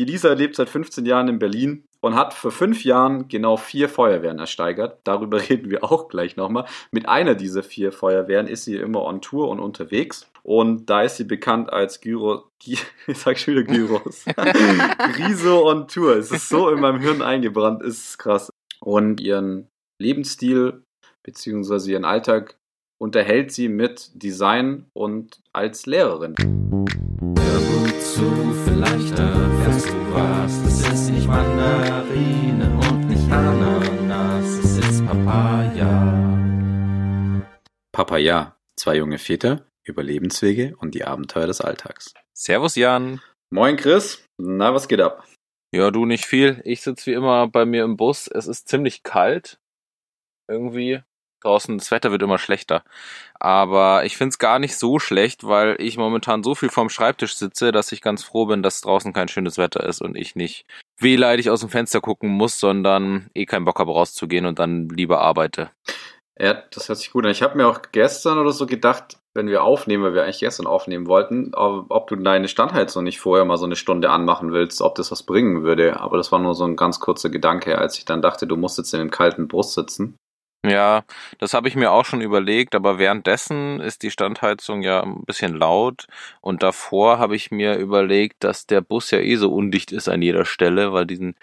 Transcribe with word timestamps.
die 0.00 0.06
Lisa 0.06 0.32
lebt 0.32 0.56
seit 0.56 0.70
15 0.70 1.04
Jahren 1.04 1.28
in 1.28 1.38
Berlin 1.38 1.84
und 2.00 2.14
hat 2.14 2.32
vor 2.32 2.50
fünf 2.50 2.84
Jahren 2.84 3.28
genau 3.28 3.58
vier 3.58 3.86
Feuerwehren 3.86 4.38
ersteigert. 4.38 4.98
Darüber 5.04 5.38
reden 5.50 5.70
wir 5.70 5.84
auch 5.84 6.08
gleich 6.08 6.36
nochmal. 6.36 6.64
Mit 6.90 7.06
einer 7.06 7.34
dieser 7.34 7.62
vier 7.62 7.92
Feuerwehren 7.92 8.46
ist 8.46 8.64
sie 8.64 8.76
immer 8.76 9.02
on 9.02 9.20
Tour 9.20 9.50
und 9.50 9.60
unterwegs. 9.60 10.26
Und 10.42 10.88
da 10.88 11.02
ist 11.02 11.18
sie 11.18 11.24
bekannt 11.24 11.70
als 11.70 12.00
Gyro, 12.00 12.44
ich 12.64 12.82
sag 13.08 13.38
schon 13.38 13.56
wieder 13.56 13.64
Gyros. 13.64 14.24
Riso 15.18 15.68
on 15.68 15.86
Tour. 15.86 16.16
Es 16.16 16.30
ist 16.30 16.48
so 16.48 16.70
in 16.70 16.80
meinem 16.80 17.00
Hirn 17.00 17.20
eingebrannt, 17.20 17.82
ist 17.82 18.18
krass. 18.18 18.50
Und 18.80 19.20
ihren 19.20 19.68
Lebensstil 20.00 20.82
beziehungsweise 21.22 21.92
ihren 21.92 22.06
Alltag 22.06 22.56
unterhält 22.98 23.52
sie 23.52 23.68
mit 23.68 24.12
Design 24.14 24.86
und 24.94 25.42
als 25.52 25.84
Lehrerin. 25.84 26.36
Zu, 28.20 28.52
vielleicht 28.66 29.18
erfährst 29.18 29.88
du 29.88 30.12
was. 30.12 30.52
Es 30.66 30.86
ist 30.92 31.08
nicht 31.08 31.26
Mandarinen 31.26 32.76
und 32.76 33.08
nicht 33.08 33.32
Ananas, 33.32 34.58
es 34.58 34.76
ist 34.76 35.06
Papaya. 35.06 35.88
Papaya, 37.92 38.58
zwei 38.76 38.96
junge 38.96 39.16
Väter, 39.16 39.64
Überlebenswege 39.84 40.76
und 40.76 40.94
die 40.94 41.04
Abenteuer 41.04 41.46
des 41.46 41.62
Alltags. 41.62 42.12
Servus 42.34 42.74
Jan. 42.76 43.22
Moin 43.48 43.78
Chris, 43.78 44.22
na 44.36 44.74
was 44.74 44.86
geht 44.86 45.00
ab? 45.00 45.24
Ja, 45.72 45.90
du 45.90 46.04
nicht 46.04 46.26
viel. 46.26 46.60
Ich 46.66 46.82
sitze 46.82 47.06
wie 47.06 47.14
immer 47.14 47.48
bei 47.48 47.64
mir 47.64 47.84
im 47.84 47.96
Bus. 47.96 48.28
Es 48.28 48.46
ist 48.46 48.68
ziemlich 48.68 49.02
kalt. 49.02 49.58
Irgendwie. 50.46 51.02
Draußen, 51.42 51.78
das 51.78 51.90
Wetter 51.90 52.10
wird 52.10 52.22
immer 52.22 52.38
schlechter. 52.38 52.82
Aber 53.38 54.04
ich 54.04 54.16
find's 54.16 54.38
gar 54.38 54.58
nicht 54.58 54.76
so 54.76 54.98
schlecht, 54.98 55.44
weil 55.44 55.76
ich 55.78 55.96
momentan 55.96 56.42
so 56.42 56.54
viel 56.54 56.68
vorm 56.68 56.90
Schreibtisch 56.90 57.36
sitze, 57.36 57.72
dass 57.72 57.92
ich 57.92 58.02
ganz 58.02 58.22
froh 58.22 58.46
bin, 58.46 58.62
dass 58.62 58.80
draußen 58.80 59.12
kein 59.12 59.28
schönes 59.28 59.58
Wetter 59.58 59.84
ist 59.84 60.02
und 60.02 60.16
ich 60.16 60.36
nicht 60.36 60.66
wehleidig 60.98 61.50
aus 61.50 61.60
dem 61.60 61.70
Fenster 61.70 62.00
gucken 62.00 62.28
muss, 62.30 62.60
sondern 62.60 63.30
eh 63.34 63.46
keinen 63.46 63.64
Bock 63.64 63.78
habe 63.78 63.92
rauszugehen 63.92 64.46
und 64.46 64.58
dann 64.58 64.88
lieber 64.88 65.20
arbeite. 65.20 65.70
Ja, 66.38 66.54
das 66.70 66.88
hört 66.88 66.98
sich 66.98 67.12
gut 67.12 67.24
an. 67.24 67.30
Ich 67.30 67.42
habe 67.42 67.56
mir 67.56 67.66
auch 67.66 67.80
gestern 67.92 68.38
oder 68.38 68.52
so 68.52 68.64
gedacht, 68.64 69.18
wenn 69.34 69.48
wir 69.48 69.62
aufnehmen, 69.62 70.02
weil 70.02 70.14
wir 70.14 70.24
eigentlich 70.24 70.40
gestern 70.40 70.66
aufnehmen 70.66 71.06
wollten, 71.06 71.54
ob 71.54 72.08
du 72.08 72.16
deine 72.16 72.48
Standheizung 72.48 73.04
nicht 73.04 73.20
vorher 73.20 73.44
mal 73.44 73.58
so 73.58 73.66
eine 73.66 73.76
Stunde 73.76 74.10
anmachen 74.10 74.50
willst, 74.50 74.80
ob 74.80 74.94
das 74.94 75.12
was 75.12 75.22
bringen 75.22 75.62
würde. 75.62 76.00
Aber 76.00 76.16
das 76.16 76.32
war 76.32 76.38
nur 76.38 76.54
so 76.54 76.64
ein 76.64 76.76
ganz 76.76 76.98
kurzer 76.98 77.28
Gedanke, 77.28 77.78
als 77.78 77.98
ich 77.98 78.06
dann 78.06 78.22
dachte, 78.22 78.46
du 78.46 78.56
musst 78.56 78.78
jetzt 78.78 78.92
in 78.94 79.00
dem 79.00 79.10
kalten 79.10 79.48
Bus 79.48 79.74
sitzen. 79.74 80.16
Ja, 80.64 81.04
das 81.38 81.54
habe 81.54 81.68
ich 81.68 81.74
mir 81.74 81.90
auch 81.90 82.04
schon 82.04 82.20
überlegt, 82.20 82.74
aber 82.74 82.98
währenddessen 82.98 83.80
ist 83.80 84.02
die 84.02 84.10
Standheizung 84.10 84.82
ja 84.82 85.02
ein 85.02 85.24
bisschen 85.24 85.54
laut 85.56 86.06
und 86.42 86.62
davor 86.62 87.18
habe 87.18 87.34
ich 87.34 87.50
mir 87.50 87.76
überlegt, 87.76 88.44
dass 88.44 88.66
der 88.66 88.82
Bus 88.82 89.10
ja 89.10 89.20
eh 89.20 89.36
so 89.36 89.50
undicht 89.54 89.90
ist 89.90 90.08
an 90.10 90.20
jeder 90.20 90.44
Stelle, 90.44 90.92
weil 90.92 91.06
diesen 91.06 91.34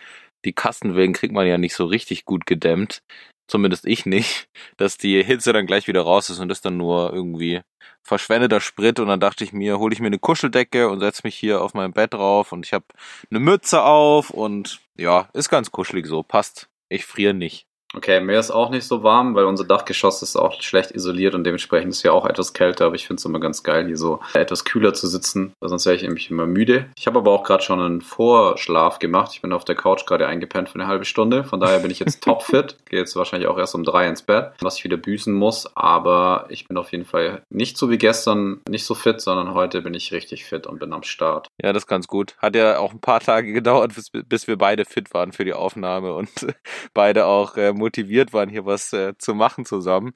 die 0.46 0.54
Kastenwellen 0.54 1.14
kriegt 1.14 1.34
man 1.34 1.48
ja 1.48 1.58
nicht 1.58 1.74
so 1.74 1.86
richtig 1.86 2.26
gut 2.26 2.46
gedämmt, 2.46 3.02
zumindest 3.48 3.88
ich 3.88 4.06
nicht, 4.06 4.50
dass 4.78 4.98
die 4.98 5.24
Hitze 5.24 5.52
dann 5.52 5.66
gleich 5.66 5.88
wieder 5.88 6.02
raus 6.04 6.30
ist 6.30 6.40
und 6.40 6.50
das 6.50 6.62
dann 6.62 6.78
nur 6.78 7.12
irgendwie 7.12 7.62
verschwendeter 8.04 8.62
Sprit 8.62 9.00
und 9.00 9.08
dann 9.08 9.20
dachte 9.20 9.44
ich 9.44 9.52
mir, 9.52 9.80
hole 9.80 9.94
ich 9.94 10.00
mir 10.00 10.08
eine 10.08 10.20
Kuscheldecke 10.20 10.90
und 10.90 11.00
setze 11.00 11.22
mich 11.24 11.36
hier 11.36 11.62
auf 11.62 11.74
mein 11.74 11.92
Bett 11.94 12.14
drauf 12.14 12.52
und 12.52 12.66
ich 12.66 12.74
habe 12.74 12.86
eine 13.32 13.40
Mütze 13.40 13.84
auf 13.84 14.30
und 14.30 14.80
ja, 14.96 15.28
ist 15.34 15.50
ganz 15.50 15.72
kuschelig 15.72 16.06
so, 16.08 16.24
passt. 16.24 16.70
Ich 16.90 17.06
friere 17.06 17.34
nicht. 17.34 17.67
Okay, 17.94 18.20
mir 18.20 18.38
ist 18.38 18.52
auch 18.52 18.70
nicht 18.70 18.86
so 18.86 19.02
warm, 19.02 19.34
weil 19.34 19.46
unser 19.46 19.64
Dachgeschoss 19.64 20.22
ist 20.22 20.36
auch 20.36 20.62
schlecht 20.62 20.92
isoliert 20.92 21.36
und 21.36 21.46
dementsprechend 21.46 21.92
ist 21.92 22.04
ja 22.04 22.12
auch 22.12 22.26
etwas 22.26 22.54
kälter, 22.54 22.86
aber 22.86 22.96
ich 22.96 23.08
finde 23.08 23.20
es 23.20 23.26
immer 23.26 23.40
ganz 23.40 23.64
geil, 23.64 23.86
hier 23.88 23.98
so 23.98 24.20
etwas 24.34 24.66
kühler 24.66 24.94
zu 24.94 25.08
sitzen, 25.08 25.54
weil 25.60 25.70
sonst 25.70 25.86
wäre 25.86 25.96
ich 25.96 26.02
nämlich 26.02 26.30
immer 26.30 26.46
müde. 26.46 26.88
Ich 26.98 27.08
habe 27.08 27.20
aber 27.20 27.32
auch 27.32 27.44
gerade 27.44 27.64
schon 27.64 27.80
einen 27.80 28.02
Vorschlaf 28.02 29.00
gemacht. 29.00 29.32
Ich 29.34 29.42
bin 29.42 29.54
auf 29.54 29.64
der 29.64 29.76
Couch 29.76 30.06
gerade 30.06 30.28
eingepennt 30.28 30.70
für 30.70 30.76
eine 30.76 30.88
halbe 30.88 31.06
Stunde, 31.06 31.46
von 31.46 31.62
daher 31.62 31.80
bin 31.80 31.90
ich 31.90 32.00
jetzt 32.00 32.22
topfit. 32.24 32.76
Gehe 32.90 33.00
jetzt 33.00 33.16
wahrscheinlich 33.16 33.48
auch 33.48 33.58
erst 33.58 33.74
um 33.74 33.86
drei 33.86 34.08
ins 34.08 34.22
Bett, 34.22 34.52
was 34.60 34.78
ich 34.78 34.84
wieder 34.84 34.98
büßen 34.98 35.34
muss, 35.34 35.76
aber 35.78 36.46
ich 36.50 36.68
bin 36.68 36.78
auf 36.78 36.92
jeden 36.92 37.06
Fall 37.06 37.44
nicht 37.50 37.78
so 37.78 37.90
wie 37.90 37.98
gestern, 37.98 38.60
nicht 38.68 38.86
so 38.86 38.96
fit, 38.96 39.22
sondern 39.22 39.54
heute 39.54 39.82
bin 39.82 39.94
ich 39.94 40.12
richtig 40.12 40.44
fit 40.44 40.68
und 40.68 40.80
bin 40.80 40.92
am 40.92 41.04
Start. 41.04 41.48
Ja, 41.62 41.72
das 41.72 41.84
ist 41.84 41.88
ganz 41.88 42.08
gut. 42.08 42.36
Hat 42.40 42.56
ja 42.56 42.80
auch 42.80 42.92
ein 42.92 43.00
paar 43.00 43.22
Tage 43.22 43.54
gedauert, 43.54 43.96
bis, 43.96 44.12
bis 44.12 44.48
wir 44.48 44.58
beide 44.58 44.84
fit 44.84 45.14
waren 45.14 45.32
für 45.32 45.46
die 45.46 45.54
Aufnahme 45.54 46.14
und 46.14 46.30
beide 46.94 47.26
auch 47.26 47.56
äh, 47.56 47.77
motiviert 47.78 48.34
waren, 48.34 48.50
hier 48.50 48.66
was 48.66 48.94
äh, 48.94 49.14
zu 49.18 49.36
machen 49.36 49.66
zusammen. 49.66 50.14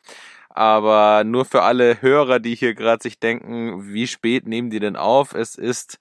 Aber 0.50 1.24
nur 1.24 1.46
für 1.46 1.64
alle 1.64 2.02
Hörer, 2.02 2.40
die 2.40 2.56
hier 2.56 2.74
gerade 2.76 3.02
sich 3.02 3.20
denken, 3.20 3.94
wie 3.94 4.08
spät 4.08 4.48
nehmen 4.48 4.70
die 4.70 4.80
denn 4.80 4.98
auf? 4.98 5.34
Es 5.34 5.56
ist 5.56 6.00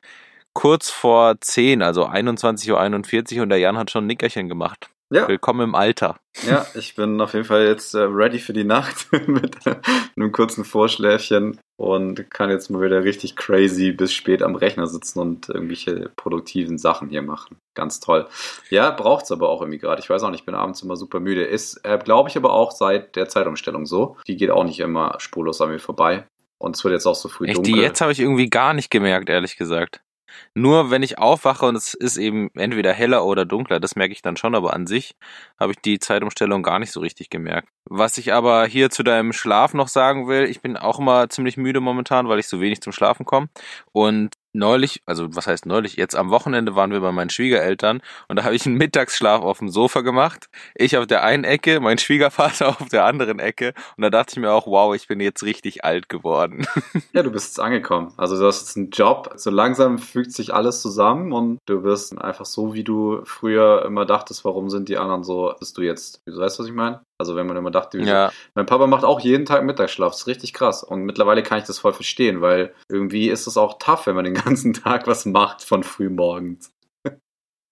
kurz 0.52 0.90
vor 0.90 1.40
10, 1.40 1.82
also 1.82 2.06
21.41 2.06 3.36
Uhr 3.36 3.42
und 3.42 3.50
der 3.50 3.58
Jan 3.58 3.78
hat 3.78 3.90
schon 3.90 4.04
ein 4.04 4.08
Nickerchen 4.08 4.48
gemacht. 4.48 4.90
Ja. 5.12 5.26
Willkommen 5.26 5.62
im 5.62 5.74
Alter. 5.74 6.20
Ja, 6.46 6.64
ich 6.74 6.94
bin 6.94 7.20
auf 7.20 7.32
jeden 7.34 7.44
Fall 7.44 7.66
jetzt 7.66 7.94
äh, 7.94 8.02
ready 8.02 8.38
für 8.38 8.52
die 8.52 8.62
Nacht 8.62 9.08
mit 9.26 9.56
einem 9.66 10.30
kurzen 10.30 10.64
Vorschläfchen 10.64 11.58
und 11.76 12.30
kann 12.30 12.48
jetzt 12.48 12.70
mal 12.70 12.80
wieder 12.80 13.02
richtig 13.02 13.34
crazy 13.34 13.90
bis 13.90 14.12
spät 14.12 14.40
am 14.40 14.54
Rechner 14.54 14.86
sitzen 14.86 15.18
und 15.18 15.48
irgendwelche 15.48 16.12
produktiven 16.14 16.78
Sachen 16.78 17.08
hier 17.08 17.22
machen. 17.22 17.56
Ganz 17.74 17.98
toll. 17.98 18.28
Ja, 18.68 18.92
braucht's 18.92 19.32
aber 19.32 19.48
auch 19.48 19.62
irgendwie 19.62 19.78
gerade. 19.78 20.00
Ich 20.00 20.08
weiß 20.08 20.22
auch 20.22 20.30
nicht, 20.30 20.40
ich 20.40 20.46
bin 20.46 20.54
abends 20.54 20.82
immer 20.82 20.94
super 20.94 21.18
müde. 21.18 21.42
Ist, 21.42 21.80
äh, 21.84 21.98
glaube 21.98 22.28
ich, 22.28 22.36
aber 22.36 22.52
auch 22.52 22.70
seit 22.70 23.16
der 23.16 23.28
Zeitumstellung 23.28 23.86
so. 23.86 24.16
Die 24.28 24.36
geht 24.36 24.50
auch 24.50 24.64
nicht 24.64 24.78
immer 24.78 25.16
spurlos 25.18 25.60
an 25.60 25.70
mir 25.70 25.80
vorbei. 25.80 26.24
Und 26.58 26.76
es 26.76 26.84
wird 26.84 26.92
jetzt 26.92 27.06
auch 27.06 27.16
so 27.16 27.28
früh 27.28 27.46
Echt, 27.46 27.56
dunkel. 27.56 27.72
die 27.72 27.80
jetzt 27.80 28.00
habe 28.00 28.12
ich 28.12 28.20
irgendwie 28.20 28.48
gar 28.48 28.74
nicht 28.74 28.90
gemerkt, 28.90 29.28
ehrlich 29.28 29.56
gesagt. 29.56 30.02
Nur 30.54 30.90
wenn 30.90 31.02
ich 31.02 31.18
aufwache 31.18 31.66
und 31.66 31.76
es 31.76 31.94
ist 31.94 32.16
eben 32.16 32.50
entweder 32.54 32.92
heller 32.92 33.24
oder 33.24 33.44
dunkler, 33.44 33.80
das 33.80 33.96
merke 33.96 34.12
ich 34.12 34.22
dann 34.22 34.36
schon, 34.36 34.54
aber 34.54 34.74
an 34.74 34.86
sich 34.86 35.14
habe 35.58 35.72
ich 35.72 35.78
die 35.78 35.98
Zeitumstellung 35.98 36.62
gar 36.62 36.78
nicht 36.78 36.92
so 36.92 37.00
richtig 37.00 37.30
gemerkt. 37.30 37.68
Was 37.84 38.18
ich 38.18 38.32
aber 38.32 38.66
hier 38.66 38.90
zu 38.90 39.02
deinem 39.02 39.32
Schlaf 39.32 39.74
noch 39.74 39.88
sagen 39.88 40.28
will, 40.28 40.44
ich 40.44 40.60
bin 40.60 40.76
auch 40.76 40.98
immer 40.98 41.28
ziemlich 41.28 41.56
müde 41.56 41.80
momentan, 41.80 42.28
weil 42.28 42.38
ich 42.38 42.48
so 42.48 42.60
wenig 42.60 42.80
zum 42.80 42.92
Schlafen 42.92 43.24
komme. 43.26 43.48
Und 43.92 44.34
neulich, 44.52 45.02
also 45.06 45.34
was 45.34 45.46
heißt 45.46 45.66
neulich, 45.66 45.96
jetzt 45.96 46.16
am 46.16 46.30
Wochenende 46.30 46.74
waren 46.74 46.90
wir 46.90 47.00
bei 47.00 47.12
meinen 47.12 47.30
Schwiegereltern 47.30 48.00
und 48.28 48.36
da 48.36 48.44
habe 48.44 48.54
ich 48.54 48.66
einen 48.66 48.76
Mittagsschlaf 48.76 49.42
auf 49.42 49.58
dem 49.58 49.68
Sofa 49.68 50.00
gemacht. 50.00 50.48
Ich 50.74 50.96
auf 50.96 51.06
der 51.06 51.22
einen 51.24 51.44
Ecke, 51.44 51.80
mein 51.80 51.98
Schwiegervater 51.98 52.68
auf 52.80 52.88
der 52.88 53.04
anderen 53.04 53.38
Ecke 53.38 53.74
und 53.96 54.02
da 54.02 54.10
dachte 54.10 54.32
ich 54.32 54.38
mir 54.38 54.52
auch, 54.52 54.66
wow, 54.66 54.94
ich 54.94 55.08
bin 55.08 55.20
jetzt 55.20 55.42
richtig 55.42 55.84
alt 55.84 56.08
geworden. 56.08 56.66
Ja, 57.12 57.22
du 57.22 57.30
bist 57.30 57.48
jetzt 57.48 57.60
angekommen. 57.60 58.12
Also 58.16 58.38
du 58.38 58.46
hast 58.46 58.60
jetzt 58.60 58.76
einen 58.76 58.90
Job. 58.90 59.32
So 59.36 59.50
langsam 59.50 59.98
fügt 59.98 60.32
sich 60.32 60.54
alles 60.54 60.80
zusammen 60.80 61.32
und 61.32 61.58
du 61.66 61.82
wirst 61.82 62.16
einfach 62.16 62.46
so, 62.46 62.74
wie 62.74 62.84
du 62.84 63.22
früher 63.24 63.84
immer 63.84 64.06
dachtest, 64.06 64.44
warum 64.44 64.70
sind 64.70 64.88
die 64.88 64.96
anderen 64.96 65.24
so, 65.24 65.52
bist 65.58 65.76
du 65.76 65.82
jetzt. 65.82 66.20
Du 66.26 66.36
weißt, 66.36 66.58
was 66.58 66.66
ich 66.66 66.72
meine? 66.72 67.00
Also 67.20 67.36
wenn 67.36 67.46
man 67.46 67.58
immer 67.58 67.70
dachte, 67.70 67.98
ja, 67.98 68.32
mein 68.54 68.64
Papa 68.64 68.86
macht 68.86 69.04
auch 69.04 69.20
jeden 69.20 69.44
Tag 69.44 69.62
Mittagsschlaf. 69.62 70.12
Das 70.12 70.22
ist 70.22 70.26
richtig 70.26 70.54
krass. 70.54 70.82
Und 70.82 71.02
mittlerweile 71.02 71.42
kann 71.42 71.58
ich 71.58 71.64
das 71.64 71.78
voll 71.78 71.92
verstehen, 71.92 72.40
weil 72.40 72.74
irgendwie 72.88 73.28
ist 73.28 73.46
es 73.46 73.58
auch 73.58 73.78
tough, 73.78 74.06
wenn 74.06 74.14
man 74.14 74.24
den 74.24 74.34
ganzen 74.46 74.72
Tag 74.72 75.06
was 75.06 75.26
macht 75.26 75.62
von 75.62 75.84
früh 75.84 76.08
morgens. 76.08 76.72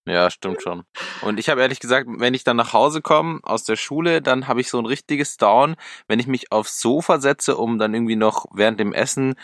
ja, 0.07 0.31
stimmt 0.31 0.61
schon. 0.61 0.83
Und 1.23 1.41
ich 1.41 1.49
habe 1.49 1.63
ehrlich 1.63 1.81
gesagt, 1.81 2.07
wenn 2.11 2.35
ich 2.35 2.45
dann 2.45 2.59
nach 2.59 2.75
Hause 2.75 3.01
komme 3.01 3.41
aus 3.43 3.65
der 3.65 3.77
Schule, 3.77 4.21
dann 4.21 4.49
habe 4.49 4.61
ich 4.61 4.69
so 4.69 4.79
ein 4.79 4.85
richtiges 4.85 5.39
Down, 5.39 5.77
wenn 6.09 6.21
ich 6.21 6.27
mich 6.27 6.53
aufs 6.53 6.79
Sofa 6.79 7.19
setze, 7.19 7.57
um 7.57 7.79
dann 7.79 7.95
irgendwie 7.95 8.17
noch 8.17 8.45
während 8.53 8.79
dem 8.79 8.93
Essen, 8.93 9.35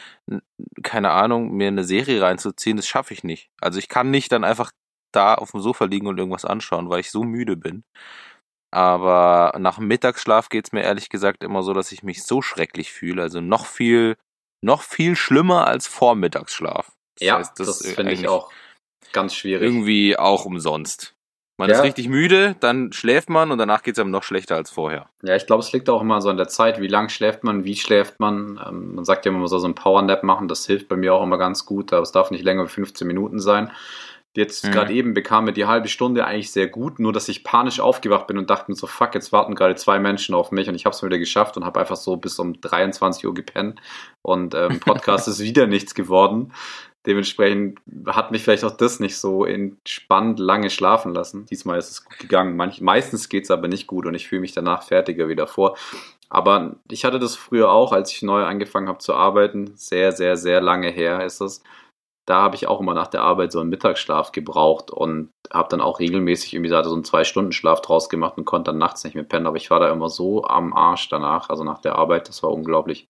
keine 0.82 1.12
Ahnung, 1.12 1.52
mir 1.52 1.68
eine 1.68 1.84
Serie 1.84 2.20
reinzuziehen, 2.20 2.76
das 2.76 2.86
schaffe 2.86 3.14
ich 3.14 3.24
nicht. 3.24 3.48
Also 3.58 3.78
ich 3.78 3.88
kann 3.88 4.10
nicht 4.10 4.32
dann 4.32 4.44
einfach 4.44 4.70
da 5.12 5.34
auf 5.34 5.52
dem 5.52 5.60
Sofa 5.60 5.86
liegen 5.86 6.08
und 6.08 6.18
irgendwas 6.18 6.44
anschauen, 6.44 6.90
weil 6.90 7.00
ich 7.00 7.10
so 7.10 7.22
müde 7.22 7.56
bin. 7.56 7.84
Aber 8.74 9.54
nach 9.60 9.76
dem 9.76 9.86
Mittagsschlaf 9.86 10.48
geht's 10.48 10.72
mir 10.72 10.82
ehrlich 10.82 11.08
gesagt 11.08 11.44
immer 11.44 11.62
so, 11.62 11.72
dass 11.74 11.92
ich 11.92 12.02
mich 12.02 12.24
so 12.24 12.42
schrecklich 12.42 12.92
fühle. 12.92 13.22
Also 13.22 13.40
noch 13.40 13.66
viel, 13.66 14.16
noch 14.62 14.82
viel 14.82 15.14
schlimmer 15.14 15.68
als 15.68 15.86
vor 15.86 16.16
Mittagsschlaf. 16.16 16.90
Das 17.16 17.26
ja, 17.26 17.38
heißt, 17.38 17.60
das, 17.60 17.80
ist 17.80 17.94
finde 17.94 18.10
ich 18.12 18.26
auch 18.26 18.50
ganz 19.12 19.32
schwierig. 19.36 19.62
Irgendwie 19.62 20.18
auch 20.18 20.44
umsonst. 20.44 21.14
Man 21.56 21.70
Ja. 21.70 21.76
ist 21.76 21.82
richtig 21.84 22.08
müde, 22.08 22.56
dann 22.58 22.92
schläft 22.92 23.30
man 23.30 23.52
und 23.52 23.58
danach 23.58 23.84
geht's 23.84 24.00
einem 24.00 24.10
noch 24.10 24.24
schlechter 24.24 24.56
als 24.56 24.72
vorher. 24.72 25.08
Ja, 25.22 25.36
ich 25.36 25.46
glaube, 25.46 25.62
es 25.62 25.72
liegt 25.72 25.88
auch 25.88 26.00
immer 26.00 26.20
so 26.20 26.28
an 26.28 26.36
der 26.36 26.48
Zeit, 26.48 26.80
wie 26.80 26.88
lang 26.88 27.10
schläft 27.10 27.44
man, 27.44 27.62
wie 27.62 27.76
schläft 27.76 28.18
man. 28.18 28.60
Ähm, 28.66 28.96
man 28.96 29.04
sagt 29.04 29.24
ja 29.24 29.30
immer, 29.30 29.38
man 29.38 29.46
soll 29.46 29.60
so 29.60 29.66
einen 29.66 29.76
Powernap 29.76 30.24
machen, 30.24 30.48
das 30.48 30.66
hilft 30.66 30.88
bei 30.88 30.96
mir 30.96 31.14
auch 31.14 31.22
immer 31.22 31.38
ganz 31.38 31.64
gut, 31.64 31.92
aber 31.92 32.02
es 32.02 32.10
darf 32.10 32.32
nicht 32.32 32.42
länger 32.42 32.62
als 32.62 32.72
15 32.72 33.06
Minuten 33.06 33.38
sein. 33.38 33.70
Jetzt 34.36 34.64
Mhm. 34.64 34.72
gerade 34.72 34.92
eben 34.92 35.14
bekam 35.14 35.44
mir 35.44 35.52
die 35.52 35.66
halbe 35.66 35.88
Stunde 35.88 36.26
eigentlich 36.26 36.50
sehr 36.50 36.66
gut, 36.66 36.98
nur 36.98 37.12
dass 37.12 37.28
ich 37.28 37.44
panisch 37.44 37.78
aufgewacht 37.80 38.26
bin 38.26 38.36
und 38.36 38.50
dachte 38.50 38.70
mir 38.70 38.76
so, 38.76 38.86
fuck, 38.86 39.14
jetzt 39.14 39.32
warten 39.32 39.54
gerade 39.54 39.76
zwei 39.76 39.98
Menschen 40.00 40.34
auf 40.34 40.50
mich 40.50 40.68
und 40.68 40.74
ich 40.74 40.84
habe 40.86 40.94
es 40.94 41.02
wieder 41.02 41.18
geschafft 41.18 41.56
und 41.56 41.64
habe 41.64 41.78
einfach 41.80 41.96
so 41.96 42.16
bis 42.16 42.38
um 42.38 42.60
23 42.60 43.26
Uhr 43.26 43.34
gepennt 43.34 43.80
und 44.22 44.54
ähm, 44.54 44.80
Podcast 44.80 45.28
ist 45.28 45.40
wieder 45.40 45.66
nichts 45.66 45.94
geworden. 45.94 46.52
Dementsprechend 47.06 47.78
hat 48.06 48.30
mich 48.30 48.42
vielleicht 48.42 48.64
auch 48.64 48.76
das 48.76 48.98
nicht 48.98 49.18
so 49.18 49.44
entspannt 49.44 50.38
lange 50.38 50.70
schlafen 50.70 51.12
lassen. 51.12 51.44
Diesmal 51.46 51.78
ist 51.78 51.90
es 51.90 52.04
gut 52.04 52.18
gegangen. 52.18 52.56
Manch, 52.56 52.80
meistens 52.80 53.28
geht 53.28 53.44
es 53.44 53.50
aber 53.50 53.68
nicht 53.68 53.86
gut 53.86 54.06
und 54.06 54.14
ich 54.14 54.26
fühle 54.26 54.40
mich 54.40 54.52
danach 54.52 54.82
fertiger 54.84 55.28
wieder 55.28 55.46
vor. 55.46 55.76
Aber 56.30 56.76
ich 56.90 57.04
hatte 57.04 57.18
das 57.18 57.36
früher 57.36 57.70
auch, 57.70 57.92
als 57.92 58.10
ich 58.10 58.22
neu 58.22 58.42
angefangen 58.44 58.88
habe 58.88 58.98
zu 58.98 59.14
arbeiten. 59.14 59.72
Sehr, 59.76 60.12
sehr, 60.12 60.38
sehr 60.38 60.62
lange 60.62 60.88
her 60.90 61.22
ist 61.24 61.42
es. 61.42 61.62
Da 62.26 62.40
habe 62.42 62.56
ich 62.56 62.66
auch 62.66 62.80
immer 62.80 62.94
nach 62.94 63.08
der 63.08 63.22
Arbeit 63.22 63.52
so 63.52 63.60
einen 63.60 63.68
Mittagsschlaf 63.70 64.32
gebraucht 64.32 64.90
und 64.90 65.30
habe 65.52 65.68
dann 65.68 65.80
auch 65.80 66.00
regelmäßig 66.00 66.54
irgendwie 66.54 66.70
so 66.70 66.94
einen 66.94 67.04
Zwei-Stunden-Schlaf 67.04 67.82
draus 67.82 68.08
gemacht 68.08 68.38
und 68.38 68.44
konnte 68.46 68.70
dann 68.70 68.78
nachts 68.78 69.04
nicht 69.04 69.14
mehr 69.14 69.24
pennen. 69.24 69.46
Aber 69.46 69.56
ich 69.56 69.70
war 69.70 69.80
da 69.80 69.90
immer 69.90 70.08
so 70.08 70.44
am 70.44 70.72
Arsch 70.72 71.08
danach, 71.08 71.50
also 71.50 71.64
nach 71.64 71.80
der 71.80 71.96
Arbeit, 71.96 72.28
das 72.28 72.42
war 72.42 72.50
unglaublich. 72.50 73.08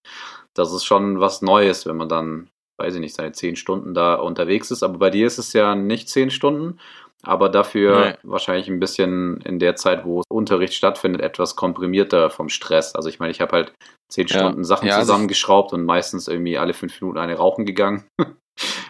Das 0.54 0.72
ist 0.72 0.84
schon 0.84 1.20
was 1.20 1.42
Neues, 1.42 1.86
wenn 1.86 1.96
man 1.96 2.08
dann, 2.08 2.48
weiß 2.78 2.94
ich 2.94 3.00
nicht, 3.00 3.14
seine 3.14 3.32
zehn 3.32 3.54
Stunden 3.56 3.94
da 3.94 4.14
unterwegs 4.16 4.70
ist. 4.70 4.82
Aber 4.82 4.98
bei 4.98 5.10
dir 5.10 5.26
ist 5.26 5.38
es 5.38 5.52
ja 5.52 5.74
nicht 5.76 6.08
zehn 6.08 6.30
Stunden, 6.30 6.78
aber 7.22 7.48
dafür 7.48 8.06
Nee. 8.06 8.14
wahrscheinlich 8.24 8.68
ein 8.68 8.80
bisschen 8.80 9.40
in 9.42 9.58
der 9.58 9.76
Zeit, 9.76 10.04
wo 10.04 10.22
Unterricht 10.28 10.74
stattfindet, 10.74 11.22
etwas 11.22 11.56
komprimierter 11.56 12.30
vom 12.30 12.48
Stress. 12.48 12.94
Also 12.94 13.08
ich 13.08 13.18
meine, 13.20 13.30
ich 13.30 13.40
habe 13.40 13.52
halt 13.52 13.72
zehn 14.10 14.26
Ja. 14.26 14.38
Stunden 14.38 14.64
Sachen 14.64 14.88
Ja, 14.88 14.96
also 14.96 15.06
zusammengeschraubt 15.06 15.72
und 15.72 15.84
meistens 15.84 16.28
irgendwie 16.28 16.58
alle 16.58 16.74
fünf 16.74 17.00
Minuten 17.00 17.18
eine 17.18 17.36
rauchen 17.36 17.64
gegangen. 17.64 18.04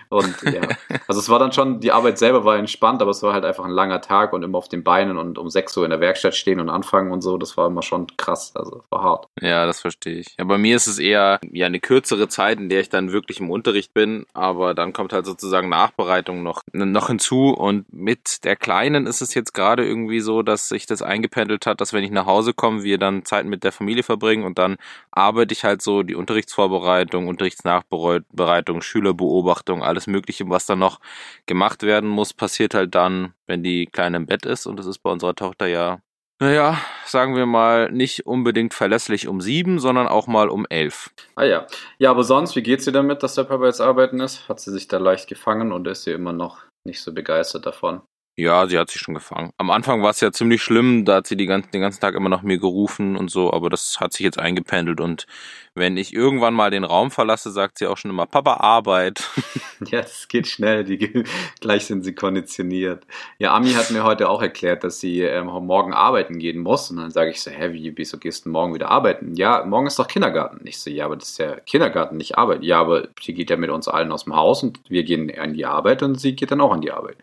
Und 0.09 0.35
ja, 0.43 0.63
also 1.07 1.21
es 1.21 1.29
war 1.29 1.39
dann 1.39 1.53
schon, 1.53 1.81
die 1.81 1.93
Arbeit 1.93 2.19
selber 2.19 2.45
war 2.45 2.57
entspannt, 2.57 3.03
aber 3.03 3.11
es 3.11 3.23
war 3.23 3.33
halt 3.33 3.45
einfach 3.45 3.65
ein 3.65 3.71
langer 3.71 4.01
Tag 4.01 4.33
und 4.33 4.43
immer 4.43 4.59
auf 4.59 4.69
den 4.69 4.85
Beinen 4.85 5.19
und 5.19 5.39
um 5.39 5.49
6 5.49 5.77
Uhr 5.77 5.85
in 5.85 5.91
der 5.91 6.01
Werkstatt 6.01 6.35
stehen 6.35 6.61
und 6.61 6.69
anfangen 6.69 7.13
und 7.13 7.23
so, 7.23 7.39
das 7.39 7.57
war 7.57 7.67
immer 7.67 7.83
schon 7.83 8.07
krass, 8.17 8.53
also 8.55 8.85
war 8.91 9.03
hart. 9.03 9.29
Ja, 9.41 9.67
das 9.67 9.81
verstehe 9.81 10.19
ich. 10.19 10.35
Ja, 10.39 10.45
bei 10.45 10.59
mir 10.59 10.77
ist 10.77 10.87
es 10.87 10.99
eher 10.99 11.39
ja 11.53 11.67
eine 11.67 11.81
kürzere 11.81 12.29
Zeit, 12.29 12.59
in 12.59 12.69
der 12.69 12.81
ich 12.81 12.89
dann 12.89 13.13
wirklich 13.13 13.41
im 13.41 13.51
Unterricht 13.51 13.95
bin, 13.95 14.27
aber 14.33 14.75
dann 14.75 14.93
kommt 14.93 15.13
halt 15.13 15.27
sozusagen 15.27 15.69
Nachbereitung 15.69 16.43
noch 16.43 16.63
noch 16.73 17.07
hinzu 17.09 17.51
und 17.51 17.93
mit 17.93 18.45
der 18.45 18.57
Kleinen 18.57 19.07
ist 19.07 19.23
es 19.23 19.35
jetzt 19.35 19.55
gerade 19.55 19.87
irgendwie 19.87 20.21
so, 20.21 20.43
dass 20.43 20.69
sich 20.69 20.87
das 20.87 21.03
eingependelt 21.03 21.67
hat, 21.67 21.81
dass 21.81 21.93
wenn 21.93 22.05
ich 22.05 22.11
nach 22.11 22.27
Hause 22.27 22.53
komme, 22.55 22.83
wir 22.83 22.99
dann 22.99 23.25
Zeit 23.25 23.47
mit 23.47 23.65
der 23.65 23.73
Familie 23.73 24.03
verbringen 24.03 24.45
und 24.45 24.59
dann 24.59 24.77
arbeite 25.11 25.53
ich 25.53 25.65
halt 25.65 25.83
so 25.83 26.03
die 26.03 26.15
Unterrichtsvorbereitung, 26.15 27.29
Unterrichtsnachbereitung, 27.29 28.83
Schülerbeobachtung, 28.83 29.83
alles 29.83 29.94
Mögliche, 30.07 30.49
was 30.49 30.67
dann 30.67 30.79
noch 30.79 31.01
gemacht 31.47 31.83
werden 31.83 32.09
muss, 32.09 32.33
passiert 32.33 32.75
halt 32.75 32.95
dann, 32.95 33.35
wenn 33.47 33.63
die 33.63 33.87
Kleine 33.87 34.19
im 34.19 34.27
Bett 34.27 34.47
ist 34.47 34.67
und 34.67 34.79
das 34.79 34.87
ist 34.87 34.99
bei 34.99 35.11
unserer 35.11 35.35
Tochter 35.35 35.67
ja 35.67 36.01
naja, 36.41 36.79
sagen 37.07 37.37
wir 37.37 37.47
mal, 37.47 37.93
nicht 37.93 38.27
unbedingt 38.27 38.75
verlässlich 38.75 39.29
um 39.29 39.41
sieben, 39.41 39.79
sondern 39.79 40.09
auch 40.09 40.27
mal 40.27 40.49
um 40.49 40.67
elf. 40.69 41.11
Ah 41.37 41.45
ja. 41.45 41.67
Ja, 41.99 42.11
aber 42.11 42.25
sonst, 42.25 42.57
wie 42.57 42.63
geht's 42.63 42.85
dir 42.85 42.93
damit, 42.93 43.23
dass 43.23 43.37
der 43.37 43.45
Papa 43.45 43.67
jetzt 43.67 43.81
arbeiten 43.81 44.21
ist? 44.21 44.49
Hat 44.49 44.59
sie 44.59 44.73
sich 44.73 44.89
da 44.89 44.99
leicht 44.99 45.29
gefangen 45.29 45.73
und 45.73 45.87
ist 45.87 46.03
sie 46.03 46.11
immer 46.11 46.33
noch 46.33 46.65
nicht 46.85 47.01
so 47.01 47.15
begeistert 47.15 47.67
davon? 47.67 48.03
Ja, 48.37 48.67
sie 48.67 48.79
hat 48.79 48.91
sich 48.91 49.01
schon 49.01 49.15
gefangen. 49.15 49.53
Am 49.59 49.71
Anfang 49.71 50.03
war 50.03 50.11
es 50.11 50.21
ja 50.21 50.33
ziemlich 50.33 50.61
schlimm, 50.61 51.05
da 51.05 51.17
hat 51.17 51.27
sie 51.29 51.37
die 51.37 51.47
ganzen, 51.47 51.71
den 51.71 51.81
ganzen 51.81 52.01
Tag 52.01 52.17
immer 52.17 52.29
nach 52.29 52.43
mir 52.43 52.59
gerufen 52.59 53.17
und 53.17 53.31
so, 53.31 53.53
aber 53.53 53.71
das 53.71 54.01
hat 54.01 54.13
sich 54.13 54.25
jetzt 54.25 54.41
eingependelt 54.41 55.01
und 55.01 55.27
wenn 55.77 55.97
ich 55.97 56.15
irgendwann 56.15 56.55
mal 56.55 56.71
den 56.71 56.85
Raum 56.85 57.11
verlasse, 57.11 57.51
sagt 57.51 57.79
sie 57.79 57.87
auch 57.89 57.97
schon 57.97 58.11
immer, 58.11 58.27
Papa, 58.27 58.55
Arbeit. 58.55 59.29
Ja, 59.87 60.01
das 60.01 60.29
geht 60.29 60.47
schnell, 60.47 60.85
die 60.85 61.25
gleich 61.61 61.85
sind 61.85 62.05
sie 62.05 62.15
konditioniert. 62.15 63.07
Ja, 63.39 63.55
Ami 63.55 63.73
hat 63.73 63.91
mir 63.91 64.05
heute 64.05 64.31
auch 64.31 64.41
erklärt, 64.41 64.83
dass 64.83 64.99
sie 64.99 65.21
ähm, 65.21 65.47
morgen 65.47 65.93
arbeiten 65.93 66.39
gehen 66.39 66.61
muss. 66.61 66.91
Und 66.91 66.99
dann 66.99 67.11
sage 67.11 67.33
ich 67.33 67.43
so, 67.43 67.51
hä, 67.51 67.73
wie, 67.73 67.93
wieso 67.95 68.17
gehst 68.17 68.47
du 68.47 68.51
morgen 68.51 68.73
wieder 68.73 68.89
arbeiten? 68.91 69.35
Ja, 69.35 69.63
morgen 69.67 69.87
ist 69.87 69.99
doch 69.99 70.09
Kindergarten. 70.09 70.67
Ich 70.67 70.79
so, 70.79 70.89
ja, 70.89 71.05
aber 71.05 71.17
das 71.17 71.31
ist 71.31 71.39
ja 71.39 71.57
Kindergarten, 71.57 72.17
nicht 72.17 72.39
Arbeit. 72.39 72.63
Ja, 72.63 72.81
aber 72.81 73.09
sie 73.21 73.35
geht 73.35 73.51
ja 73.51 73.57
mit 73.57 73.69
uns 73.69 73.89
allen 73.89 74.11
aus 74.13 74.25
dem 74.25 74.37
Haus 74.37 74.63
und 74.63 74.81
wir 74.89 75.03
gehen 75.03 75.31
an 75.39 75.53
die 75.53 75.67
Arbeit 75.67 76.03
und 76.03 76.19
sie 76.19 76.35
geht 76.35 76.51
dann 76.51 76.63
auch 76.63 76.73
an 76.73 76.81
die 76.81 76.93
Arbeit. 76.93 77.19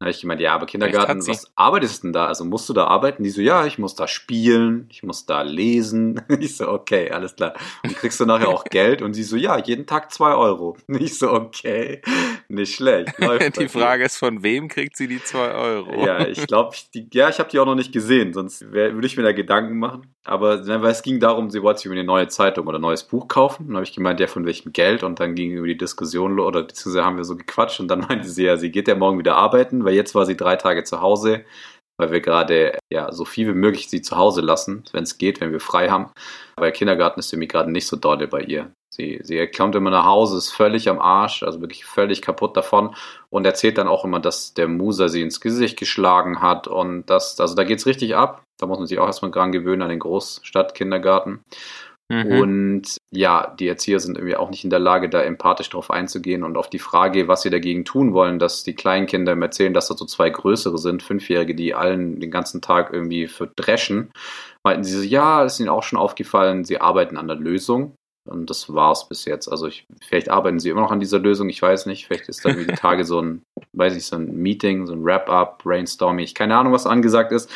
Dann 0.00 0.06
habe 0.06 0.10
ich 0.10 0.20
gemeint, 0.20 0.40
ja, 0.40 0.54
aber 0.54 0.66
Kindergarten, 0.66 1.24
was 1.28 1.52
arbeitest 1.54 2.02
du 2.02 2.08
denn 2.08 2.12
da? 2.14 2.26
Also 2.26 2.44
musst 2.44 2.68
du 2.68 2.72
da 2.72 2.88
arbeiten? 2.88 3.22
Die 3.22 3.30
so, 3.30 3.40
ja, 3.40 3.64
ich 3.64 3.78
muss 3.78 3.94
da 3.94 4.08
spielen, 4.08 4.88
ich 4.90 5.04
muss 5.04 5.24
da 5.26 5.42
lesen. 5.42 6.20
Ich 6.40 6.56
so, 6.56 6.68
okay, 6.68 7.10
alles 7.10 7.36
klar. 7.36 7.54
Und 7.84 7.96
kriegst 7.96 8.18
du 8.18 8.26
nachher 8.26 8.48
auch 8.48 8.64
Geld? 8.70 9.02
Und 9.02 9.14
sie 9.14 9.22
so, 9.22 9.36
ja, 9.36 9.56
jeden 9.58 9.86
Tag 9.86 10.12
zwei 10.12 10.34
Euro. 10.34 10.76
Ich 10.88 11.18
so, 11.18 11.32
okay, 11.32 12.02
nicht 12.48 12.74
schlecht. 12.74 13.18
Läuft 13.18 13.60
die. 13.60 13.68
Frage 13.68 14.04
ist, 14.04 14.16
von 14.16 14.42
wem 14.42 14.68
kriegt 14.68 14.96
sie 14.96 15.06
die 15.06 15.22
zwei 15.22 15.52
Euro? 15.52 16.04
Ja, 16.04 16.26
ich 16.26 16.46
glaube, 16.46 16.76
ja, 17.12 17.28
ich 17.28 17.38
habe 17.38 17.50
die 17.50 17.58
auch 17.58 17.66
noch 17.66 17.74
nicht 17.74 17.92
gesehen, 17.92 18.32
sonst 18.32 18.72
würde 18.72 19.06
ich 19.06 19.16
mir 19.16 19.22
da 19.22 19.32
Gedanken 19.32 19.78
machen. 19.78 20.13
Aber 20.26 20.56
ne, 20.56 20.80
weil 20.80 20.90
es 20.90 21.02
ging 21.02 21.20
darum, 21.20 21.50
sie 21.50 21.62
wollte 21.62 21.80
sich 21.80 21.86
über 21.86 21.94
eine 21.94 22.04
neue 22.04 22.28
Zeitung 22.28 22.66
oder 22.66 22.78
ein 22.78 22.82
neues 22.82 23.04
Buch 23.04 23.28
kaufen. 23.28 23.66
Dann 23.66 23.76
habe 23.76 23.84
ich 23.84 23.92
gemeint, 23.92 24.20
ja, 24.20 24.26
von 24.26 24.46
welchem 24.46 24.72
Geld? 24.72 25.02
Und 25.02 25.20
dann 25.20 25.34
ging 25.34 25.52
über 25.52 25.66
die 25.66 25.76
Diskussion 25.76 26.40
oder 26.40 26.62
beziehungsweise 26.62 27.04
haben 27.04 27.18
wir 27.18 27.24
so 27.24 27.36
gequatscht 27.36 27.78
und 27.80 27.88
dann 27.88 28.00
meinte 28.08 28.28
sie 28.28 28.44
ja, 28.44 28.56
sie 28.56 28.70
geht 28.70 28.88
ja 28.88 28.94
morgen 28.94 29.18
wieder 29.18 29.36
arbeiten, 29.36 29.84
weil 29.84 29.94
jetzt 29.94 30.14
war 30.14 30.24
sie 30.24 30.36
drei 30.36 30.56
Tage 30.56 30.82
zu 30.84 31.02
Hause, 31.02 31.44
weil 31.96 32.10
wir 32.10 32.20
gerade 32.20 32.78
ja 32.92 33.12
so 33.12 33.24
viel 33.24 33.48
wie 33.48 33.58
möglich 33.58 33.88
sie 33.88 34.02
zu 34.02 34.16
Hause 34.16 34.40
lassen, 34.40 34.84
wenn 34.92 35.04
es 35.04 35.18
geht, 35.18 35.40
wenn 35.40 35.52
wir 35.52 35.60
frei 35.60 35.90
haben. 35.90 36.10
Weil 36.56 36.72
Kindergarten 36.72 37.20
ist 37.20 37.32
irgendwie 37.32 37.48
gerade 37.48 37.70
nicht 37.70 37.86
so 37.86 37.96
dolle 37.96 38.28
bei 38.28 38.40
ihr. 38.40 38.72
Sie, 38.94 39.20
sie 39.24 39.44
kommt 39.48 39.74
immer 39.74 39.90
nach 39.90 40.04
Hause, 40.04 40.38
ist 40.38 40.52
völlig 40.52 40.88
am 40.88 41.00
Arsch, 41.00 41.42
also 41.42 41.60
wirklich 41.60 41.84
völlig 41.84 42.22
kaputt 42.22 42.56
davon 42.56 42.94
und 43.28 43.44
erzählt 43.44 43.76
dann 43.76 43.88
auch 43.88 44.04
immer, 44.04 44.20
dass 44.20 44.54
der 44.54 44.68
Muser 44.68 45.08
sie 45.08 45.20
ins 45.20 45.40
Gesicht 45.40 45.76
geschlagen 45.76 46.40
hat 46.40 46.68
und 46.68 47.06
das, 47.06 47.40
also 47.40 47.56
da 47.56 47.64
geht's 47.64 47.86
richtig 47.86 48.14
ab. 48.14 48.44
Da 48.56 48.66
muss 48.66 48.78
man 48.78 48.86
sich 48.86 49.00
auch 49.00 49.06
erstmal 49.06 49.32
dran 49.32 49.50
gewöhnen 49.50 49.82
an 49.82 49.88
den 49.88 49.98
Großstadtkindergarten. 49.98 51.40
Mhm. 52.10 52.26
Und 52.26 52.96
ja, 53.10 53.54
die 53.58 53.66
Erzieher 53.66 53.98
sind 53.98 54.18
irgendwie 54.18 54.36
auch 54.36 54.50
nicht 54.50 54.64
in 54.64 54.70
der 54.70 54.78
Lage, 54.78 55.08
da 55.08 55.22
empathisch 55.22 55.70
drauf 55.70 55.90
einzugehen 55.90 56.42
und 56.42 56.56
auf 56.56 56.68
die 56.68 56.78
Frage, 56.78 57.28
was 57.28 57.42
sie 57.42 57.50
dagegen 57.50 57.84
tun 57.84 58.12
wollen, 58.12 58.38
dass 58.38 58.62
die 58.62 58.74
Kleinkinder 58.74 59.32
ihm 59.32 59.42
erzählen, 59.42 59.72
dass 59.72 59.88
da 59.88 59.96
so 59.96 60.04
zwei 60.04 60.28
größere 60.28 60.76
sind, 60.76 61.02
Fünfjährige, 61.02 61.54
die 61.54 61.74
allen 61.74 62.20
den 62.20 62.30
ganzen 62.30 62.60
Tag 62.60 62.92
irgendwie 62.92 63.26
verdreschen, 63.26 64.10
meinten 64.62 64.84
sie 64.84 64.98
so, 64.98 65.02
ja, 65.02 65.44
ist 65.44 65.60
ihnen 65.60 65.70
auch 65.70 65.82
schon 65.82 65.98
aufgefallen, 65.98 66.64
sie 66.64 66.80
arbeiten 66.80 67.16
an 67.16 67.28
der 67.28 67.36
Lösung. 67.36 67.94
Und 68.26 68.48
das 68.48 68.72
war's 68.72 69.06
bis 69.06 69.26
jetzt. 69.26 69.48
Also 69.48 69.66
ich, 69.66 69.84
vielleicht 70.00 70.30
arbeiten 70.30 70.58
sie 70.58 70.70
immer 70.70 70.80
noch 70.80 70.90
an 70.90 71.00
dieser 71.00 71.18
Lösung, 71.18 71.50
ich 71.50 71.60
weiß 71.60 71.84
nicht. 71.84 72.06
Vielleicht 72.06 72.30
ist 72.30 72.42
dann 72.42 72.56
wie 72.58 72.66
die 72.66 72.72
Tage 72.74 73.04
so 73.04 73.20
ein, 73.20 73.42
weiß 73.74 73.94
nicht, 73.94 74.06
so 74.06 74.16
ein 74.16 74.34
Meeting, 74.34 74.86
so 74.86 74.94
ein 74.94 75.04
Wrap-up, 75.04 75.62
Brainstorming. 75.62 76.24
Ich 76.24 76.34
keine 76.34 76.56
Ahnung, 76.56 76.72
was 76.72 76.86
angesagt 76.86 77.32
ist 77.32 77.50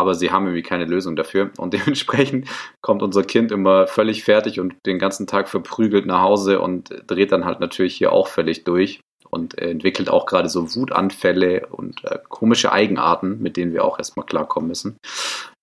aber 0.00 0.14
sie 0.14 0.30
haben 0.30 0.46
irgendwie 0.46 0.62
keine 0.62 0.84
Lösung 0.84 1.16
dafür. 1.16 1.50
Und 1.58 1.74
dementsprechend 1.74 2.48
kommt 2.80 3.02
unser 3.02 3.22
Kind 3.22 3.52
immer 3.52 3.86
völlig 3.86 4.24
fertig 4.24 4.60
und 4.60 4.74
den 4.86 4.98
ganzen 4.98 5.26
Tag 5.26 5.48
verprügelt 5.48 6.06
nach 6.06 6.22
Hause 6.22 6.60
und 6.60 6.90
dreht 7.06 7.32
dann 7.32 7.44
halt 7.44 7.60
natürlich 7.60 7.96
hier 7.96 8.12
auch 8.12 8.28
völlig 8.28 8.64
durch 8.64 9.00
und 9.30 9.58
entwickelt 9.58 10.10
auch 10.10 10.26
gerade 10.26 10.48
so 10.48 10.74
Wutanfälle 10.74 11.66
und 11.68 12.04
äh, 12.04 12.18
komische 12.28 12.72
Eigenarten, 12.72 13.40
mit 13.40 13.56
denen 13.56 13.72
wir 13.72 13.84
auch 13.84 13.98
erstmal 13.98 14.26
klarkommen 14.26 14.68
müssen. 14.68 14.96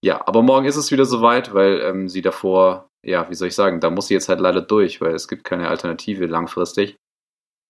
Ja, 0.01 0.25
aber 0.25 0.41
morgen 0.41 0.65
ist 0.65 0.77
es 0.77 0.91
wieder 0.91 1.05
soweit, 1.05 1.53
weil 1.53 1.81
ähm, 1.81 2.07
sie 2.07 2.21
davor, 2.21 2.87
ja, 3.05 3.29
wie 3.29 3.35
soll 3.35 3.49
ich 3.49 3.55
sagen, 3.55 3.79
da 3.79 3.89
muss 3.89 4.07
sie 4.07 4.13
jetzt 4.13 4.29
halt 4.29 4.39
leider 4.39 4.61
durch, 4.61 5.01
weil 5.01 5.13
es 5.13 5.27
gibt 5.27 5.43
keine 5.43 5.67
Alternative 5.67 6.25
langfristig. 6.25 6.95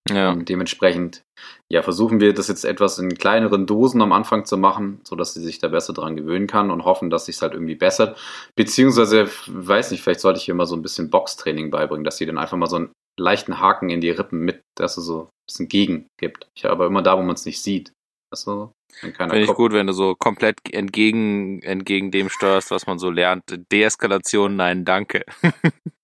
Ja. 0.09 0.31
Und 0.31 0.49
dementsprechend, 0.49 1.23
ja, 1.69 1.81
versuchen 1.81 2.19
wir 2.19 2.33
das 2.33 2.47
jetzt 2.47 2.65
etwas 2.65 2.99
in 2.99 3.15
kleineren 3.17 3.65
Dosen 3.65 4.01
am 4.01 4.11
Anfang 4.11 4.45
zu 4.45 4.57
machen, 4.57 5.01
sodass 5.03 5.33
sie 5.33 5.41
sich 5.41 5.59
da 5.59 5.67
besser 5.67 5.93
dran 5.93 6.15
gewöhnen 6.15 6.47
kann 6.47 6.71
und 6.71 6.85
hoffen, 6.85 7.09
dass 7.09 7.25
sich 7.25 7.41
halt 7.41 7.53
irgendwie 7.53 7.75
bessert. 7.75 8.17
Beziehungsweise, 8.55 9.27
weiß 9.47 9.91
nicht, 9.91 10.01
vielleicht 10.01 10.21
sollte 10.21 10.39
ich 10.39 10.47
ihr 10.47 10.55
mal 10.55 10.65
so 10.65 10.75
ein 10.75 10.81
bisschen 10.81 11.09
Boxtraining 11.09 11.71
beibringen, 11.71 12.03
dass 12.03 12.17
sie 12.17 12.25
dann 12.25 12.37
einfach 12.37 12.57
mal 12.57 12.67
so 12.67 12.77
einen 12.77 12.91
leichten 13.19 13.59
Haken 13.59 13.89
in 13.89 14.01
die 14.01 14.11
Rippen 14.11 14.39
mit, 14.39 14.61
dass 14.75 14.97
es 14.97 15.05
so 15.05 15.23
ein 15.23 15.29
bisschen 15.47 15.67
gegen 15.67 16.07
gibt. 16.19 16.47
Ich 16.55 16.65
aber 16.65 16.85
immer 16.85 17.01
da, 17.01 17.17
wo 17.17 17.21
man 17.21 17.35
es 17.35 17.45
nicht 17.45 17.61
sieht. 17.61 17.91
Wenn 18.31 18.45
keiner 18.45 18.71
Finde 18.99 19.39
ich 19.39 19.53
gut, 19.53 19.73
wenn 19.73 19.87
du 19.87 19.93
so 19.93 20.15
komplett 20.15 20.57
entgegen, 20.71 21.61
entgegen 21.61 22.09
dem 22.11 22.29
steuerst, 22.29 22.71
was 22.71 22.87
man 22.87 22.97
so 22.97 23.09
lernt. 23.11 23.43
Deeskalation, 23.71 24.55
nein, 24.55 24.85
danke. 24.85 25.23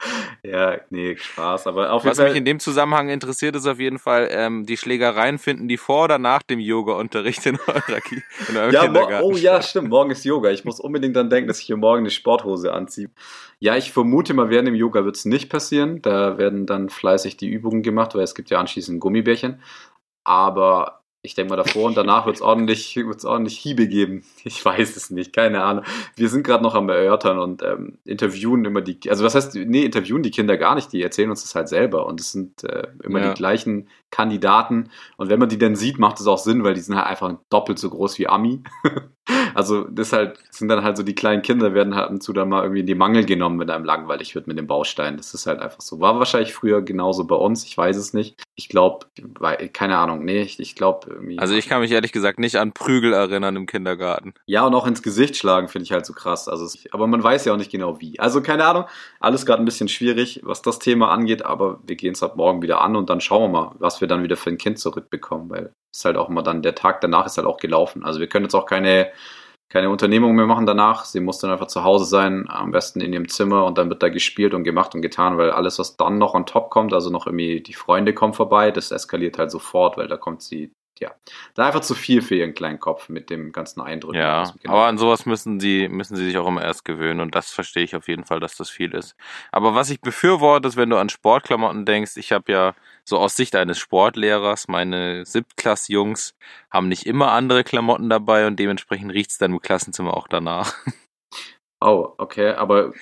Ja, 0.44 0.80
nee, 0.90 1.16
Spaß. 1.16 1.68
Aber 1.68 1.92
auf 1.94 2.04
Was 2.04 2.20
mich 2.20 2.36
in 2.36 2.44
dem 2.44 2.60
Zusammenhang 2.60 3.10
interessiert, 3.10 3.56
ist 3.56 3.66
auf 3.66 3.80
jeden 3.80 4.00
Fall, 4.00 4.28
ähm, 4.32 4.66
die 4.66 4.76
Schlägereien 4.76 5.38
finden 5.38 5.68
die 5.68 5.78
vor 5.78 6.06
oder 6.06 6.18
nach 6.18 6.44
dem 6.44 6.60
Yoga-Unterricht 6.60 7.46
in 7.46 7.58
eurer 7.66 8.02
Ki 8.02 8.22
in 8.50 8.58
eurem 8.58 8.74
Ja, 8.74 9.22
oh 9.22 9.36
ja, 9.36 9.62
stimmt. 9.62 9.90
Morgen 9.90 10.12
ist 10.12 10.26
Yoga. 10.26 10.52
Ich 10.52 10.66
muss 10.66 10.80
unbedingt 10.80 11.16
dann 11.16 11.30
denken, 11.30 11.48
dass 11.48 11.60
ich 11.60 11.68
hier 11.68 11.78
morgen 11.78 12.00
eine 12.00 12.10
Sporthose 12.10 12.74
anziehe. 12.74 13.10
Ja, 13.60 13.78
ich 13.78 13.94
vermute 13.94 14.34
mal, 14.34 14.50
während 14.50 14.68
dem 14.68 14.76
Yoga 14.76 15.06
wird 15.06 15.16
es 15.16 15.26
nicht 15.26 15.50
passieren. 15.50 16.02
Da 16.02 16.38
werden 16.38 16.66
dann 16.66 16.90
fleißig 16.90 17.38
die 17.38 17.48
Übungen 17.48 17.82
gemacht, 17.82 18.14
weil 18.16 18.24
es 18.24 18.36
gibt 18.36 18.50
ja 18.50 18.60
anschließend 18.60 19.00
Gummibärchen. 19.00 19.62
Aber 20.26 21.03
ich 21.26 21.36
denke 21.36 21.52
mal, 21.52 21.56
davor 21.56 21.86
und 21.86 21.96
danach 21.96 22.26
wird 22.26 22.36
es 22.36 22.42
ordentlich, 22.42 22.96
wird's 22.98 23.24
ordentlich 23.26 23.58
Hiebe 23.58 23.88
geben. 23.88 24.24
Ich 24.44 24.64
weiß 24.64 24.96
es 24.98 25.10
nicht, 25.10 25.34
keine 25.34 25.64
Ahnung. 25.64 25.86
Wir 26.18 26.28
sind 26.30 26.46
gerade 26.46 26.62
noch 26.64 26.76
am 26.76 26.90
Erörtern 26.90 27.40
und 27.40 27.64
ähm, 27.64 27.98
interviewen 28.04 28.66
immer 28.66 28.82
die, 28.82 29.00
also 29.10 29.24
was 29.24 29.34
heißt, 29.34 29.56
nee, 29.56 29.86
interviewen 29.86 30.22
die 30.22 30.32
Kinder 30.32 30.58
gar 30.58 30.76
nicht, 30.76 30.92
die 30.92 31.02
erzählen 31.02 31.30
uns 31.30 31.42
das 31.42 31.56
halt 31.56 31.70
selber 31.70 32.06
und 32.06 32.20
es 32.20 32.34
sind 32.34 32.64
äh, 32.66 32.88
immer 33.04 33.22
Ja. 33.22 33.30
die 33.30 33.38
gleichen 33.38 33.88
Kandidaten 34.14 34.92
und 35.18 35.30
wenn 35.30 35.40
man 35.40 35.50
die 35.50 35.58
dann 35.58 35.76
sieht, 35.76 35.98
macht 35.98 36.20
es 36.20 36.28
auch 36.28 36.38
Sinn, 36.38 36.64
weil 36.64 36.76
die 36.76 36.82
sind 36.82 36.96
halt 36.96 37.08
einfach 37.08 37.34
doppelt 37.50 37.80
so 37.80 37.90
groß 37.90 38.20
wie 38.20 38.28
Ami. 38.28 38.64
Also 39.56 39.86
das 39.86 40.12
halt, 40.12 40.38
sind 40.50 40.68
dann 40.68 40.84
halt 40.84 40.98
so 40.98 41.04
die 41.04 41.16
kleinen 41.16 41.42
Kinder, 41.42 41.74
werden 41.74 41.96
halt 41.96 42.22
zu 42.22 42.34
dann 42.34 42.50
mal 42.50 42.64
irgendwie 42.64 42.82
in 42.82 42.86
die 42.86 42.96
Mangel 42.96 43.26
genommen, 43.26 43.60
wenn 43.60 43.70
einem 43.70 43.86
langweilig 43.86 44.36
wird 44.36 44.48
mit 44.48 44.58
dem 44.58 44.68
Baustein. 44.68 45.18
Das 45.18 45.34
ist 45.34 45.48
halt 45.48 45.62
einfach 45.62 45.82
so. 45.82 46.00
War 46.00 46.20
wahrscheinlich 46.20 46.54
früher 46.54 46.82
genauso 46.82 47.26
bei 47.26 47.36
uns, 47.36 47.64
ich 47.64 47.78
weiß 47.78 47.96
es 47.96 48.14
nicht. 48.14 48.42
Ich 48.56 48.68
glaube, 48.68 49.06
keine 49.72 49.98
Ahnung, 49.98 50.26
nee, 50.26 50.42
ich, 50.42 50.60
ich 50.60 50.76
glaube 50.76 51.10
irgendwie. 51.10 51.40
Also 51.40 51.56
ich 51.56 51.70
kann 51.70 51.82
mich 51.82 51.92
ehrlich 51.92 52.12
gesagt 52.12 52.40
nicht 52.40 52.58
an 52.58 52.74
Prügel 52.74 53.14
erinnern 53.14 53.56
im 53.56 53.66
Kindergarten. 53.66 54.34
Ja, 54.46 54.66
und 54.66 54.76
auch 54.76 54.86
ins 54.86 55.02
Gesicht 55.02 55.38
schlagen 55.38 55.70
finde 55.70 55.86
ich 55.86 55.92
halt 55.92 56.06
so 56.06 56.14
krass. 56.14 56.48
Also, 56.48 56.68
aber 56.92 57.08
man 57.08 57.24
weiß 57.24 57.46
ja 57.46 57.54
auch 57.54 57.58
nicht 57.58 57.72
genau 57.72 58.02
wie. 58.02 58.20
Also 58.20 58.42
keine 58.42 58.66
Ahnung, 58.66 58.86
alles 59.20 59.46
gerade 59.46 59.62
ein 59.62 59.66
bisschen 59.66 59.88
schwierig, 59.88 60.42
was 60.44 60.62
das 60.62 60.80
Thema 60.80 61.12
angeht, 61.12 61.46
aber 61.46 61.80
wir 61.86 61.96
gehen 61.96 62.14
es 62.14 62.24
ab 62.24 62.36
morgen 62.36 62.62
wieder 62.62 62.82
an 62.82 62.96
und 62.96 63.10
dann 63.10 63.22
schauen 63.22 63.44
wir 63.44 63.62
mal, 63.62 63.72
was 63.80 64.02
wir 64.02 64.03
dann 64.08 64.24
wieder 64.24 64.38
für 64.38 64.50
ein 64.50 64.58
Kind 64.58 64.80
zurückbekommen, 64.80 65.50
weil 65.50 65.74
ist 65.94 66.06
halt 66.06 66.18
auch 66.18 66.30
immer 66.30 66.44
dann, 66.44 66.62
der 66.62 66.76
Tag 66.76 67.02
danach 67.02 67.26
ist 67.26 67.38
halt 67.38 67.48
auch 67.48 67.58
gelaufen. 67.58 68.04
Also 68.04 68.20
wir 68.20 68.28
können 68.28 68.46
jetzt 68.46 68.56
auch 68.56 68.66
keine, 68.66 69.12
keine 69.70 69.90
Unternehmung 69.90 70.36
mehr 70.36 70.46
machen 70.46 70.66
danach. 70.66 71.06
Sie 71.06 71.20
muss 71.20 71.40
dann 71.40 71.52
einfach 71.52 71.68
zu 71.68 71.84
Hause 71.84 72.06
sein, 72.06 72.46
am 72.50 72.72
besten 72.72 73.02
in 73.02 73.14
ihrem 73.14 73.30
Zimmer 73.30 73.66
und 73.66 73.78
dann 73.78 73.90
wird 73.90 74.02
da 74.04 74.10
gespielt 74.10 74.54
und 74.54 74.64
gemacht 74.64 74.96
und 74.96 75.02
getan, 75.02 75.38
weil 75.38 75.52
alles, 75.52 75.80
was 75.80 75.98
dann 75.98 76.18
noch 76.18 76.34
on 76.34 76.46
top 76.46 76.70
kommt, 76.70 76.94
also 76.94 77.10
noch 77.10 77.28
irgendwie 77.28 77.62
die 77.62 77.74
Freunde 77.74 78.14
kommen 78.14 78.34
vorbei, 78.34 78.72
das 78.72 78.92
eskaliert 78.92 79.38
halt 79.38 79.52
sofort, 79.52 79.98
weil 79.98 80.08
da 80.08 80.18
kommt 80.18 80.42
sie 80.42 80.72
ja, 81.00 81.12
da 81.56 81.66
einfach 81.66 81.82
zu 81.82 81.96
viel 81.96 82.22
für 82.22 82.36
ihren 82.36 82.54
kleinen 82.54 82.80
Kopf 82.80 83.10
mit 83.10 83.30
dem 83.30 83.52
ganzen 83.52 83.82
Eindruck. 83.82 84.16
Ja, 84.16 84.54
aber 84.66 84.86
an 84.86 84.98
sowas 84.98 85.26
müssen 85.26 85.60
sie, 85.60 85.90
müssen 85.90 86.16
sie 86.16 86.26
sich 86.26 86.38
auch 86.38 86.48
immer 86.48 86.62
erst 86.62 86.86
gewöhnen 86.86 87.20
und 87.20 87.36
das 87.36 87.52
verstehe 87.52 87.84
ich 87.84 87.96
auf 87.96 88.08
jeden 88.08 88.26
Fall, 88.26 88.40
dass 88.40 88.56
das 88.56 88.70
viel 88.70 88.94
ist. 88.94 89.16
Aber 89.52 89.76
was 89.76 89.90
ich 89.90 90.02
befürworte, 90.02 90.68
ist, 90.68 90.78
wenn 90.78 90.90
du 90.90 90.98
an 90.98 91.10
Sportklamotten 91.10 91.86
denkst, 91.86 92.18
ich 92.18 92.32
habe 92.32 92.52
ja 92.52 92.76
so 93.06 93.18
aus 93.18 93.36
Sicht 93.36 93.56
eines 93.56 93.78
Sportlehrers, 93.78 94.68
meine 94.68 95.26
Siebtklass-Jungs 95.26 96.36
haben 96.72 96.88
nicht 96.88 97.06
immer 97.06 97.32
andere 97.32 97.64
Klamotten 97.64 98.10
dabei 98.10 98.48
und 98.48 98.58
dementsprechend 98.60 99.12
riecht 99.12 99.32
es 99.32 99.38
dann 99.38 99.52
im 99.52 99.62
Klassenzimmer 99.62 100.16
auch 100.16 100.28
danach. 100.28 100.74
Oh, 101.86 102.14
okay, 102.18 102.52
aber 102.52 102.94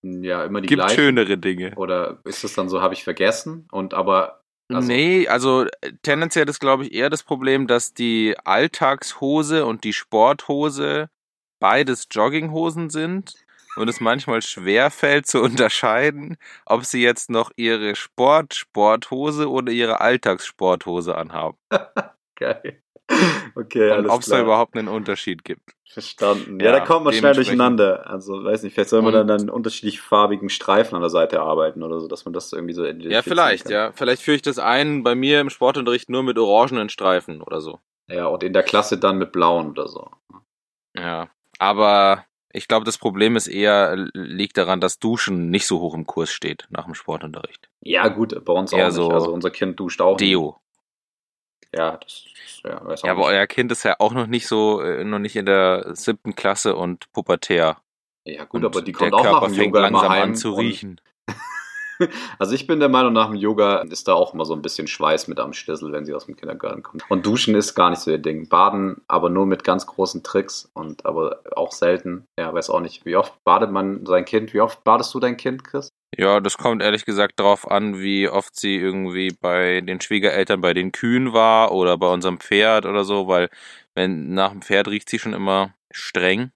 ja, 0.00 0.42
immer 0.42 0.62
die 0.62 0.68
Gibt 0.68 0.80
gleichen. 0.80 0.96
schönere 0.96 1.36
Dinge. 1.36 1.74
Oder 1.76 2.20
ist 2.24 2.42
es 2.42 2.54
dann 2.54 2.70
so, 2.70 2.80
habe 2.80 2.94
ich 2.94 3.04
vergessen? 3.04 3.68
Und 3.70 3.92
aber 3.92 4.40
also, 4.72 4.88
nee, 4.88 5.28
also 5.28 5.66
äh, 5.82 5.92
tendenziell 6.02 6.48
ist, 6.48 6.60
glaube 6.60 6.84
ich, 6.84 6.92
eher 6.92 7.10
das 7.10 7.22
Problem, 7.22 7.66
dass 7.66 7.94
die 7.94 8.34
Alltagshose 8.44 9.66
und 9.66 9.84
die 9.84 9.92
Sporthose 9.92 11.10
beides 11.58 12.06
Jogginghosen 12.10 12.90
sind 12.90 13.34
und 13.78 13.88
es 13.88 14.00
manchmal 14.00 14.42
schwer 14.42 14.90
fällt 14.90 15.26
zu 15.26 15.40
unterscheiden, 15.40 16.36
ob 16.66 16.84
sie 16.84 17.02
jetzt 17.02 17.30
noch 17.30 17.50
ihre 17.56 17.94
Sport-Sporthose 17.94 19.50
oder 19.50 19.72
ihre 19.72 20.00
Alltagssporthose 20.00 21.16
anhaben. 21.16 21.56
Geil. 22.36 22.82
Okay, 23.54 23.96
und 23.96 24.10
ob 24.10 24.20
es 24.20 24.26
da 24.26 24.40
überhaupt 24.40 24.76
einen 24.76 24.88
Unterschied 24.88 25.42
gibt. 25.42 25.72
Verstanden. 25.90 26.60
Ja, 26.60 26.66
ja 26.66 26.72
da 26.72 26.84
kommt 26.84 27.06
man 27.06 27.14
schnell 27.14 27.34
durcheinander. 27.34 28.08
Also, 28.08 28.44
weiß 28.44 28.62
nicht, 28.62 28.74
vielleicht 28.74 28.90
soll 28.90 29.00
man 29.00 29.14
dann 29.14 29.30
an 29.30 29.48
unterschiedlich 29.48 30.00
farbigen 30.00 30.50
Streifen 30.50 30.94
an 30.94 31.00
der 31.00 31.08
Seite 31.10 31.40
arbeiten 31.40 31.82
oder 31.82 31.98
so, 32.00 32.08
dass 32.08 32.26
man 32.26 32.34
das 32.34 32.52
irgendwie 32.52 32.74
so 32.74 32.84
Ja, 32.84 33.22
vielleicht, 33.22 33.64
kann. 33.64 33.72
ja. 33.72 33.92
Vielleicht 33.92 34.22
führe 34.22 34.36
ich 34.36 34.42
das 34.42 34.58
ein 34.58 35.02
bei 35.02 35.14
mir 35.14 35.40
im 35.40 35.48
Sportunterricht 35.48 36.10
nur 36.10 36.22
mit 36.22 36.38
orangenen 36.38 36.90
Streifen 36.90 37.40
oder 37.40 37.62
so. 37.62 37.80
Ja, 38.06 38.26
und 38.26 38.42
in 38.42 38.52
der 38.52 38.62
Klasse 38.62 38.98
dann 38.98 39.18
mit 39.18 39.32
blauen 39.32 39.70
oder 39.70 39.88
so. 39.88 40.10
Ja, 40.94 41.28
aber 41.58 42.24
ich 42.52 42.68
glaube, 42.68 42.84
das 42.84 42.98
Problem 42.98 43.36
ist 43.36 43.46
eher, 43.46 43.94
liegt 44.14 44.56
daran, 44.56 44.80
dass 44.80 44.98
Duschen 44.98 45.50
nicht 45.50 45.66
so 45.66 45.80
hoch 45.80 45.94
im 45.94 46.06
Kurs 46.06 46.30
steht 46.30 46.66
nach 46.70 46.84
dem 46.84 46.94
Sportunterricht. 46.94 47.68
Ja, 47.80 48.08
gut, 48.08 48.44
bei 48.44 48.52
uns 48.52 48.72
eher 48.72 48.88
auch 48.88 48.92
nicht. 48.92 49.12
also 49.12 49.32
unser 49.32 49.50
Kind 49.50 49.78
duscht 49.78 50.00
auch. 50.00 50.16
Deo. 50.16 50.46
Nicht. 50.46 51.76
Ja, 51.76 51.98
das 51.98 52.24
ja, 52.64 52.84
weiß 52.84 53.02
auch 53.02 53.06
ja 53.06 53.12
aber 53.12 53.20
nicht. 53.22 53.30
euer 53.30 53.46
Kind 53.46 53.72
ist 53.72 53.82
ja 53.82 53.96
auch 53.98 54.12
noch 54.12 54.26
nicht 54.26 54.46
so, 54.46 54.80
äh, 54.80 55.04
noch 55.04 55.18
nicht 55.18 55.36
in 55.36 55.46
der 55.46 55.94
siebten 55.94 56.34
Klasse 56.34 56.74
und 56.76 57.12
pubertär. 57.12 57.78
Ja, 58.24 58.44
gut, 58.44 58.64
und 58.64 58.66
aber 58.66 58.82
die 58.82 58.92
kommt 58.92 59.12
auch 59.12 59.24
nach 59.24 59.44
dem 59.44 59.54
Yoga 59.54 59.80
langsam 59.80 60.10
an 60.10 60.34
zu 60.34 60.52
riechen. 60.52 61.00
Also 62.38 62.54
ich 62.54 62.66
bin 62.66 62.80
der 62.80 62.88
Meinung, 62.88 63.12
nach 63.12 63.26
dem 63.26 63.36
Yoga 63.36 63.78
ist 63.78 64.08
da 64.08 64.14
auch 64.14 64.34
immer 64.34 64.44
so 64.44 64.54
ein 64.54 64.62
bisschen 64.62 64.86
Schweiß 64.86 65.28
mit 65.28 65.40
am 65.40 65.52
Schlüssel, 65.52 65.92
wenn 65.92 66.04
sie 66.04 66.14
aus 66.14 66.26
dem 66.26 66.36
Kindergarten 66.36 66.82
kommt. 66.82 67.04
Und 67.08 67.26
Duschen 67.26 67.54
ist 67.54 67.74
gar 67.74 67.90
nicht 67.90 68.00
so 68.00 68.10
ihr 68.10 68.18
Ding. 68.18 68.48
Baden 68.48 69.02
aber 69.08 69.30
nur 69.30 69.46
mit 69.46 69.64
ganz 69.64 69.86
großen 69.86 70.22
Tricks 70.22 70.70
und 70.74 71.04
aber 71.06 71.40
auch 71.56 71.72
selten. 71.72 72.26
Ja, 72.38 72.52
weiß 72.52 72.70
auch 72.70 72.80
nicht, 72.80 73.04
wie 73.04 73.16
oft 73.16 73.42
badet 73.44 73.70
man 73.70 74.06
sein 74.06 74.24
Kind? 74.24 74.54
Wie 74.54 74.60
oft 74.60 74.84
badest 74.84 75.14
du 75.14 75.20
dein 75.20 75.36
Kind, 75.36 75.64
Chris? 75.64 75.88
Ja, 76.16 76.40
das 76.40 76.56
kommt 76.56 76.82
ehrlich 76.82 77.04
gesagt 77.04 77.38
darauf 77.38 77.70
an, 77.70 78.00
wie 78.00 78.28
oft 78.28 78.58
sie 78.58 78.76
irgendwie 78.76 79.30
bei 79.38 79.82
den 79.82 80.00
Schwiegereltern 80.00 80.60
bei 80.60 80.72
den 80.72 80.90
Kühen 80.90 81.32
war 81.32 81.72
oder 81.72 81.98
bei 81.98 82.08
unserem 82.08 82.40
Pferd 82.40 82.86
oder 82.86 83.04
so, 83.04 83.28
weil 83.28 83.50
wenn 83.94 84.32
nach 84.32 84.50
dem 84.50 84.62
Pferd 84.62 84.88
riecht 84.88 85.10
sie 85.10 85.18
schon 85.18 85.34
immer 85.34 85.74
streng. 85.90 86.50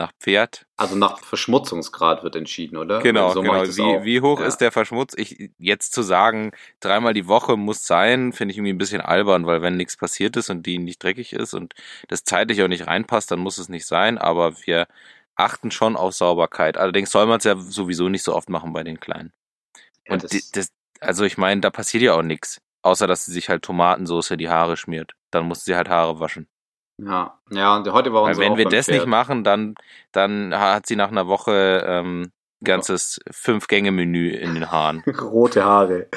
Nach 0.00 0.12
Pferd. 0.18 0.64
Also 0.78 0.96
nach 0.96 1.18
Verschmutzungsgrad 1.18 2.22
wird 2.22 2.34
entschieden, 2.34 2.78
oder? 2.78 3.00
Genau, 3.00 3.34
so 3.34 3.42
genau. 3.42 3.64
Wie, 3.64 4.04
wie 4.04 4.20
hoch 4.22 4.40
ja. 4.40 4.46
ist 4.46 4.56
der 4.56 4.72
Verschmutz? 4.72 5.12
Ich, 5.14 5.50
jetzt 5.58 5.92
zu 5.92 6.00
sagen, 6.00 6.52
dreimal 6.80 7.12
die 7.12 7.28
Woche 7.28 7.58
muss 7.58 7.84
sein, 7.84 8.32
finde 8.32 8.52
ich 8.52 8.56
irgendwie 8.56 8.72
ein 8.72 8.78
bisschen 8.78 9.02
albern, 9.02 9.44
weil 9.44 9.60
wenn 9.60 9.76
nichts 9.76 9.98
passiert 9.98 10.38
ist 10.38 10.48
und 10.48 10.64
die 10.64 10.78
nicht 10.78 11.04
dreckig 11.04 11.34
ist 11.34 11.52
und 11.52 11.74
das 12.08 12.24
zeitlich 12.24 12.62
auch 12.62 12.68
nicht 12.68 12.86
reinpasst, 12.86 13.30
dann 13.30 13.40
muss 13.40 13.58
es 13.58 13.68
nicht 13.68 13.86
sein, 13.86 14.16
aber 14.16 14.54
wir 14.64 14.86
achten 15.36 15.70
schon 15.70 15.96
auf 15.96 16.14
Sauberkeit. 16.14 16.78
Allerdings 16.78 17.10
soll 17.10 17.26
man 17.26 17.36
es 17.36 17.44
ja 17.44 17.58
sowieso 17.58 18.08
nicht 18.08 18.22
so 18.22 18.34
oft 18.34 18.48
machen 18.48 18.72
bei 18.72 18.82
den 18.82 19.00
Kleinen. 19.00 19.34
Ja, 20.06 20.14
und 20.14 20.24
das, 20.24 20.50
das, 20.50 20.72
also 21.00 21.24
ich 21.24 21.36
meine, 21.36 21.60
da 21.60 21.68
passiert 21.68 22.02
ja 22.02 22.14
auch 22.14 22.22
nichts. 22.22 22.58
Außer, 22.80 23.06
dass 23.06 23.26
sie 23.26 23.32
sich 23.32 23.50
halt 23.50 23.64
Tomatensauce 23.64 24.30
in 24.30 24.38
die 24.38 24.48
Haare 24.48 24.78
schmiert. 24.78 25.12
Dann 25.30 25.44
muss 25.44 25.62
sie 25.66 25.76
halt 25.76 25.90
Haare 25.90 26.20
waschen. 26.20 26.48
Ja, 27.04 27.38
ja, 27.50 27.76
und 27.76 27.92
heute 27.92 28.12
war 28.12 28.22
unser 28.22 28.40
Weil 28.40 28.50
wenn 28.50 28.58
wir 28.58 28.64
das 28.66 28.86
Pferd. 28.86 28.98
nicht 28.98 29.06
machen, 29.06 29.44
dann, 29.44 29.74
dann 30.12 30.54
hat 30.54 30.86
sie 30.86 30.96
nach 30.96 31.10
einer 31.10 31.28
Woche 31.28 31.84
ähm, 31.86 32.32
ganzes 32.62 33.20
Fünf-Gänge-Menü 33.30 34.30
in 34.30 34.54
den 34.54 34.70
Haaren. 34.70 35.02
Rote 35.20 35.64
Haare. 35.64 36.08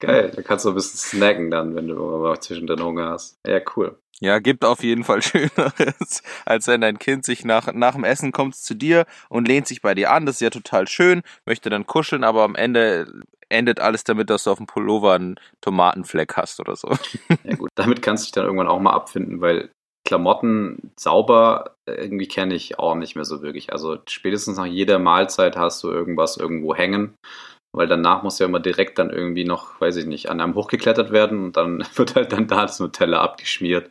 Geil, 0.00 0.32
da 0.34 0.42
kannst 0.42 0.64
du 0.64 0.70
ein 0.70 0.74
bisschen 0.74 0.98
snacken 0.98 1.50
dann, 1.50 1.76
wenn 1.76 1.86
du 1.86 1.94
mal 1.94 2.40
zwischendrin 2.40 2.82
Hunger 2.82 3.10
hast. 3.10 3.38
Ja, 3.46 3.60
cool. 3.76 3.98
Ja, 4.20 4.38
gibt 4.38 4.64
auf 4.64 4.82
jeden 4.82 5.04
Fall 5.04 5.22
Schöneres, 5.22 6.22
als 6.44 6.66
wenn 6.66 6.80
dein 6.80 6.98
Kind 6.98 7.24
sich 7.24 7.44
nach, 7.44 7.72
nach 7.72 7.94
dem 7.94 8.04
Essen 8.04 8.32
kommt 8.32 8.56
zu 8.56 8.74
dir 8.74 9.06
und 9.28 9.48
lehnt 9.48 9.66
sich 9.66 9.80
bei 9.82 9.94
dir 9.94 10.10
an. 10.10 10.26
Das 10.26 10.36
ist 10.36 10.40
ja 10.40 10.50
total 10.50 10.88
schön, 10.88 11.22
möchte 11.46 11.70
dann 11.70 11.86
kuscheln, 11.86 12.24
aber 12.24 12.42
am 12.42 12.54
Ende 12.54 13.22
endet 13.48 13.80
alles 13.80 14.04
damit, 14.04 14.30
dass 14.30 14.44
du 14.44 14.50
auf 14.50 14.58
dem 14.58 14.66
Pullover 14.66 15.14
einen 15.14 15.36
Tomatenfleck 15.60 16.36
hast 16.36 16.60
oder 16.60 16.76
so. 16.76 16.88
Ja 17.44 17.56
gut, 17.56 17.70
damit 17.74 18.00
kannst 18.02 18.24
du 18.24 18.26
dich 18.26 18.32
dann 18.32 18.44
irgendwann 18.44 18.68
auch 18.68 18.78
mal 18.78 18.92
abfinden, 18.92 19.40
weil 19.40 19.70
Klamotten 20.06 20.92
sauber 20.98 21.76
irgendwie 21.86 22.28
kenne 22.28 22.54
ich 22.54 22.78
auch 22.78 22.94
nicht 22.94 23.16
mehr 23.16 23.24
so 23.24 23.42
wirklich. 23.42 23.72
Also 23.72 23.98
spätestens 24.08 24.56
nach 24.56 24.66
jeder 24.66 24.98
Mahlzeit 24.98 25.56
hast 25.56 25.82
du 25.82 25.90
irgendwas 25.90 26.36
irgendwo 26.36 26.74
hängen 26.74 27.14
weil 27.72 27.86
danach 27.86 28.22
muss 28.22 28.38
ja 28.38 28.46
immer 28.46 28.60
direkt 28.60 28.98
dann 28.98 29.10
irgendwie 29.10 29.44
noch, 29.44 29.80
weiß 29.80 29.96
ich 29.96 30.06
nicht, 30.06 30.28
an 30.28 30.40
einem 30.40 30.54
hochgeklettert 30.54 31.12
werden 31.12 31.44
und 31.44 31.56
dann 31.56 31.84
wird 31.94 32.16
halt 32.16 32.32
dann 32.32 32.46
da 32.46 32.62
das 32.62 32.80
Nutella 32.80 33.20
abgeschmiert. 33.20 33.90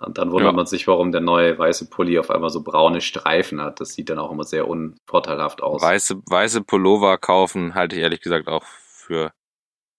Und 0.00 0.16
dann 0.16 0.30
wundert 0.30 0.52
ja. 0.52 0.56
man 0.56 0.66
sich, 0.66 0.86
warum 0.86 1.10
der 1.10 1.20
neue 1.20 1.58
weiße 1.58 1.90
Pulli 1.90 2.20
auf 2.20 2.30
einmal 2.30 2.50
so 2.50 2.62
braune 2.62 3.00
Streifen 3.00 3.60
hat. 3.60 3.80
Das 3.80 3.94
sieht 3.94 4.10
dann 4.10 4.20
auch 4.20 4.30
immer 4.30 4.44
sehr 4.44 4.68
unvorteilhaft 4.68 5.60
aus. 5.60 5.82
Weiße, 5.82 6.22
weiße 6.24 6.62
Pullover 6.62 7.18
kaufen 7.18 7.74
halte 7.74 7.96
ich 7.96 8.02
ehrlich 8.02 8.20
gesagt 8.20 8.46
auch 8.46 8.62
für 8.62 9.32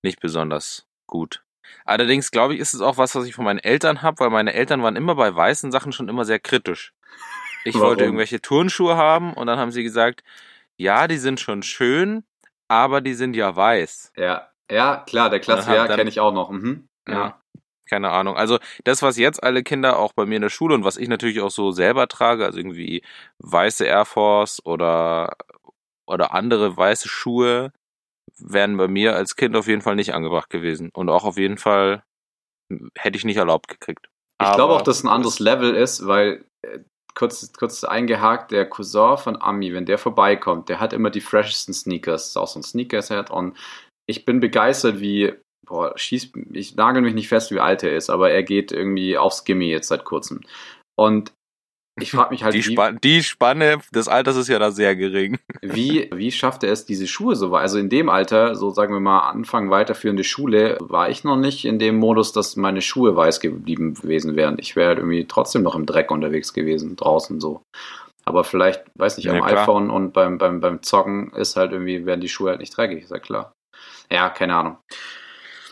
nicht 0.01 0.21
besonders 0.21 0.85
gut. 1.05 1.43
Allerdings 1.85 2.31
glaube 2.31 2.53
ich, 2.53 2.59
ist 2.59 2.73
es 2.73 2.81
auch 2.81 2.97
was, 2.97 3.15
was 3.15 3.25
ich 3.25 3.35
von 3.35 3.45
meinen 3.45 3.59
Eltern 3.59 4.01
habe, 4.01 4.19
weil 4.19 4.29
meine 4.29 4.53
Eltern 4.53 4.83
waren 4.83 4.95
immer 4.95 5.15
bei 5.15 5.35
weißen 5.35 5.71
Sachen 5.71 5.91
schon 5.91 6.09
immer 6.09 6.25
sehr 6.25 6.39
kritisch. 6.39 6.93
Ich 7.65 7.75
Warum? 7.75 7.89
wollte 7.89 8.03
irgendwelche 8.05 8.41
Turnschuhe 8.41 8.95
haben 8.95 9.33
und 9.33 9.47
dann 9.47 9.59
haben 9.59 9.71
sie 9.71 9.83
gesagt, 9.83 10.23
ja, 10.77 11.07
die 11.07 11.17
sind 11.17 11.39
schon 11.39 11.63
schön, 11.63 12.23
aber 12.67 13.01
die 13.01 13.13
sind 13.13 13.35
ja 13.35 13.55
weiß. 13.55 14.13
Ja, 14.15 14.49
ja, 14.71 15.03
klar, 15.05 15.29
der 15.29 15.39
Klassiker 15.39 15.87
kenne 15.87 16.09
ich 16.09 16.19
auch 16.19 16.31
noch. 16.31 16.51
Mhm. 16.51 16.87
Ja. 17.07 17.13
ja. 17.13 17.41
Keine 17.89 18.11
Ahnung. 18.11 18.37
Also 18.37 18.59
das, 18.83 19.01
was 19.01 19.17
jetzt 19.17 19.41
alle 19.41 19.63
Kinder 19.63 19.97
auch 19.97 20.13
bei 20.13 20.27
mir 20.27 20.35
in 20.35 20.43
der 20.43 20.49
Schule 20.49 20.75
und 20.75 20.83
was 20.83 20.97
ich 20.97 21.09
natürlich 21.09 21.41
auch 21.41 21.49
so 21.49 21.71
selber 21.71 22.07
trage, 22.07 22.45
also 22.45 22.59
irgendwie 22.59 23.03
weiße 23.39 23.83
Air 23.83 24.05
Force 24.05 24.63
oder, 24.63 25.35
oder 26.05 26.33
andere 26.33 26.77
weiße 26.77 27.09
Schuhe, 27.09 27.73
wären 28.41 28.77
bei 28.77 28.87
mir 28.87 29.15
als 29.15 29.35
Kind 29.35 29.55
auf 29.55 29.67
jeden 29.67 29.81
Fall 29.81 29.95
nicht 29.95 30.13
angebracht 30.13 30.49
gewesen. 30.49 30.89
Und 30.93 31.09
auch 31.09 31.23
auf 31.23 31.37
jeden 31.37 31.57
Fall 31.57 32.03
hätte 32.97 33.17
ich 33.17 33.25
nicht 33.25 33.37
erlaubt 33.37 33.67
gekriegt. 33.67 34.07
Ich 34.41 34.53
glaube 34.53 34.73
auch, 34.73 34.81
dass 34.81 34.99
es 34.99 35.03
ein 35.03 35.09
anderes 35.09 35.39
Level 35.39 35.75
ist, 35.75 36.07
weil 36.07 36.45
äh, 36.61 36.79
kurz, 37.13 37.51
kurz 37.53 37.83
eingehakt, 37.83 38.51
der 38.51 38.69
Cousin 38.69 39.17
von 39.17 39.41
Ami, 39.41 39.73
wenn 39.73 39.85
der 39.85 39.97
vorbeikommt, 39.97 40.69
der 40.69 40.79
hat 40.79 40.93
immer 40.93 41.09
die 41.09 41.21
freshesten 41.21 41.73
Sneakers. 41.73 42.29
Ist 42.29 42.37
auch 42.37 42.47
so 42.47 42.59
ein 42.59 42.63
Sneakers-Head 42.63 43.31
und 43.31 43.57
ich 44.07 44.25
bin 44.25 44.39
begeistert, 44.39 45.01
wie, 45.01 45.33
boah, 45.65 45.93
schieß, 45.97 46.31
ich 46.53 46.75
nagel 46.75 47.01
mich 47.01 47.13
nicht 47.13 47.27
fest, 47.27 47.51
wie 47.51 47.59
alt 47.59 47.83
er 47.83 47.95
ist, 47.95 48.09
aber 48.09 48.31
er 48.31 48.43
geht 48.43 48.71
irgendwie 48.71 49.17
aufs 49.17 49.43
Gimme 49.43 49.65
jetzt 49.65 49.89
seit 49.89 50.05
kurzem. 50.05 50.41
Und 50.97 51.33
ich 52.01 52.11
frage 52.11 52.31
mich 52.31 52.43
halt, 52.43 52.53
Die, 52.53 52.65
wie, 52.65 52.73
Span 52.73 52.99
die 53.03 53.23
Spanne 53.23 53.79
des 53.93 54.07
Alters 54.07 54.35
ist 54.35 54.47
ja 54.47 54.59
da 54.59 54.71
sehr 54.71 54.95
gering. 54.95 55.37
wie, 55.61 56.09
wie 56.13 56.31
schafft 56.31 56.63
er 56.63 56.71
es, 56.71 56.85
diese 56.85 57.07
Schuhe 57.07 57.35
so 57.35 57.51
weit? 57.51 57.61
Also 57.61 57.79
in 57.79 57.89
dem 57.89 58.09
Alter, 58.09 58.55
so 58.55 58.69
sagen 58.71 58.93
wir 58.93 58.99
mal 58.99 59.29
Anfang 59.29 59.69
weiterführende 59.69 60.23
Schule, 60.23 60.77
war 60.79 61.09
ich 61.09 61.23
noch 61.23 61.37
nicht 61.37 61.65
in 61.65 61.79
dem 61.79 61.97
Modus, 61.97 62.31
dass 62.33 62.55
meine 62.55 62.81
Schuhe 62.81 63.15
weiß 63.15 63.39
geblieben 63.39 63.93
gewesen 63.95 64.35
wären. 64.35 64.57
Ich 64.59 64.75
wäre 64.75 64.89
halt 64.89 64.97
irgendwie 64.99 65.25
trotzdem 65.25 65.63
noch 65.63 65.75
im 65.75 65.85
Dreck 65.85 66.11
unterwegs 66.11 66.53
gewesen, 66.53 66.95
draußen 66.95 67.39
so. 67.39 67.61
Aber 68.25 68.43
vielleicht, 68.43 68.83
weiß 68.95 69.17
nicht, 69.17 69.25
Ja, 69.25 69.33
am 69.33 69.41
klar. 69.45 69.63
iPhone 69.63 69.89
und 69.89 70.11
beim, 70.13 70.37
beim, 70.37 70.59
beim 70.59 70.83
Zocken 70.83 71.31
ist 71.33 71.55
halt 71.55 71.71
irgendwie, 71.71 72.05
werden 72.05 72.21
die 72.21 72.29
Schuhe 72.29 72.51
halt 72.51 72.59
nicht 72.59 72.75
dreckig, 72.77 73.03
ist 73.03 73.11
ja 73.11 73.19
klar. 73.19 73.53
Ja, 74.11 74.29
keine 74.29 74.55
Ahnung. 74.55 74.77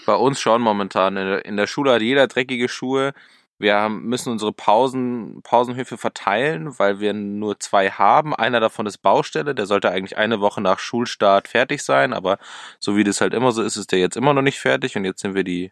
Bei 0.06 0.16
uns 0.16 0.40
schon 0.40 0.62
momentan. 0.62 1.18
In 1.18 1.28
der, 1.28 1.46
in 1.46 1.58
der 1.58 1.68
Schule 1.68 1.92
hat 1.92 2.02
jeder 2.02 2.28
dreckige 2.28 2.70
Schuhe. 2.70 3.14
Wir 3.60 3.90
müssen 3.90 4.32
unsere 4.32 4.54
Pausen, 4.54 5.42
Pausenhöfe 5.44 5.98
verteilen, 5.98 6.78
weil 6.78 7.00
wir 7.00 7.14
nur 7.14 7.60
zwei 7.60 7.90
haben. 7.90 8.36
Einer 8.36 8.60
davon 8.60 8.86
ist 8.86 9.00
Baustelle, 9.00 9.56
der 9.56 9.66
sollte 9.66 9.90
eigentlich 9.92 10.18
eine 10.18 10.42
Woche 10.42 10.62
nach 10.62 10.80
Schulstart 10.80 11.48
fertig 11.48 11.84
sein, 11.84 12.14
aber 12.14 12.38
so 12.80 12.96
wie 12.96 13.04
das 13.04 13.22
halt 13.22 13.34
immer 13.34 13.52
so 13.52 13.64
ist, 13.64 13.76
ist 13.78 13.92
der 13.92 14.00
jetzt 14.00 14.18
immer 14.18 14.34
noch 14.34 14.44
nicht 14.44 14.60
fertig 14.60 14.96
und 14.96 15.06
jetzt 15.06 15.22
sind 15.22 15.34
wir 15.36 15.44
die 15.44 15.72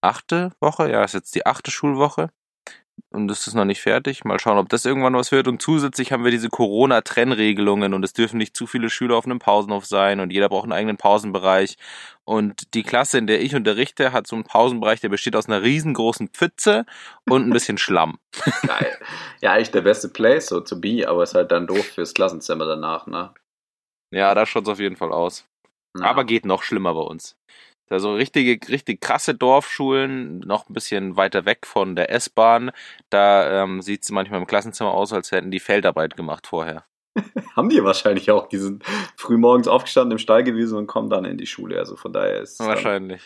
achte 0.00 0.52
Woche, 0.60 0.90
ja, 0.90 1.04
ist 1.04 1.14
jetzt 1.14 1.34
die 1.34 1.46
achte 1.46 1.70
Schulwoche 1.70 2.30
und 3.10 3.30
es 3.30 3.46
ist 3.46 3.54
noch 3.54 3.64
nicht 3.64 3.80
fertig. 3.80 4.24
Mal 4.24 4.38
schauen, 4.38 4.58
ob 4.58 4.68
das 4.68 4.84
irgendwann 4.84 5.14
was 5.14 5.32
wird. 5.32 5.48
Und 5.48 5.62
zusätzlich 5.62 6.12
haben 6.12 6.24
wir 6.24 6.30
diese 6.30 6.48
Corona-Trennregelungen 6.48 7.94
und 7.94 8.04
es 8.04 8.12
dürfen 8.12 8.36
nicht 8.38 8.56
zu 8.56 8.66
viele 8.66 8.90
Schüler 8.90 9.16
auf 9.16 9.24
einem 9.24 9.38
Pausenhof 9.38 9.86
sein 9.86 10.20
und 10.20 10.32
jeder 10.32 10.48
braucht 10.48 10.64
einen 10.64 10.72
eigenen 10.72 10.96
Pausenbereich. 10.96 11.76
Und 12.24 12.74
die 12.74 12.82
Klasse, 12.82 13.18
in 13.18 13.26
der 13.26 13.40
ich 13.40 13.54
unterrichte, 13.54 14.12
hat 14.12 14.26
so 14.26 14.36
einen 14.36 14.44
Pausenbereich, 14.44 15.00
der 15.00 15.08
besteht 15.08 15.36
aus 15.36 15.46
einer 15.46 15.62
riesengroßen 15.62 16.28
Pfütze 16.28 16.84
und 17.28 17.46
ein 17.46 17.52
bisschen 17.52 17.78
Schlamm. 17.78 18.18
Geil. 18.66 18.98
ja, 19.40 19.52
eigentlich 19.52 19.70
der 19.70 19.82
beste 19.82 20.08
Place, 20.08 20.48
so 20.48 20.60
to 20.60 20.78
be, 20.78 21.08
aber 21.08 21.22
ist 21.22 21.34
halt 21.34 21.52
dann 21.52 21.66
doof 21.66 21.86
fürs 21.86 22.14
Klassenzimmer 22.14 22.66
danach, 22.66 23.06
ne? 23.06 23.32
Ja, 24.12 24.34
da 24.34 24.46
schaut's 24.46 24.68
auf 24.68 24.78
jeden 24.78 24.96
Fall 24.96 25.12
aus. 25.12 25.46
Ja. 25.98 26.06
Aber 26.06 26.24
geht 26.24 26.44
noch 26.44 26.62
schlimmer 26.62 26.94
bei 26.94 27.00
uns. 27.00 27.36
Da 27.88 28.00
so 28.00 28.14
richtige, 28.14 28.58
richtig 28.68 29.00
krasse 29.00 29.34
Dorfschulen, 29.34 30.40
noch 30.40 30.68
ein 30.68 30.74
bisschen 30.74 31.16
weiter 31.16 31.44
weg 31.44 31.66
von 31.66 31.94
der 31.94 32.10
S-Bahn. 32.10 32.72
Da 33.10 33.62
ähm, 33.62 33.80
sieht 33.80 34.02
es 34.02 34.10
manchmal 34.10 34.40
im 34.40 34.46
Klassenzimmer 34.46 34.92
aus, 34.92 35.12
als 35.12 35.30
hätten 35.30 35.50
die 35.50 35.60
Feldarbeit 35.60 36.16
gemacht 36.16 36.46
vorher. 36.46 36.84
haben 37.56 37.68
die 37.68 37.82
wahrscheinlich 37.82 38.30
auch. 38.30 38.48
Die 38.48 38.58
sind 38.58 38.84
früh 39.16 39.36
morgens 39.36 39.68
aufgestanden 39.68 40.12
im 40.12 40.18
Stall 40.18 40.44
gewesen 40.44 40.76
und 40.76 40.86
kommen 40.86 41.10
dann 41.10 41.24
in 41.24 41.38
die 41.38 41.46
Schule. 41.46 41.78
Also 41.78 41.96
von 41.96 42.12
daher 42.12 42.40
ist 42.40 42.60
es 42.60 42.66
Wahrscheinlich. 42.66 43.22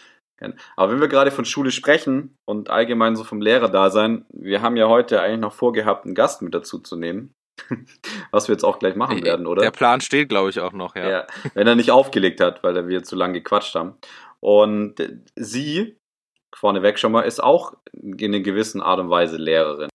Aber 0.77 0.93
wenn 0.93 1.01
wir 1.01 1.09
gerade 1.09 1.31
von 1.31 1.45
Schule 1.45 1.71
sprechen 1.71 2.39
und 2.47 2.71
allgemein 2.71 3.15
so 3.15 3.25
vom 3.25 3.43
Lehrerdasein, 3.43 4.25
wir 4.31 4.63
haben 4.63 4.77
ja 4.77 4.89
heute 4.89 5.21
eigentlich 5.21 5.41
noch 5.41 5.53
vorgehabt, 5.53 6.07
einen 6.07 6.15
Gast 6.15 6.41
mit 6.41 6.55
dazu 6.55 6.79
zu 6.79 6.97
nehmen. 6.97 7.35
Was 8.31 8.49
wir 8.49 8.55
jetzt 8.55 8.65
auch 8.65 8.79
gleich 8.79 8.97
machen 8.97 9.23
werden, 9.23 9.47
oder? 9.47 9.61
Der 9.61 9.71
Plan 9.71 10.01
steht, 10.01 10.31
glaube 10.31 10.49
ich, 10.49 10.61
auch 10.61 10.73
noch, 10.73 10.97
ja. 10.97 11.11
Ja. 11.11 11.27
Wenn 11.53 11.67
er 11.67 11.75
nicht 11.75 11.91
aufgelegt 11.91 12.41
hat, 12.41 12.63
weil 12.63 12.89
wir 12.89 13.03
zu 13.03 13.17
lange 13.17 13.35
gequatscht 13.35 13.75
haben. 13.75 13.99
Und 14.43 14.97
sie, 15.37 15.97
vorneweg 16.55 16.99
schon 16.99 17.13
mal, 17.13 17.23
ist 17.23 17.43
auch 17.43 17.75
in 17.93 18.19
einer 18.23 18.41
gewissen 18.41 18.81
Art 18.81 19.01
und 19.01 19.11
Weise 19.11 19.37
Lehrerin. 19.37 19.91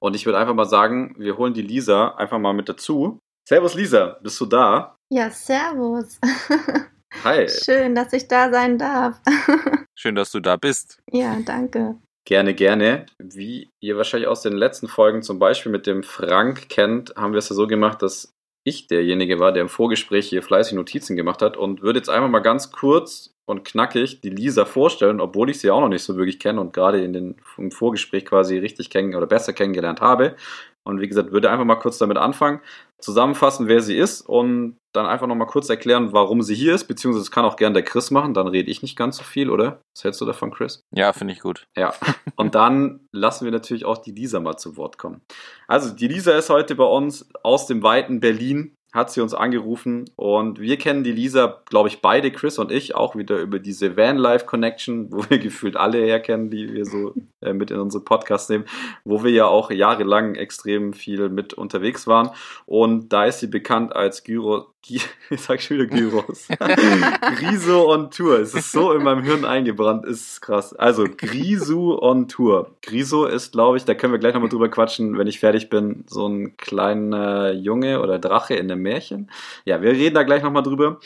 Und 0.00 0.16
ich 0.16 0.26
würde 0.26 0.38
einfach 0.38 0.54
mal 0.54 0.64
sagen, 0.64 1.14
wir 1.18 1.36
holen 1.36 1.54
die 1.54 1.62
Lisa 1.62 2.14
einfach 2.16 2.38
mal 2.38 2.54
mit 2.54 2.68
dazu. 2.68 3.20
Servus 3.48 3.74
Lisa, 3.74 4.18
bist 4.22 4.40
du 4.40 4.46
da? 4.46 4.96
Ja, 5.10 5.30
servus. 5.30 6.18
Hi. 7.24 7.48
Schön, 7.48 7.94
dass 7.94 8.12
ich 8.12 8.26
da 8.26 8.50
sein 8.50 8.78
darf. 8.78 9.20
Schön, 9.98 10.14
dass 10.14 10.32
du 10.32 10.40
da 10.40 10.56
bist. 10.56 11.00
ja, 11.12 11.36
danke. 11.44 11.96
Gerne, 12.24 12.54
gerne. 12.54 13.06
Wie 13.18 13.70
ihr 13.82 13.96
wahrscheinlich 13.96 14.28
aus 14.28 14.42
den 14.42 14.52
letzten 14.52 14.86
Folgen 14.86 15.22
zum 15.22 15.40
Beispiel 15.40 15.72
mit 15.72 15.86
dem 15.88 16.04
Frank 16.04 16.68
kennt, 16.68 17.14
haben 17.16 17.32
wir 17.32 17.38
es 17.38 17.48
ja 17.48 17.56
so 17.56 17.66
gemacht, 17.66 18.00
dass 18.00 18.32
ich 18.64 18.86
derjenige 18.86 19.40
war, 19.40 19.52
der 19.52 19.62
im 19.62 19.68
Vorgespräch 19.68 20.28
hier 20.28 20.42
fleißig 20.42 20.74
Notizen 20.74 21.16
gemacht 21.16 21.42
hat 21.42 21.56
und 21.56 21.82
würde 21.82 21.98
jetzt 21.98 22.08
einfach 22.08 22.28
mal 22.28 22.38
ganz 22.38 22.70
kurz 22.70 23.31
und 23.46 23.64
knackig 23.64 24.20
die 24.20 24.30
Lisa 24.30 24.64
vorstellen, 24.64 25.20
obwohl 25.20 25.50
ich 25.50 25.60
sie 25.60 25.70
auch 25.70 25.80
noch 25.80 25.88
nicht 25.88 26.04
so 26.04 26.16
wirklich 26.16 26.38
kenne 26.38 26.60
und 26.60 26.72
gerade 26.72 27.02
in 27.02 27.12
den, 27.12 27.36
im 27.58 27.70
Vorgespräch 27.70 28.24
quasi 28.24 28.58
richtig 28.58 28.90
kennen 28.90 29.14
oder 29.14 29.26
besser 29.26 29.52
kennengelernt 29.52 30.00
habe. 30.00 30.36
Und 30.84 31.00
wie 31.00 31.08
gesagt, 31.08 31.30
würde 31.30 31.50
einfach 31.50 31.64
mal 31.64 31.76
kurz 31.76 31.98
damit 31.98 32.16
anfangen, 32.16 32.60
zusammenfassen, 32.98 33.68
wer 33.68 33.80
sie 33.80 33.96
ist 33.96 34.22
und 34.22 34.78
dann 34.92 35.06
einfach 35.06 35.26
noch 35.26 35.36
mal 35.36 35.46
kurz 35.46 35.68
erklären, 35.68 36.12
warum 36.12 36.42
sie 36.42 36.54
hier 36.54 36.74
ist, 36.74 36.84
beziehungsweise 36.84 37.24
das 37.24 37.30
kann 37.30 37.44
auch 37.44 37.56
gern 37.56 37.72
der 37.72 37.84
Chris 37.84 38.10
machen, 38.10 38.34
dann 38.34 38.48
rede 38.48 38.70
ich 38.70 38.82
nicht 38.82 38.96
ganz 38.96 39.16
so 39.16 39.22
viel, 39.22 39.48
oder? 39.48 39.80
Was 39.94 40.04
hältst 40.04 40.20
du 40.20 40.24
davon, 40.24 40.50
Chris? 40.50 40.80
Ja, 40.94 41.12
finde 41.12 41.34
ich 41.34 41.40
gut. 41.40 41.66
Ja, 41.76 41.94
und 42.36 42.54
dann 42.54 43.06
lassen 43.12 43.44
wir 43.44 43.52
natürlich 43.52 43.84
auch 43.84 43.98
die 43.98 44.12
Lisa 44.12 44.40
mal 44.40 44.56
zu 44.56 44.76
Wort 44.76 44.98
kommen. 44.98 45.22
Also, 45.68 45.94
die 45.94 46.08
Lisa 46.08 46.32
ist 46.32 46.50
heute 46.50 46.74
bei 46.74 46.84
uns 46.84 47.28
aus 47.42 47.66
dem 47.66 47.82
weiten 47.82 48.20
Berlin, 48.20 48.74
hat 48.92 49.10
sie 49.10 49.22
uns 49.22 49.32
angerufen 49.32 50.04
und 50.16 50.60
wir 50.60 50.76
kennen 50.76 51.02
die 51.02 51.12
Lisa, 51.12 51.62
glaube 51.70 51.88
ich, 51.88 52.00
beide, 52.02 52.30
Chris 52.30 52.58
und 52.58 52.70
ich, 52.70 52.94
auch 52.94 53.16
wieder 53.16 53.38
über 53.40 53.58
diese 53.58 53.96
Vanlife 53.96 54.44
Connection, 54.44 55.10
wo 55.10 55.24
wir 55.30 55.38
gefühlt 55.38 55.76
alle 55.76 55.98
herkennen, 55.98 56.50
die 56.50 56.70
wir 56.72 56.84
so 56.84 57.14
äh, 57.40 57.54
mit 57.54 57.70
in 57.70 57.78
unsere 57.78 58.04
Podcasts 58.04 58.50
nehmen, 58.50 58.64
wo 59.04 59.24
wir 59.24 59.30
ja 59.30 59.46
auch 59.46 59.70
jahrelang 59.70 60.34
extrem 60.34 60.92
viel 60.92 61.30
mit 61.30 61.54
unterwegs 61.54 62.06
waren. 62.06 62.30
Und 62.66 63.12
da 63.14 63.24
ist 63.24 63.40
sie 63.40 63.46
bekannt 63.46 63.96
als 63.96 64.24
Gyro, 64.24 64.66
Gy- 64.81 64.81
ich 65.30 65.40
sag 65.40 65.60
schon 65.60 65.78
wieder 65.78 65.86
Gyros. 65.86 66.48
Griso 67.36 67.92
on 67.92 68.10
Tour. 68.10 68.40
Es 68.40 68.54
ist 68.54 68.72
so 68.72 68.92
in 68.92 69.02
meinem 69.02 69.22
Hirn 69.22 69.44
eingebrannt, 69.44 70.04
ist 70.04 70.40
krass. 70.42 70.74
Also 70.74 71.06
Grisu 71.16 71.98
on 71.98 72.28
Tour. 72.28 72.76
Griso 72.82 73.26
ist, 73.26 73.52
glaube 73.52 73.76
ich, 73.76 73.84
da 73.84 73.94
können 73.94 74.12
wir 74.12 74.18
gleich 74.18 74.34
nochmal 74.34 74.50
drüber 74.50 74.68
quatschen, 74.68 75.18
wenn 75.18 75.26
ich 75.26 75.40
fertig 75.40 75.70
bin, 75.70 76.04
so 76.08 76.26
ein 76.26 76.56
kleiner 76.56 77.52
Junge 77.52 78.00
oder 78.00 78.18
Drache 78.18 78.54
in 78.54 78.70
einem 78.70 78.82
Märchen. 78.82 79.30
Ja, 79.64 79.82
wir 79.82 79.92
reden 79.92 80.14
da 80.14 80.22
gleich 80.22 80.42
nochmal 80.42 80.62
drüber. 80.62 80.98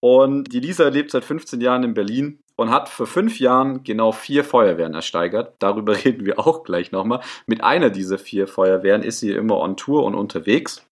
Und 0.00 0.52
die 0.52 0.60
Lisa 0.60 0.88
lebt 0.88 1.10
seit 1.10 1.24
15 1.24 1.60
Jahren 1.60 1.82
in 1.82 1.94
Berlin 1.94 2.38
und 2.56 2.70
hat 2.70 2.88
vor 2.88 3.06
fünf 3.06 3.40
Jahren 3.40 3.84
genau 3.84 4.12
vier 4.12 4.44
Feuerwehren 4.44 4.94
ersteigert. 4.94 5.54
Darüber 5.58 5.96
reden 6.04 6.24
wir 6.24 6.38
auch 6.38 6.62
gleich 6.62 6.92
nochmal. 6.92 7.20
Mit 7.46 7.64
einer 7.64 7.90
dieser 7.90 8.18
vier 8.18 8.46
Feuerwehren 8.46 9.02
ist 9.02 9.20
sie 9.20 9.32
immer 9.32 9.58
on 9.58 9.76
Tour 9.76 10.04
und 10.04 10.14
unterwegs 10.14 10.86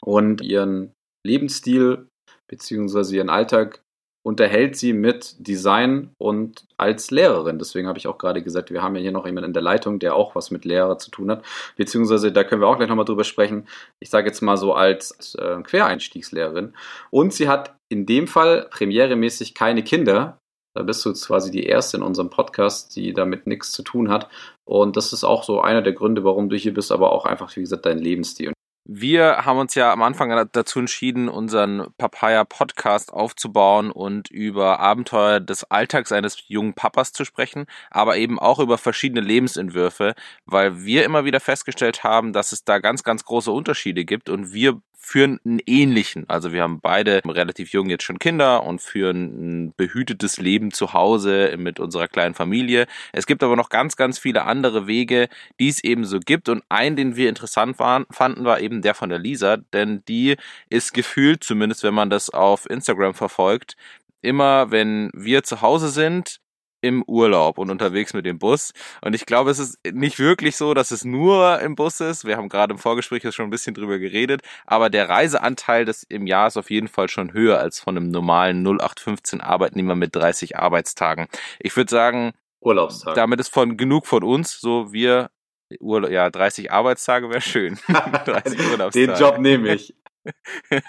und 0.00 0.42
ihren 0.42 0.92
Lebensstil 1.26 2.08
beziehungsweise 2.48 3.16
ihren 3.16 3.30
Alltag 3.30 3.82
unterhält 4.24 4.76
sie 4.76 4.92
mit 4.92 5.34
Design 5.38 6.14
und 6.18 6.66
als 6.76 7.10
Lehrerin. 7.10 7.58
Deswegen 7.58 7.88
habe 7.88 7.98
ich 7.98 8.06
auch 8.06 8.18
gerade 8.18 8.42
gesagt, 8.42 8.70
wir 8.70 8.82
haben 8.82 8.94
ja 8.94 9.02
hier 9.02 9.12
noch 9.12 9.26
jemanden 9.26 9.48
in 9.48 9.52
der 9.52 9.62
Leitung, 9.62 9.98
der 9.98 10.14
auch 10.14 10.34
was 10.36 10.50
mit 10.50 10.64
Lehrer 10.64 10.98
zu 10.98 11.10
tun 11.10 11.30
hat. 11.30 11.44
Beziehungsweise, 11.76 12.30
da 12.30 12.44
können 12.44 12.60
wir 12.60 12.68
auch 12.68 12.76
gleich 12.76 12.88
nochmal 12.88 13.04
drüber 13.04 13.24
sprechen. 13.24 13.66
Ich 14.00 14.10
sage 14.10 14.28
jetzt 14.28 14.40
mal 14.40 14.56
so 14.56 14.74
als 14.74 15.34
äh, 15.34 15.60
Quereinstiegslehrerin. 15.62 16.74
Und 17.10 17.32
sie 17.32 17.48
hat 17.48 17.74
in 17.90 18.06
dem 18.06 18.28
Fall 18.28 18.68
premieremäßig 18.70 19.54
keine 19.54 19.82
Kinder. 19.82 20.38
Da 20.74 20.84
bist 20.84 21.04
du 21.04 21.12
quasi 21.12 21.50
die 21.50 21.66
Erste 21.66 21.96
in 21.96 22.02
unserem 22.02 22.30
Podcast, 22.30 22.94
die 22.94 23.12
damit 23.12 23.46
nichts 23.46 23.72
zu 23.72 23.82
tun 23.82 24.08
hat. 24.08 24.28
Und 24.64 24.96
das 24.96 25.12
ist 25.12 25.24
auch 25.24 25.42
so 25.42 25.60
einer 25.60 25.82
der 25.82 25.92
Gründe, 25.92 26.22
warum 26.22 26.48
du 26.48 26.56
hier 26.56 26.72
bist, 26.72 26.92
aber 26.92 27.12
auch 27.12 27.26
einfach, 27.26 27.54
wie 27.56 27.60
gesagt, 27.60 27.86
dein 27.86 27.98
Lebensstil. 27.98 28.52
Wir 28.84 29.44
haben 29.46 29.58
uns 29.60 29.76
ja 29.76 29.92
am 29.92 30.02
Anfang 30.02 30.48
dazu 30.50 30.80
entschieden, 30.80 31.28
unseren 31.28 31.86
Papaya 31.98 32.42
Podcast 32.42 33.12
aufzubauen 33.12 33.92
und 33.92 34.28
über 34.28 34.80
Abenteuer 34.80 35.38
des 35.38 35.62
Alltags 35.70 36.10
eines 36.10 36.48
jungen 36.48 36.74
Papas 36.74 37.12
zu 37.12 37.24
sprechen, 37.24 37.66
aber 37.92 38.16
eben 38.16 38.40
auch 38.40 38.58
über 38.58 38.78
verschiedene 38.78 39.20
Lebensentwürfe, 39.20 40.14
weil 40.46 40.84
wir 40.84 41.04
immer 41.04 41.24
wieder 41.24 41.38
festgestellt 41.38 42.02
haben, 42.02 42.32
dass 42.32 42.50
es 42.50 42.64
da 42.64 42.80
ganz, 42.80 43.04
ganz 43.04 43.24
große 43.24 43.52
Unterschiede 43.52 44.04
gibt 44.04 44.28
und 44.28 44.52
wir 44.52 44.80
führen 45.02 45.40
einen 45.44 45.58
ähnlichen. 45.66 46.28
Also 46.28 46.52
wir 46.52 46.62
haben 46.62 46.80
beide 46.80 47.20
relativ 47.26 47.72
jung 47.72 47.90
jetzt 47.90 48.04
schon 48.04 48.20
Kinder 48.20 48.62
und 48.62 48.80
führen 48.80 49.66
ein 49.66 49.74
behütetes 49.76 50.38
Leben 50.38 50.70
zu 50.70 50.92
Hause 50.92 51.54
mit 51.58 51.80
unserer 51.80 52.06
kleinen 52.06 52.34
Familie. 52.34 52.86
Es 53.12 53.26
gibt 53.26 53.42
aber 53.42 53.56
noch 53.56 53.68
ganz, 53.68 53.96
ganz 53.96 54.18
viele 54.18 54.44
andere 54.44 54.86
Wege, 54.86 55.28
die 55.58 55.68
es 55.68 55.82
eben 55.82 56.04
so 56.04 56.20
gibt. 56.20 56.48
Und 56.48 56.62
einen, 56.68 56.96
den 56.96 57.16
wir 57.16 57.28
interessant 57.28 57.78
waren, 57.80 58.06
fanden, 58.10 58.44
war 58.44 58.60
eben 58.60 58.80
der 58.80 58.94
von 58.94 59.10
der 59.10 59.18
Lisa, 59.18 59.56
denn 59.56 60.04
die 60.06 60.36
ist 60.70 60.94
gefühlt, 60.94 61.42
zumindest 61.42 61.82
wenn 61.82 61.94
man 61.94 62.08
das 62.08 62.30
auf 62.30 62.70
Instagram 62.70 63.14
verfolgt, 63.14 63.76
immer 64.22 64.70
wenn 64.70 65.10
wir 65.14 65.42
zu 65.42 65.60
Hause 65.62 65.88
sind, 65.88 66.41
im 66.82 67.02
Urlaub 67.04 67.58
und 67.58 67.70
unterwegs 67.70 68.12
mit 68.12 68.26
dem 68.26 68.38
Bus. 68.38 68.72
Und 69.00 69.14
ich 69.14 69.24
glaube, 69.24 69.50
es 69.50 69.58
ist 69.58 69.78
nicht 69.90 70.18
wirklich 70.18 70.56
so, 70.56 70.74
dass 70.74 70.90
es 70.90 71.04
nur 71.04 71.60
im 71.60 71.76
Bus 71.76 72.00
ist. 72.00 72.26
Wir 72.26 72.36
haben 72.36 72.48
gerade 72.48 72.72
im 72.72 72.78
Vorgespräch 72.78 73.22
jetzt 73.22 73.36
schon 73.36 73.46
ein 73.46 73.50
bisschen 73.50 73.72
drüber 73.74 73.98
geredet. 73.98 74.42
Aber 74.66 74.90
der 74.90 75.08
Reiseanteil 75.08 75.84
des 75.84 76.02
im 76.02 76.26
Jahr 76.26 76.48
ist 76.48 76.56
auf 76.56 76.70
jeden 76.70 76.88
Fall 76.88 77.08
schon 77.08 77.32
höher 77.32 77.58
als 77.58 77.80
von 77.80 77.96
einem 77.96 78.08
normalen 78.08 78.66
0815 78.66 79.40
Arbeitnehmer 79.40 79.94
mit 79.94 80.14
30 80.14 80.58
Arbeitstagen. 80.58 81.28
Ich 81.60 81.74
würde 81.76 81.90
sagen, 81.90 82.32
Urlaubstag. 82.60 83.14
damit 83.14 83.40
ist 83.40 83.52
von 83.52 83.76
genug 83.76 84.06
von 84.06 84.24
uns. 84.24 84.60
So 84.60 84.92
wir, 84.92 85.30
Urla 85.78 86.10
ja, 86.10 86.30
30 86.30 86.72
Arbeitstage 86.72 87.30
wäre 87.30 87.40
schön. 87.40 87.78
30 87.86 88.58
Urlaubstage. 88.72 89.06
Den 89.06 89.16
Job 89.16 89.38
nehme 89.38 89.74
ich. 89.74 89.94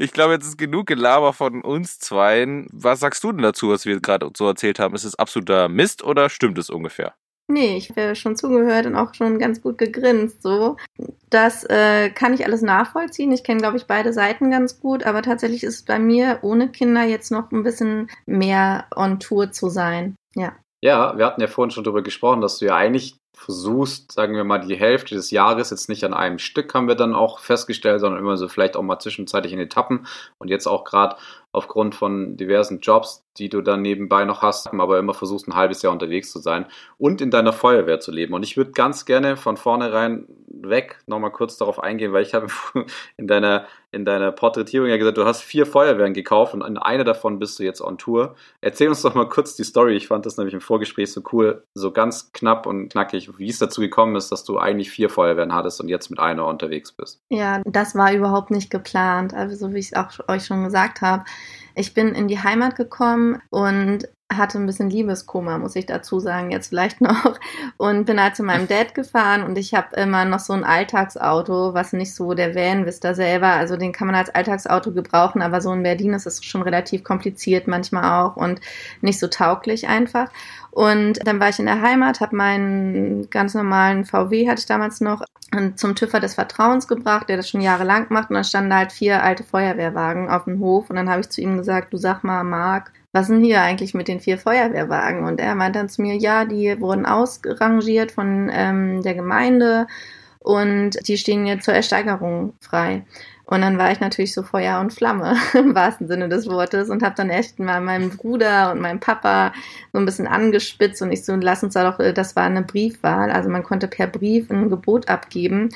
Ich 0.00 0.12
glaube, 0.12 0.34
jetzt 0.34 0.46
ist 0.46 0.58
genug 0.58 0.86
Gelaber 0.86 1.32
von 1.32 1.60
uns 1.60 1.98
zweien. 1.98 2.68
Was 2.72 3.00
sagst 3.00 3.24
du 3.24 3.32
denn 3.32 3.42
dazu, 3.42 3.70
was 3.70 3.84
wir 3.84 4.00
gerade 4.00 4.30
so 4.36 4.46
erzählt 4.46 4.78
haben? 4.78 4.94
Ist 4.94 5.02
es 5.02 5.16
absoluter 5.16 5.68
Mist 5.68 6.04
oder 6.04 6.30
stimmt 6.30 6.56
es 6.58 6.70
ungefähr? 6.70 7.14
Nee, 7.50 7.78
ich 7.78 7.90
habe 7.90 8.14
schon 8.14 8.36
zugehört 8.36 8.86
und 8.86 8.94
auch 8.94 9.12
schon 9.14 9.40
ganz 9.40 9.60
gut 9.60 9.76
gegrinst. 9.76 10.40
So. 10.42 10.76
Das 11.30 11.64
äh, 11.64 12.10
kann 12.10 12.32
ich 12.32 12.44
alles 12.44 12.62
nachvollziehen. 12.62 13.32
Ich 13.32 13.42
kenne, 13.42 13.60
glaube 13.60 13.76
ich, 13.76 13.86
beide 13.86 14.12
Seiten 14.12 14.52
ganz 14.52 14.78
gut, 14.78 15.04
aber 15.04 15.22
tatsächlich 15.22 15.64
ist 15.64 15.74
es 15.74 15.84
bei 15.84 15.98
mir 15.98 16.38
ohne 16.42 16.70
Kinder 16.70 17.02
jetzt 17.02 17.32
noch 17.32 17.50
ein 17.50 17.64
bisschen 17.64 18.08
mehr 18.24 18.86
on 18.94 19.18
Tour 19.18 19.50
zu 19.50 19.68
sein. 19.68 20.14
Ja. 20.36 20.54
Ja, 20.80 21.18
wir 21.18 21.26
hatten 21.26 21.40
ja 21.40 21.48
vorhin 21.48 21.72
schon 21.72 21.82
darüber 21.82 22.02
gesprochen, 22.02 22.40
dass 22.40 22.58
du 22.58 22.66
ja 22.66 22.76
eigentlich 22.76 23.16
versuchst, 23.38 24.12
sagen 24.12 24.34
wir 24.34 24.44
mal, 24.44 24.58
die 24.58 24.76
Hälfte 24.76 25.14
des 25.14 25.30
Jahres 25.30 25.70
jetzt 25.70 25.88
nicht 25.88 26.04
an 26.04 26.12
einem 26.12 26.38
Stück, 26.38 26.74
haben 26.74 26.88
wir 26.88 26.96
dann 26.96 27.14
auch 27.14 27.38
festgestellt, 27.38 28.00
sondern 28.00 28.20
immer 28.20 28.36
so 28.36 28.48
vielleicht 28.48 28.76
auch 28.76 28.82
mal 28.82 28.98
zwischenzeitlich 28.98 29.52
in 29.52 29.60
Etappen. 29.60 30.06
Und 30.38 30.48
jetzt 30.48 30.66
auch 30.66 30.84
gerade 30.84 31.16
aufgrund 31.52 31.94
von 31.94 32.36
diversen 32.36 32.80
Jobs, 32.80 33.24
die 33.38 33.48
du 33.48 33.60
dann 33.60 33.82
nebenbei 33.82 34.24
noch 34.24 34.42
hast, 34.42 34.68
aber 34.72 34.98
immer 34.98 35.14
versuchst, 35.14 35.48
ein 35.48 35.54
halbes 35.54 35.82
Jahr 35.82 35.92
unterwegs 35.92 36.32
zu 36.32 36.38
sein 36.40 36.66
und 36.98 37.20
in 37.20 37.30
deiner 37.30 37.52
Feuerwehr 37.52 38.00
zu 38.00 38.10
leben. 38.10 38.34
Und 38.34 38.42
ich 38.42 38.56
würde 38.56 38.72
ganz 38.72 39.04
gerne 39.04 39.36
von 39.36 39.56
vornherein 39.56 40.26
weg 40.62 40.98
nochmal 41.06 41.30
kurz 41.30 41.56
darauf 41.56 41.82
eingehen, 41.82 42.12
weil 42.12 42.22
ich 42.22 42.34
habe 42.34 42.48
in 43.16 43.26
deiner, 43.26 43.66
in 43.92 44.04
deiner 44.04 44.32
Porträtierung 44.32 44.88
ja 44.88 44.96
gesagt, 44.96 45.18
du 45.18 45.24
hast 45.24 45.42
vier 45.42 45.66
Feuerwehren 45.66 46.14
gekauft 46.14 46.54
und 46.54 46.62
in 46.62 46.76
einer 46.76 47.04
davon 47.04 47.38
bist 47.38 47.58
du 47.58 47.62
jetzt 47.62 47.80
on 47.80 47.98
Tour. 47.98 48.34
Erzähl 48.60 48.88
uns 48.88 49.02
doch 49.02 49.14
mal 49.14 49.28
kurz 49.28 49.56
die 49.56 49.64
Story. 49.64 49.96
Ich 49.96 50.08
fand 50.08 50.26
das 50.26 50.36
nämlich 50.36 50.54
im 50.54 50.60
Vorgespräch 50.60 51.12
so 51.12 51.22
cool, 51.32 51.62
so 51.74 51.92
ganz 51.92 52.32
knapp 52.32 52.66
und 52.66 52.88
knackig, 52.90 53.38
wie 53.38 53.48
es 53.48 53.58
dazu 53.58 53.80
gekommen 53.80 54.16
ist, 54.16 54.30
dass 54.32 54.44
du 54.44 54.58
eigentlich 54.58 54.90
vier 54.90 55.10
Feuerwehren 55.10 55.54
hattest 55.54 55.80
und 55.80 55.88
jetzt 55.88 56.10
mit 56.10 56.18
einer 56.18 56.46
unterwegs 56.46 56.92
bist. 56.92 57.20
Ja, 57.28 57.62
das 57.64 57.94
war 57.94 58.12
überhaupt 58.12 58.50
nicht 58.50 58.70
geplant. 58.70 59.34
Also 59.34 59.56
so 59.56 59.74
wie 59.74 59.78
ich 59.78 59.92
es 59.92 59.94
auch 59.94 60.10
euch 60.28 60.46
schon 60.46 60.64
gesagt 60.64 61.00
habe. 61.00 61.24
Ich 61.78 61.94
bin 61.94 62.14
in 62.14 62.26
die 62.26 62.42
Heimat 62.42 62.74
gekommen 62.74 63.40
und 63.50 64.08
hatte 64.30 64.58
ein 64.58 64.66
bisschen 64.66 64.90
Liebeskoma, 64.90 65.56
muss 65.58 65.76
ich 65.76 65.86
dazu 65.86 66.20
sagen, 66.20 66.50
jetzt 66.50 66.68
vielleicht 66.68 67.00
noch. 67.00 67.38
Und 67.76 68.04
bin 68.04 68.20
halt 68.20 68.36
zu 68.36 68.42
meinem 68.42 68.66
Dad 68.68 68.94
gefahren 68.94 69.42
und 69.44 69.56
ich 69.56 69.74
habe 69.74 69.94
immer 69.96 70.24
noch 70.24 70.40
so 70.40 70.52
ein 70.52 70.64
Alltagsauto, 70.64 71.74
was 71.74 71.92
nicht 71.92 72.14
so 72.14 72.34
der 72.34 72.54
Van 72.54 72.84
Vista 72.84 73.14
selber, 73.14 73.48
also 73.48 73.76
den 73.76 73.92
kann 73.92 74.08
man 74.08 74.16
als 74.16 74.30
Alltagsauto 74.30 74.92
gebrauchen, 74.92 75.40
aber 75.40 75.60
so 75.60 75.72
in 75.72 75.84
Berlin 75.84 76.14
ist 76.14 76.26
es 76.26 76.44
schon 76.44 76.62
relativ 76.62 77.04
kompliziert 77.04 77.68
manchmal 77.68 78.22
auch 78.22 78.36
und 78.36 78.60
nicht 79.00 79.20
so 79.20 79.28
tauglich 79.28 79.86
einfach. 79.88 80.30
Und 80.78 81.26
dann 81.26 81.40
war 81.40 81.48
ich 81.48 81.58
in 81.58 81.66
der 81.66 81.82
Heimat, 81.82 82.20
habe 82.20 82.36
meinen 82.36 83.28
ganz 83.30 83.52
normalen 83.52 84.04
VW, 84.04 84.48
hatte 84.48 84.60
ich 84.60 84.66
damals 84.66 85.00
noch, 85.00 85.24
zum 85.74 85.96
Tüffer 85.96 86.20
des 86.20 86.36
Vertrauens 86.36 86.86
gebracht, 86.86 87.28
der 87.28 87.36
das 87.36 87.50
schon 87.50 87.60
jahrelang 87.60 88.06
macht. 88.10 88.30
Und 88.30 88.34
dann 88.34 88.44
standen 88.44 88.72
halt 88.72 88.92
vier 88.92 89.24
alte 89.24 89.42
Feuerwehrwagen 89.42 90.30
auf 90.30 90.44
dem 90.44 90.60
Hof. 90.60 90.88
Und 90.88 90.94
dann 90.94 91.10
habe 91.10 91.20
ich 91.20 91.30
zu 91.30 91.40
ihm 91.40 91.56
gesagt, 91.56 91.92
du 91.92 91.96
sag 91.96 92.22
mal, 92.22 92.44
Marc, 92.44 92.92
was 93.10 93.26
denn 93.26 93.42
hier 93.42 93.60
eigentlich 93.60 93.92
mit 93.92 94.06
den 94.06 94.20
vier 94.20 94.38
Feuerwehrwagen? 94.38 95.24
Und 95.24 95.40
er 95.40 95.56
meinte 95.56 95.80
dann 95.80 95.88
zu 95.88 96.00
mir, 96.00 96.14
ja, 96.14 96.44
die 96.44 96.80
wurden 96.80 97.06
ausrangiert 97.06 98.12
von 98.12 98.48
ähm, 98.52 99.02
der 99.02 99.14
Gemeinde 99.14 99.88
und 100.38 100.90
die 101.08 101.18
stehen 101.18 101.44
jetzt 101.44 101.64
zur 101.64 101.74
Ersteigerung 101.74 102.52
frei. 102.60 103.04
Und 103.50 103.62
dann 103.62 103.78
war 103.78 103.90
ich 103.90 103.98
natürlich 103.98 104.34
so 104.34 104.42
Feuer 104.42 104.78
und 104.78 104.92
Flamme 104.92 105.34
im 105.54 105.74
wahrsten 105.74 106.06
Sinne 106.06 106.28
des 106.28 106.48
Wortes 106.48 106.90
und 106.90 107.02
habe 107.02 107.14
dann 107.16 107.30
echt 107.30 107.58
mal 107.58 107.80
meinem 107.80 108.10
Bruder 108.10 108.72
und 108.72 108.80
meinem 108.80 109.00
Papa 109.00 109.54
so 109.90 109.98
ein 109.98 110.04
bisschen 110.04 110.26
angespitzt 110.26 111.00
und 111.00 111.10
ich 111.12 111.24
so, 111.24 111.34
lass 111.34 111.62
uns 111.62 111.72
da 111.72 111.90
doch, 111.90 111.98
äh, 111.98 112.12
das 112.12 112.36
war 112.36 112.44
eine 112.44 112.62
Briefwahl, 112.62 113.30
also 113.30 113.48
man 113.48 113.62
konnte 113.62 113.88
per 113.88 114.06
Brief 114.06 114.50
ein 114.50 114.68
Gebot 114.68 115.08
abgeben. 115.08 115.70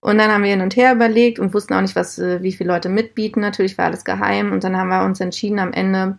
Und 0.00 0.16
dann 0.16 0.32
haben 0.32 0.44
wir 0.44 0.50
hin 0.50 0.62
und 0.62 0.76
her 0.76 0.94
überlegt 0.94 1.38
und 1.38 1.52
wussten 1.52 1.74
auch 1.74 1.82
nicht, 1.82 1.94
was, 1.94 2.18
äh, 2.18 2.42
wie 2.42 2.52
viele 2.52 2.72
Leute 2.72 2.88
mitbieten. 2.88 3.40
Natürlich 3.40 3.76
war 3.76 3.84
alles 3.84 4.06
geheim. 4.06 4.50
Und 4.50 4.64
dann 4.64 4.78
haben 4.78 4.88
wir 4.88 5.04
uns 5.04 5.20
entschieden, 5.20 5.58
am 5.58 5.74
Ende 5.74 6.18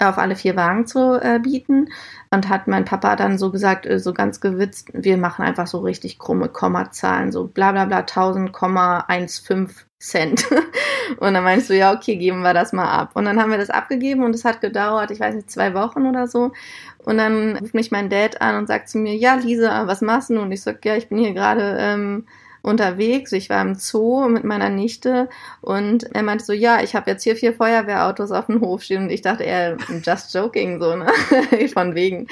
auf 0.00 0.18
alle 0.18 0.34
vier 0.34 0.56
Wagen 0.56 0.88
zu 0.88 1.22
äh, 1.22 1.38
bieten 1.38 1.88
und 2.32 2.48
hat 2.48 2.66
mein 2.66 2.84
Papa 2.84 3.14
dann 3.14 3.38
so 3.38 3.52
gesagt, 3.52 3.86
äh, 3.86 4.00
so 4.00 4.12
ganz 4.12 4.40
gewitzt, 4.40 4.90
wir 4.92 5.16
machen 5.18 5.44
einfach 5.44 5.68
so 5.68 5.78
richtig 5.80 6.18
krumme 6.18 6.48
Kommazahlen, 6.48 7.30
so 7.30 7.46
bla 7.46 7.70
bla 7.70 7.84
bla 7.84 8.00
1000,15 8.00 9.70
Cent. 10.02 10.44
und 11.18 11.34
dann 11.34 11.44
meinst 11.44 11.70
du, 11.70 11.76
ja, 11.76 11.94
okay, 11.94 12.16
geben 12.16 12.42
wir 12.42 12.54
das 12.54 12.72
mal 12.72 12.90
ab. 12.90 13.12
Und 13.14 13.24
dann 13.24 13.40
haben 13.40 13.50
wir 13.50 13.58
das 13.58 13.70
abgegeben 13.70 14.24
und 14.24 14.34
es 14.34 14.44
hat 14.44 14.60
gedauert, 14.60 15.10
ich 15.12 15.20
weiß 15.20 15.34
nicht, 15.34 15.50
zwei 15.50 15.74
Wochen 15.74 16.06
oder 16.06 16.26
so. 16.26 16.50
Und 16.98 17.18
dann 17.18 17.56
ruft 17.56 17.74
mich 17.74 17.92
mein 17.92 18.10
Dad 18.10 18.40
an 18.40 18.56
und 18.56 18.66
sagt 18.66 18.88
zu 18.88 18.98
mir, 18.98 19.14
ja, 19.14 19.34
Lisa, 19.34 19.86
was 19.86 20.00
machst 20.00 20.30
du? 20.30 20.40
Und 20.40 20.50
ich 20.52 20.62
sag, 20.62 20.84
ja, 20.84 20.96
ich 20.96 21.08
bin 21.08 21.18
hier 21.18 21.32
gerade 21.34 21.76
ähm, 21.78 22.26
unterwegs. 22.62 23.30
Ich 23.32 23.48
war 23.48 23.62
im 23.62 23.76
Zoo 23.76 24.28
mit 24.28 24.42
meiner 24.42 24.70
Nichte 24.70 25.28
und 25.60 26.04
er 26.14 26.22
meinte 26.24 26.44
so, 26.44 26.52
ja, 26.52 26.82
ich 26.82 26.96
habe 26.96 27.10
jetzt 27.10 27.22
hier 27.22 27.36
vier 27.36 27.54
Feuerwehrautos 27.54 28.32
auf 28.32 28.46
dem 28.46 28.60
Hof 28.60 28.82
stehen 28.82 29.04
und 29.04 29.10
ich 29.10 29.22
dachte, 29.22 29.44
er 29.44 29.76
just 30.02 30.34
joking, 30.34 30.80
so, 30.80 30.96
ne? 30.96 31.06
Von 31.72 31.94
wegen. 31.94 32.26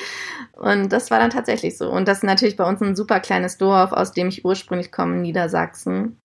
Und 0.54 0.92
das 0.92 1.11
war 1.12 1.20
dann 1.20 1.30
tatsächlich 1.30 1.78
so. 1.78 1.90
Und 1.90 2.09
das 2.09 2.18
ist 2.18 2.24
natürlich 2.24 2.56
bei 2.56 2.64
uns 2.68 2.80
ein 2.80 2.96
super 2.96 3.20
kleines 3.20 3.59
Dorf, 3.59 3.92
aus 3.92 4.12
dem 4.12 4.28
ich 4.28 4.44
ursprünglich 4.44 4.90
komme, 4.90 5.16
Niedersachsen. 5.16 6.20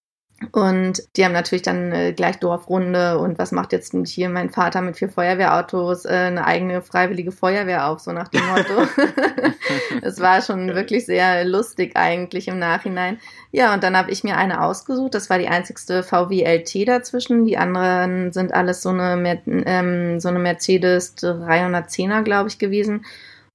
Und 0.52 1.02
die 1.16 1.24
haben 1.24 1.32
natürlich 1.32 1.62
dann 1.62 1.94
äh, 1.94 2.12
gleich 2.12 2.40
Dorfrunde 2.40 3.20
und 3.20 3.40
was 3.40 3.54
macht 3.54 3.72
jetzt 3.72 3.96
hier 4.06 4.28
mein 4.28 4.50
Vater 4.50 4.82
mit 4.82 4.98
vier 4.98 5.08
Feuerwehrautos 5.08 6.04
äh, 6.04 6.10
eine 6.10 6.46
eigene 6.46 6.82
freiwillige 6.82 7.32
Feuerwehr 7.32 7.88
auf, 7.88 8.02
so 8.02 8.12
nach 8.12 8.28
dem 8.28 8.46
Motto. 8.46 8.88
Es 10.02 10.20
war 10.20 10.42
schon 10.42 10.76
wirklich 10.76 11.06
sehr 11.06 11.46
lustig 11.46 11.96
eigentlich 11.96 12.48
im 12.48 12.60
Nachhinein. 12.60 13.18
Ja, 13.52 13.74
und 13.74 13.82
dann 13.82 13.98
habe 13.98 14.12
ich 14.12 14.24
mir 14.24 14.38
eine 14.38 14.62
ausgesucht. 14.62 15.16
Das 15.16 15.30
war 15.30 15.40
die 15.40 15.48
einzigste 15.48 16.04
VW 16.04 16.44
LT 16.44 16.88
dazwischen. 16.88 17.46
Die 17.46 17.58
anderen 17.58 18.32
sind 18.32 18.54
alles 18.54 18.82
so 18.82 18.90
eine, 18.90 19.42
ähm, 19.46 20.20
so 20.20 20.28
eine 20.28 20.40
Mercedes 20.40 21.18
310er, 21.18 22.24
glaube 22.24 22.50
ich, 22.50 22.60
gewesen. 22.60 23.06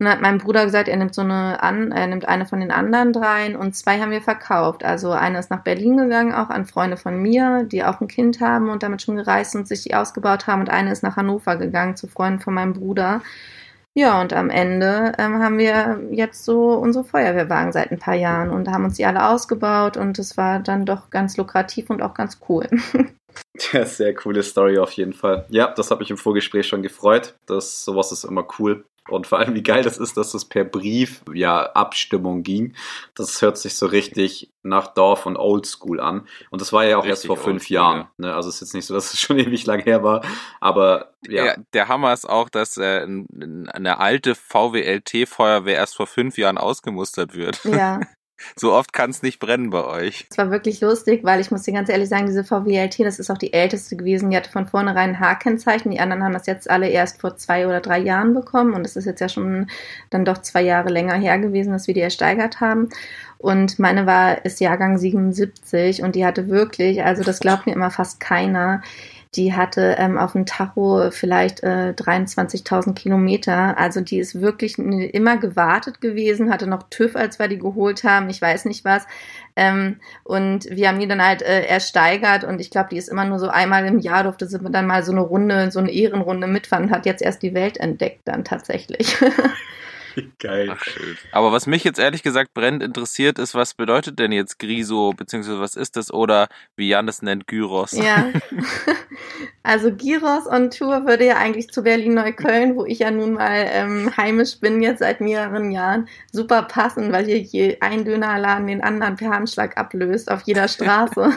Und 0.00 0.06
dann 0.06 0.14
hat 0.14 0.22
mein 0.22 0.38
Bruder 0.38 0.64
gesagt, 0.64 0.88
er 0.88 0.96
nimmt 0.96 1.14
so 1.14 1.20
eine 1.20 1.62
an, 1.62 1.92
er 1.92 2.06
nimmt 2.06 2.26
eine 2.26 2.46
von 2.46 2.60
den 2.60 2.70
anderen 2.70 3.12
dreien 3.12 3.54
und 3.54 3.76
zwei 3.76 4.00
haben 4.00 4.10
wir 4.10 4.22
verkauft. 4.22 4.82
Also 4.82 5.10
eine 5.10 5.38
ist 5.38 5.50
nach 5.50 5.62
Berlin 5.62 5.98
gegangen, 5.98 6.32
auch 6.32 6.48
an 6.48 6.64
Freunde 6.64 6.96
von 6.96 7.20
mir, 7.20 7.64
die 7.64 7.84
auch 7.84 8.00
ein 8.00 8.08
Kind 8.08 8.40
haben 8.40 8.70
und 8.70 8.82
damit 8.82 9.02
schon 9.02 9.16
gereist 9.16 9.54
und 9.54 9.68
sich 9.68 9.82
die 9.82 9.94
ausgebaut 9.94 10.46
haben. 10.46 10.62
Und 10.62 10.70
eine 10.70 10.90
ist 10.90 11.02
nach 11.02 11.16
Hannover 11.16 11.56
gegangen 11.56 11.96
zu 11.96 12.06
Freunden 12.06 12.40
von 12.40 12.54
meinem 12.54 12.72
Bruder. 12.72 13.20
Ja, 13.92 14.22
und 14.22 14.32
am 14.32 14.48
Ende 14.48 15.12
ähm, 15.18 15.42
haben 15.42 15.58
wir 15.58 16.00
jetzt 16.10 16.46
so 16.46 16.72
unsere 16.72 17.04
Feuerwehrwagen 17.04 17.72
seit 17.72 17.90
ein 17.90 17.98
paar 17.98 18.14
Jahren 18.14 18.48
und 18.48 18.68
haben 18.68 18.84
uns 18.84 18.96
die 18.96 19.04
alle 19.04 19.28
ausgebaut 19.28 19.98
und 19.98 20.18
es 20.18 20.38
war 20.38 20.60
dann 20.60 20.86
doch 20.86 21.10
ganz 21.10 21.36
lukrativ 21.36 21.90
und 21.90 22.00
auch 22.00 22.14
ganz 22.14 22.40
cool. 22.48 22.66
Ja, 23.72 23.86
sehr 23.86 24.12
coole 24.14 24.42
Story 24.42 24.78
auf 24.78 24.90
jeden 24.92 25.12
Fall. 25.12 25.46
Ja, 25.50 25.72
das 25.72 25.90
hat 25.90 26.00
mich 26.00 26.10
im 26.10 26.16
Vorgespräch 26.16 26.66
schon 26.66 26.82
gefreut. 26.82 27.34
Das, 27.46 27.84
sowas 27.84 28.10
ist 28.10 28.24
immer 28.24 28.44
cool. 28.58 28.84
Und 29.12 29.26
vor 29.26 29.38
allem, 29.38 29.54
wie 29.54 29.62
geil 29.62 29.82
das 29.82 29.98
ist, 29.98 30.16
dass 30.16 30.34
es 30.34 30.44
per 30.44 30.64
Brief 30.64 31.22
ja 31.32 31.62
Abstimmung 31.72 32.42
ging. 32.42 32.74
Das 33.14 33.40
hört 33.42 33.58
sich 33.58 33.74
so 33.74 33.86
richtig 33.86 34.52
nach 34.62 34.88
Dorf 34.88 35.26
und 35.26 35.36
Oldschool 35.36 36.00
an. 36.00 36.26
Und 36.50 36.60
das 36.60 36.72
war 36.72 36.84
ja 36.84 36.96
auch 36.96 37.04
richtig 37.04 37.10
erst 37.10 37.26
vor 37.26 37.36
fünf 37.36 37.70
Jahren. 37.70 38.08
Ne? 38.18 38.34
Also 38.34 38.48
es 38.48 38.56
ist 38.56 38.60
jetzt 38.60 38.74
nicht 38.74 38.86
so, 38.86 38.94
dass 38.94 39.12
es 39.12 39.20
schon 39.20 39.38
ewig 39.38 39.64
lang 39.66 39.80
her 39.80 40.02
war. 40.02 40.22
Aber 40.60 41.12
ja. 41.26 41.46
ja 41.46 41.54
der 41.72 41.88
Hammer 41.88 42.12
ist 42.12 42.28
auch, 42.28 42.48
dass 42.48 42.76
äh, 42.76 43.06
eine 43.06 43.98
alte 43.98 44.34
VWLT-Feuerwehr 44.34 45.76
erst 45.76 45.96
vor 45.96 46.06
fünf 46.06 46.38
Jahren 46.38 46.58
ausgemustert 46.58 47.34
wird. 47.34 47.64
Ja. 47.64 48.00
So 48.56 48.72
oft 48.72 48.92
kann 48.92 49.10
es 49.10 49.22
nicht 49.22 49.38
brennen 49.38 49.70
bei 49.70 49.84
euch. 49.84 50.26
Es 50.30 50.38
war 50.38 50.50
wirklich 50.50 50.80
lustig, 50.80 51.24
weil 51.24 51.40
ich 51.40 51.50
muss 51.50 51.62
dir 51.62 51.74
ganz 51.74 51.88
ehrlich 51.88 52.08
sagen, 52.08 52.26
diese 52.26 52.44
VWLT, 52.44 53.00
das 53.00 53.18
ist 53.18 53.30
auch 53.30 53.38
die 53.38 53.52
älteste 53.52 53.96
gewesen. 53.96 54.30
Die 54.30 54.36
hatte 54.36 54.50
von 54.50 54.66
vornherein 54.66 55.10
ein 55.10 55.20
H-Kennzeichen. 55.20 55.90
Die 55.90 56.00
anderen 56.00 56.22
haben 56.24 56.32
das 56.32 56.46
jetzt 56.46 56.70
alle 56.70 56.88
erst 56.88 57.20
vor 57.20 57.36
zwei 57.36 57.66
oder 57.66 57.80
drei 57.80 57.98
Jahren 57.98 58.34
bekommen. 58.34 58.74
Und 58.74 58.84
es 58.84 58.96
ist 58.96 59.04
jetzt 59.04 59.20
ja 59.20 59.28
schon 59.28 59.68
dann 60.10 60.24
doch 60.24 60.38
zwei 60.38 60.62
Jahre 60.62 60.88
länger 60.88 61.14
her 61.14 61.38
gewesen, 61.38 61.72
dass 61.72 61.86
wir 61.86 61.94
die 61.94 62.00
ersteigert 62.00 62.60
haben. 62.60 62.88
Und 63.38 63.78
meine 63.78 64.06
war, 64.06 64.44
ist 64.44 64.60
Jahrgang 64.60 64.98
77 64.98 66.02
und 66.02 66.14
die 66.14 66.26
hatte 66.26 66.48
wirklich, 66.48 67.02
also 67.02 67.22
das 67.22 67.40
glaubt 67.40 67.66
mir 67.66 67.72
immer 67.72 67.90
fast 67.90 68.20
keiner, 68.20 68.82
die 69.36 69.54
hatte 69.54 69.94
ähm, 69.98 70.18
auf 70.18 70.32
dem 70.32 70.44
Tacho 70.44 71.10
vielleicht 71.12 71.62
äh, 71.62 71.94
23.000 71.96 72.94
Kilometer. 72.94 73.78
Also 73.78 74.00
die 74.00 74.18
ist 74.18 74.40
wirklich 74.40 74.76
immer 74.78 75.36
gewartet 75.36 76.00
gewesen, 76.00 76.50
hatte 76.50 76.66
noch 76.66 76.84
TÜV, 76.90 77.14
als 77.14 77.38
wir 77.38 77.46
die 77.46 77.58
geholt 77.58 78.02
haben. 78.02 78.28
Ich 78.28 78.42
weiß 78.42 78.64
nicht 78.64 78.84
was. 78.84 79.06
Ähm, 79.54 80.00
und 80.24 80.68
wir 80.70 80.88
haben 80.88 80.98
die 80.98 81.06
dann 81.06 81.24
halt 81.24 81.42
äh, 81.42 81.62
ersteigert 81.62 82.42
und 82.42 82.60
ich 82.60 82.70
glaube, 82.70 82.88
die 82.90 82.98
ist 82.98 83.08
immer 83.08 83.24
nur 83.24 83.38
so 83.38 83.48
einmal 83.48 83.86
im 83.86 84.00
Jahr 84.00 84.24
durfte 84.24 84.46
sie 84.48 84.58
dann 84.58 84.86
mal 84.86 85.04
so 85.04 85.12
eine 85.12 85.20
Runde, 85.20 85.70
so 85.70 85.78
eine 85.78 85.92
Ehrenrunde 85.92 86.48
mitfahren 86.48 86.86
und 86.86 86.90
hat 86.90 87.06
jetzt 87.06 87.22
erst 87.22 87.42
die 87.42 87.54
Welt 87.54 87.76
entdeckt 87.78 88.22
dann 88.24 88.44
tatsächlich. 88.44 89.16
Geil. 90.38 90.68
Ach, 90.72 90.82
schön. 90.82 91.16
Aber 91.32 91.52
was 91.52 91.66
mich 91.66 91.84
jetzt 91.84 91.98
ehrlich 91.98 92.22
gesagt 92.22 92.54
brennend 92.54 92.82
interessiert, 92.82 93.38
ist, 93.38 93.54
was 93.54 93.74
bedeutet 93.74 94.18
denn 94.18 94.32
jetzt 94.32 94.58
Griso, 94.58 95.12
beziehungsweise 95.12 95.60
was 95.60 95.76
ist 95.76 95.96
das? 95.96 96.12
Oder 96.12 96.48
wie 96.76 96.88
Jan 96.88 97.08
es 97.08 97.22
nennt, 97.22 97.46
Gyros. 97.46 97.92
Ja. 97.92 98.28
Also 99.62 99.94
Gyros 99.94 100.46
on 100.46 100.70
Tour 100.70 101.06
würde 101.06 101.26
ja 101.26 101.36
eigentlich 101.36 101.68
zu 101.70 101.82
Berlin-Neukölln, 101.82 102.76
wo 102.76 102.86
ich 102.86 103.00
ja 103.00 103.10
nun 103.10 103.34
mal 103.34 103.66
ähm, 103.70 104.10
heimisch 104.16 104.58
bin, 104.58 104.80
jetzt 104.80 105.00
seit 105.00 105.20
mehreren 105.20 105.70
Jahren, 105.70 106.08
super 106.32 106.62
passen, 106.62 107.12
weil 107.12 107.26
hier 107.26 107.38
je 107.38 107.76
ein 107.80 108.06
Dönerladen 108.06 108.66
den 108.66 108.82
anderen 108.82 109.16
per 109.16 109.30
Handschlag 109.30 109.76
ablöst 109.76 110.30
auf 110.30 110.42
jeder 110.42 110.66
Straße. 110.66 111.30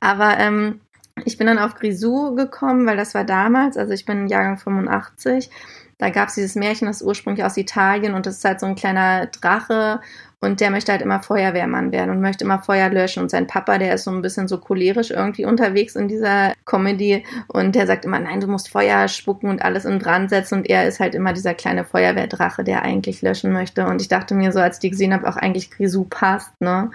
Aber 0.00 0.38
ähm, 0.38 0.80
ich 1.26 1.36
bin 1.36 1.46
dann 1.46 1.58
auf 1.58 1.74
Grisou 1.74 2.34
gekommen, 2.34 2.86
weil 2.86 2.96
das 2.96 3.14
war 3.14 3.24
damals, 3.24 3.76
also 3.76 3.92
ich 3.92 4.06
bin 4.06 4.28
Jahrgang 4.28 4.56
85 4.56 5.50
da 6.02 6.10
gab 6.10 6.30
es 6.30 6.34
dieses 6.34 6.56
Märchen, 6.56 6.88
das 6.88 7.00
ursprünglich 7.00 7.44
aus 7.44 7.56
Italien 7.56 8.14
und 8.14 8.26
das 8.26 8.38
ist 8.38 8.44
halt 8.44 8.58
so 8.58 8.66
ein 8.66 8.74
kleiner 8.74 9.26
Drache 9.26 10.00
Und 10.40 10.60
der 10.60 10.72
möchte 10.72 10.90
halt 10.90 11.00
immer 11.00 11.22
Feuerwehrmann 11.22 11.92
werden 11.92 12.10
und 12.10 12.20
möchte 12.20 12.42
immer 12.42 12.58
Feuer 12.58 12.88
löschen. 12.88 13.22
Und 13.22 13.30
sein 13.30 13.46
Papa, 13.46 13.78
der 13.78 13.94
ist 13.94 14.02
so 14.02 14.10
ein 14.10 14.20
bisschen 14.20 14.48
so 14.48 14.58
cholerisch 14.58 15.12
irgendwie 15.12 15.44
unterwegs 15.44 15.94
in 15.94 16.08
dieser 16.08 16.54
Comedy. 16.64 17.24
Und 17.46 17.76
der 17.76 17.86
sagt 17.86 18.04
immer, 18.04 18.18
nein, 18.18 18.40
du 18.40 18.48
musst 18.48 18.68
Feuer 18.68 19.06
spucken 19.06 19.48
und 19.48 19.62
alles 19.62 19.84
in 19.84 20.00
Brand 20.00 20.30
setzen. 20.30 20.58
Und 20.58 20.68
er 20.68 20.88
ist 20.88 20.98
halt 20.98 21.14
immer 21.14 21.32
dieser 21.32 21.54
kleine 21.54 21.84
Feuerwehrdrache, 21.84 22.64
der 22.64 22.82
eigentlich 22.82 23.22
löschen 23.22 23.52
möchte. 23.52 23.86
Und 23.86 24.02
ich 24.02 24.08
dachte 24.08 24.34
mir 24.34 24.50
so, 24.50 24.58
als 24.58 24.78
ich 24.78 24.80
die 24.80 24.90
gesehen 24.90 25.14
habe, 25.14 25.28
auch 25.28 25.36
eigentlich 25.36 25.70
Grisou 25.70 26.06
passt, 26.10 26.50
ne? 26.60 26.90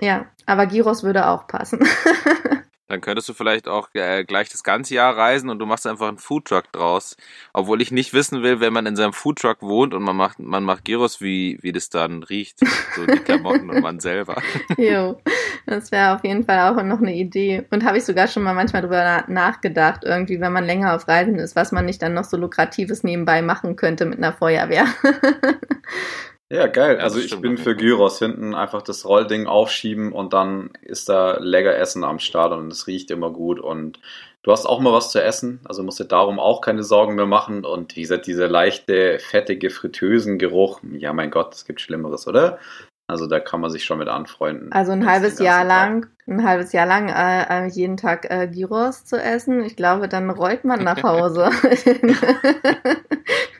Ja, 0.00 0.24
aber 0.46 0.64
Giros 0.64 1.02
würde 1.02 1.28
auch 1.28 1.46
passen. 1.46 1.80
Dann 2.92 3.00
könntest 3.00 3.26
du 3.26 3.32
vielleicht 3.32 3.68
auch 3.68 3.88
äh, 3.94 4.22
gleich 4.22 4.50
das 4.50 4.62
ganze 4.62 4.92
Jahr 4.92 5.16
reisen 5.16 5.48
und 5.48 5.58
du 5.58 5.64
machst 5.64 5.86
einfach 5.86 6.08
einen 6.08 6.18
Foodtruck 6.18 6.70
draus. 6.72 7.16
Obwohl 7.54 7.80
ich 7.80 7.90
nicht 7.90 8.12
wissen 8.12 8.42
will, 8.42 8.60
wenn 8.60 8.74
man 8.74 8.84
in 8.84 8.96
seinem 8.96 9.14
Foodtruck 9.14 9.62
wohnt 9.62 9.94
und 9.94 10.02
man 10.02 10.14
macht, 10.14 10.38
man 10.38 10.62
macht 10.62 10.84
Gyros, 10.84 11.22
wie, 11.22 11.58
wie 11.62 11.72
das 11.72 11.88
dann 11.88 12.22
riecht. 12.22 12.58
So 12.94 13.06
die 13.06 13.18
Klamotten 13.20 13.70
und 13.70 13.80
man 13.80 13.98
selber. 13.98 14.42
Jo, 14.76 15.18
das 15.64 15.90
wäre 15.90 16.14
auf 16.14 16.22
jeden 16.22 16.44
Fall 16.44 16.70
auch 16.70 16.82
noch 16.82 17.00
eine 17.00 17.14
Idee. 17.14 17.64
Und 17.70 17.82
habe 17.82 17.96
ich 17.96 18.04
sogar 18.04 18.28
schon 18.28 18.42
mal 18.42 18.52
manchmal 18.52 18.82
drüber 18.82 19.24
nachgedacht, 19.26 20.02
irgendwie, 20.04 20.38
wenn 20.42 20.52
man 20.52 20.66
länger 20.66 20.94
auf 20.94 21.08
Reisen 21.08 21.36
ist, 21.36 21.56
was 21.56 21.72
man 21.72 21.86
nicht 21.86 22.02
dann 22.02 22.12
noch 22.12 22.24
so 22.24 22.36
lukratives 22.36 23.04
nebenbei 23.04 23.40
machen 23.40 23.74
könnte 23.76 24.04
mit 24.04 24.18
einer 24.18 24.34
Feuerwehr. 24.34 24.84
Ja, 26.52 26.66
geil. 26.66 27.00
Also 27.00 27.18
ich 27.18 27.34
bin 27.40 27.56
für 27.56 27.74
Gyros 27.74 28.18
hinten 28.18 28.54
einfach 28.54 28.82
das 28.82 29.06
Rollding 29.06 29.46
aufschieben 29.46 30.12
und 30.12 30.34
dann 30.34 30.68
ist 30.82 31.08
da 31.08 31.38
lecker 31.40 31.74
Essen 31.74 32.04
am 32.04 32.18
Start 32.18 32.52
und 32.52 32.70
es 32.70 32.86
riecht 32.86 33.10
immer 33.10 33.30
gut 33.30 33.58
und 33.58 33.98
du 34.42 34.52
hast 34.52 34.66
auch 34.66 34.78
mal 34.78 34.92
was 34.92 35.10
zu 35.10 35.22
essen, 35.22 35.60
also 35.64 35.82
musst 35.82 35.98
dir 35.98 36.04
darum 36.04 36.38
auch 36.38 36.60
keine 36.60 36.82
Sorgen 36.82 37.14
mehr 37.14 37.24
machen 37.24 37.64
und 37.64 37.96
wie 37.96 38.02
gesagt, 38.02 38.26
dieser 38.26 38.48
leichte, 38.48 39.18
fettige 39.18 39.70
Fritösengeruch, 39.70 40.80
ja 40.92 41.14
mein 41.14 41.30
Gott, 41.30 41.54
es 41.54 41.64
gibt 41.64 41.80
Schlimmeres, 41.80 42.28
oder? 42.28 42.58
Also 43.06 43.26
da 43.26 43.40
kann 43.40 43.62
man 43.62 43.70
sich 43.70 43.84
schon 43.84 43.96
mit 43.96 44.08
anfreunden. 44.08 44.72
Also 44.72 44.92
ein 44.92 45.06
halbes 45.06 45.38
Jahr 45.38 45.64
lang, 45.64 46.08
ein 46.26 46.44
halbes 46.44 46.74
Jahr 46.74 46.86
lang 46.86 47.08
äh, 47.08 47.64
äh, 47.64 47.68
jeden 47.68 47.96
Tag 47.96 48.30
äh, 48.30 48.46
Gyros 48.46 49.06
zu 49.06 49.16
essen, 49.16 49.64
ich 49.64 49.74
glaube, 49.74 50.06
dann 50.06 50.28
rollt 50.28 50.64
man 50.64 50.84
nach 50.84 51.02
Hause. 51.02 51.48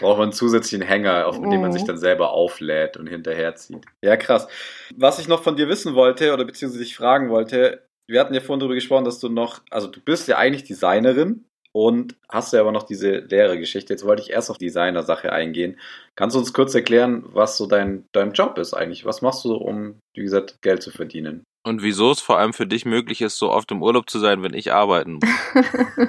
Braucht 0.00 0.18
man 0.18 0.28
einen 0.28 0.32
zusätzlichen 0.32 0.86
Hänger, 0.86 1.26
auf 1.26 1.40
dem 1.40 1.60
man 1.60 1.72
sich 1.72 1.82
oh. 1.82 1.86
dann 1.86 1.98
selber 1.98 2.32
auflädt 2.32 2.96
und 2.96 3.06
hinterherzieht. 3.06 3.84
Ja, 4.02 4.16
krass. 4.16 4.48
Was 4.96 5.18
ich 5.18 5.28
noch 5.28 5.42
von 5.42 5.56
dir 5.56 5.68
wissen 5.68 5.94
wollte 5.94 6.32
oder 6.32 6.44
beziehungsweise 6.44 6.84
dich 6.84 6.96
fragen 6.96 7.30
wollte, 7.30 7.82
wir 8.08 8.20
hatten 8.20 8.34
ja 8.34 8.40
vorhin 8.40 8.60
darüber 8.60 8.74
gesprochen, 8.74 9.04
dass 9.04 9.20
du 9.20 9.28
noch, 9.28 9.60
also 9.70 9.86
du 9.86 10.00
bist 10.00 10.26
ja 10.26 10.36
eigentlich 10.36 10.64
Designerin 10.64 11.44
und 11.72 12.16
hast 12.28 12.52
ja 12.52 12.60
aber 12.60 12.72
noch 12.72 12.82
diese 12.82 13.18
Lehrergeschichte. 13.18 13.92
Jetzt 13.92 14.04
wollte 14.04 14.22
ich 14.22 14.30
erst 14.30 14.50
auf 14.50 14.58
die 14.58 14.66
Designer-Sache 14.66 15.32
eingehen. 15.32 15.78
Kannst 16.16 16.34
du 16.34 16.40
uns 16.40 16.52
kurz 16.52 16.74
erklären, 16.74 17.24
was 17.32 17.56
so 17.56 17.66
dein, 17.66 18.04
dein 18.12 18.32
Job 18.32 18.58
ist 18.58 18.74
eigentlich? 18.74 19.04
Was 19.04 19.22
machst 19.22 19.44
du, 19.44 19.54
um, 19.54 20.00
wie 20.14 20.22
gesagt, 20.22 20.60
Geld 20.62 20.82
zu 20.82 20.90
verdienen? 20.90 21.44
Und 21.62 21.82
wieso 21.82 22.10
es 22.10 22.20
vor 22.20 22.38
allem 22.38 22.52
für 22.52 22.66
dich 22.66 22.84
möglich 22.84 23.20
ist, 23.20 23.38
so 23.38 23.50
oft 23.50 23.70
im 23.70 23.82
Urlaub 23.82 24.08
zu 24.08 24.18
sein, 24.18 24.42
wenn 24.42 24.54
ich 24.54 24.72
arbeiten 24.72 25.14
muss. 25.14 25.30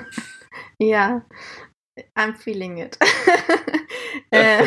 ja, 0.79 1.25
I'm 2.15 2.35
feeling 2.35 2.77
it. 2.77 2.97
äh, 4.31 4.63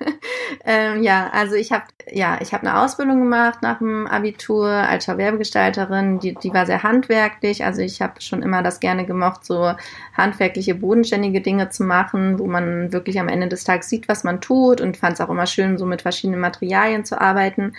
ähm, 0.64 1.02
ja, 1.02 1.30
also 1.32 1.54
ich 1.54 1.72
habe 1.72 1.84
ja, 2.10 2.38
ich 2.40 2.52
habe 2.52 2.66
eine 2.66 2.80
Ausbildung 2.80 3.20
gemacht 3.20 3.62
nach 3.62 3.78
dem 3.78 4.06
Abitur 4.06 4.68
als 4.68 5.06
Schauwerbegestalterin. 5.06 6.18
Die, 6.18 6.34
die 6.34 6.52
war 6.52 6.66
sehr 6.66 6.82
handwerklich. 6.82 7.64
Also 7.64 7.80
ich 7.80 8.02
habe 8.02 8.20
schon 8.20 8.42
immer 8.42 8.62
das 8.62 8.80
gerne 8.80 9.06
gemocht, 9.06 9.44
so 9.44 9.72
handwerkliche, 10.14 10.74
bodenständige 10.74 11.40
Dinge 11.40 11.70
zu 11.70 11.84
machen, 11.84 12.38
wo 12.38 12.46
man 12.46 12.92
wirklich 12.92 13.18
am 13.18 13.28
Ende 13.28 13.48
des 13.48 13.64
Tages 13.64 13.88
sieht, 13.88 14.08
was 14.08 14.24
man 14.24 14.40
tut 14.40 14.80
und 14.80 14.96
fand 14.96 15.14
es 15.14 15.20
auch 15.20 15.30
immer 15.30 15.46
schön, 15.46 15.78
so 15.78 15.86
mit 15.86 16.02
verschiedenen 16.02 16.40
Materialien 16.40 17.04
zu 17.04 17.20
arbeiten. 17.20 17.72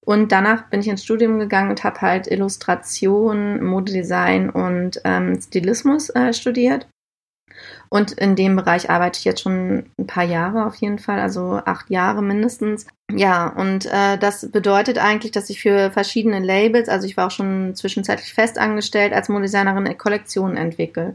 Und 0.00 0.32
danach 0.32 0.68
bin 0.68 0.80
ich 0.80 0.88
ins 0.88 1.02
Studium 1.02 1.38
gegangen 1.38 1.70
und 1.70 1.82
habe 1.82 2.02
halt 2.02 2.26
Illustration, 2.26 3.64
Modedesign 3.64 4.50
und 4.50 5.00
ähm, 5.04 5.40
Stilismus 5.40 6.10
äh, 6.10 6.34
studiert. 6.34 6.86
Und 7.88 8.12
in 8.12 8.34
dem 8.34 8.56
Bereich 8.56 8.90
arbeite 8.90 9.18
ich 9.18 9.24
jetzt 9.24 9.42
schon 9.42 9.90
ein 9.98 10.06
paar 10.06 10.24
Jahre 10.24 10.66
auf 10.66 10.74
jeden 10.76 10.98
Fall, 10.98 11.20
also 11.20 11.60
acht 11.64 11.90
Jahre 11.90 12.22
mindestens. 12.22 12.86
Ja, 13.12 13.48
und 13.48 13.86
äh, 13.86 14.18
das 14.18 14.50
bedeutet 14.50 14.98
eigentlich, 14.98 15.32
dass 15.32 15.50
ich 15.50 15.60
für 15.60 15.90
verschiedene 15.90 16.40
Labels, 16.40 16.88
also 16.88 17.06
ich 17.06 17.16
war 17.16 17.28
auch 17.28 17.30
schon 17.30 17.74
zwischenzeitlich 17.74 18.34
festangestellt, 18.34 19.12
als 19.12 19.28
Modedesignerin 19.28 19.96
Kollektionen 19.98 20.56
entwickle. 20.56 21.14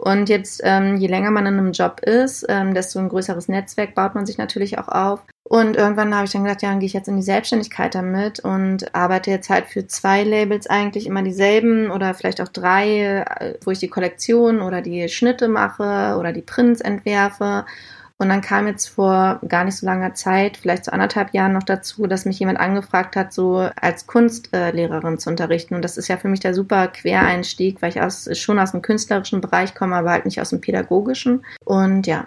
Und 0.00 0.30
jetzt, 0.30 0.62
ähm, 0.64 0.96
je 0.96 1.08
länger 1.08 1.30
man 1.30 1.44
in 1.44 1.58
einem 1.58 1.72
Job 1.72 2.00
ist, 2.00 2.46
ähm, 2.48 2.72
desto 2.72 2.98
ein 2.98 3.10
größeres 3.10 3.48
Netzwerk 3.48 3.94
baut 3.94 4.14
man 4.14 4.24
sich 4.24 4.38
natürlich 4.38 4.78
auch 4.78 4.88
auf. 4.88 5.20
Und 5.44 5.76
irgendwann 5.76 6.14
habe 6.14 6.24
ich 6.24 6.32
dann 6.32 6.44
gedacht, 6.44 6.62
ja, 6.62 6.70
dann 6.70 6.80
gehe 6.80 6.86
ich 6.86 6.94
jetzt 6.94 7.08
in 7.08 7.16
die 7.16 7.22
Selbstständigkeit 7.22 7.94
damit 7.94 8.40
und 8.40 8.94
arbeite 8.94 9.30
jetzt 9.30 9.50
halt 9.50 9.66
für 9.66 9.86
zwei 9.86 10.22
Labels 10.22 10.68
eigentlich 10.68 11.06
immer 11.06 11.22
dieselben 11.22 11.90
oder 11.90 12.14
vielleicht 12.14 12.40
auch 12.40 12.48
drei, 12.48 13.24
äh, 13.26 13.58
wo 13.62 13.72
ich 13.72 13.78
die 13.78 13.88
Kollektion 13.88 14.62
oder 14.62 14.80
die 14.80 15.06
Schnitte 15.10 15.48
mache 15.48 16.16
oder 16.18 16.32
die 16.32 16.40
Prints 16.42 16.80
entwerfe. 16.80 17.66
Und 18.20 18.28
dann 18.28 18.42
kam 18.42 18.66
jetzt 18.66 18.86
vor 18.88 19.40
gar 19.48 19.64
nicht 19.64 19.78
so 19.78 19.86
langer 19.86 20.12
Zeit, 20.12 20.58
vielleicht 20.58 20.84
so 20.84 20.90
anderthalb 20.90 21.32
Jahren 21.32 21.54
noch 21.54 21.62
dazu, 21.62 22.06
dass 22.06 22.26
mich 22.26 22.38
jemand 22.38 22.60
angefragt 22.60 23.16
hat, 23.16 23.32
so 23.32 23.70
als 23.80 24.06
Kunstlehrerin 24.06 25.16
zu 25.18 25.30
unterrichten. 25.30 25.74
Und 25.74 25.80
das 25.80 25.96
ist 25.96 26.08
ja 26.08 26.18
für 26.18 26.28
mich 26.28 26.40
der 26.40 26.52
super 26.52 26.88
Quereinstieg, 26.88 27.80
weil 27.80 27.88
ich 27.88 28.02
aus, 28.02 28.28
schon 28.38 28.58
aus 28.58 28.72
dem 28.72 28.82
künstlerischen 28.82 29.40
Bereich 29.40 29.74
komme, 29.74 29.96
aber 29.96 30.10
halt 30.10 30.26
nicht 30.26 30.38
aus 30.38 30.50
dem 30.50 30.60
pädagogischen. 30.60 31.46
Und 31.64 32.06
ja, 32.06 32.26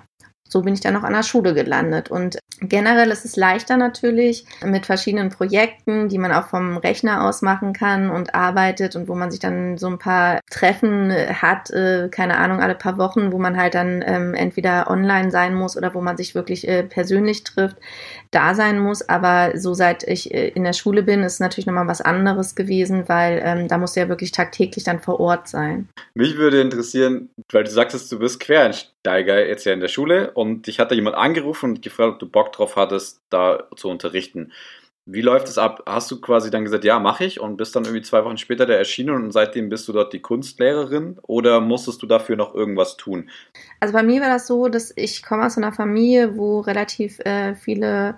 so 0.53 0.61
bin 0.61 0.75
ich 0.75 0.81
dann 0.81 0.93
noch 0.93 1.03
an 1.03 1.13
der 1.13 1.23
Schule 1.23 1.55
gelandet. 1.55 2.11
Und 2.11 2.37
generell 2.61 3.09
ist 3.09 3.25
es 3.25 3.35
leichter 3.35 3.75
natürlich 3.75 4.45
mit 4.63 4.85
verschiedenen 4.85 5.29
Projekten, 5.29 6.09
die 6.09 6.19
man 6.19 6.31
auch 6.31 6.45
vom 6.45 6.77
Rechner 6.77 7.27
aus 7.27 7.41
machen 7.41 7.73
kann 7.73 8.11
und 8.11 8.35
arbeitet 8.35 8.95
und 8.95 9.07
wo 9.07 9.15
man 9.15 9.31
sich 9.31 9.39
dann 9.39 9.79
so 9.79 9.87
ein 9.87 9.97
paar 9.97 10.39
Treffen 10.51 11.11
hat, 11.11 11.71
äh, 11.71 12.07
keine 12.09 12.37
Ahnung, 12.37 12.59
alle 12.59 12.75
paar 12.75 12.99
Wochen, 12.99 13.31
wo 13.31 13.39
man 13.39 13.57
halt 13.57 13.73
dann 13.73 14.03
ähm, 14.05 14.35
entweder 14.35 14.91
online 14.91 15.31
sein 15.31 15.55
muss 15.55 15.75
oder 15.75 15.95
wo 15.95 16.01
man 16.01 16.17
sich 16.17 16.35
wirklich 16.35 16.67
äh, 16.67 16.83
persönlich 16.83 17.43
trifft, 17.43 17.77
da 18.33 18.55
sein 18.55 18.79
muss. 18.79 19.07
Aber 19.07 19.57
so 19.57 19.73
seit 19.73 20.03
ich 20.03 20.33
äh, 20.33 20.49
in 20.49 20.63
der 20.63 20.73
Schule 20.73 21.03
bin, 21.03 21.23
ist 21.23 21.39
natürlich 21.39 21.65
nochmal 21.65 21.87
was 21.87 22.01
anderes 22.01 22.55
gewesen, 22.55 23.07
weil 23.07 23.41
ähm, 23.43 23.67
da 23.67 23.77
musst 23.77 23.95
du 23.95 24.01
ja 24.01 24.09
wirklich 24.09 24.31
tagtäglich 24.31 24.83
dann 24.83 24.99
vor 24.99 25.19
Ort 25.19 25.47
sein. 25.47 25.89
Mich 26.13 26.37
würde 26.37 26.61
interessieren, 26.61 27.29
weil 27.51 27.63
du 27.63 27.71
sagtest, 27.71 28.11
du 28.11 28.19
bist 28.19 28.39
Quereinsteiger 28.39 29.47
jetzt 29.47 29.65
ja 29.65 29.73
in 29.73 29.79
der 29.79 29.87
Schule 29.87 30.31
und 30.31 30.67
dich 30.67 30.79
hat 30.79 30.91
da 30.91 30.95
jemand 30.95 31.15
angerufen 31.15 31.71
und 31.71 31.81
gefragt, 31.81 32.13
ob 32.13 32.19
du 32.19 32.27
Bock 32.27 32.51
drauf 32.51 32.75
hattest, 32.75 33.21
da 33.29 33.63
zu 33.75 33.89
unterrichten. 33.89 34.51
Wie 35.05 35.21
läuft 35.21 35.49
es 35.49 35.57
ab? 35.57 35.83
Hast 35.85 36.09
du 36.11 36.21
quasi 36.21 36.49
dann 36.49 36.63
gesagt, 36.63 36.85
ja, 36.85 36.97
mache 36.97 37.25
ich 37.25 37.39
und 37.41 37.57
bist 37.57 37.75
dann 37.75 37.83
irgendwie 37.83 38.03
zwei 38.03 38.23
Wochen 38.23 38.37
später 38.37 38.65
da 38.65 38.73
erschienen 38.73 39.15
und 39.15 39.31
seitdem 39.31 39.67
bist 39.67 39.85
du 39.87 39.91
dort 39.91 40.13
die 40.13 40.21
Kunstlehrerin 40.21 41.19
oder 41.23 41.59
musstest 41.59 42.01
du 42.01 42.07
dafür 42.07 42.37
noch 42.37 42.55
irgendwas 42.55 42.95
tun? 42.95 43.29
Also 43.81 43.93
bei 43.93 44.03
mir 44.03 44.21
war 44.21 44.29
das 44.29 44.47
so, 44.47 44.69
dass 44.69 44.93
ich 44.95 45.21
komme 45.21 45.45
aus 45.45 45.57
einer 45.57 45.73
Familie, 45.73 46.37
wo 46.37 46.61
relativ 46.61 47.19
äh, 47.19 47.53
viele 47.55 48.15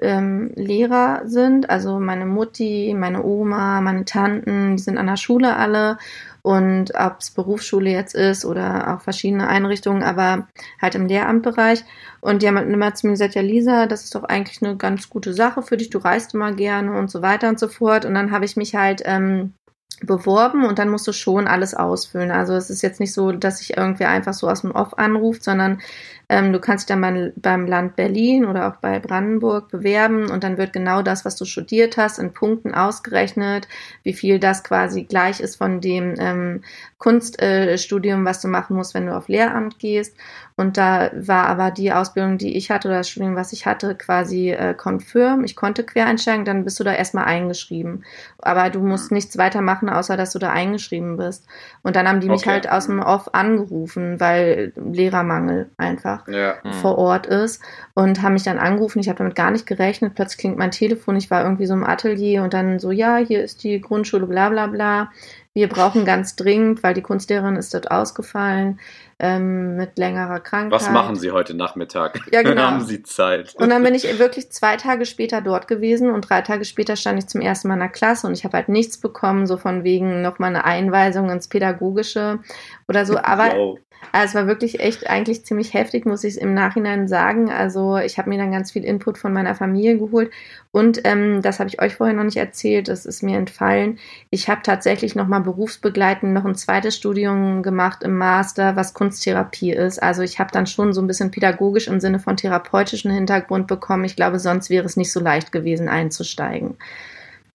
ähm, 0.00 0.52
Lehrer 0.54 1.22
sind. 1.26 1.68
Also 1.70 1.98
meine 2.00 2.26
Mutti, 2.26 2.94
meine 2.96 3.22
Oma, 3.22 3.80
meine 3.80 4.04
Tanten, 4.04 4.76
die 4.76 4.82
sind 4.82 4.98
an 4.98 5.06
der 5.06 5.16
Schule 5.16 5.56
alle 5.56 5.98
und 6.46 6.94
ob 6.94 7.16
es 7.18 7.32
Berufsschule 7.32 7.90
jetzt 7.90 8.14
ist 8.14 8.44
oder 8.44 8.94
auch 8.94 9.00
verschiedene 9.00 9.48
Einrichtungen, 9.48 10.04
aber 10.04 10.46
halt 10.80 10.94
im 10.94 11.06
Lehramtbereich. 11.06 11.82
Und 12.20 12.40
die 12.40 12.46
haben 12.46 12.56
halt 12.56 12.70
immer 12.70 12.94
zu 12.94 13.08
mir 13.08 13.14
gesagt, 13.14 13.34
ja 13.34 13.42
Lisa, 13.42 13.86
das 13.86 14.04
ist 14.04 14.14
doch 14.14 14.22
eigentlich 14.22 14.62
eine 14.62 14.76
ganz 14.76 15.10
gute 15.10 15.34
Sache 15.34 15.62
für 15.62 15.76
dich, 15.76 15.90
du 15.90 15.98
reist 15.98 16.34
immer 16.34 16.52
gerne 16.52 16.96
und 16.96 17.10
so 17.10 17.20
weiter 17.20 17.48
und 17.48 17.58
so 17.58 17.66
fort. 17.66 18.04
Und 18.04 18.14
dann 18.14 18.30
habe 18.30 18.44
ich 18.44 18.56
mich 18.56 18.76
halt 18.76 19.02
ähm, 19.06 19.54
beworben 20.02 20.64
und 20.64 20.78
dann 20.78 20.88
musst 20.88 21.08
du 21.08 21.12
schon 21.12 21.48
alles 21.48 21.74
ausfüllen. 21.74 22.30
Also 22.30 22.54
es 22.54 22.70
ist 22.70 22.82
jetzt 22.82 23.00
nicht 23.00 23.12
so, 23.12 23.32
dass 23.32 23.58
sich 23.58 23.76
irgendwer 23.76 24.10
einfach 24.10 24.34
so 24.34 24.48
aus 24.48 24.60
dem 24.60 24.70
Off 24.70 24.96
anruft, 24.98 25.42
sondern 25.42 25.80
ähm, 26.28 26.52
du 26.52 26.60
kannst 26.60 26.88
dich 26.88 26.94
dann 26.94 27.00
beim, 27.00 27.32
beim 27.36 27.66
Land 27.66 27.96
Berlin 27.96 28.44
oder 28.44 28.68
auch 28.68 28.76
bei 28.76 28.98
Brandenburg 28.98 29.68
bewerben 29.68 30.30
und 30.30 30.42
dann 30.42 30.58
wird 30.58 30.72
genau 30.72 31.02
das, 31.02 31.24
was 31.24 31.36
du 31.36 31.44
studiert 31.44 31.96
hast, 31.96 32.18
in 32.18 32.32
Punkten 32.32 32.74
ausgerechnet, 32.74 33.68
wie 34.02 34.12
viel 34.12 34.40
das 34.40 34.64
quasi 34.64 35.04
gleich 35.04 35.40
ist 35.40 35.56
von 35.56 35.80
dem 35.80 36.14
ähm, 36.18 36.62
Kunststudium, 36.98 38.24
was 38.24 38.40
du 38.40 38.48
machen 38.48 38.74
musst, 38.74 38.94
wenn 38.94 39.06
du 39.06 39.14
auf 39.14 39.28
Lehramt 39.28 39.78
gehst. 39.78 40.16
Und 40.58 40.78
da 40.78 41.10
war 41.14 41.46
aber 41.48 41.70
die 41.70 41.92
Ausbildung, 41.92 42.38
die 42.38 42.56
ich 42.56 42.70
hatte, 42.70 42.88
oder 42.88 42.98
das 42.98 43.10
Studium, 43.10 43.36
was 43.36 43.52
ich 43.52 43.66
hatte, 43.66 43.94
quasi 43.94 44.52
äh, 44.52 44.72
confirm. 44.72 45.44
Ich 45.44 45.54
konnte 45.54 45.84
quer 45.84 46.06
einsteigen, 46.06 46.46
dann 46.46 46.64
bist 46.64 46.80
du 46.80 46.84
da 46.84 46.94
erstmal 46.94 47.26
eingeschrieben. 47.26 48.04
Aber 48.38 48.70
du 48.70 48.80
musst 48.80 49.12
nichts 49.12 49.36
weitermachen, 49.36 49.90
außer 49.90 50.16
dass 50.16 50.32
du 50.32 50.38
da 50.38 50.50
eingeschrieben 50.52 51.18
bist. 51.18 51.46
Und 51.82 51.96
dann 51.96 52.08
haben 52.08 52.20
die 52.20 52.30
mich 52.30 52.40
okay. 52.40 52.52
halt 52.52 52.70
aus 52.70 52.86
dem 52.86 53.00
Off 53.00 53.34
angerufen, 53.34 54.18
weil 54.18 54.72
Lehrermangel 54.76 55.68
einfach 55.76 56.26
ja. 56.28 56.54
vor 56.80 56.96
Ort 56.96 57.26
ist. 57.26 57.60
Und 57.92 58.22
haben 58.22 58.32
mich 58.32 58.44
dann 58.44 58.58
angerufen. 58.58 59.00
Ich 59.00 59.10
habe 59.10 59.18
damit 59.18 59.34
gar 59.34 59.50
nicht 59.50 59.66
gerechnet. 59.66 60.14
Plötzlich 60.14 60.38
klingt 60.38 60.56
mein 60.56 60.70
Telefon. 60.70 61.16
Ich 61.16 61.30
war 61.30 61.42
irgendwie 61.42 61.66
so 61.66 61.74
im 61.74 61.84
Atelier 61.84 62.42
und 62.42 62.54
dann 62.54 62.78
so, 62.78 62.90
ja, 62.90 63.18
hier 63.18 63.44
ist 63.44 63.62
die 63.62 63.82
Grundschule, 63.82 64.26
bla 64.26 64.48
bla 64.48 64.68
bla 64.68 65.10
wir 65.56 65.70
brauchen 65.70 66.04
ganz 66.04 66.36
dringend, 66.36 66.82
weil 66.82 66.92
die 66.92 67.00
Kunstlehrerin 67.00 67.56
ist 67.56 67.72
dort 67.72 67.90
ausgefallen, 67.90 68.78
ähm, 69.18 69.76
mit 69.76 69.96
längerer 69.96 70.40
Krankheit. 70.40 70.70
Was 70.70 70.90
machen 70.90 71.16
Sie 71.16 71.30
heute 71.30 71.54
Nachmittag? 71.54 72.20
Ja, 72.30 72.42
genau. 72.42 72.60
Haben 72.60 72.84
Sie 72.84 73.02
Zeit? 73.02 73.54
Und 73.54 73.70
dann 73.70 73.82
bin 73.82 73.94
ich 73.94 74.18
wirklich 74.18 74.52
zwei 74.52 74.76
Tage 74.76 75.06
später 75.06 75.40
dort 75.40 75.66
gewesen 75.66 76.10
und 76.10 76.28
drei 76.28 76.42
Tage 76.42 76.66
später 76.66 76.94
stand 76.94 77.20
ich 77.20 77.26
zum 77.28 77.40
ersten 77.40 77.68
Mal 77.68 77.74
in 77.74 77.80
der 77.80 77.88
Klasse 77.88 78.26
und 78.26 78.34
ich 78.34 78.44
habe 78.44 78.54
halt 78.54 78.68
nichts 78.68 78.98
bekommen, 78.98 79.46
so 79.46 79.56
von 79.56 79.82
wegen 79.82 80.20
nochmal 80.20 80.50
eine 80.50 80.66
Einweisung 80.66 81.30
ins 81.30 81.48
Pädagogische 81.48 82.40
oder 82.86 83.06
so. 83.06 83.16
Aber 83.22 83.56
Yo. 83.56 83.78
Also 84.12 84.30
es 84.30 84.34
war 84.34 84.46
wirklich 84.46 84.80
echt 84.80 85.10
eigentlich 85.10 85.44
ziemlich 85.44 85.74
heftig, 85.74 86.06
muss 86.06 86.24
ich 86.24 86.36
es 86.36 86.40
im 86.40 86.54
Nachhinein 86.54 87.06
sagen. 87.06 87.50
Also 87.50 87.98
ich 87.98 88.18
habe 88.18 88.30
mir 88.30 88.38
dann 88.38 88.50
ganz 88.50 88.72
viel 88.72 88.84
Input 88.84 89.18
von 89.18 89.32
meiner 89.32 89.54
Familie 89.54 89.98
geholt 89.98 90.30
und 90.72 91.02
ähm, 91.04 91.42
das 91.42 91.58
habe 91.58 91.68
ich 91.68 91.82
euch 91.82 91.96
vorher 91.96 92.16
noch 92.16 92.24
nicht 92.24 92.38
erzählt, 92.38 92.88
das 92.88 93.04
ist 93.04 93.22
mir 93.22 93.36
entfallen. 93.36 93.98
Ich 94.30 94.48
habe 94.48 94.62
tatsächlich 94.62 95.14
nochmal 95.16 95.42
berufsbegleitend 95.42 96.32
noch 96.32 96.44
ein 96.44 96.54
zweites 96.54 96.96
Studium 96.96 97.62
gemacht 97.62 98.02
im 98.02 98.16
Master, 98.16 98.76
was 98.76 98.94
Kunsttherapie 98.94 99.72
ist. 99.72 100.02
Also 100.02 100.22
ich 100.22 100.38
habe 100.38 100.50
dann 100.50 100.66
schon 100.66 100.92
so 100.92 101.02
ein 101.02 101.06
bisschen 101.06 101.30
pädagogisch 101.30 101.88
im 101.88 102.00
Sinne 102.00 102.18
von 102.18 102.36
therapeutischen 102.36 103.10
Hintergrund 103.10 103.66
bekommen. 103.66 104.04
Ich 104.04 104.16
glaube, 104.16 104.38
sonst 104.38 104.70
wäre 104.70 104.86
es 104.86 104.96
nicht 104.96 105.12
so 105.12 105.20
leicht 105.20 105.52
gewesen 105.52 105.88
einzusteigen. 105.88 106.76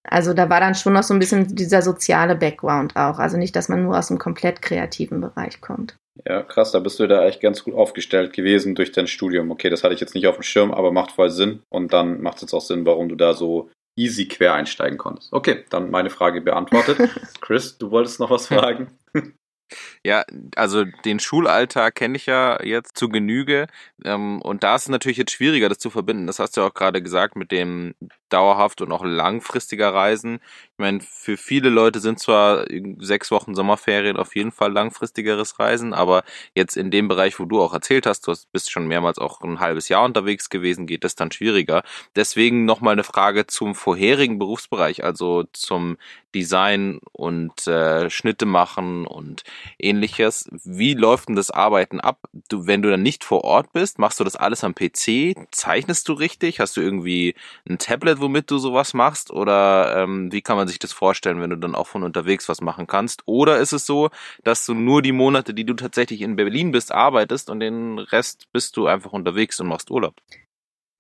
Also 0.04 0.34
da 0.34 0.50
war 0.50 0.60
dann 0.60 0.76
schon 0.76 0.94
noch 0.94 1.04
so 1.04 1.14
ein 1.14 1.20
bisschen 1.20 1.56
dieser 1.56 1.82
soziale 1.82 2.36
Background 2.36 2.96
auch. 2.96 3.20
Also 3.20 3.38
nicht, 3.38 3.56
dass 3.56 3.70
man 3.70 3.84
nur 3.84 3.98
aus 3.98 4.10
einem 4.10 4.20
komplett 4.20 4.62
kreativen 4.62 5.22
Bereich 5.22 5.62
kommt. 5.62 6.01
Ja, 6.26 6.44
krass, 6.44 6.72
da 6.72 6.80
bist 6.80 7.00
du 7.00 7.08
da 7.08 7.26
echt 7.26 7.42
ganz 7.42 7.64
gut 7.64 7.74
aufgestellt 7.74 8.34
gewesen 8.34 8.76
durch 8.76 8.92
dein 8.92 9.08
Studium. 9.08 9.50
Okay, 9.52 9.70
das 9.70 9.84
hatte 9.84 9.94
ich 9.94 10.02
jetzt 10.02 10.14
nicht 10.14 10.28
auf 10.28 10.36
dem 10.36 10.44
Schirm, 10.44 10.72
aber 10.72 10.92
macht 10.92 11.12
voll 11.12 11.30
Sinn. 11.30 11.64
Und 11.70 11.94
dann 11.94 12.22
macht 12.22 12.38
es 12.38 12.42
jetzt 12.42 12.54
auch 12.54 12.62
Sinn, 12.62 12.86
warum 12.86 13.10
du 13.10 13.16
da 13.16 13.34
so 13.34 13.70
easy 13.96 14.28
quer 14.28 14.54
einsteigen 14.54 14.98
konntest. 14.98 15.32
Okay, 15.34 15.66
dann 15.70 15.90
meine 15.90 16.10
Frage 16.10 16.42
beantwortet. 16.42 16.98
Chris, 17.42 17.78
du 17.78 17.92
wolltest 17.92 18.20
noch 18.20 18.30
was 18.30 18.48
fragen? 18.48 18.92
Ja, 20.04 20.24
also 20.56 20.84
den 21.06 21.20
Schulalltag 21.20 21.94
kenne 21.94 22.18
ich 22.18 22.26
ja 22.26 22.62
jetzt 22.64 22.98
zu 22.98 23.08
Genüge. 23.08 23.68
Ähm, 24.04 24.42
und 24.42 24.64
da 24.64 24.76
ist 24.76 24.84
es 24.84 24.90
natürlich 24.90 25.18
jetzt 25.18 25.32
schwieriger, 25.32 25.70
das 25.70 25.78
zu 25.78 25.92
verbinden. 25.92 26.26
Das 26.26 26.40
hast 26.40 26.58
du 26.58 26.62
ja 26.62 26.68
auch 26.68 26.74
gerade 26.74 27.04
gesagt 27.04 27.36
mit 27.36 27.52
dem 27.52 27.94
dauerhaft 28.30 28.82
und 28.82 28.92
auch 28.92 29.04
langfristiger 29.04 29.94
Reisen. 29.94 30.36
Ich 30.74 30.80
meine, 30.80 31.02
für 31.02 31.38
viele 31.38 31.70
Leute 31.70 32.00
sind 32.00 32.20
zwar 32.20 32.66
sechs 33.00 33.30
Wochen 33.30 33.54
Sommerferien 33.54 34.18
auf 34.18 34.36
jeden 34.36 34.52
Fall 34.52 34.72
langfristigeres 34.72 35.60
Reisen, 35.60 35.94
aber 35.94 36.24
jetzt 36.56 36.78
in 36.78 36.92
dem 36.92 37.08
Bereich, 37.08 37.40
wo 37.40 37.46
du 37.46 37.62
auch 37.62 37.74
erzählt 37.74 38.06
hast, 38.06 38.28
du 38.28 38.34
bist 38.52 38.72
schon 38.72 38.88
mehrmals 38.88 39.20
auch 39.20 39.42
ein 39.42 39.60
halbes 39.60 39.90
Jahr 39.90 40.04
unterwegs 40.06 40.50
gewesen, 40.50 40.88
geht 40.88 41.04
das 41.04 41.16
dann 41.16 41.32
schwieriger. 41.32 41.84
Deswegen 42.16 42.66
nochmal 42.66 42.94
eine 42.94 43.04
Frage 43.04 43.48
zum 43.48 43.76
vorherigen 43.76 44.40
Berufsbereich, 44.40 45.04
also 45.04 45.44
zum 45.54 45.98
Design 46.34 47.00
und 47.12 47.68
äh, 47.68 48.10
Schnitte 48.10 48.46
machen 48.46 49.06
und 49.06 49.44
ähnliches. 49.92 50.50
Wie 50.64 50.94
läuft 50.94 51.30
denn 51.30 51.36
das 51.36 51.52
Arbeiten 51.52 52.00
ab? 52.00 52.20
Du, 52.50 52.66
wenn 52.66 52.82
du 52.82 52.90
dann 52.90 53.04
nicht 53.04 53.24
vor 53.24 53.44
Ort 53.44 53.74
bist, 53.74 54.00
machst 54.00 54.20
du 54.20 54.24
das 54.24 54.36
alles 54.36 54.64
am 54.64 54.74
PC? 54.74 55.36
Zeichnest 55.52 56.08
du 56.08 56.14
richtig? 56.14 56.60
Hast 56.60 56.78
du 56.78 56.82
irgendwie 56.82 57.36
ein 57.70 57.78
Tablet, 57.78 58.22
womit 58.22 58.50
du 58.50 58.58
sowas 58.58 58.94
machst? 58.94 59.32
Oder 59.32 59.98
ähm, 59.98 60.32
wie 60.32 60.42
kann 60.42 60.58
man 60.58 60.68
sich 60.68 60.80
das 60.80 60.94
vorstellen, 60.94 61.42
wenn 61.42 61.50
du 61.50 61.58
dann 61.58 61.76
auch 61.76 61.88
von 61.88 62.04
unterwegs 62.04 62.50
was 62.50 62.62
machen 62.62 62.88
kannst? 62.88 63.24
Oder 63.26 63.58
ist 63.60 63.74
es 63.74 63.86
so, 63.86 64.10
dass 64.44 64.66
du 64.66 64.74
nur 64.74 65.02
die 65.02 65.12
Monate, 65.12 65.54
die 65.54 65.66
du 65.66 65.74
tatsächlich 65.74 66.22
in 66.22 66.36
Berlin 66.36 66.72
bist, 66.72 66.92
arbeitest 66.92 67.50
und 67.50 67.60
den 67.60 68.00
Rest 68.00 68.48
bist 68.54 68.78
du 68.78 68.88
einfach 68.88 69.12
unterwegs 69.12 69.60
und 69.60 69.68
machst 69.68 69.92
Urlaub? 69.92 70.16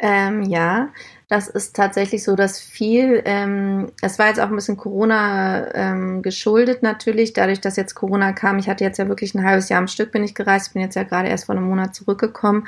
Ähm, 0.03 0.41
ja, 0.43 0.89
das 1.31 1.47
ist 1.47 1.77
tatsächlich 1.77 2.25
so, 2.25 2.35
dass 2.35 2.59
viel, 2.59 3.21
ähm, 3.23 3.93
es 4.01 4.19
war 4.19 4.27
jetzt 4.27 4.41
auch 4.41 4.49
ein 4.49 4.55
bisschen 4.55 4.75
Corona 4.75 5.73
ähm, 5.73 6.21
geschuldet 6.21 6.83
natürlich, 6.83 7.31
dadurch, 7.31 7.61
dass 7.61 7.77
jetzt 7.77 7.95
Corona 7.95 8.33
kam. 8.33 8.59
Ich 8.59 8.67
hatte 8.67 8.83
jetzt 8.83 8.97
ja 8.97 9.07
wirklich 9.07 9.33
ein 9.33 9.45
halbes 9.45 9.69
Jahr 9.69 9.79
am 9.79 9.87
Stück 9.87 10.11
bin 10.11 10.25
ich 10.25 10.35
gereist, 10.35 10.73
bin 10.73 10.81
jetzt 10.81 10.95
ja 10.95 11.03
gerade 11.03 11.29
erst 11.29 11.45
vor 11.45 11.55
einem 11.55 11.69
Monat 11.69 11.95
zurückgekommen 11.95 12.67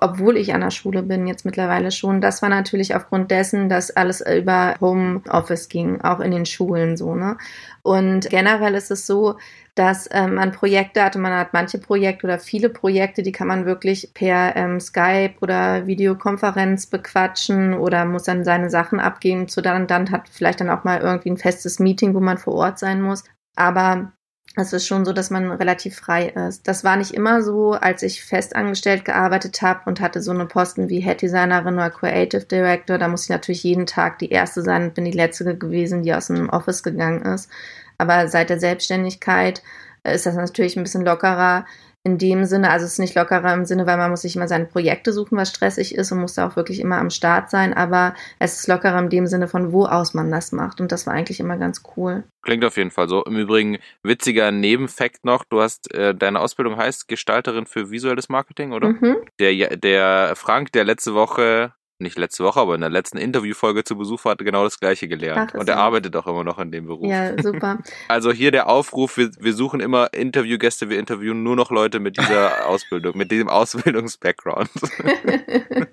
obwohl 0.00 0.36
ich 0.36 0.54
an 0.54 0.62
der 0.62 0.70
Schule 0.70 1.02
bin, 1.02 1.26
jetzt 1.26 1.44
mittlerweile 1.44 1.90
schon, 1.90 2.20
das 2.20 2.42
war 2.42 2.48
natürlich 2.48 2.94
aufgrund 2.94 3.30
dessen, 3.30 3.68
dass 3.68 3.90
alles 3.90 4.24
über 4.26 4.74
Homeoffice 4.80 5.68
ging, 5.68 6.00
auch 6.00 6.20
in 6.20 6.30
den 6.30 6.46
Schulen 6.46 6.96
so, 6.96 7.14
ne? 7.14 7.36
Und 7.82 8.28
generell 8.30 8.74
ist 8.74 8.90
es 8.90 9.06
so, 9.06 9.36
dass 9.74 10.08
ähm, 10.10 10.34
man 10.34 10.52
Projekte 10.52 11.04
hatte, 11.04 11.18
man 11.18 11.32
hat 11.32 11.52
manche 11.52 11.78
Projekte 11.78 12.26
oder 12.26 12.38
viele 12.38 12.68
Projekte, 12.68 13.22
die 13.22 13.32
kann 13.32 13.46
man 13.46 13.64
wirklich 13.64 14.10
per 14.12 14.56
ähm, 14.56 14.80
Skype 14.80 15.34
oder 15.40 15.86
Videokonferenz 15.86 16.86
bequatschen 16.86 17.67
oder 17.74 18.04
muss 18.04 18.24
dann 18.24 18.44
seine 18.44 18.70
Sachen 18.70 19.00
abgeben. 19.00 19.48
Zu 19.48 19.60
dann, 19.60 19.86
dann 19.86 20.10
hat 20.10 20.28
vielleicht 20.28 20.60
dann 20.60 20.70
auch 20.70 20.84
mal 20.84 21.00
irgendwie 21.00 21.30
ein 21.30 21.36
festes 21.36 21.78
Meeting, 21.78 22.14
wo 22.14 22.20
man 22.20 22.38
vor 22.38 22.54
Ort 22.54 22.78
sein 22.78 23.00
muss. 23.00 23.24
Aber 23.56 24.12
es 24.56 24.72
ist 24.72 24.86
schon 24.86 25.04
so, 25.04 25.12
dass 25.12 25.30
man 25.30 25.50
relativ 25.52 25.96
frei 25.96 26.28
ist. 26.28 26.66
Das 26.66 26.82
war 26.82 26.96
nicht 26.96 27.12
immer 27.12 27.42
so, 27.42 27.72
als 27.72 28.02
ich 28.02 28.24
festangestellt 28.24 29.04
gearbeitet 29.04 29.62
habe 29.62 29.82
und 29.86 30.00
hatte 30.00 30.20
so 30.20 30.32
eine 30.32 30.46
Posten 30.46 30.88
wie 30.88 31.00
Head 31.00 31.22
Designerin 31.22 31.74
oder 31.74 31.90
Creative 31.90 32.44
Director. 32.44 32.98
Da 32.98 33.08
muss 33.08 33.24
ich 33.24 33.30
natürlich 33.30 33.62
jeden 33.62 33.86
Tag 33.86 34.18
die 34.18 34.30
erste 34.30 34.62
sein 34.62 34.84
und 34.84 34.94
bin 34.94 35.04
die 35.04 35.12
letzte 35.12 35.56
gewesen, 35.56 36.02
die 36.02 36.14
aus 36.14 36.28
dem 36.28 36.48
Office 36.48 36.82
gegangen 36.82 37.22
ist. 37.22 37.50
Aber 37.98 38.28
seit 38.28 38.50
der 38.50 38.58
Selbstständigkeit 38.58 39.62
ist 40.04 40.26
das 40.26 40.34
natürlich 40.34 40.76
ein 40.76 40.82
bisschen 40.82 41.04
lockerer 41.04 41.66
in 42.08 42.18
dem 42.18 42.44
Sinne, 42.44 42.70
also 42.70 42.86
es 42.86 42.92
ist 42.92 42.98
nicht 42.98 43.14
lockerer 43.14 43.52
im 43.52 43.64
Sinne, 43.64 43.86
weil 43.86 43.98
man 43.98 44.10
muss 44.10 44.22
sich 44.22 44.34
immer 44.34 44.48
seine 44.48 44.64
Projekte 44.64 45.12
suchen, 45.12 45.36
was 45.36 45.50
stressig 45.50 45.94
ist 45.94 46.10
und 46.10 46.20
muss 46.20 46.34
da 46.34 46.48
auch 46.48 46.56
wirklich 46.56 46.80
immer 46.80 46.98
am 46.98 47.10
Start 47.10 47.50
sein, 47.50 47.74
aber 47.74 48.14
es 48.38 48.60
ist 48.60 48.68
lockerer 48.68 48.98
in 48.98 49.10
dem 49.10 49.26
Sinne 49.26 49.48
von 49.48 49.72
wo 49.72 49.84
aus 49.84 50.14
man 50.14 50.30
das 50.30 50.52
macht 50.52 50.80
und 50.80 50.90
das 50.90 51.06
war 51.06 51.14
eigentlich 51.14 51.40
immer 51.40 51.56
ganz 51.56 51.82
cool. 51.96 52.24
Klingt 52.42 52.64
auf 52.64 52.76
jeden 52.76 52.90
Fall 52.90 53.08
so. 53.08 53.24
Im 53.24 53.36
Übrigen 53.36 53.78
witziger 54.02 54.50
Nebenfakt 54.50 55.24
noch, 55.24 55.44
du 55.44 55.60
hast 55.60 55.92
äh, 55.92 56.14
deine 56.14 56.40
Ausbildung 56.40 56.76
heißt 56.76 57.08
Gestalterin 57.08 57.66
für 57.66 57.90
visuelles 57.90 58.28
Marketing, 58.28 58.72
oder? 58.72 58.88
Mhm. 58.88 59.16
Der 59.38 59.76
der 59.76 60.34
Frank, 60.34 60.72
der 60.72 60.84
letzte 60.84 61.14
Woche 61.14 61.72
nicht 62.00 62.18
letzte 62.18 62.44
Woche, 62.44 62.60
aber 62.60 62.74
in 62.74 62.80
der 62.80 62.90
letzten 62.90 63.18
Interviewfolge 63.18 63.84
zu 63.84 63.96
Besuch 63.96 64.24
hatte 64.24 64.44
genau 64.44 64.64
das 64.64 64.78
gleiche 64.78 65.08
gelernt. 65.08 65.52
Ach, 65.54 65.60
und 65.60 65.68
er 65.68 65.78
arbeitet 65.78 66.14
auch 66.16 66.26
immer 66.26 66.44
noch 66.44 66.58
in 66.58 66.70
dem 66.70 66.86
Beruf. 66.86 67.08
Ja, 67.08 67.40
super. 67.42 67.78
Also 68.08 68.32
hier 68.32 68.50
der 68.50 68.68
Aufruf, 68.68 69.16
wir, 69.16 69.30
wir 69.38 69.52
suchen 69.52 69.80
immer 69.80 70.12
Interviewgäste, 70.12 70.88
wir 70.88 70.98
interviewen 70.98 71.42
nur 71.42 71.56
noch 71.56 71.70
Leute 71.70 72.00
mit 72.00 72.16
dieser 72.16 72.66
Ausbildung, 72.66 73.16
mit 73.16 73.30
diesem 73.30 73.48
Ausbildungsbackground. 73.48 74.70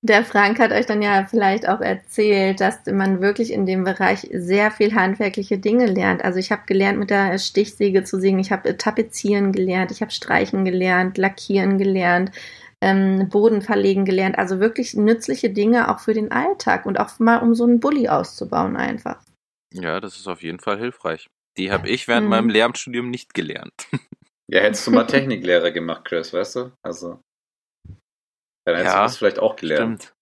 Der 0.00 0.24
Frank 0.24 0.60
hat 0.60 0.70
euch 0.70 0.86
dann 0.86 1.02
ja 1.02 1.26
vielleicht 1.28 1.68
auch 1.68 1.80
erzählt, 1.80 2.60
dass 2.60 2.86
man 2.86 3.20
wirklich 3.20 3.52
in 3.52 3.66
dem 3.66 3.82
Bereich 3.82 4.28
sehr 4.32 4.70
viel 4.70 4.94
handwerkliche 4.94 5.58
Dinge 5.58 5.86
lernt. 5.86 6.24
Also 6.24 6.38
ich 6.38 6.52
habe 6.52 6.62
gelernt, 6.66 7.00
mit 7.00 7.10
der 7.10 7.36
Stichsäge 7.38 8.04
zu 8.04 8.20
sägen, 8.20 8.38
ich 8.38 8.52
habe 8.52 8.76
tapezieren 8.76 9.50
gelernt, 9.50 9.90
ich 9.90 10.00
habe 10.00 10.12
streichen 10.12 10.64
gelernt, 10.64 11.18
lackieren 11.18 11.78
gelernt, 11.78 12.30
ähm, 12.80 13.28
Boden 13.28 13.62
verlegen 13.62 14.04
gelernt. 14.04 14.38
Also 14.38 14.60
wirklich 14.60 14.94
nützliche 14.94 15.50
Dinge 15.50 15.90
auch 15.90 16.00
für 16.00 16.14
den 16.14 16.30
Alltag 16.32 16.86
und 16.86 16.98
auch 16.98 17.18
mal 17.18 17.38
um 17.38 17.54
so 17.54 17.64
einen 17.64 17.80
Bulli 17.80 18.08
auszubauen 18.08 18.76
einfach. 18.76 19.22
Ja, 19.74 20.00
das 20.00 20.16
ist 20.16 20.28
auf 20.28 20.42
jeden 20.42 20.60
Fall 20.60 20.78
hilfreich. 20.78 21.28
Die 21.56 21.70
habe 21.70 21.88
ich 21.88 22.08
während 22.08 22.24
Mhm. 22.26 22.30
meinem 22.30 22.50
Lehramtsstudium 22.50 23.10
nicht 23.10 23.34
gelernt. 23.34 23.74
Ja, 24.50 24.60
hättest 24.60 24.86
du 24.86 24.92
mal 24.92 25.06
Techniklehrer 25.06 25.70
gemacht, 25.72 26.06
Chris, 26.06 26.32
weißt 26.32 26.56
du? 26.56 26.72
Also. 26.82 27.20
Dann 28.64 28.76
hättest 28.76 28.94
Ja, 28.94 29.00
du 29.00 29.02
das 29.08 29.16
vielleicht 29.18 29.38
auch 29.40 29.56
gelernt. 29.56 30.02
Stimmt. 30.04 30.17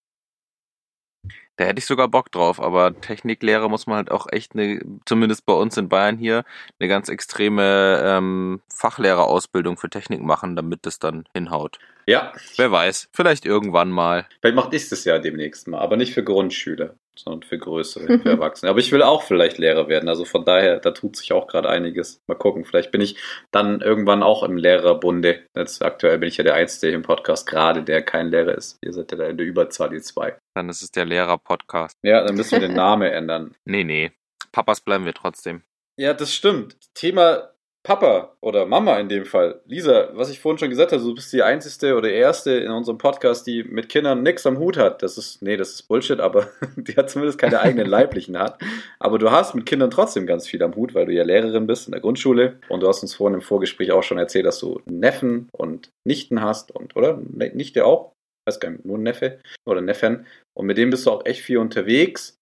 Da 1.56 1.64
hätte 1.64 1.78
ich 1.78 1.86
sogar 1.86 2.08
Bock 2.08 2.30
drauf, 2.30 2.60
aber 2.60 3.00
Techniklehre 3.00 3.70
muss 3.70 3.86
man 3.86 3.96
halt 3.96 4.10
auch 4.10 4.26
echt 4.30 4.54
eine, 4.54 4.80
zumindest 5.06 5.46
bei 5.46 5.54
uns 5.54 5.76
in 5.76 5.88
Bayern 5.88 6.18
hier, 6.18 6.44
eine 6.78 6.88
ganz 6.88 7.08
extreme 7.08 8.02
ähm, 8.04 8.60
Fachlehrerausbildung 8.74 9.76
für 9.76 9.88
Technik 9.88 10.20
machen, 10.22 10.56
damit 10.56 10.84
das 10.84 10.98
dann 10.98 11.24
hinhaut. 11.34 11.78
Ja, 12.06 12.32
Wer 12.56 12.70
weiß, 12.70 13.08
vielleicht 13.12 13.46
irgendwann 13.46 13.90
mal. 13.90 14.26
vielleicht 14.40 14.56
macht 14.56 14.74
ich 14.74 14.88
das 14.88 15.04
ja 15.04 15.18
demnächst 15.18 15.66
mal, 15.66 15.80
aber 15.80 15.96
nicht 15.96 16.14
für 16.14 16.22
Grundschüler, 16.22 16.94
sondern 17.18 17.42
für 17.42 17.58
größere, 17.58 18.18
für 18.22 18.28
Erwachsene. 18.28 18.70
Aber 18.70 18.78
ich 18.78 18.92
will 18.92 19.02
auch 19.02 19.22
vielleicht 19.22 19.58
Lehrer 19.58 19.88
werden, 19.88 20.08
also 20.08 20.24
von 20.24 20.44
daher, 20.44 20.78
da 20.78 20.90
tut 20.90 21.16
sich 21.16 21.32
auch 21.32 21.46
gerade 21.46 21.68
einiges. 21.68 22.22
Mal 22.26 22.36
gucken, 22.36 22.64
vielleicht 22.64 22.92
bin 22.92 23.00
ich 23.00 23.16
dann 23.50 23.80
irgendwann 23.80 24.22
auch 24.22 24.42
im 24.42 24.56
Lehrerbunde. 24.56 25.40
Jetzt 25.56 25.82
aktuell 25.82 26.18
bin 26.18 26.28
ich 26.28 26.36
ja 26.36 26.44
der 26.44 26.54
Einzige 26.54 26.88
hier 26.88 26.96
im 26.96 27.02
Podcast 27.02 27.46
gerade, 27.46 27.82
der 27.82 28.02
kein 28.02 28.30
Lehrer 28.30 28.54
ist. 28.54 28.78
Ihr 28.82 28.92
seid 28.92 29.10
ja 29.12 29.18
da 29.18 29.26
in 29.26 29.36
der 29.36 29.46
Überzahl, 29.46 29.92
ihr 29.92 30.02
zwei. 30.02 30.36
Dann 30.54 30.68
ist 30.68 30.82
es 30.82 30.90
der 30.90 31.04
Lehrer-Podcast. 31.04 31.96
Ja, 32.02 32.24
dann 32.24 32.36
müssen 32.36 32.52
wir 32.52 32.66
den 32.66 32.74
Namen 32.76 33.10
ändern. 33.10 33.54
Nee, 33.64 33.84
nee. 33.84 34.12
Papas 34.52 34.80
bleiben 34.80 35.04
wir 35.04 35.14
trotzdem. 35.14 35.62
Ja, 35.98 36.14
das 36.14 36.34
stimmt. 36.34 36.76
Thema 36.94 37.50
Papa 37.86 38.36
oder 38.40 38.66
Mama 38.66 38.98
in 38.98 39.08
dem 39.08 39.24
Fall. 39.24 39.60
Lisa, 39.64 40.08
was 40.14 40.28
ich 40.28 40.40
vorhin 40.40 40.58
schon 40.58 40.70
gesagt 40.70 40.90
habe, 40.90 41.00
du 41.00 41.14
bist 41.14 41.32
die 41.32 41.44
einzige 41.44 41.94
oder 41.94 42.10
erste 42.10 42.50
in 42.50 42.72
unserem 42.72 42.98
Podcast, 42.98 43.46
die 43.46 43.62
mit 43.62 43.88
Kindern 43.88 44.24
nichts 44.24 44.44
am 44.44 44.58
Hut 44.58 44.76
hat. 44.76 45.04
Das 45.04 45.16
ist, 45.16 45.40
nee, 45.40 45.56
das 45.56 45.70
ist 45.70 45.82
Bullshit, 45.82 46.18
aber 46.18 46.48
die 46.76 46.96
hat 46.96 47.10
zumindest 47.10 47.38
keine 47.38 47.60
eigenen 47.60 47.86
leiblichen 47.86 48.36
hat. 48.36 48.60
Aber 48.98 49.20
du 49.20 49.30
hast 49.30 49.54
mit 49.54 49.66
Kindern 49.66 49.92
trotzdem 49.92 50.26
ganz 50.26 50.48
viel 50.48 50.64
am 50.64 50.74
Hut, 50.74 50.96
weil 50.96 51.06
du 51.06 51.12
ja 51.12 51.22
Lehrerin 51.22 51.68
bist 51.68 51.86
in 51.86 51.92
der 51.92 52.00
Grundschule. 52.00 52.58
Und 52.68 52.80
du 52.80 52.88
hast 52.88 53.02
uns 53.02 53.14
vorhin 53.14 53.34
im 53.34 53.40
Vorgespräch 53.40 53.92
auch 53.92 54.02
schon 54.02 54.18
erzählt, 54.18 54.46
dass 54.46 54.58
du 54.58 54.80
Neffen 54.86 55.48
und 55.52 55.90
Nichten 56.04 56.42
hast 56.42 56.72
und, 56.74 56.96
oder? 56.96 57.22
Ne- 57.30 57.52
Nichte 57.54 57.86
auch? 57.86 58.10
Weiß 58.48 58.58
gar 58.58 58.70
nicht, 58.70 58.84
nur 58.84 58.98
Neffe 58.98 59.38
oder 59.64 59.80
Neffen. 59.80 60.26
Und 60.58 60.66
mit 60.66 60.76
dem 60.76 60.90
bist 60.90 61.06
du 61.06 61.12
auch 61.12 61.24
echt 61.24 61.42
viel 61.42 61.58
unterwegs 61.58 62.36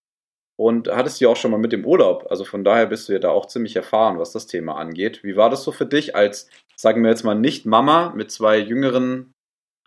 und 0.56 0.88
hattest 0.88 1.20
ja 1.20 1.28
auch 1.28 1.36
schon 1.36 1.50
mal 1.50 1.58
mit 1.58 1.72
dem 1.72 1.84
Urlaub. 1.84 2.26
Also 2.30 2.44
von 2.44 2.64
daher 2.64 2.86
bist 2.86 3.08
du 3.08 3.12
ja 3.12 3.18
da 3.18 3.30
auch 3.30 3.46
ziemlich 3.46 3.76
erfahren, 3.76 4.18
was 4.18 4.32
das 4.32 4.46
Thema 4.46 4.76
angeht. 4.76 5.24
Wie 5.24 5.36
war 5.36 5.50
das 5.50 5.64
so 5.64 5.72
für 5.72 5.86
dich 5.86 6.14
als 6.14 6.48
sagen 6.76 7.02
wir 7.02 7.10
jetzt 7.10 7.24
mal 7.24 7.34
nicht 7.34 7.66
Mama, 7.66 8.12
mit 8.14 8.30
zwei 8.30 8.58
jüngeren 8.58 9.32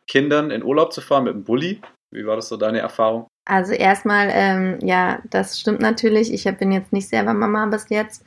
Kindern 0.08 0.52
in 0.52 0.64
Urlaub 0.64 0.94
zu 0.94 1.02
fahren 1.02 1.26
mit 1.26 1.34
einem 1.34 1.44
Bulli? 1.44 1.82
Wie 2.14 2.26
war 2.26 2.36
das 2.36 2.50
so 2.50 2.58
deine 2.58 2.80
Erfahrung? 2.80 3.28
Also 3.46 3.74
erstmal, 3.74 4.30
ähm, 4.32 4.80
ja, 4.82 5.22
das 5.30 5.60
stimmt 5.60 5.80
natürlich. 5.80 6.34
Ich 6.34 6.44
bin 6.58 6.72
jetzt 6.72 6.94
nicht 6.94 7.08
selber 7.08 7.34
Mama 7.34 7.66
bis 7.68 7.90
jetzt. 7.90 8.26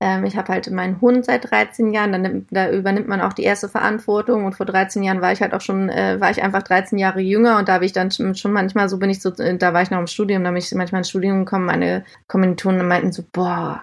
Ähm, 0.00 0.24
ich 0.24 0.36
habe 0.36 0.52
halt 0.52 0.70
meinen 0.70 1.00
Hund 1.00 1.26
seit 1.26 1.50
13 1.50 1.92
Jahren, 1.92 2.12
dann 2.12 2.46
da 2.50 2.70
übernimmt 2.70 3.06
man 3.06 3.20
auch 3.20 3.34
die 3.34 3.42
erste 3.42 3.68
Verantwortung 3.68 4.46
und 4.46 4.54
vor 4.54 4.64
13 4.66 5.02
Jahren 5.02 5.20
war 5.20 5.32
ich 5.32 5.42
halt 5.42 5.52
auch 5.52 5.60
schon, 5.60 5.90
äh, 5.90 6.18
war 6.20 6.30
ich 6.30 6.42
einfach 6.42 6.62
13 6.62 6.98
Jahre 6.98 7.20
jünger 7.20 7.58
und 7.58 7.68
da 7.68 7.74
habe 7.74 7.84
ich 7.84 7.92
dann 7.92 8.10
schon 8.10 8.52
manchmal, 8.52 8.88
so 8.88 8.98
bin 8.98 9.10
ich 9.10 9.20
so, 9.20 9.30
da 9.30 9.74
war 9.74 9.82
ich 9.82 9.90
noch 9.90 9.98
im 9.98 10.06
Studium, 10.06 10.42
da 10.42 10.50
bin 10.50 10.58
ich 10.58 10.74
manchmal 10.74 11.00
ins 11.00 11.10
Studium 11.10 11.44
gekommen, 11.44 11.66
meine 11.66 12.04
Kommilitonen 12.28 12.88
meinten 12.88 13.12
so, 13.12 13.22
boah, 13.30 13.82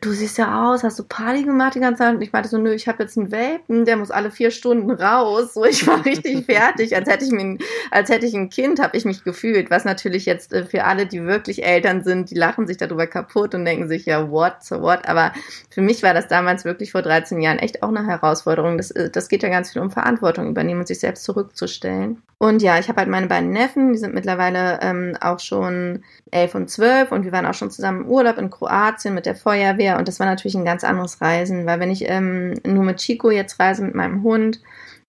du 0.00 0.12
siehst 0.12 0.38
ja 0.38 0.70
aus, 0.70 0.84
hast 0.84 0.98
du 0.98 1.04
Party 1.04 1.42
gemacht 1.42 1.74
die 1.74 1.80
ganze 1.80 2.02
Zeit? 2.02 2.14
Und 2.14 2.22
ich 2.22 2.32
meinte 2.32 2.48
so, 2.48 2.58
nö, 2.58 2.72
ich 2.72 2.88
habe 2.88 3.02
jetzt 3.02 3.18
einen 3.18 3.30
Welpen, 3.30 3.84
der 3.84 3.96
muss 3.96 4.10
alle 4.10 4.30
vier 4.30 4.50
Stunden 4.50 4.90
raus. 4.90 5.54
So, 5.54 5.64
ich 5.64 5.86
war 5.86 6.04
richtig 6.04 6.44
fertig, 6.46 6.94
als 6.94 7.08
hätte 7.08 7.24
ich 7.24 7.32
mich, 7.32 7.60
als 7.90 8.10
hätte 8.10 8.26
ich 8.26 8.34
ein 8.34 8.50
Kind, 8.50 8.80
habe 8.80 8.96
ich 8.96 9.04
mich 9.04 9.24
gefühlt. 9.24 9.70
Was 9.70 9.84
natürlich 9.84 10.26
jetzt 10.26 10.52
äh, 10.52 10.64
für 10.64 10.84
alle, 10.84 11.06
die 11.06 11.24
wirklich 11.24 11.64
Eltern 11.64 12.04
sind, 12.04 12.30
die 12.30 12.36
lachen 12.36 12.66
sich 12.66 12.76
darüber 12.76 13.06
kaputt 13.06 13.54
und 13.54 13.64
denken 13.64 13.88
sich, 13.88 14.06
ja, 14.06 14.30
what, 14.30 14.56
so 14.62 14.82
what. 14.82 15.08
Aber 15.08 15.32
für 15.70 15.80
mich 15.80 16.02
war 16.02 16.14
das 16.14 16.28
damals 16.28 16.64
wirklich 16.64 16.92
vor 16.92 17.02
13 17.02 17.40
Jahren 17.40 17.58
echt 17.58 17.82
auch 17.82 17.88
eine 17.88 18.06
Herausforderung. 18.06 18.76
Das, 18.76 18.90
äh, 18.90 19.10
das 19.10 19.28
geht 19.28 19.42
ja 19.42 19.48
ganz 19.48 19.72
viel 19.72 19.82
um 19.82 19.90
Verantwortung 19.90 20.48
übernehmen 20.48 20.80
und 20.80 20.88
sich 20.88 21.00
selbst 21.00 21.24
zurückzustellen. 21.24 22.22
Und 22.40 22.62
ja, 22.62 22.78
ich 22.78 22.88
habe 22.88 23.00
halt 23.00 23.08
meine 23.08 23.26
beiden 23.26 23.50
Neffen, 23.50 23.92
die 23.92 23.98
sind 23.98 24.14
mittlerweile 24.14 24.78
ähm, 24.80 25.16
auch 25.20 25.40
schon 25.40 26.04
elf 26.30 26.54
und 26.54 26.70
zwölf 26.70 27.10
und 27.10 27.24
wir 27.24 27.32
waren 27.32 27.46
auch 27.46 27.54
schon 27.54 27.70
zusammen 27.70 28.02
im 28.02 28.08
Urlaub 28.08 28.38
in 28.38 28.50
Kroatien 28.50 29.14
mit 29.14 29.26
der 29.26 29.34
Feuerwehr 29.34 29.87
und 29.96 30.08
das 30.08 30.20
war 30.20 30.26
natürlich 30.26 30.56
ein 30.56 30.64
ganz 30.64 30.84
anderes 30.84 31.20
Reisen, 31.20 31.64
weil 31.64 31.80
wenn 31.80 31.90
ich 31.90 32.08
ähm, 32.08 32.54
nur 32.66 32.84
mit 32.84 32.98
Chico 32.98 33.30
jetzt 33.30 33.58
reise 33.58 33.82
mit 33.82 33.94
meinem 33.94 34.22
Hund, 34.22 34.60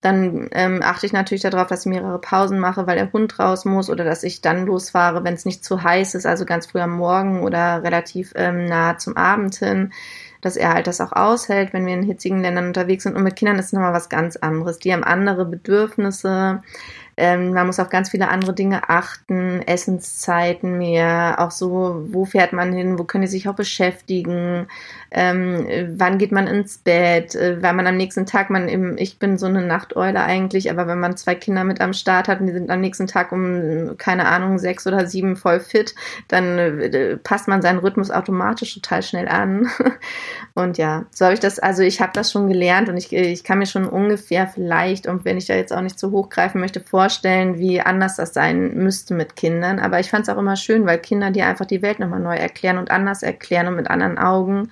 dann 0.02 0.48
ähm, 0.54 0.80
achte 0.82 1.06
ich 1.06 1.12
natürlich 1.12 1.42
darauf, 1.42 1.68
dass 1.68 1.82
ich 1.82 1.90
mehrere 1.90 2.22
Pausen 2.22 2.60
mache, 2.60 2.88
weil 2.88 2.96
der 2.96 3.12
Hund 3.12 3.38
raus 3.38 3.66
muss 3.66 3.90
oder 3.90 4.06
dass 4.06 4.24
ich 4.24 4.40
dann 4.40 4.66
losfahre, 4.66 5.26
wenn 5.26 5.34
es 5.34 5.44
nicht 5.44 5.66
zu 5.66 5.84
heiß 5.84 6.16
ist, 6.16 6.26
also 6.26 6.46
ganz 6.46 6.68
früh 6.68 6.80
am 6.80 6.96
Morgen 6.96 7.42
oder 7.44 7.84
relativ 7.84 8.32
ähm, 8.36 8.66
nah 8.66 8.98
zum 8.98 9.18
Abend 9.18 9.56
hin 9.56 9.92
dass 10.42 10.56
er 10.56 10.74
halt 10.74 10.88
das 10.88 11.02
auch 11.02 11.12
aushält, 11.12 11.74
wenn 11.74 11.86
wir 11.86 11.94
in 11.94 12.04
hitzigen 12.04 12.42
Ländern 12.42 12.68
unterwegs 12.68 13.04
sind. 13.04 13.16
Und 13.16 13.24
mit 13.24 13.36
Kindern 13.36 13.60
ist 13.60 13.68
es 13.68 13.74
nochmal 13.74 13.94
was 13.94 14.10
ganz 14.10 14.38
anderes. 14.38 14.80
Die 14.80 14.94
haben 14.94 15.04
andere 15.04 15.46
Bedürfnisse. 15.46 16.64
Ähm, 17.20 17.54
man 17.54 17.68
muss 17.68 17.80
auf 17.80 17.90
ganz 17.90 18.10
viele 18.10 18.30
andere 18.30 18.54
Dinge 18.54 18.90
achten, 18.90 19.62
Essenszeiten 19.64 20.78
mehr, 20.78 21.36
auch 21.40 21.52
so, 21.52 22.06
wo 22.12 22.24
fährt 22.24 22.54
man 22.54 22.72
hin, 22.72 22.98
wo 22.98 23.04
können 23.04 23.24
die 23.24 23.28
sich 23.28 23.50
auch 23.50 23.56
beschäftigen, 23.56 24.68
ähm, 25.12 25.68
wann 25.98 26.18
geht 26.18 26.32
man 26.32 26.48
ins 26.48 26.78
Bett, 26.78 27.36
äh, 27.36 27.62
weil 27.62 27.74
man 27.74 27.88
am 27.88 27.98
nächsten 27.98 28.26
Tag, 28.26 28.50
man 28.50 28.68
im, 28.68 28.98
ich 28.98 29.20
bin 29.20 29.38
so 29.38 29.48
eine 29.48 29.62
Nachteule 29.62 30.22
eigentlich, 30.22 30.72
aber 30.72 30.88
wenn 30.88 31.00
man 31.00 31.18
zwei 31.18 31.36
Kinder 31.36 31.64
mit 31.64 31.82
am 31.82 31.94
Start 31.94 32.28
hat 32.28 32.40
und 32.40 32.48
die 32.48 32.54
sind 32.54 32.70
am 32.70 32.82
nächsten 32.82 33.08
Tag 33.08 33.32
um, 33.32 33.96
keine 33.98 34.28
Ahnung, 34.28 34.60
sechs 34.60 34.86
oder 34.88 35.06
sieben 35.06 35.36
voll 35.36 35.60
fit, 35.60 35.96
dann 36.28 36.58
äh, 36.58 37.18
passt 37.18 37.48
man 37.48 37.62
seinen 37.62 37.80
Rhythmus 37.80 38.12
automatisch 38.12 38.74
total 38.74 39.04
schnell 39.04 39.28
an. 39.28 39.68
und 40.54 40.78
ja, 40.78 41.06
so 41.12 41.26
habe 41.26 41.34
ich 41.34 41.40
das, 41.40 41.60
also 41.60 41.84
ich 41.84 42.02
habe 42.02 42.12
das 42.14 42.32
schon 42.32 42.48
gelernt 42.48 42.90
und 42.90 42.98
ich, 42.98 43.12
ich 43.12 43.44
kann 43.44 43.60
mir 43.60 43.66
schon 43.66 43.88
ungefähr 43.88 44.48
vielleicht, 44.48 45.08
und 45.08 45.26
wenn 45.26 45.38
ich 45.38 45.48
da 45.48 45.56
jetzt 45.56 45.74
auch 45.74 45.82
nicht 45.82 46.00
zu 46.00 46.12
hoch 46.12 46.30
greifen 46.30 46.62
möchte, 46.62 46.80
vorstellen, 46.80 47.20
vorstellen, 47.20 47.60
wie 47.60 47.82
anders 47.82 48.16
das 48.16 48.34
sein 48.34 48.76
müsste 48.76 49.14
mit 49.14 49.36
Kindern. 49.36 49.80
Aber 49.80 50.00
ich 50.00 50.10
fand 50.10 50.28
es 50.28 50.30
auch 50.34 50.38
immer 50.38 50.56
schön, 50.56 50.86
weil 50.86 51.00
Kinder 51.00 51.32
dir 51.32 51.48
einfach 51.48 51.66
die 51.66 51.82
Welt 51.82 52.00
nochmal 52.00 52.20
neu 52.20 52.36
erklären 52.36 52.78
und 52.78 52.92
anders 52.92 53.24
erklären 53.24 53.68
und 53.68 53.76
mit 53.76 53.90
anderen 53.90 54.18
Augen. 54.18 54.70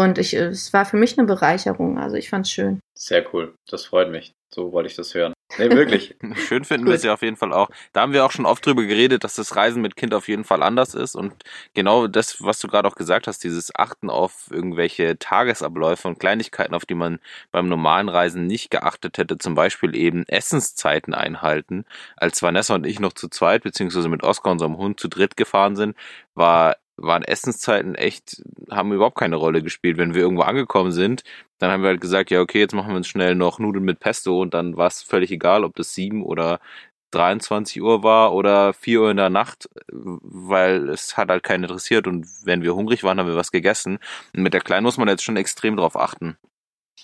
Und 0.00 0.18
ich, 0.18 0.32
es 0.34 0.72
war 0.72 0.86
für 0.86 0.96
mich 0.96 1.18
eine 1.18 1.26
Bereicherung. 1.26 1.98
Also 1.98 2.16
ich 2.16 2.30
fand 2.30 2.46
es 2.46 2.52
schön. 2.52 2.80
Sehr 2.94 3.24
cool. 3.32 3.54
Das 3.68 3.84
freut 3.84 4.10
mich. 4.10 4.32
So 4.52 4.72
wollte 4.72 4.88
ich 4.88 4.96
das 4.96 5.14
hören. 5.14 5.32
Nee, 5.58 5.70
wirklich. 5.70 6.16
Schön 6.48 6.64
finden 6.64 6.86
wir 6.86 6.94
es 6.94 7.04
ja 7.04 7.12
auf 7.12 7.22
jeden 7.22 7.36
Fall 7.36 7.52
auch. 7.52 7.70
Da 7.92 8.00
haben 8.00 8.12
wir 8.12 8.24
auch 8.24 8.32
schon 8.32 8.46
oft 8.46 8.64
drüber 8.64 8.82
geredet, 8.82 9.22
dass 9.22 9.34
das 9.34 9.54
Reisen 9.54 9.82
mit 9.82 9.94
Kind 9.94 10.12
auf 10.12 10.26
jeden 10.26 10.44
Fall 10.44 10.62
anders 10.62 10.94
ist. 10.94 11.14
Und 11.14 11.34
genau 11.74 12.08
das, 12.08 12.42
was 12.42 12.58
du 12.58 12.66
gerade 12.66 12.88
auch 12.88 12.94
gesagt 12.94 13.26
hast, 13.26 13.44
dieses 13.44 13.72
Achten 13.76 14.10
auf 14.10 14.48
irgendwelche 14.50 15.18
Tagesabläufe 15.18 16.08
und 16.08 16.18
Kleinigkeiten, 16.18 16.74
auf 16.74 16.86
die 16.86 16.94
man 16.94 17.20
beim 17.52 17.68
normalen 17.68 18.08
Reisen 18.08 18.46
nicht 18.46 18.70
geachtet 18.70 19.18
hätte, 19.18 19.38
zum 19.38 19.54
Beispiel 19.54 19.94
eben 19.94 20.24
Essenszeiten 20.26 21.14
einhalten. 21.14 21.84
Als 22.16 22.42
Vanessa 22.42 22.74
und 22.74 22.86
ich 22.86 22.98
noch 22.98 23.12
zu 23.12 23.28
zweit, 23.28 23.62
beziehungsweise 23.62 24.08
mit 24.08 24.22
Oscar, 24.24 24.50
unserem 24.50 24.78
Hund, 24.78 24.98
zu 24.98 25.08
dritt 25.08 25.36
gefahren 25.36 25.76
sind, 25.76 25.96
war 26.34 26.76
waren 27.00 27.22
Essenszeiten 27.22 27.94
echt, 27.94 28.42
haben 28.70 28.92
überhaupt 28.92 29.18
keine 29.18 29.36
Rolle 29.36 29.62
gespielt. 29.62 29.96
Wenn 29.98 30.14
wir 30.14 30.22
irgendwo 30.22 30.42
angekommen 30.42 30.92
sind, 30.92 31.22
dann 31.58 31.70
haben 31.70 31.82
wir 31.82 31.88
halt 31.88 32.00
gesagt, 32.00 32.30
ja, 32.30 32.40
okay, 32.40 32.60
jetzt 32.60 32.74
machen 32.74 32.90
wir 32.90 32.96
uns 32.96 33.08
schnell 33.08 33.34
noch 33.34 33.58
Nudeln 33.58 33.84
mit 33.84 34.00
Pesto 34.00 34.40
und 34.40 34.54
dann 34.54 34.76
war 34.76 34.86
es 34.86 35.02
völlig 35.02 35.30
egal, 35.30 35.64
ob 35.64 35.74
das 35.76 35.94
sieben 35.94 36.22
oder 36.22 36.60
23 37.12 37.82
Uhr 37.82 38.02
war 38.02 38.32
oder 38.34 38.72
vier 38.72 39.02
Uhr 39.02 39.10
in 39.10 39.16
der 39.16 39.30
Nacht, 39.30 39.68
weil 39.90 40.88
es 40.88 41.16
hat 41.16 41.28
halt 41.28 41.42
keinen 41.42 41.64
interessiert 41.64 42.06
und 42.06 42.26
wenn 42.44 42.62
wir 42.62 42.74
hungrig 42.74 43.02
waren, 43.02 43.18
haben 43.18 43.28
wir 43.28 43.36
was 43.36 43.52
gegessen. 43.52 43.98
Und 44.34 44.42
mit 44.42 44.54
der 44.54 44.60
Kleinen 44.60 44.84
muss 44.84 44.98
man 44.98 45.08
jetzt 45.08 45.24
schon 45.24 45.36
extrem 45.36 45.76
drauf 45.76 45.96
achten. 45.96 46.36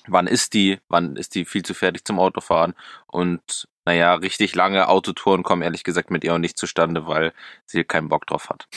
Wann 0.07 0.27
ist 0.27 0.55
die? 0.55 0.79
Wann 0.89 1.17
ist 1.17 1.35
die 1.35 1.45
viel 1.45 1.65
zu 1.65 1.75
fertig 1.75 2.05
zum 2.05 2.21
Autofahren? 2.21 2.75
Und 3.07 3.69
naja, 3.87 4.15
richtig 4.15 4.55
lange 4.55 4.89
Autotouren 4.89 5.43
kommen 5.43 5.63
ehrlich 5.63 5.85
gesagt 5.85 6.11
mit 6.11 6.25
ihr 6.25 6.35
auch 6.35 6.39
nicht 6.39 6.59
zustande, 6.59 7.07
weil 7.07 7.33
sie 7.65 7.85
keinen 7.85 8.09
Bock 8.09 8.27
drauf 8.27 8.51
hat. 8.51 8.69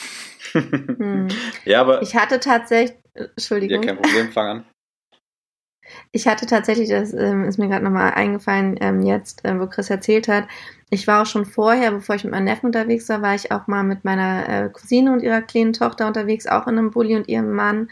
hm. 0.52 1.28
Ja, 1.64 1.80
aber. 1.82 2.00
Ich 2.02 2.14
hatte 2.14 2.40
tatsächlich. 2.40 2.96
Entschuldigung. 3.14 3.82
Ja, 3.82 3.88
kein 3.88 4.00
Problem, 4.00 4.32
fang 4.32 4.46
an. 4.46 4.64
Ich 6.12 6.28
hatte 6.28 6.46
tatsächlich, 6.46 6.88
das 6.88 7.12
ähm, 7.12 7.44
ist 7.44 7.58
mir 7.58 7.68
gerade 7.68 7.84
nochmal 7.84 8.12
eingefallen, 8.12 8.76
ähm, 8.80 9.02
jetzt, 9.02 9.44
äh, 9.44 9.58
wo 9.58 9.66
Chris 9.66 9.90
erzählt 9.90 10.28
hat, 10.28 10.46
ich 10.90 11.06
war 11.06 11.22
auch 11.22 11.26
schon 11.26 11.46
vorher, 11.46 11.92
bevor 11.92 12.16
ich 12.16 12.24
mit 12.24 12.32
meinem 12.32 12.44
Neffen 12.44 12.66
unterwegs 12.66 13.08
war, 13.08 13.22
war 13.22 13.34
ich 13.34 13.52
auch 13.52 13.68
mal 13.68 13.84
mit 13.84 14.04
meiner 14.04 14.48
äh, 14.48 14.68
Cousine 14.70 15.12
und 15.12 15.22
ihrer 15.22 15.40
kleinen 15.40 15.72
Tochter 15.72 16.06
unterwegs, 16.06 16.46
auch 16.46 16.66
in 16.66 16.78
einem 16.78 16.90
Bulli 16.90 17.16
und 17.16 17.28
ihrem 17.28 17.52
Mann 17.52 17.88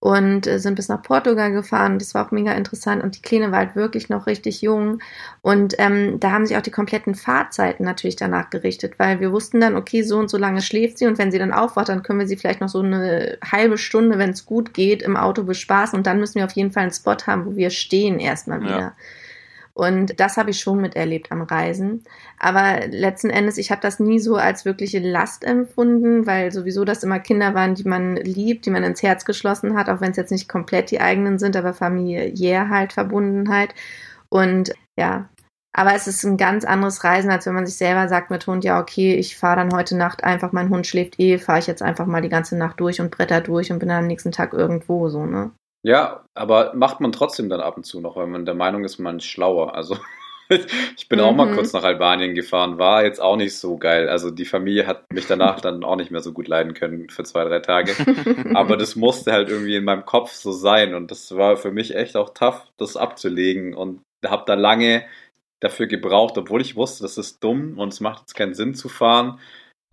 und 0.00 0.46
äh, 0.46 0.58
sind 0.58 0.74
bis 0.74 0.88
nach 0.88 1.02
Portugal 1.02 1.52
gefahren. 1.52 1.98
Das 1.98 2.14
war 2.14 2.26
auch 2.26 2.30
mega 2.30 2.52
interessant 2.52 3.04
und 3.04 3.16
die 3.16 3.22
Kleine 3.22 3.52
war 3.52 3.58
halt 3.58 3.76
wirklich 3.76 4.08
noch 4.08 4.26
richtig 4.26 4.62
jung 4.62 5.00
und 5.42 5.74
ähm, 5.78 6.18
da 6.18 6.32
haben 6.32 6.46
sich 6.46 6.56
auch 6.56 6.62
die 6.62 6.70
kompletten 6.70 7.14
Fahrzeiten 7.14 7.84
natürlich 7.84 8.16
danach 8.16 8.48
gerichtet, 8.48 8.94
weil 8.98 9.20
wir 9.20 9.30
wussten 9.30 9.60
dann, 9.60 9.76
okay, 9.76 10.02
so 10.02 10.16
und 10.16 10.30
so 10.30 10.38
lange 10.38 10.62
schläft 10.62 10.98
sie 10.98 11.06
und 11.06 11.18
wenn 11.18 11.30
sie 11.30 11.38
dann 11.38 11.52
aufwacht, 11.52 11.90
dann 11.90 12.02
können 12.02 12.18
wir 12.18 12.26
sie 12.26 12.38
vielleicht 12.38 12.62
noch 12.62 12.70
so 12.70 12.80
eine 12.80 13.38
halbe 13.44 13.76
Stunde, 13.76 14.18
wenn 14.18 14.30
es 14.30 14.46
gut 14.46 14.72
geht, 14.72 15.02
im 15.02 15.16
Auto 15.16 15.44
bespaßen 15.44 15.96
und 15.96 16.06
dann 16.06 16.18
müssen 16.18 16.36
wir 16.36 16.46
auf 16.46 16.52
jeden 16.52 16.72
Fall 16.72 16.84
einen 16.84 16.92
Spot 16.92 17.16
haben, 17.26 17.44
wo 17.44 17.56
wir 17.56 17.68
stehen 17.70 18.18
erstmal 18.18 18.62
wieder. 18.62 18.80
Ja. 18.80 18.92
Und 19.72 20.18
das 20.20 20.36
habe 20.36 20.50
ich 20.50 20.60
schon 20.60 20.80
miterlebt 20.80 21.30
am 21.32 21.42
Reisen. 21.42 22.04
Aber 22.38 22.86
letzten 22.88 23.30
Endes, 23.30 23.56
ich 23.58 23.70
habe 23.70 23.80
das 23.80 24.00
nie 24.00 24.18
so 24.18 24.36
als 24.36 24.64
wirkliche 24.64 24.98
Last 24.98 25.44
empfunden, 25.44 26.26
weil 26.26 26.52
sowieso 26.52 26.84
das 26.84 27.02
immer 27.04 27.20
Kinder 27.20 27.54
waren, 27.54 27.74
die 27.74 27.88
man 27.88 28.16
liebt, 28.16 28.66
die 28.66 28.70
man 28.70 28.84
ins 28.84 29.02
Herz 29.02 29.24
geschlossen 29.24 29.76
hat, 29.76 29.88
auch 29.88 30.00
wenn 30.00 30.10
es 30.10 30.16
jetzt 30.16 30.32
nicht 30.32 30.48
komplett 30.48 30.90
die 30.90 31.00
eigenen 31.00 31.38
sind, 31.38 31.56
aber 31.56 31.72
familiär 31.72 32.68
halt 32.68 32.92
Verbundenheit. 32.92 33.74
Und 34.28 34.72
ja, 34.98 35.28
aber 35.72 35.94
es 35.94 36.06
ist 36.08 36.24
ein 36.24 36.36
ganz 36.36 36.64
anderes 36.64 37.04
Reisen, 37.04 37.30
als 37.30 37.46
wenn 37.46 37.54
man 37.54 37.66
sich 37.66 37.76
selber 37.76 38.08
sagt 38.08 38.30
mit 38.30 38.46
Hund, 38.46 38.64
ja, 38.64 38.80
okay, 38.80 39.14
ich 39.14 39.36
fahre 39.36 39.56
dann 39.56 39.72
heute 39.72 39.96
Nacht 39.96 40.24
einfach, 40.24 40.52
mein 40.52 40.68
Hund 40.68 40.86
schläft 40.86 41.20
eh, 41.20 41.38
fahre 41.38 41.60
ich 41.60 41.68
jetzt 41.68 41.82
einfach 41.82 42.06
mal 42.06 42.22
die 42.22 42.28
ganze 42.28 42.56
Nacht 42.56 42.80
durch 42.80 43.00
und 43.00 43.10
bretter 43.10 43.40
durch 43.40 43.70
und 43.70 43.78
bin 43.78 43.88
dann 43.88 44.00
am 44.00 44.06
nächsten 44.08 44.32
Tag 44.32 44.52
irgendwo 44.52 45.08
so, 45.08 45.26
ne? 45.26 45.52
Ja, 45.82 46.24
aber 46.34 46.74
macht 46.74 47.00
man 47.00 47.12
trotzdem 47.12 47.48
dann 47.48 47.60
ab 47.60 47.76
und 47.76 47.84
zu 47.84 48.00
noch, 48.00 48.16
weil 48.16 48.26
man 48.26 48.44
der 48.44 48.54
Meinung 48.54 48.84
ist, 48.84 48.98
man 48.98 49.16
ist 49.16 49.24
schlauer. 49.24 49.74
Also 49.74 49.96
ich 50.96 51.08
bin 51.08 51.18
mhm. 51.18 51.24
auch 51.24 51.34
mal 51.34 51.46
mhm. 51.46 51.54
kurz 51.54 51.72
nach 51.72 51.84
Albanien 51.84 52.34
gefahren, 52.34 52.78
war 52.78 53.04
jetzt 53.04 53.20
auch 53.20 53.36
nicht 53.36 53.56
so 53.56 53.78
geil. 53.78 54.08
Also 54.08 54.30
die 54.30 54.44
Familie 54.44 54.86
hat 54.86 55.10
mich 55.12 55.26
danach 55.26 55.60
dann 55.60 55.84
auch 55.84 55.96
nicht 55.96 56.10
mehr 56.10 56.20
so 56.20 56.32
gut 56.32 56.48
leiden 56.48 56.74
können 56.74 57.08
für 57.08 57.24
zwei, 57.24 57.44
drei 57.44 57.60
Tage. 57.60 57.94
Aber 58.54 58.76
das 58.76 58.94
musste 58.94 59.32
halt 59.32 59.48
irgendwie 59.48 59.76
in 59.76 59.84
meinem 59.84 60.04
Kopf 60.04 60.32
so 60.32 60.52
sein 60.52 60.94
und 60.94 61.10
das 61.10 61.34
war 61.36 61.56
für 61.56 61.70
mich 61.70 61.94
echt 61.94 62.16
auch 62.16 62.34
tough, 62.34 62.66
das 62.76 62.96
abzulegen 62.96 63.74
und 63.74 64.02
habe 64.26 64.44
da 64.46 64.54
lange 64.54 65.04
dafür 65.60 65.86
gebraucht, 65.86 66.36
obwohl 66.36 66.60
ich 66.60 66.76
wusste, 66.76 67.02
das 67.02 67.16
ist 67.18 67.42
dumm 67.44 67.78
und 67.78 67.92
es 67.92 68.00
macht 68.00 68.20
jetzt 68.20 68.34
keinen 68.34 68.54
Sinn 68.54 68.74
zu 68.74 68.88
fahren 68.88 69.38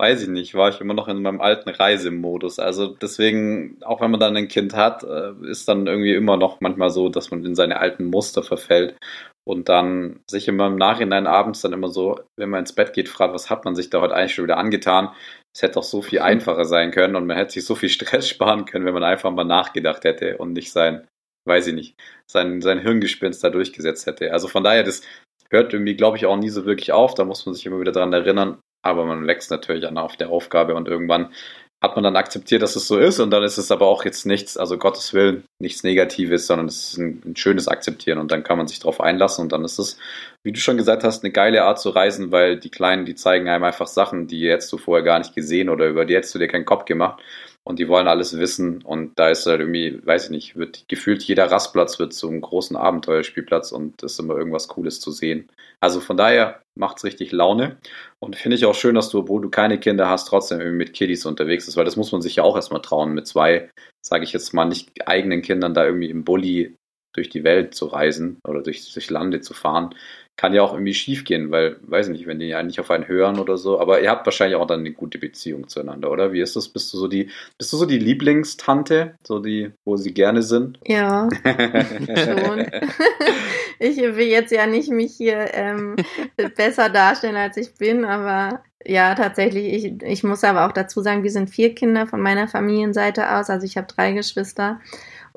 weiß 0.00 0.22
ich 0.22 0.28
nicht, 0.28 0.54
war 0.54 0.68
ich 0.68 0.80
immer 0.80 0.94
noch 0.94 1.08
in 1.08 1.22
meinem 1.22 1.40
alten 1.40 1.70
Reisemodus. 1.70 2.58
Also 2.58 2.94
deswegen, 2.94 3.82
auch 3.82 4.00
wenn 4.00 4.12
man 4.12 4.20
dann 4.20 4.36
ein 4.36 4.48
Kind 4.48 4.74
hat, 4.74 5.02
äh, 5.02 5.32
ist 5.48 5.68
dann 5.68 5.86
irgendwie 5.86 6.14
immer 6.14 6.36
noch 6.36 6.60
manchmal 6.60 6.90
so, 6.90 7.08
dass 7.08 7.30
man 7.30 7.44
in 7.44 7.56
seine 7.56 7.78
alten 7.80 8.04
Muster 8.04 8.44
verfällt 8.44 8.96
und 9.44 9.68
dann 9.68 10.20
sich 10.30 10.46
immer 10.46 10.68
im 10.68 10.76
Nachhinein 10.76 11.26
abends 11.26 11.62
dann 11.62 11.72
immer 11.72 11.88
so, 11.88 12.20
wenn 12.36 12.50
man 12.50 12.60
ins 12.60 12.74
Bett 12.74 12.92
geht, 12.92 13.08
fragt, 13.08 13.34
was 13.34 13.50
hat 13.50 13.64
man 13.64 13.74
sich 13.74 13.90
da 13.90 14.00
heute 14.00 14.14
eigentlich 14.14 14.34
schon 14.34 14.44
wieder 14.44 14.58
angetan? 14.58 15.10
Es 15.54 15.62
hätte 15.62 15.74
doch 15.74 15.82
so 15.82 16.00
viel 16.00 16.20
einfacher 16.20 16.64
sein 16.64 16.92
können 16.92 17.16
und 17.16 17.26
man 17.26 17.36
hätte 17.36 17.52
sich 17.52 17.64
so 17.64 17.74
viel 17.74 17.88
Stress 17.88 18.28
sparen 18.28 18.66
können, 18.66 18.84
wenn 18.84 18.94
man 18.94 19.04
einfach 19.04 19.32
mal 19.32 19.44
nachgedacht 19.44 20.04
hätte 20.04 20.38
und 20.38 20.52
nicht 20.52 20.70
sein, 20.70 21.08
weiß 21.44 21.66
ich 21.68 21.74
nicht, 21.74 21.96
sein, 22.30 22.60
sein 22.60 22.78
Hirngespinst 22.78 23.42
da 23.42 23.50
durchgesetzt 23.50 24.06
hätte. 24.06 24.32
Also 24.32 24.46
von 24.46 24.62
daher, 24.62 24.84
das 24.84 25.02
hört 25.50 25.72
irgendwie, 25.72 25.96
glaube 25.96 26.18
ich, 26.18 26.26
auch 26.26 26.36
nie 26.36 26.50
so 26.50 26.66
wirklich 26.66 26.92
auf. 26.92 27.14
Da 27.14 27.24
muss 27.24 27.46
man 27.46 27.54
sich 27.54 27.66
immer 27.66 27.80
wieder 27.80 27.92
dran 27.92 28.12
erinnern, 28.12 28.58
aber 28.82 29.04
man 29.04 29.26
wächst 29.26 29.50
natürlich 29.50 29.86
an 29.86 29.98
auf 29.98 30.16
der 30.16 30.30
Aufgabe 30.30 30.74
und 30.74 30.88
irgendwann 30.88 31.32
hat 31.80 31.94
man 31.94 32.02
dann 32.02 32.16
akzeptiert, 32.16 32.62
dass 32.62 32.74
es 32.74 32.88
so 32.88 32.98
ist 32.98 33.20
und 33.20 33.30
dann 33.30 33.44
ist 33.44 33.56
es 33.56 33.70
aber 33.70 33.86
auch 33.86 34.04
jetzt 34.04 34.26
nichts, 34.26 34.56
also 34.56 34.78
Gottes 34.78 35.14
Willen, 35.14 35.44
nichts 35.60 35.84
Negatives, 35.84 36.48
sondern 36.48 36.66
es 36.66 36.90
ist 36.90 36.98
ein, 36.98 37.22
ein 37.24 37.36
schönes 37.36 37.68
Akzeptieren 37.68 38.18
und 38.18 38.32
dann 38.32 38.42
kann 38.42 38.58
man 38.58 38.66
sich 38.66 38.80
darauf 38.80 39.00
einlassen 39.00 39.42
und 39.42 39.52
dann 39.52 39.64
ist 39.64 39.78
es, 39.78 39.96
wie 40.42 40.50
du 40.50 40.58
schon 40.58 40.76
gesagt 40.76 41.04
hast, 41.04 41.22
eine 41.22 41.32
geile 41.32 41.62
Art 41.64 41.78
zu 41.78 41.90
reisen, 41.90 42.32
weil 42.32 42.58
die 42.58 42.70
Kleinen, 42.70 43.04
die 43.04 43.14
zeigen 43.14 43.48
einem 43.48 43.62
einfach 43.62 43.86
Sachen, 43.86 44.26
die 44.26 44.40
jetzt 44.40 44.72
du 44.72 44.78
vorher 44.78 45.04
gar 45.04 45.20
nicht 45.20 45.36
gesehen 45.36 45.68
oder 45.68 45.86
über 45.86 46.04
die 46.04 46.16
hättest 46.16 46.34
du 46.34 46.40
dir 46.40 46.48
keinen 46.48 46.64
Kopf 46.64 46.84
gemacht 46.84 47.22
und 47.68 47.78
die 47.78 47.86
wollen 47.86 48.08
alles 48.08 48.38
wissen. 48.38 48.80
Und 48.80 49.18
da 49.18 49.28
ist 49.28 49.44
halt 49.44 49.60
irgendwie, 49.60 50.00
weiß 50.04 50.24
ich 50.24 50.30
nicht, 50.30 50.56
wird 50.56 50.88
gefühlt 50.88 51.22
jeder 51.22 51.50
Rastplatz 51.50 51.98
wird 51.98 52.14
zum 52.14 52.40
großen 52.40 52.76
Abenteuerspielplatz 52.76 53.72
und 53.72 54.02
es 54.02 54.12
ist 54.12 54.20
immer 54.20 54.36
irgendwas 54.36 54.68
Cooles 54.68 55.00
zu 55.00 55.10
sehen. 55.10 55.52
Also 55.78 56.00
von 56.00 56.16
daher 56.16 56.62
macht 56.78 56.96
es 56.96 57.04
richtig 57.04 57.30
Laune. 57.30 57.76
Und 58.20 58.36
finde 58.36 58.56
ich 58.56 58.64
auch 58.64 58.74
schön, 58.74 58.94
dass 58.94 59.10
du, 59.10 59.18
obwohl 59.18 59.42
du 59.42 59.50
keine 59.50 59.78
Kinder 59.78 60.08
hast, 60.08 60.28
trotzdem 60.28 60.60
irgendwie 60.60 60.78
mit 60.78 60.94
Kiddies 60.94 61.26
unterwegs 61.26 61.66
bist, 61.66 61.76
weil 61.76 61.84
das 61.84 61.96
muss 61.96 62.10
man 62.10 62.22
sich 62.22 62.36
ja 62.36 62.42
auch 62.42 62.56
erstmal 62.56 62.80
trauen, 62.80 63.12
mit 63.12 63.26
zwei, 63.26 63.68
sage 64.00 64.24
ich 64.24 64.32
jetzt 64.32 64.54
mal, 64.54 64.64
nicht 64.64 65.06
eigenen 65.06 65.42
Kindern 65.42 65.74
da 65.74 65.84
irgendwie 65.84 66.08
im 66.08 66.24
Bulli 66.24 66.74
durch 67.14 67.28
die 67.28 67.44
Welt 67.44 67.74
zu 67.74 67.84
reisen 67.84 68.38
oder 68.48 68.62
durch, 68.62 68.90
durch 68.94 69.10
Lande 69.10 69.42
zu 69.42 69.52
fahren 69.52 69.94
kann 70.38 70.54
ja 70.54 70.62
auch 70.62 70.72
irgendwie 70.72 70.94
schief 70.94 71.24
gehen, 71.24 71.50
weil, 71.50 71.76
weiß 71.82 72.08
nicht, 72.08 72.28
wenn 72.28 72.38
die 72.38 72.46
ja 72.46 72.62
nicht 72.62 72.78
auf 72.78 72.92
einen 72.92 73.08
hören 73.08 73.40
oder 73.40 73.58
so, 73.58 73.80
aber 73.80 74.00
ihr 74.00 74.08
habt 74.08 74.24
wahrscheinlich 74.24 74.56
auch 74.56 74.68
dann 74.68 74.80
eine 74.80 74.92
gute 74.92 75.18
Beziehung 75.18 75.66
zueinander, 75.66 76.12
oder? 76.12 76.32
Wie 76.32 76.40
ist 76.40 76.54
das? 76.54 76.68
Bist 76.68 76.92
du 76.94 76.96
so 76.96 77.08
die, 77.08 77.28
bist 77.58 77.72
du 77.72 77.76
so 77.76 77.84
die 77.84 77.98
Lieblingstante, 77.98 79.16
so 79.26 79.40
die, 79.40 79.72
wo 79.84 79.96
sie 79.96 80.14
gerne 80.14 80.42
sind? 80.42 80.78
Ja, 80.86 81.28
schon. 81.44 82.66
ich 83.80 83.96
will 83.96 84.28
jetzt 84.28 84.52
ja 84.52 84.68
nicht 84.68 84.90
mich 84.90 85.16
hier 85.16 85.48
ähm, 85.54 85.96
besser 86.56 86.88
darstellen, 86.88 87.36
als 87.36 87.56
ich 87.56 87.74
bin, 87.74 88.04
aber 88.04 88.62
ja, 88.86 89.16
tatsächlich, 89.16 89.72
ich, 89.72 90.02
ich 90.04 90.22
muss 90.22 90.44
aber 90.44 90.66
auch 90.66 90.72
dazu 90.72 91.02
sagen, 91.02 91.24
wir 91.24 91.32
sind 91.32 91.50
vier 91.50 91.74
Kinder 91.74 92.06
von 92.06 92.20
meiner 92.20 92.46
Familienseite 92.46 93.34
aus, 93.34 93.50
also 93.50 93.66
ich 93.66 93.76
habe 93.76 93.88
drei 93.88 94.12
Geschwister. 94.12 94.80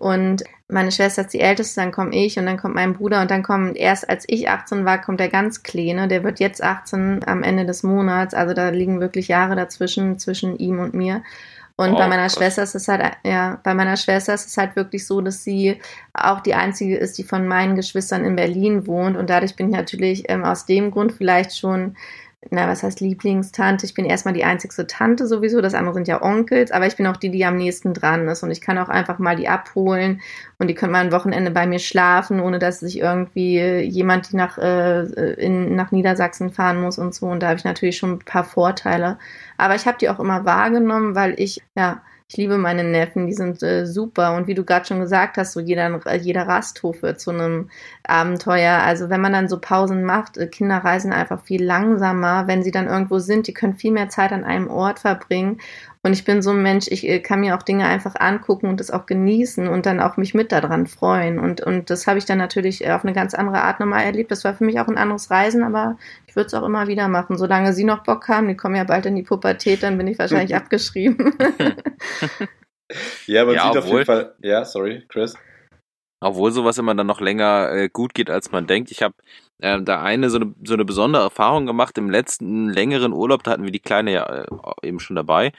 Und 0.02 0.44
meine 0.68 0.92
Schwester 0.92 1.22
ist 1.22 1.32
die 1.32 1.42
älteste, 1.42 1.80
dann 1.80 1.92
komme 1.92 2.16
ich 2.16 2.40
und 2.40 2.48
dann 2.48 2.58
kommt 2.58 2.74
mein 2.74 2.96
Bruder 2.96 3.22
und 3.22 3.30
dann 3.30 3.44
kommt 3.44 3.78
erst 3.78 4.10
als 4.10 4.26
ich 4.28 4.50
18 4.50 4.84
war, 4.84 5.00
kommt 5.00 5.20
der 5.20 5.30
ganz 5.30 5.62
Kleine, 5.62 6.08
der 6.08 6.24
wird 6.24 6.40
jetzt 6.40 6.64
18 6.64 7.20
am 7.28 7.44
Ende 7.44 7.68
des 7.68 7.84
Monats. 7.84 8.34
Also 8.34 8.56
da 8.56 8.70
liegen 8.70 9.00
wirklich 9.00 9.28
Jahre 9.28 9.56
dazwischen, 9.56 10.18
zwischen 10.18 10.58
ihm 10.58 10.80
und 10.80 10.96
mir. 10.96 11.22
Und 11.76 11.94
oh, 11.94 11.98
bei 11.98 12.08
meiner 12.08 12.24
krass. 12.24 12.34
Schwester 12.34 12.64
ist 12.64 12.74
es 12.74 12.88
halt, 12.88 13.04
ja, 13.24 13.60
bei 13.62 13.76
meiner 13.76 13.96
Schwester 13.96 14.34
ist 14.34 14.48
es 14.48 14.58
halt 14.58 14.76
wirklich 14.76 15.06
so, 15.06 15.22
dass 15.22 15.44
sie 15.44 15.80
auch 16.14 16.40
die 16.40 16.56
einzige 16.56 16.98
ist, 16.98 17.20
die 17.20 17.24
von 17.24 17.48
meinen 17.48 17.76
Geschwistern 17.76 18.26
in 18.26 18.36
Berlin 18.36 18.88
wohnt. 18.88 19.16
Und 19.16 19.30
dadurch 19.30 19.56
bin 19.56 19.68
ich 19.68 19.76
natürlich 19.76 20.24
ähm, 20.30 20.44
aus 20.44 20.66
dem 20.66 20.90
Grund 20.90 21.12
vielleicht 21.12 21.56
schon 21.56 21.96
na, 22.50 22.68
was 22.68 22.82
heißt 22.82 23.02
Lieblingstante? 23.02 23.86
Ich 23.86 23.94
bin 23.94 24.06
erstmal 24.06 24.34
die 24.34 24.44
einzigste 24.44 24.88
Tante 24.88 25.28
sowieso, 25.28 25.62
das 25.62 25.76
andere 25.76 25.94
sind 25.94 26.08
ja 26.08 26.24
Onkels, 26.24 26.72
aber 26.72 26.88
ich 26.88 26.96
bin 26.96 27.06
auch 27.06 27.18
die, 27.18 27.30
die 27.30 27.46
am 27.46 27.56
nächsten 27.56 27.94
dran 27.94 28.28
ist 28.28 28.42
und 28.42 28.50
ich 28.50 28.62
kann 28.62 28.80
auch 28.80 28.90
einfach 28.90 29.20
mal 29.20 29.36
die 29.36 29.48
abholen 29.48 30.22
und 30.58 30.68
die 30.68 30.74
können 30.74 30.92
mal 30.92 31.06
ein 31.06 31.12
Wochenende 31.12 31.52
bei 31.52 31.68
mir 31.68 31.78
schlafen, 31.78 32.40
ohne 32.40 32.58
dass 32.58 32.80
sich 32.80 32.98
irgendwie 32.98 33.60
jemand 33.82 34.34
nach, 34.34 34.58
äh, 34.58 35.04
in, 35.34 35.76
nach 35.76 35.92
Niedersachsen 35.92 36.52
fahren 36.52 36.82
muss 36.82 36.98
und 36.98 37.14
so 37.14 37.28
und 37.28 37.44
da 37.44 37.50
habe 37.50 37.58
ich 37.60 37.64
natürlich 37.64 37.98
schon 37.98 38.14
ein 38.14 38.20
paar 38.20 38.44
Vorteile. 38.44 39.20
Aber 39.58 39.76
ich 39.76 39.86
habe 39.86 40.00
die 40.00 40.10
auch 40.10 40.20
immer 40.20 40.44
wahrgenommen, 40.44 41.14
weil 41.14 41.36
ich, 41.38 41.62
ja, 41.76 42.02
ich 42.32 42.38
liebe 42.38 42.58
meine 42.58 42.86
Neffen, 42.86 43.28
die 43.28 43.34
sind 43.34 43.62
äh, 43.62 43.86
super. 43.86 44.38
Und 44.38 44.48
wie 44.48 44.54
du 44.54 44.64
gerade 44.64 44.86
schon 44.86 45.02
gesagt 45.02 45.38
hast, 45.38 45.52
so 45.52 45.60
jeder, 45.60 46.00
jeder 46.16 46.48
Rasthof 46.48 47.02
wird 47.02 47.20
zu 47.20 47.32
einem 47.32 47.70
Abenteuer. 48.04 48.80
Also 48.84 49.10
wenn 49.10 49.20
man 49.20 49.34
dann 49.34 49.50
so 49.50 49.60
Pausen 49.60 50.06
macht, 50.06 50.38
äh, 50.38 50.48
Kinder 50.48 50.78
reisen 50.78 51.12
einfach 51.12 51.44
viel 51.44 51.62
langsamer, 51.62 52.48
wenn 52.48 52.64
sie 52.64 52.72
dann 52.72 52.88
irgendwo 52.88 53.20
sind, 53.20 53.48
die 53.48 53.54
können 53.54 53.74
viel 53.74 53.92
mehr 53.92 54.08
Zeit 54.08 54.32
an 54.32 54.46
einem 54.46 54.70
Ort 54.70 55.00
verbringen. 55.00 55.58
Und 56.04 56.14
ich 56.14 56.26
bin 56.26 56.42
so 56.42 56.50
ein 56.50 56.64
Mensch, 56.64 56.88
ich 56.90 57.08
äh, 57.08 57.20
kann 57.20 57.42
mir 57.42 57.56
auch 57.56 57.62
Dinge 57.62 57.86
einfach 57.86 58.16
angucken 58.16 58.68
und 58.68 58.80
das 58.80 58.90
auch 58.90 59.06
genießen 59.06 59.68
und 59.68 59.86
dann 59.86 60.00
auch 60.00 60.18
mich 60.18 60.34
mit 60.34 60.52
daran 60.52 60.88
freuen. 60.88 61.38
Und, 61.38 61.62
und 61.62 61.92
das 61.92 62.08
habe 62.08 62.18
ich 62.18 62.26
dann 62.26 62.40
natürlich 62.40 62.90
auf 62.90 63.04
eine 63.04 63.14
ganz 63.14 63.36
andere 63.36 63.62
Art 63.62 63.80
nochmal 63.80 64.04
erlebt. 64.04 64.32
Das 64.32 64.44
war 64.44 64.56
für 64.56 64.64
mich 64.64 64.80
auch 64.80 64.88
ein 64.88 64.98
anderes 64.98 65.30
Reisen, 65.30 65.64
aber 65.64 65.98
ich 66.26 66.36
würde 66.36 66.48
es 66.48 66.54
auch 66.56 66.66
immer 66.66 66.88
wieder 66.88 67.08
machen. 67.08 67.38
Solange 67.38 67.74
sie 67.74 67.84
noch 67.84 68.04
Bock 68.04 68.28
haben, 68.30 68.48
die 68.48 68.56
kommen 68.56 68.76
ja 68.76 68.84
bald 68.84 69.06
in 69.06 69.16
die 69.16 69.22
Pubertät, 69.22 69.84
dann 69.84 69.98
bin 70.00 70.08
ich 70.08 70.18
wahrscheinlich 70.18 70.56
abgeschrieben. 70.56 71.36
ja, 73.28 73.46
man 73.46 73.54
ja, 73.54 73.68
sieht 73.68 73.78
auf 73.78 73.86
jeden 73.86 74.06
Fall. 74.06 74.34
Ja, 74.42 74.66
sorry, 74.66 75.04
Chris. 75.08 75.36
Obwohl 76.24 76.52
sowas 76.52 76.78
immer 76.78 76.94
dann 76.94 77.08
noch 77.08 77.20
länger 77.20 77.72
äh, 77.72 77.90
gut 77.90 78.14
geht, 78.14 78.30
als 78.30 78.52
man 78.52 78.68
denkt. 78.68 78.92
Ich 78.92 79.02
habe 79.02 79.16
äh, 79.60 79.82
da 79.82 80.04
eine 80.04 80.30
so, 80.30 80.38
eine 80.38 80.54
so 80.64 80.76
eine 80.76 80.86
besondere 80.86 81.24
Erfahrung 81.24 81.66
gemacht. 81.66 81.98
Im 81.98 82.12
letzten 82.12 82.70
längeren 82.70 83.12
Urlaub, 83.12 83.44
da 83.44 83.52
hatten 83.52 83.64
wir 83.64 83.72
die 83.72 83.80
Kleine 83.80 84.14
ja 84.14 84.26
äh, 84.28 84.48
eben 84.84 85.00
schon 85.00 85.16
dabei, 85.16 85.48
äh, 85.48 85.52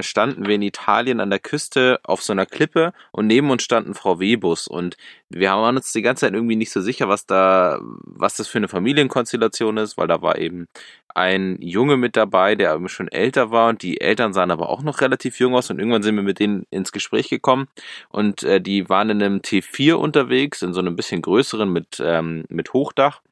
standen 0.00 0.46
wir 0.46 0.54
in 0.54 0.62
Italien 0.62 1.20
an 1.20 1.30
der 1.30 1.38
Küste 1.38 2.00
auf 2.02 2.22
so 2.22 2.32
einer 2.32 2.46
Klippe 2.46 2.92
und 3.12 3.26
neben 3.26 3.50
uns 3.50 3.62
stand 3.62 3.88
ein 3.88 3.94
VW-Bus 3.94 4.66
und 4.68 4.96
wir 5.28 5.50
waren 5.50 5.76
uns 5.76 5.92
die 5.92 6.02
ganze 6.02 6.26
Zeit 6.26 6.34
irgendwie 6.34 6.56
nicht 6.56 6.70
so 6.70 6.80
sicher, 6.80 7.08
was 7.08 7.26
da, 7.26 7.80
was 7.82 8.36
das 8.36 8.48
für 8.48 8.58
eine 8.58 8.68
Familienkonstellation 8.68 9.76
ist, 9.76 9.96
weil 9.96 10.06
da 10.06 10.22
war 10.22 10.38
eben 10.38 10.68
ein 11.16 11.56
Junge 11.60 11.96
mit 11.96 12.14
dabei, 12.14 12.54
der 12.54 12.74
eben 12.74 12.88
schon 12.88 13.08
älter 13.08 13.50
war. 13.50 13.70
Und 13.70 13.82
die 13.82 14.00
Eltern 14.00 14.34
sahen 14.34 14.50
aber 14.50 14.68
auch 14.68 14.82
noch 14.82 15.00
relativ 15.00 15.40
jung 15.40 15.54
aus. 15.54 15.70
Und 15.70 15.78
irgendwann 15.78 16.02
sind 16.02 16.14
wir 16.14 16.22
mit 16.22 16.38
denen 16.38 16.66
ins 16.70 16.92
Gespräch 16.92 17.28
gekommen. 17.30 17.68
Und 18.10 18.42
äh, 18.42 18.60
die 18.60 18.88
waren 18.88 19.10
in 19.10 19.22
einem 19.22 19.38
T4 19.38 19.94
unterwegs, 19.94 20.62
in 20.62 20.74
so 20.74 20.80
einem 20.80 20.94
bisschen 20.94 21.22
größeren 21.22 21.72
mit, 21.72 22.02
ähm, 22.04 22.44
mit 22.48 22.72
Hochdach 22.74 23.22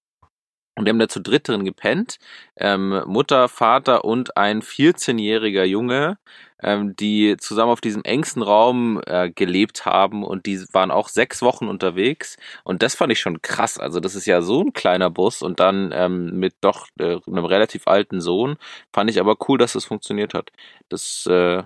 und 0.77 0.87
die 0.87 0.91
haben 0.91 0.99
da 0.99 1.09
zu 1.09 1.20
dritt 1.20 1.49
drin 1.49 1.64
gepennt. 1.64 2.18
Ähm, 2.57 3.03
Mutter, 3.07 3.49
Vater 3.49 4.05
und 4.05 4.37
ein 4.37 4.61
14-jähriger 4.62 5.64
Junge, 5.64 6.18
ähm, 6.62 6.97
die 6.97 7.37
zusammen 7.39 7.70
auf 7.70 7.81
diesem 7.81 8.03
engsten 8.03 8.43
Raum 8.43 9.01
äh, 9.07 9.31
gelebt 9.31 9.87
haben 9.87 10.25
und 10.25 10.47
die 10.47 10.59
waren 10.72 10.91
auch 10.91 11.09
sechs 11.09 11.43
Wochen 11.43 11.68
unterwegs. 11.68 12.37
Und 12.64 12.83
das 12.83 12.95
fand 12.97 13.12
ich 13.12 13.20
schon 13.20 13.43
krass. 13.43 13.79
Also 13.79 14.01
das 14.01 14.14
ist 14.16 14.27
ja 14.27 14.43
so 14.43 14.62
ein 14.62 14.72
kleiner 14.72 15.11
Bus 15.11 15.43
und 15.43 15.61
dann 15.61 15.93
ähm, 15.95 16.39
mit 16.39 16.55
doch 16.61 16.89
äh, 16.99 17.18
einem 17.27 17.45
relativ 17.45 17.87
alten 17.87 18.20
Sohn. 18.20 18.57
Fand 18.93 19.11
ich 19.11 19.20
aber 19.20 19.37
cool, 19.49 19.59
dass 19.59 19.75
das 19.75 19.85
funktioniert 19.85 20.35
hat. 20.35 20.51
Das, 20.89 21.27
äh, 21.27 21.62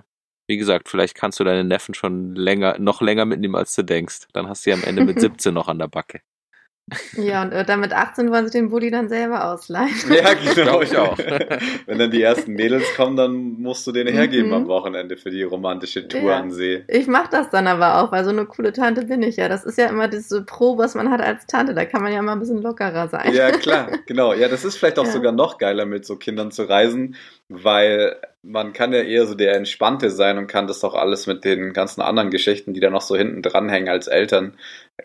wie 0.47 0.57
gesagt, 0.57 0.89
vielleicht 0.89 1.15
kannst 1.15 1.39
du 1.39 1.43
deine 1.43 1.63
Neffen 1.63 1.93
schon 1.95 2.35
länger, 2.35 2.77
noch 2.79 3.01
länger 3.01 3.25
mitnehmen, 3.25 3.55
als 3.55 3.73
du 3.75 3.83
denkst. 3.83 4.27
Dann 4.33 4.47
hast 4.49 4.65
du 4.65 4.71
ja 4.71 4.75
am 4.75 4.83
Ende 4.83 5.03
mit 5.03 5.19
17 5.21 5.53
noch 5.53 5.67
an 5.67 5.79
der 5.79 5.87
Backe. 5.87 6.21
Ja, 7.17 7.43
und 7.43 7.53
dann 7.53 7.79
mit 7.79 7.93
18 7.93 8.31
wollen 8.31 8.45
sie 8.45 8.51
den 8.51 8.69
Bulli 8.69 8.91
dann 8.91 9.09
selber 9.09 9.45
ausleihen. 9.51 9.89
Ja, 10.09 10.33
genau, 10.55 10.81
ich 10.81 10.97
auch. 10.97 11.17
Wenn 11.85 11.99
dann 11.99 12.11
die 12.11 12.21
ersten 12.21 12.53
Mädels 12.53 12.83
kommen, 12.95 13.15
dann 13.15 13.59
musst 13.59 13.85
du 13.85 13.91
den 13.91 14.07
hergeben 14.07 14.47
mhm. 14.47 14.53
am 14.53 14.67
Wochenende 14.67 15.17
für 15.17 15.29
die 15.29 15.43
romantische 15.43 16.07
Tour 16.07 16.31
ja. 16.31 16.39
an 16.39 16.51
See. 16.51 16.83
Ich 16.87 17.07
mach 17.07 17.27
das 17.27 17.49
dann 17.49 17.67
aber 17.67 18.01
auch, 18.01 18.11
weil 18.11 18.23
so 18.23 18.29
eine 18.29 18.45
coole 18.45 18.73
Tante 18.73 19.05
bin 19.05 19.23
ich 19.23 19.37
ja. 19.37 19.49
Das 19.49 19.65
ist 19.65 19.77
ja 19.77 19.87
immer 19.87 20.07
das 20.07 20.29
Pro, 20.45 20.77
was 20.77 20.95
man 20.95 21.11
hat 21.11 21.21
als 21.21 21.45
Tante. 21.45 21.73
Da 21.73 21.85
kann 21.85 22.01
man 22.01 22.11
ja 22.11 22.19
immer 22.19 22.33
ein 22.33 22.39
bisschen 22.39 22.61
lockerer 22.61 23.07
sein. 23.07 23.33
Ja, 23.33 23.51
klar, 23.51 23.89
genau. 24.05 24.33
Ja, 24.33 24.47
das 24.47 24.65
ist 24.65 24.77
vielleicht 24.77 24.99
auch 24.99 25.05
ja. 25.05 25.11
sogar 25.11 25.31
noch 25.31 25.57
geiler, 25.57 25.85
mit 25.85 26.05
so 26.05 26.15
Kindern 26.15 26.51
zu 26.51 26.63
reisen, 26.63 27.15
weil 27.49 28.15
man 28.41 28.73
kann 28.73 28.93
ja 28.93 29.01
eher 29.01 29.25
so 29.25 29.35
der 29.35 29.55
Entspannte 29.55 30.11
sein 30.11 30.37
und 30.37 30.47
kann 30.47 30.67
das 30.67 30.79
doch 30.79 30.93
alles 30.93 31.27
mit 31.27 31.43
den 31.43 31.73
ganzen 31.73 32.01
anderen 32.01 32.29
Geschichten, 32.29 32.73
die 32.73 32.79
da 32.79 32.89
noch 32.89 33.01
so 33.01 33.15
hinten 33.17 33.41
dranhängen 33.41 33.89
als 33.89 34.07
Eltern, 34.07 34.55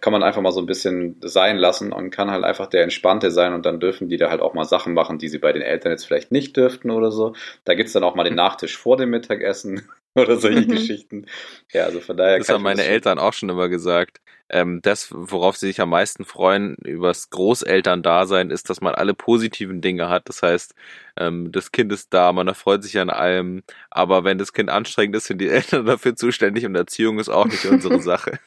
kann 0.00 0.12
man 0.12 0.22
einfach 0.22 0.42
mal 0.42 0.52
so 0.52 0.60
ein 0.60 0.66
bisschen 0.66 1.16
sein 1.22 1.56
lassen 1.56 1.92
und 1.92 2.10
kann 2.10 2.30
halt 2.30 2.44
einfach 2.44 2.66
der 2.66 2.82
Entspannte 2.82 3.30
sein 3.30 3.54
und 3.54 3.66
dann 3.66 3.80
dürfen 3.80 4.08
die 4.08 4.18
da 4.18 4.30
halt 4.30 4.42
auch 4.42 4.54
mal 4.54 4.64
Sachen 4.64 4.94
machen, 4.94 5.18
die 5.18 5.28
sie 5.28 5.38
bei 5.38 5.52
den 5.52 5.62
Eltern 5.62 5.92
jetzt 5.92 6.06
vielleicht 6.06 6.32
nicht 6.32 6.56
dürften 6.56 6.90
oder 6.90 7.10
so. 7.10 7.34
Da 7.64 7.74
gibt's 7.74 7.92
dann 7.92 8.04
auch 8.04 8.14
mal 8.14 8.24
den 8.24 8.34
Nachtisch 8.34 8.76
vor 8.76 8.96
dem 8.96 9.10
Mittagessen 9.10 9.88
oder 10.18 10.36
solche 10.38 10.62
mhm. 10.62 10.68
Geschichten. 10.68 11.26
Ja, 11.72 11.84
also 11.84 12.00
von 12.00 12.16
daher. 12.16 12.38
Das 12.38 12.48
haben 12.48 12.62
meine 12.62 12.84
Eltern 12.84 13.18
auch 13.18 13.32
schon 13.32 13.48
immer 13.48 13.68
gesagt. 13.68 14.20
Ähm, 14.50 14.80
das, 14.82 15.08
worauf 15.10 15.56
sie 15.56 15.68
sich 15.68 15.80
am 15.80 15.88
meisten 15.88 16.24
freuen 16.24 16.76
übers 16.84 17.30
Großelterndasein, 17.30 18.50
ist, 18.50 18.68
dass 18.68 18.82
man 18.82 18.94
alle 18.94 19.14
positiven 19.14 19.80
Dinge 19.80 20.10
hat. 20.10 20.28
Das 20.28 20.42
heißt, 20.42 20.74
ähm, 21.16 21.50
das 21.50 21.72
Kind 21.72 21.90
ist 21.92 22.12
da, 22.12 22.30
man 22.32 22.46
erfreut 22.46 22.82
sich 22.82 22.98
an 22.98 23.10
allem. 23.10 23.62
Aber 23.90 24.22
wenn 24.22 24.36
das 24.38 24.52
Kind 24.52 24.68
anstrengend 24.70 25.16
ist, 25.16 25.26
sind 25.26 25.40
die 25.40 25.48
Eltern 25.50 25.86
dafür 25.86 26.14
zuständig 26.14 26.66
und 26.66 26.74
Erziehung 26.74 27.18
ist 27.18 27.30
auch 27.30 27.46
nicht 27.46 27.64
unsere 27.64 28.00
Sache. 28.02 28.38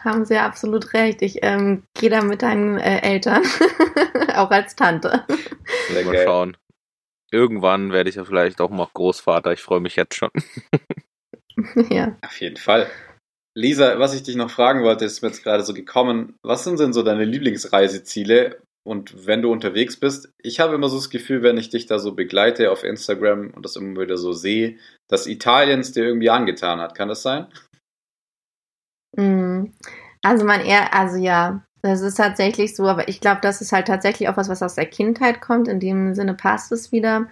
Haben 0.00 0.24
Sie 0.24 0.38
absolut 0.38 0.94
recht. 0.94 1.22
Ich 1.22 1.38
ähm, 1.42 1.82
gehe 1.94 2.10
da 2.10 2.22
mit 2.22 2.42
deinen 2.42 2.78
äh, 2.78 3.00
Eltern, 3.02 3.42
auch 4.34 4.50
als 4.50 4.74
Tante. 4.74 5.24
Mal 5.92 6.24
schauen. 6.24 6.56
Irgendwann 7.30 7.92
werde 7.92 8.10
ich 8.10 8.16
ja 8.16 8.24
vielleicht 8.24 8.60
auch 8.60 8.70
mal 8.70 8.88
Großvater. 8.92 9.52
Ich 9.52 9.60
freue 9.60 9.80
mich 9.80 9.96
jetzt 9.96 10.14
schon. 10.14 10.30
ja. 11.90 12.16
Auf 12.24 12.40
jeden 12.40 12.56
Fall. 12.56 12.90
Lisa, 13.54 13.98
was 13.98 14.14
ich 14.14 14.22
dich 14.22 14.36
noch 14.36 14.50
fragen 14.50 14.82
wollte, 14.84 15.04
ist 15.04 15.20
mir 15.20 15.28
jetzt 15.28 15.42
gerade 15.42 15.64
so 15.64 15.74
gekommen. 15.74 16.36
Was 16.42 16.64
sind 16.64 16.78
denn 16.78 16.92
so 16.92 17.02
deine 17.02 17.24
Lieblingsreiseziele? 17.24 18.62
Und 18.86 19.26
wenn 19.26 19.42
du 19.42 19.52
unterwegs 19.52 19.98
bist, 19.98 20.32
ich 20.40 20.60
habe 20.60 20.74
immer 20.74 20.88
so 20.88 20.96
das 20.96 21.10
Gefühl, 21.10 21.42
wenn 21.42 21.58
ich 21.58 21.68
dich 21.68 21.86
da 21.86 21.98
so 21.98 22.14
begleite 22.14 22.70
auf 22.70 22.84
Instagram 22.84 23.50
und 23.50 23.64
das 23.64 23.76
immer 23.76 24.00
wieder 24.00 24.16
so 24.16 24.32
sehe, 24.32 24.78
dass 25.08 25.26
Italiens 25.26 25.92
dir 25.92 26.04
irgendwie 26.04 26.30
angetan 26.30 26.80
hat. 26.80 26.94
Kann 26.94 27.08
das 27.08 27.22
sein? 27.22 27.48
Mm. 29.16 29.74
Also 30.22 30.44
mein 30.44 30.62
eher, 30.62 30.94
also 30.94 31.16
ja, 31.16 31.66
Das 31.82 32.00
ist 32.00 32.16
tatsächlich 32.16 32.74
so, 32.74 32.88
aber 32.88 33.08
ich 33.08 33.20
glaube, 33.20 33.38
das 33.40 33.60
ist 33.60 33.70
halt 33.70 33.86
tatsächlich 33.86 34.28
auch 34.28 34.36
was, 34.36 34.48
was 34.48 34.62
aus 34.62 34.74
der 34.74 34.86
Kindheit 34.86 35.40
kommt. 35.40 35.68
In 35.68 35.78
dem 35.78 36.14
Sinne 36.14 36.34
passt 36.34 36.72
es 36.72 36.90
wieder. 36.90 37.28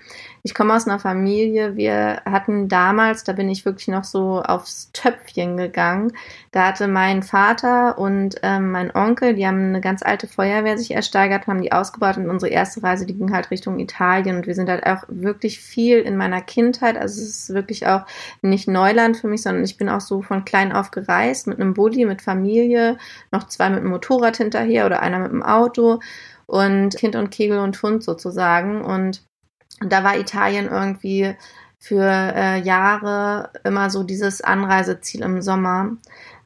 Ich 0.47 0.55
komme 0.55 0.77
aus 0.77 0.87
einer 0.87 1.01
Familie. 1.01 1.75
Wir 1.75 2.23
hatten 2.25 2.69
damals, 2.69 3.25
da 3.25 3.33
bin 3.33 3.49
ich 3.49 3.65
wirklich 3.65 3.89
noch 3.89 4.05
so 4.05 4.41
aufs 4.43 4.93
Töpfchen 4.93 5.57
gegangen. 5.57 6.13
Da 6.53 6.69
hatte 6.69 6.87
mein 6.87 7.25
Vater 7.25 7.99
und 7.99 8.37
ähm, 8.45 8.71
mein 8.71 8.95
Onkel, 8.95 9.35
die 9.35 9.45
haben 9.45 9.59
eine 9.59 9.81
ganz 9.81 10.05
alte 10.05 10.29
Feuerwehr 10.29 10.79
sich 10.79 10.93
ersteigert, 10.93 11.49
haben 11.49 11.63
die 11.63 11.73
ausgebaut 11.73 12.17
und 12.17 12.31
unsere 12.31 12.53
erste 12.53 12.81
Reise, 12.85 13.07
die 13.07 13.15
ging 13.15 13.33
halt 13.33 13.51
Richtung 13.51 13.81
Italien 13.81 14.37
und 14.37 14.47
wir 14.47 14.55
sind 14.55 14.69
halt 14.69 14.87
auch 14.87 15.03
wirklich 15.09 15.59
viel 15.59 15.99
in 15.99 16.17
meiner 16.17 16.43
Kindheit. 16.43 16.97
Also 16.97 17.21
es 17.21 17.29
ist 17.29 17.53
wirklich 17.53 17.89
auch 17.89 18.07
nicht 18.41 18.69
Neuland 18.69 19.17
für 19.17 19.27
mich, 19.27 19.43
sondern 19.43 19.65
ich 19.65 19.77
bin 19.77 19.89
auch 19.89 20.01
so 20.01 20.23
von 20.23 20.45
klein 20.45 20.71
auf 20.71 20.93
gereist 20.93 21.49
mit 21.49 21.59
einem 21.59 21.75
Bulli, 21.75 22.05
mit 22.05 22.23
Familie, 22.23 22.99
noch 23.33 23.49
zwei 23.49 23.69
mit 23.69 23.81
einem 23.81 23.91
Motorrad 23.91 24.37
hinterher 24.37 24.87
oder 24.87 25.03
einer 25.03 25.19
mit 25.19 25.33
dem 25.33 25.43
Auto 25.43 25.99
und 26.47 26.97
Kind 26.97 27.17
und 27.17 27.31
Kegel 27.31 27.59
und 27.59 27.83
Hund 27.83 28.05
sozusagen. 28.05 28.83
Und 28.83 29.27
da 29.81 30.05
war 30.05 30.19
Italien 30.19 30.69
irgendwie 30.69 31.35
für 31.79 32.05
äh, 32.05 32.61
Jahre 32.61 33.51
immer 33.65 33.91
so 33.91 34.03
dieses 34.03 34.41
Anreiseziel 34.41 35.23
im 35.23 35.43
Sommer 35.43 35.97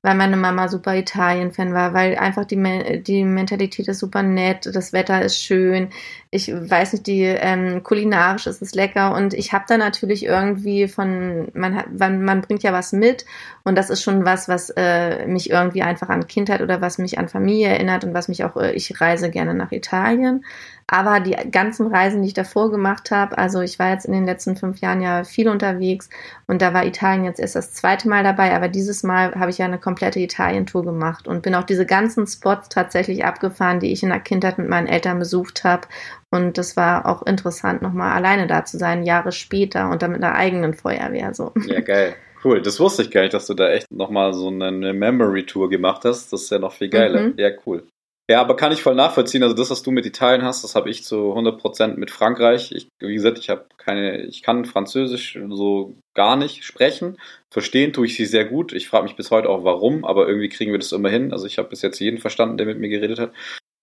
weil 0.03 0.15
meine 0.15 0.37
Mama 0.37 0.69
super 0.69 0.97
Italien-Fan 0.97 1.75
war, 1.75 1.93
weil 1.93 2.17
einfach 2.17 2.47
die, 2.47 3.03
die 3.03 3.25
Mentalität 3.25 3.87
ist 3.89 3.99
super 3.99 4.23
nett, 4.23 4.69
das 4.73 4.93
Wetter 4.95 5.21
ist 5.23 5.43
schön, 5.43 5.91
ich 6.31 6.49
weiß 6.49 6.95
nicht, 6.95 7.07
die 7.07 7.23
ähm, 7.25 7.83
kulinarisch 7.83 8.47
ist 8.47 8.63
es 8.63 8.75
lecker. 8.75 9.15
Und 9.15 9.35
ich 9.35 9.53
habe 9.53 9.65
da 9.69 9.77
natürlich 9.77 10.25
irgendwie 10.25 10.89
von, 10.89 11.49
man, 11.55 11.77
hat, 11.77 11.87
man 11.93 12.41
bringt 12.41 12.63
ja 12.63 12.73
was 12.73 12.93
mit. 12.93 13.27
Und 13.65 13.77
das 13.77 13.91
ist 13.91 14.03
schon 14.03 14.25
was, 14.25 14.49
was 14.49 14.71
äh, 14.77 15.27
mich 15.27 15.51
irgendwie 15.51 15.83
einfach 15.83 16.09
an 16.09 16.27
Kindheit 16.27 16.63
oder 16.63 16.81
was 16.81 16.99
mich 16.99 17.19
an 17.19 17.29
Familie 17.29 17.69
erinnert 17.69 18.05
und 18.05 18.15
was 18.15 18.29
mich 18.29 18.45
auch, 18.45 18.57
äh, 18.57 18.73
ich 18.73 19.01
reise 19.01 19.29
gerne 19.29 19.55
nach 19.55 19.73
Italien. 19.73 20.45
Aber 20.93 21.21
die 21.21 21.37
ganzen 21.53 21.87
Reisen, 21.87 22.21
die 22.21 22.29
ich 22.29 22.35
davor 22.35 22.73
gemacht 22.73 23.13
habe, 23.13 23.39
also 23.39 23.61
ich 23.61 23.79
war 23.79 23.91
jetzt 23.91 24.07
in 24.07 24.13
den 24.13 24.27
letzten 24.27 24.57
fünf 24.57 24.81
Jahren 24.81 25.01
ja 25.01 25.23
viel 25.23 25.49
unterwegs 25.49 26.11
und 26.49 26.63
da 26.63 26.75
war 26.75 26.85
Italien 26.85 27.25
jetzt 27.25 27.39
erst 27.39 27.55
das 27.55 27.73
zweite 27.73 28.09
Mal 28.09 28.25
dabei, 28.25 28.57
aber 28.57 28.67
dieses 28.67 29.05
Mal 29.05 29.33
habe 29.37 29.53
ich 29.53 29.59
ja 29.59 29.67
eine 29.67 29.79
komplette 29.79 30.19
Italien-Tour 30.19 30.85
gemacht 30.85 31.29
und 31.29 31.43
bin 31.43 31.55
auch 31.55 31.63
diese 31.63 31.87
ganzen 31.87 32.27
Spots 32.27 32.71
tatsächlich 32.71 33.25
abgefahren, 33.25 33.79
die 33.79 33.93
ich 33.93 34.03
in 34.03 34.09
der 34.09 34.19
Kindheit 34.19 34.59
mit 34.59 34.69
meinen 34.69 34.89
Eltern 34.89 35.21
besucht 35.21 35.63
habe. 35.63 35.87
Und 36.31 36.59
das 36.59 36.77
war 36.77 37.07
auch 37.07 37.23
interessant, 37.25 37.83
nochmal 37.83 38.11
alleine 38.11 38.49
da 38.49 38.65
zu 38.65 38.77
sein, 38.77 39.05
Jahre 39.05 39.31
später 39.31 39.91
und 39.91 40.03
dann 40.03 40.11
mit 40.11 40.25
einer 40.25 40.35
eigenen 40.35 40.75
Feuerwehr. 40.75 41.35
So. 41.35 41.53
Ja, 41.67 41.83
geil. 41.83 42.17
Cool, 42.43 42.63
das 42.63 42.81
wusste 42.81 43.03
ich 43.03 43.13
gar 43.13 43.21
nicht, 43.21 43.35
dass 43.35 43.47
du 43.47 43.55
da 43.55 43.71
echt 43.71 43.87
nochmal 43.93 44.33
so 44.35 44.49
eine 44.49 44.93
Memory-Tour 44.93 45.71
gemacht 45.71 46.05
hast. 46.05 46.33
Das 46.33 46.43
ist 46.43 46.51
ja 46.51 46.59
noch 46.59 46.73
viel 46.73 46.89
geiler. 46.89 47.29
Mhm. 47.29 47.35
Ja, 47.37 47.51
cool. 47.65 47.85
Ja, 48.31 48.41
aber 48.41 48.55
kann 48.55 48.71
ich 48.71 48.81
voll 48.81 48.95
nachvollziehen. 48.95 49.43
Also 49.43 49.57
das, 49.57 49.71
was 49.71 49.83
du 49.83 49.91
mit 49.91 50.07
Italien 50.07 50.45
hast, 50.45 50.63
das 50.63 50.77
habe 50.77 50.89
ich 50.89 51.03
zu 51.03 51.35
100% 51.35 51.97
mit 51.97 52.13
Frankreich. 52.13 52.71
Ich, 52.71 52.87
wie 53.01 53.15
gesagt, 53.15 53.39
ich 53.41 53.51
habe 53.51 53.67
keine, 53.77 54.23
ich 54.23 54.45
kann 54.45 54.67
Französisch 54.67 55.37
so 55.49 55.97
gar 56.15 56.37
nicht 56.37 56.63
sprechen. 56.65 57.19
Verstehen 57.51 57.93
tue 57.93 58.07
ich 58.07 58.15
sie 58.15 58.27
sehr 58.27 58.45
gut. 58.45 58.73
Ich 58.73 58.89
frage 58.89 59.03
mich 59.03 59.17
bis 59.17 59.33
heute 59.33 59.49
auch, 59.49 59.65
warum, 59.65 60.05
aber 60.05 60.29
irgendwie 60.29 60.49
kriegen 60.49 60.71
wir 60.71 60.79
das 60.79 60.93
immer 60.93 61.09
hin. 61.11 61.33
Also 61.33 61.47
ich 61.47 61.59
habe 61.59 61.71
bis 61.71 61.83
jetzt 61.83 61.99
jeden 61.99 62.19
verstanden, 62.21 62.57
der 62.57 62.67
mit 62.67 62.79
mir 62.79 62.89
geredet 62.89 63.19
hat. 63.19 63.33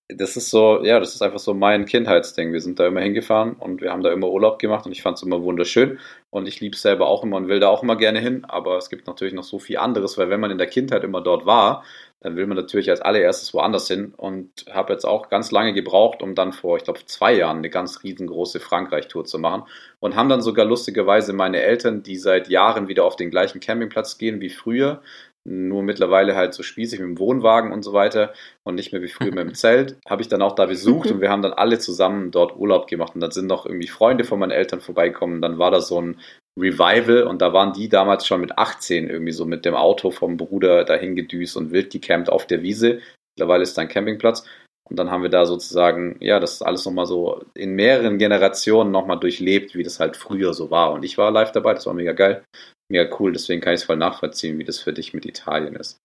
Das 0.09 0.37
ist 0.37 0.51
so, 0.51 0.85
ja, 0.85 1.01
das 1.01 1.15
ist 1.15 1.21
einfach 1.21 1.39
so 1.39 1.53
mein 1.53 1.85
Kindheitsding. 1.85 2.53
Wir 2.53 2.61
sind 2.61 2.79
da 2.79 2.87
immer 2.87 3.01
hingefahren 3.01 3.55
und 3.55 3.81
wir 3.81 3.91
haben 3.91 4.03
da 4.03 4.11
immer 4.13 4.29
Urlaub 4.29 4.57
gemacht 4.57 4.85
und 4.85 4.93
ich 4.93 5.01
fand 5.01 5.17
es 5.17 5.23
immer 5.23 5.43
wunderschön. 5.43 5.99
Und 6.29 6.47
ich 6.47 6.61
liebe 6.61 6.75
es 6.75 6.81
selber 6.81 7.07
auch 7.07 7.23
immer 7.23 7.35
und 7.35 7.49
will 7.49 7.59
da 7.59 7.67
auch 7.67 7.83
immer 7.83 7.97
gerne 7.97 8.19
hin. 8.21 8.45
Aber 8.45 8.77
es 8.77 8.89
gibt 8.89 9.05
natürlich 9.07 9.33
noch 9.33 9.43
so 9.43 9.59
viel 9.59 9.77
anderes, 9.77 10.17
weil 10.17 10.29
wenn 10.29 10.39
man 10.39 10.51
in 10.51 10.57
der 10.57 10.67
Kindheit 10.67 11.03
immer 11.03 11.19
dort 11.19 11.45
war, 11.45 11.83
dann 12.21 12.35
will 12.35 12.47
man 12.47 12.57
natürlich 12.57 12.89
als 12.89 13.01
allererstes 13.01 13.53
woanders 13.53 13.87
hin 13.87 14.13
und 14.17 14.65
habe 14.71 14.93
jetzt 14.93 15.05
auch 15.05 15.29
ganz 15.29 15.51
lange 15.51 15.73
gebraucht, 15.73 16.23
um 16.23 16.35
dann 16.35 16.51
vor, 16.51 16.77
ich 16.77 16.83
glaube, 16.83 16.99
zwei 17.05 17.33
Jahren 17.33 17.57
eine 17.57 17.69
ganz 17.69 18.03
riesengroße 18.03 18.59
Frankreich-Tour 18.59 19.25
zu 19.25 19.37
machen 19.37 19.63
und 19.99 20.15
haben 20.15 20.29
dann 20.29 20.41
sogar 20.41 20.65
lustigerweise 20.65 21.33
meine 21.33 21.61
Eltern, 21.61 22.01
die 22.01 22.15
seit 22.15 22.49
Jahren 22.49 22.87
wieder 22.87 23.03
auf 23.03 23.17
den 23.17 23.29
gleichen 23.29 23.59
Campingplatz 23.59 24.17
gehen 24.17 24.41
wie 24.41 24.49
früher, 24.49 25.01
nur 25.47 25.81
mittlerweile 25.81 26.35
halt 26.35 26.53
so 26.53 26.61
spießig 26.61 26.99
mit 26.99 27.07
dem 27.07 27.19
Wohnwagen 27.19 27.71
und 27.71 27.81
so 27.81 27.93
weiter 27.93 28.33
und 28.63 28.75
nicht 28.75 28.91
mehr 28.91 29.01
wie 29.01 29.07
früher 29.07 29.33
mit 29.33 29.39
dem 29.39 29.53
Zelt, 29.55 29.97
habe 30.07 30.21
ich 30.21 30.27
dann 30.27 30.41
auch 30.41 30.55
da 30.55 30.65
besucht 30.65 31.09
und 31.09 31.21
wir 31.21 31.29
haben 31.29 31.41
dann 31.41 31.53
alle 31.53 31.79
zusammen 31.79 32.31
dort 32.31 32.57
Urlaub 32.57 32.87
gemacht 32.87 33.15
und 33.15 33.21
dann 33.21 33.31
sind 33.31 33.47
noch 33.47 33.65
irgendwie 33.65 33.87
Freunde 33.87 34.25
von 34.25 34.39
meinen 34.39 34.51
Eltern 34.51 34.81
vorbeigekommen. 34.81 35.41
Dann 35.41 35.57
war 35.57 35.71
da 35.71 35.79
so 35.79 36.01
ein 36.01 36.19
Revival 36.59 37.23
und 37.23 37.41
da 37.41 37.53
waren 37.53 37.71
die 37.71 37.87
damals 37.87 38.27
schon 38.27 38.41
mit 38.41 38.57
18 38.57 39.09
irgendwie 39.09 39.31
so 39.31 39.45
mit 39.45 39.63
dem 39.63 39.75
Auto 39.75 40.11
vom 40.11 40.35
Bruder 40.35 40.83
dahin 40.83 41.15
gedüst 41.15 41.55
und 41.55 41.71
wild 41.71 41.91
gecampt 41.91 42.29
auf 42.29 42.45
der 42.45 42.61
Wiese. 42.61 42.99
Mittlerweile 43.35 43.63
ist 43.63 43.77
da 43.77 43.83
ein 43.83 43.87
Campingplatz. 43.87 44.45
Und 44.89 44.97
dann 44.97 45.11
haben 45.11 45.23
wir 45.23 45.29
da 45.29 45.45
sozusagen, 45.45 46.17
ja, 46.21 46.39
das 46.39 46.61
alles 46.61 46.85
nochmal 46.85 47.05
so 47.05 47.43
in 47.53 47.73
mehreren 47.73 48.17
Generationen 48.17 48.91
nochmal 48.91 49.19
durchlebt, 49.19 49.75
wie 49.75 49.83
das 49.83 49.99
halt 49.99 50.15
früher 50.15 50.53
so 50.53 50.71
war. 50.71 50.93
Und 50.93 51.03
ich 51.03 51.17
war 51.17 51.31
live 51.31 51.51
dabei, 51.51 51.73
das 51.73 51.85
war 51.85 51.93
mega 51.93 52.13
geil, 52.13 52.43
mega 52.89 53.09
cool. 53.19 53.33
Deswegen 53.33 53.61
kann 53.61 53.73
ich 53.73 53.81
es 53.81 53.85
voll 53.85 53.97
nachvollziehen, 53.97 54.57
wie 54.59 54.63
das 54.63 54.79
für 54.79 54.93
dich 54.93 55.13
mit 55.13 55.25
Italien 55.25 55.75
ist. 55.75 55.97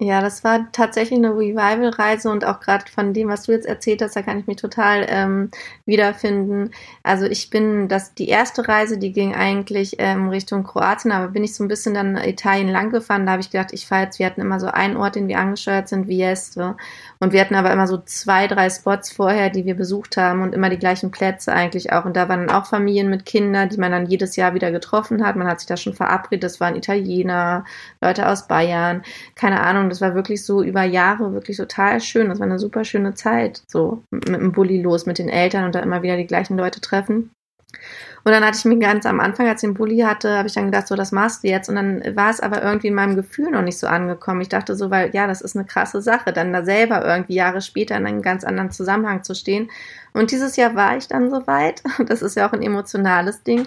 Ja, 0.00 0.20
das 0.20 0.44
war 0.44 0.70
tatsächlich 0.70 1.18
eine 1.18 1.30
Revival-Reise 1.30 2.30
und 2.30 2.44
auch 2.44 2.60
gerade 2.60 2.84
von 2.88 3.12
dem, 3.12 3.28
was 3.28 3.44
du 3.44 3.52
jetzt 3.52 3.66
erzählt 3.66 4.00
hast, 4.00 4.14
da 4.14 4.22
kann 4.22 4.38
ich 4.38 4.46
mich 4.46 4.56
total 4.56 5.04
ähm, 5.08 5.50
wiederfinden. 5.86 6.70
Also 7.02 7.26
ich 7.26 7.50
bin, 7.50 7.88
das 7.88 8.14
die 8.14 8.28
erste 8.28 8.68
Reise, 8.68 8.98
die 8.98 9.12
ging 9.12 9.34
eigentlich 9.34 9.96
ähm, 9.98 10.28
Richtung 10.28 10.62
Kroatien, 10.62 11.10
aber 11.10 11.28
bin 11.28 11.42
ich 11.42 11.56
so 11.56 11.64
ein 11.64 11.68
bisschen 11.68 11.94
dann 11.94 12.16
Italien 12.16 12.68
lang 12.68 12.90
gefahren. 12.90 13.26
Da 13.26 13.32
habe 13.32 13.42
ich 13.42 13.50
gedacht, 13.50 13.72
ich 13.72 13.88
fahre 13.88 14.04
jetzt, 14.04 14.20
wir 14.20 14.26
hatten 14.26 14.40
immer 14.40 14.60
so 14.60 14.68
einen 14.68 14.96
Ort, 14.96 15.16
den 15.16 15.26
wir 15.26 15.40
angesteuert 15.40 15.88
sind, 15.88 16.06
Vieste. 16.06 16.76
Und 17.18 17.32
wir 17.32 17.40
hatten 17.40 17.56
aber 17.56 17.72
immer 17.72 17.88
so 17.88 17.98
zwei, 17.98 18.46
drei 18.46 18.70
Spots 18.70 19.10
vorher, 19.10 19.50
die 19.50 19.64
wir 19.64 19.74
besucht 19.74 20.16
haben 20.16 20.42
und 20.42 20.54
immer 20.54 20.70
die 20.70 20.78
gleichen 20.78 21.10
Plätze 21.10 21.52
eigentlich 21.52 21.92
auch. 21.92 22.04
Und 22.04 22.16
da 22.16 22.28
waren 22.28 22.46
dann 22.46 22.56
auch 22.56 22.66
Familien 22.66 23.10
mit 23.10 23.26
Kindern, 23.26 23.68
die 23.68 23.78
man 23.78 23.90
dann 23.90 24.06
jedes 24.06 24.36
Jahr 24.36 24.54
wieder 24.54 24.70
getroffen 24.70 25.26
hat. 25.26 25.34
Man 25.34 25.48
hat 25.48 25.58
sich 25.58 25.66
da 25.66 25.76
schon 25.76 25.94
verabredet. 25.94 26.44
Das 26.44 26.60
waren 26.60 26.76
Italiener, 26.76 27.64
Leute 28.00 28.28
aus 28.28 28.46
Bayern, 28.46 29.02
keine 29.34 29.60
Ahnung 29.60 29.87
das 29.88 30.00
war 30.00 30.14
wirklich 30.14 30.44
so 30.44 30.62
über 30.62 30.82
Jahre 30.82 31.32
wirklich 31.32 31.56
total 31.56 32.00
schön. 32.00 32.28
Das 32.28 32.38
war 32.38 32.46
eine 32.46 32.58
super 32.58 32.84
schöne 32.84 33.14
Zeit, 33.14 33.62
so 33.66 34.02
mit 34.10 34.28
dem 34.28 34.52
Bulli 34.52 34.80
los, 34.80 35.06
mit 35.06 35.18
den 35.18 35.28
Eltern 35.28 35.64
und 35.64 35.74
da 35.74 35.80
immer 35.80 36.02
wieder 36.02 36.16
die 36.16 36.26
gleichen 36.26 36.56
Leute 36.56 36.80
treffen. 36.80 37.30
Und 38.24 38.32
dann 38.32 38.44
hatte 38.44 38.58
ich 38.58 38.64
mir 38.64 38.78
ganz 38.78 39.06
am 39.06 39.20
Anfang, 39.20 39.46
als 39.46 39.62
ich 39.62 39.68
den 39.68 39.74
Bulli 39.74 39.98
hatte, 40.00 40.36
habe 40.36 40.48
ich 40.48 40.54
dann 40.54 40.66
gedacht, 40.66 40.88
so, 40.88 40.96
das 40.96 41.12
machst 41.12 41.44
du 41.44 41.48
jetzt. 41.48 41.68
Und 41.68 41.76
dann 41.76 42.16
war 42.16 42.30
es 42.30 42.40
aber 42.40 42.62
irgendwie 42.62 42.88
in 42.88 42.94
meinem 42.94 43.16
Gefühl 43.16 43.50
noch 43.50 43.62
nicht 43.62 43.78
so 43.78 43.86
angekommen. 43.86 44.40
Ich 44.40 44.48
dachte 44.48 44.74
so, 44.74 44.90
weil, 44.90 45.14
ja, 45.14 45.26
das 45.26 45.40
ist 45.40 45.56
eine 45.56 45.64
krasse 45.64 46.02
Sache, 46.02 46.32
dann 46.32 46.52
da 46.52 46.64
selber 46.64 47.04
irgendwie 47.04 47.34
Jahre 47.34 47.60
später 47.60 47.96
in 47.96 48.06
einem 48.06 48.22
ganz 48.22 48.44
anderen 48.44 48.70
Zusammenhang 48.70 49.22
zu 49.22 49.34
stehen. 49.34 49.70
Und 50.12 50.30
dieses 50.30 50.56
Jahr 50.56 50.74
war 50.74 50.96
ich 50.96 51.08
dann 51.08 51.30
soweit. 51.30 51.82
Das 52.06 52.22
ist 52.22 52.36
ja 52.36 52.48
auch 52.48 52.52
ein 52.52 52.62
emotionales 52.62 53.42
Ding. 53.42 53.66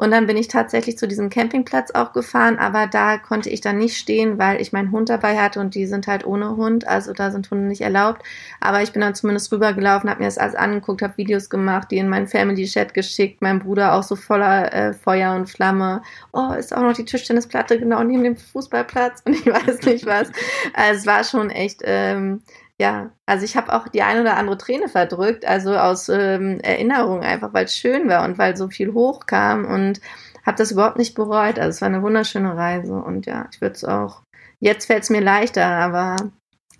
Und 0.00 0.12
dann 0.12 0.26
bin 0.26 0.38
ich 0.38 0.48
tatsächlich 0.48 0.96
zu 0.96 1.06
diesem 1.06 1.28
Campingplatz 1.28 1.90
auch 1.90 2.14
gefahren, 2.14 2.58
aber 2.58 2.86
da 2.86 3.18
konnte 3.18 3.50
ich 3.50 3.60
dann 3.60 3.76
nicht 3.76 3.98
stehen, 3.98 4.38
weil 4.38 4.58
ich 4.58 4.72
meinen 4.72 4.92
Hund 4.92 5.10
dabei 5.10 5.36
hatte 5.36 5.60
und 5.60 5.74
die 5.74 5.84
sind 5.84 6.06
halt 6.06 6.24
ohne 6.24 6.56
Hund, 6.56 6.88
also 6.88 7.12
da 7.12 7.30
sind 7.30 7.50
Hunde 7.50 7.66
nicht 7.66 7.82
erlaubt. 7.82 8.22
Aber 8.60 8.82
ich 8.82 8.92
bin 8.92 9.02
dann 9.02 9.14
zumindest 9.14 9.52
rübergelaufen, 9.52 10.08
habe 10.08 10.20
mir 10.20 10.26
das 10.26 10.38
alles 10.38 10.54
angeguckt, 10.54 11.02
habe 11.02 11.18
Videos 11.18 11.50
gemacht, 11.50 11.88
die 11.90 11.98
in 11.98 12.08
meinen 12.08 12.28
Family 12.28 12.64
Chat 12.64 12.94
geschickt, 12.94 13.42
mein 13.42 13.58
Bruder 13.58 13.92
auch 13.92 14.02
so 14.02 14.16
voller 14.16 14.72
äh, 14.72 14.94
Feuer 14.94 15.34
und 15.34 15.50
Flamme. 15.50 16.00
Oh, 16.32 16.54
ist 16.58 16.74
auch 16.74 16.80
noch 16.80 16.94
die 16.94 17.04
Tischtennisplatte 17.04 17.78
genau 17.78 18.02
neben 18.02 18.24
dem 18.24 18.36
Fußballplatz 18.38 19.20
und 19.26 19.34
ich 19.34 19.44
weiß 19.44 19.82
nicht 19.82 20.06
was. 20.06 20.32
Also 20.72 21.00
es 21.00 21.06
war 21.06 21.24
schon 21.24 21.50
echt 21.50 21.82
ähm, 21.84 22.40
ja, 22.80 23.10
also 23.26 23.44
ich 23.44 23.58
habe 23.58 23.74
auch 23.74 23.88
die 23.88 24.00
eine 24.00 24.22
oder 24.22 24.38
andere 24.38 24.56
Träne 24.56 24.88
verdrückt, 24.88 25.44
also 25.44 25.76
aus 25.76 26.08
ähm, 26.08 26.60
Erinnerung 26.60 27.20
einfach, 27.20 27.52
weil 27.52 27.66
es 27.66 27.76
schön 27.76 28.08
war 28.08 28.24
und 28.24 28.38
weil 28.38 28.56
so 28.56 28.68
viel 28.68 28.94
hochkam 28.94 29.66
und 29.66 30.00
habe 30.46 30.56
das 30.56 30.72
überhaupt 30.72 30.96
nicht 30.96 31.14
bereut. 31.14 31.58
Also 31.58 31.68
es 31.68 31.82
war 31.82 31.88
eine 31.88 32.02
wunderschöne 32.02 32.56
Reise 32.56 32.94
und 32.94 33.26
ja, 33.26 33.46
ich 33.52 33.60
würde 33.60 33.74
es 33.74 33.84
auch, 33.84 34.22
jetzt 34.60 34.86
fällt 34.86 35.02
es 35.02 35.10
mir 35.10 35.20
leichter, 35.20 35.66
aber 35.66 36.16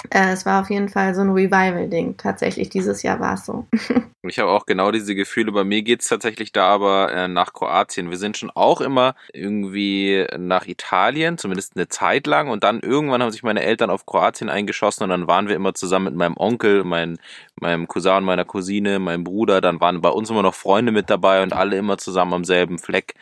äh, 0.09 0.33
es 0.33 0.47
war 0.47 0.63
auf 0.63 0.71
jeden 0.71 0.89
Fall 0.89 1.15
so 1.15 1.21
ein 1.21 1.31
Revival-Ding. 1.31 2.17
Tatsächlich, 2.17 2.71
dieses 2.71 3.03
Jahr 3.03 3.21
war 3.21 3.35
es 3.35 3.45
so. 3.45 3.67
ich 4.23 4.39
habe 4.39 4.51
auch 4.51 4.65
genau 4.65 4.91
diese 4.91 5.15
Gefühle. 5.15 5.53
Bei 5.53 5.65
mir 5.65 5.83
geht's 5.83 6.09
tatsächlich 6.09 6.53
da 6.53 6.69
aber 6.69 7.13
äh, 7.13 7.29
nach 7.29 7.53
Kroatien. 7.53 8.11
Wir 8.11 8.17
sind 8.17 8.37
schon 8.37 8.51
auch 8.51 8.81
immer 8.81 9.15
irgendwie 9.33 10.27
nach 10.39 10.67
Italien, 10.67 11.37
zumindest 11.37 11.77
eine 11.77 11.89
Zeit 11.89 12.27
lang. 12.27 12.49
Und 12.49 12.65
dann 12.65 12.81
irgendwann 12.81 13.23
haben 13.23 13.31
sich 13.31 13.43
meine 13.43 13.63
Eltern 13.63 13.91
auf 13.91 14.07
Kroatien 14.07 14.49
eingeschossen 14.49 15.05
und 15.05 15.11
dann 15.11 15.27
waren 15.29 15.49
wir 15.49 15.57
immer 15.57 15.75
zusammen 15.75 16.07
mit 16.07 16.15
meinem 16.15 16.37
Onkel, 16.37 16.85
mein, 16.85 17.19
meinem 17.61 17.87
Cousin, 17.87 18.25
meiner 18.25 18.45
Cousine, 18.45 18.99
meinem 18.99 19.25
Bruder. 19.25 19.61
Dann 19.61 19.81
waren 19.81 20.01
bei 20.01 20.11
uns 20.11 20.31
immer 20.31 20.43
noch 20.43 20.55
Freunde 20.55 20.93
mit 20.93 21.11
dabei 21.11 21.43
und 21.43 21.53
alle 21.53 21.77
immer 21.77 21.99
zusammen 21.99 22.33
am 22.33 22.45
selben 22.45 22.79
Fleck. 22.79 23.15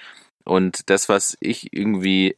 Und 0.44 0.88
das, 0.90 1.08
was 1.08 1.36
ich 1.40 1.72
irgendwie 1.72 2.36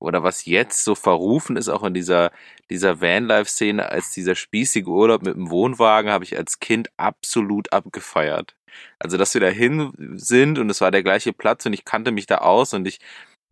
oder 0.00 0.22
was 0.22 0.44
jetzt 0.46 0.84
so 0.84 0.94
verrufen 0.94 1.56
ist, 1.56 1.68
auch 1.68 1.84
in 1.84 1.94
dieser, 1.94 2.32
dieser 2.70 3.00
Vanlife-Szene, 3.00 3.88
als 3.90 4.12
dieser 4.12 4.34
spießige 4.34 4.88
Urlaub 4.88 5.22
mit 5.22 5.34
dem 5.34 5.50
Wohnwagen, 5.50 6.10
habe 6.10 6.24
ich 6.24 6.36
als 6.36 6.58
Kind 6.58 6.88
absolut 6.96 7.72
abgefeiert. 7.72 8.56
Also, 8.98 9.16
dass 9.16 9.34
wir 9.34 9.40
dahin 9.40 9.92
sind 10.16 10.58
und 10.58 10.70
es 10.70 10.80
war 10.80 10.90
der 10.90 11.02
gleiche 11.02 11.32
Platz 11.32 11.66
und 11.66 11.72
ich 11.72 11.84
kannte 11.84 12.12
mich 12.12 12.26
da 12.26 12.38
aus 12.38 12.74
und 12.74 12.86
ich 12.86 13.00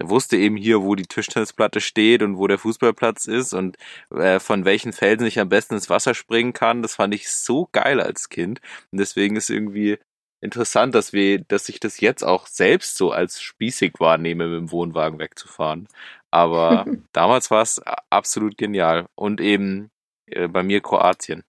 wusste 0.00 0.36
eben 0.36 0.56
hier, 0.56 0.82
wo 0.82 0.94
die 0.94 1.06
Tischtennisplatte 1.06 1.80
steht 1.80 2.22
und 2.22 2.38
wo 2.38 2.46
der 2.46 2.58
Fußballplatz 2.58 3.26
ist 3.26 3.52
und 3.52 3.76
äh, 4.10 4.38
von 4.40 4.64
welchen 4.64 4.92
Felsen 4.92 5.26
ich 5.26 5.40
am 5.40 5.48
besten 5.48 5.74
ins 5.74 5.90
Wasser 5.90 6.14
springen 6.14 6.52
kann. 6.52 6.82
Das 6.82 6.94
fand 6.94 7.14
ich 7.14 7.30
so 7.30 7.68
geil 7.72 8.00
als 8.00 8.28
Kind. 8.28 8.60
Und 8.92 9.00
deswegen 9.00 9.36
ist 9.36 9.50
irgendwie 9.50 9.98
interessant, 10.40 10.94
dass 10.94 11.12
wir, 11.12 11.40
dass 11.40 11.68
ich 11.68 11.80
das 11.80 12.00
jetzt 12.00 12.22
auch 12.22 12.46
selbst 12.46 12.96
so 12.96 13.10
als 13.10 13.42
spießig 13.42 13.94
wahrnehme, 13.98 14.48
mit 14.48 14.58
dem 14.58 14.70
Wohnwagen 14.70 15.18
wegzufahren. 15.18 15.88
Aber 16.30 16.84
damals 17.12 17.50
war 17.50 17.62
es 17.62 17.80
absolut 18.10 18.56
genial. 18.56 19.06
Und 19.14 19.40
eben 19.40 19.90
äh, 20.26 20.48
bei 20.48 20.62
mir 20.62 20.80
Kroatien. 20.80 21.44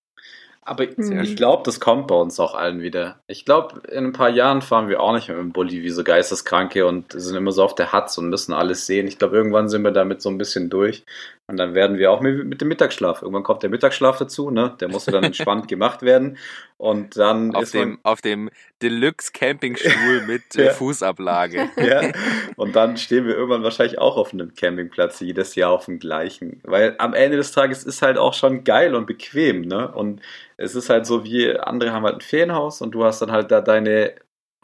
Aber 0.62 0.86
Sehr 0.98 1.24
ich 1.24 1.36
glaube, 1.36 1.64
das 1.66 1.80
kommt 1.80 2.06
bei 2.06 2.16
uns 2.16 2.40
auch 2.40 2.54
allen 2.54 2.82
wieder. 2.82 3.24
Ich 3.26 3.44
glaube, 3.44 3.82
in 3.90 4.06
ein 4.06 4.14
paar 4.14 4.30
Jahren 4.30 4.62
fahren 4.62 4.88
wir 4.88 5.02
auch 5.02 5.14
nicht 5.14 5.28
mehr 5.28 5.38
mit 5.38 5.46
dem 5.46 5.52
Bulli 5.52 5.82
wie 5.82 5.90
so 5.90 6.04
Geisteskranke 6.04 6.86
und 6.86 7.12
sind 7.12 7.36
immer 7.36 7.52
so 7.52 7.64
auf 7.64 7.74
der 7.74 7.92
Hatz 7.92 8.20
und 8.20 8.30
müssen 8.30 8.54
alles 8.54 8.86
sehen. 8.86 9.08
Ich 9.08 9.18
glaube, 9.18 9.36
irgendwann 9.36 9.68
sind 9.68 9.84
wir 9.84 9.90
damit 9.90 10.22
so 10.22 10.30
ein 10.30 10.38
bisschen 10.38 10.70
durch. 10.70 11.06
Und 11.50 11.58
dann 11.58 11.74
werden 11.74 11.98
wir 11.98 12.12
auch 12.12 12.22
mit, 12.22 12.62
dem 12.62 12.68
Mittagsschlaf. 12.68 13.24
Irgendwann 13.24 13.42
kommt 13.42 13.64
der 13.64 13.72
Mittagsschlaf 13.72 14.20
dazu, 14.20 14.52
ne? 14.52 14.76
Der 14.80 14.88
muss 14.88 15.08
ja 15.08 15.14
dann 15.14 15.24
entspannt 15.26 15.68
gemacht 15.68 16.04
werden. 16.04 16.38
Und 16.78 17.18
dann 17.18 17.56
Auf 17.56 17.64
ist 17.64 17.74
man, 17.74 17.84
dem, 17.84 18.00
auf 18.04 18.22
dem 18.22 18.52
Deluxe 18.84 19.32
Campingstuhl 19.34 20.22
mit 20.28 20.56
äh, 20.56 20.68
Ja. 20.68 20.74
Fußablage. 20.74 21.70
ja. 21.78 22.12
Und 22.56 22.76
dann 22.76 22.98
stehen 22.98 23.26
wir 23.26 23.36
irgendwann 23.36 23.64
wahrscheinlich 23.64 23.98
auch 23.98 24.16
auf 24.16 24.32
einem 24.32 24.54
Campingplatz 24.54 25.22
jedes 25.22 25.56
Jahr 25.56 25.72
auf 25.72 25.86
dem 25.86 25.98
gleichen. 25.98 26.62
Weil 26.66 26.94
am 27.00 27.16
Ende 27.16 27.38
des 27.38 27.52
Tages 27.52 27.84
ist 27.84 28.04
halt 28.04 28.20
auch 28.20 28.36
schon 28.36 28.64
geil 28.64 28.94
und 28.94 29.08
bequem, 29.08 29.62
ne? 29.62 29.92
Und 29.92 30.22
es 30.58 30.76
ist 30.76 30.92
halt 30.92 31.08
so 31.08 31.24
wie 31.24 31.58
andere 31.58 31.94
haben 31.94 32.04
halt 32.04 32.18
ein 32.18 32.22
Ferienhaus 32.22 32.80
und 32.84 32.92
du 32.92 33.06
hast 33.06 33.24
dann 33.24 33.32
halt 33.32 33.50
da 33.50 33.62
deine, 33.62 34.14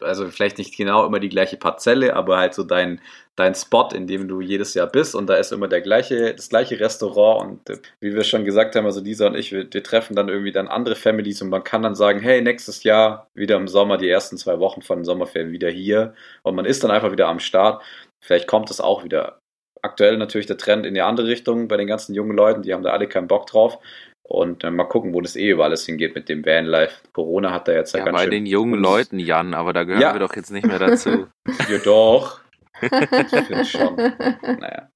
also 0.05 0.29
vielleicht 0.29 0.57
nicht 0.57 0.77
genau 0.77 1.05
immer 1.05 1.19
die 1.19 1.29
gleiche 1.29 1.57
Parzelle, 1.57 2.15
aber 2.15 2.37
halt 2.37 2.53
so 2.53 2.63
dein, 2.63 3.01
dein 3.35 3.55
Spot, 3.55 3.89
in 3.93 4.07
dem 4.07 4.27
du 4.27 4.41
jedes 4.41 4.73
Jahr 4.73 4.87
bist 4.87 5.15
und 5.15 5.27
da 5.27 5.35
ist 5.35 5.51
immer 5.51 5.67
der 5.67 5.81
gleiche, 5.81 6.33
das 6.33 6.49
gleiche 6.49 6.79
Restaurant 6.79 7.41
und 7.43 7.69
äh, 7.69 7.79
wie 7.99 8.13
wir 8.13 8.23
schon 8.23 8.45
gesagt 8.45 8.75
haben, 8.75 8.85
also 8.85 9.01
Lisa 9.01 9.27
und 9.27 9.35
ich, 9.35 9.51
wir, 9.51 9.67
wir 9.71 9.83
treffen 9.83 10.15
dann 10.15 10.29
irgendwie 10.29 10.51
dann 10.51 10.67
andere 10.67 10.95
Families 10.95 11.41
und 11.41 11.49
man 11.49 11.63
kann 11.63 11.83
dann 11.83 11.95
sagen, 11.95 12.19
hey, 12.19 12.41
nächstes 12.41 12.83
Jahr 12.83 13.27
wieder 13.33 13.57
im 13.57 13.67
Sommer, 13.67 13.97
die 13.97 14.09
ersten 14.09 14.37
zwei 14.37 14.59
Wochen 14.59 14.81
von 14.81 14.99
den 14.99 15.05
Sommerferien 15.05 15.51
wieder 15.51 15.69
hier 15.69 16.13
und 16.43 16.55
man 16.55 16.65
ist 16.65 16.83
dann 16.83 16.91
einfach 16.91 17.11
wieder 17.11 17.27
am 17.27 17.39
Start. 17.39 17.83
Vielleicht 18.23 18.47
kommt 18.47 18.71
es 18.71 18.81
auch 18.81 19.03
wieder. 19.03 19.39
Aktuell 19.81 20.17
natürlich 20.17 20.47
der 20.47 20.57
Trend 20.57 20.85
in 20.85 20.95
die 20.95 21.01
andere 21.01 21.27
Richtung 21.27 21.67
bei 21.67 21.77
den 21.77 21.87
ganzen 21.87 22.15
jungen 22.15 22.35
Leuten, 22.35 22.63
die 22.63 22.73
haben 22.73 22.83
da 22.83 22.91
alle 22.91 23.07
keinen 23.07 23.27
Bock 23.27 23.45
drauf. 23.45 23.79
Und 24.27 24.63
äh, 24.63 24.71
mal 24.71 24.85
gucken, 24.85 25.13
wo 25.13 25.21
das 25.21 25.35
eh 25.35 25.51
über 25.51 25.65
alles 25.65 25.85
hingeht 25.85 26.15
mit 26.15 26.29
dem 26.29 26.43
Vanlife. 26.43 26.95
Corona 27.13 27.51
hat 27.51 27.67
da 27.67 27.73
jetzt 27.73 27.93
ja, 27.93 27.99
Ja, 27.99 28.05
ganz 28.05 28.17
bei 28.17 28.23
schön. 28.23 28.31
den 28.31 28.45
jungen 28.47 28.79
Leuten, 28.81 29.19
Jan, 29.19 29.53
aber 29.53 29.71
da 29.71 29.83
gehören 29.83 30.01
Ja. 30.01 30.13
wir 30.13 30.19
doch 30.19 30.35
jetzt 30.35 30.51
nicht 30.51 30.65
mehr 30.65 30.79
dazu. 30.79 31.27
Ja, 31.69 31.77
doch. 31.83 32.39
Ich 32.81 32.89
finde 32.89 33.65
schon. 33.65 33.95
Naja. 33.95 34.89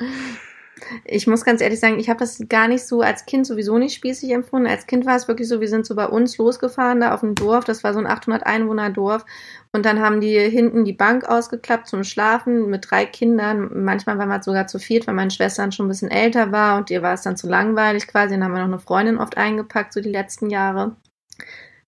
Ich 1.06 1.28
muss 1.28 1.44
ganz 1.44 1.62
ehrlich 1.62 1.80
sagen, 1.80 2.00
ich 2.00 2.10
habe 2.10 2.20
das 2.20 2.42
gar 2.50 2.68
nicht 2.68 2.86
so 2.86 3.02
als 3.02 3.26
Kind 3.26 3.46
sowieso 3.46 3.78
nicht 3.78 3.96
spießig 3.96 4.32
empfunden. 4.32 4.68
Als 4.68 4.88
Kind 4.88 5.06
war 5.06 5.16
es 5.16 5.28
wirklich 5.28 5.48
so, 5.48 5.62
wir 5.62 5.68
sind 5.68 5.86
so 5.86 5.96
bei 5.96 6.08
uns 6.08 6.38
losgefahren 6.38 7.02
da 7.02 7.14
auf 7.14 7.22
dem 7.22 7.36
Dorf. 7.36 7.66
Das 7.66 7.84
war 7.84 7.94
so 7.94 8.00
ein 8.00 8.08
800 8.08 8.46
Einwohner 8.46 8.90
Dorf. 8.90 9.26
Und 9.72 9.86
dann 9.86 10.00
haben 10.00 10.22
die 10.22 10.38
hinten 10.40 10.86
die 10.86 10.94
Bank 10.94 11.26
ausgeklappt 11.26 11.88
zum 11.88 12.04
Schlafen 12.04 12.70
mit 12.70 12.90
drei 12.90 13.06
Kindern. 13.06 13.84
Manchmal 13.84 14.18
waren 14.18 14.30
wir 14.30 14.42
sogar 14.42 14.68
zu 14.68 14.80
viert, 14.80 15.08
weil 15.08 15.16
meine 15.16 15.32
Schwester 15.32 15.64
dann 15.64 15.72
schon 15.72 15.86
ein 15.86 15.90
bisschen 15.90 16.12
älter 16.12 16.52
war 16.52 16.78
und 16.78 16.90
ihr 16.90 17.02
war 17.02 17.14
es 17.14 17.22
dann 17.22 17.38
zu 17.38 17.48
langweilig 17.48 18.08
quasi. 18.08 18.34
Dann 18.34 18.44
haben 18.44 18.54
wir 18.54 18.60
noch 18.60 18.66
eine 18.66 18.80
Freundin 18.80 19.18
oft 19.18 19.38
eingepackt, 19.38 19.94
so 19.94 20.02
die 20.02 20.10
letzten 20.10 20.50
Jahre. 20.50 20.96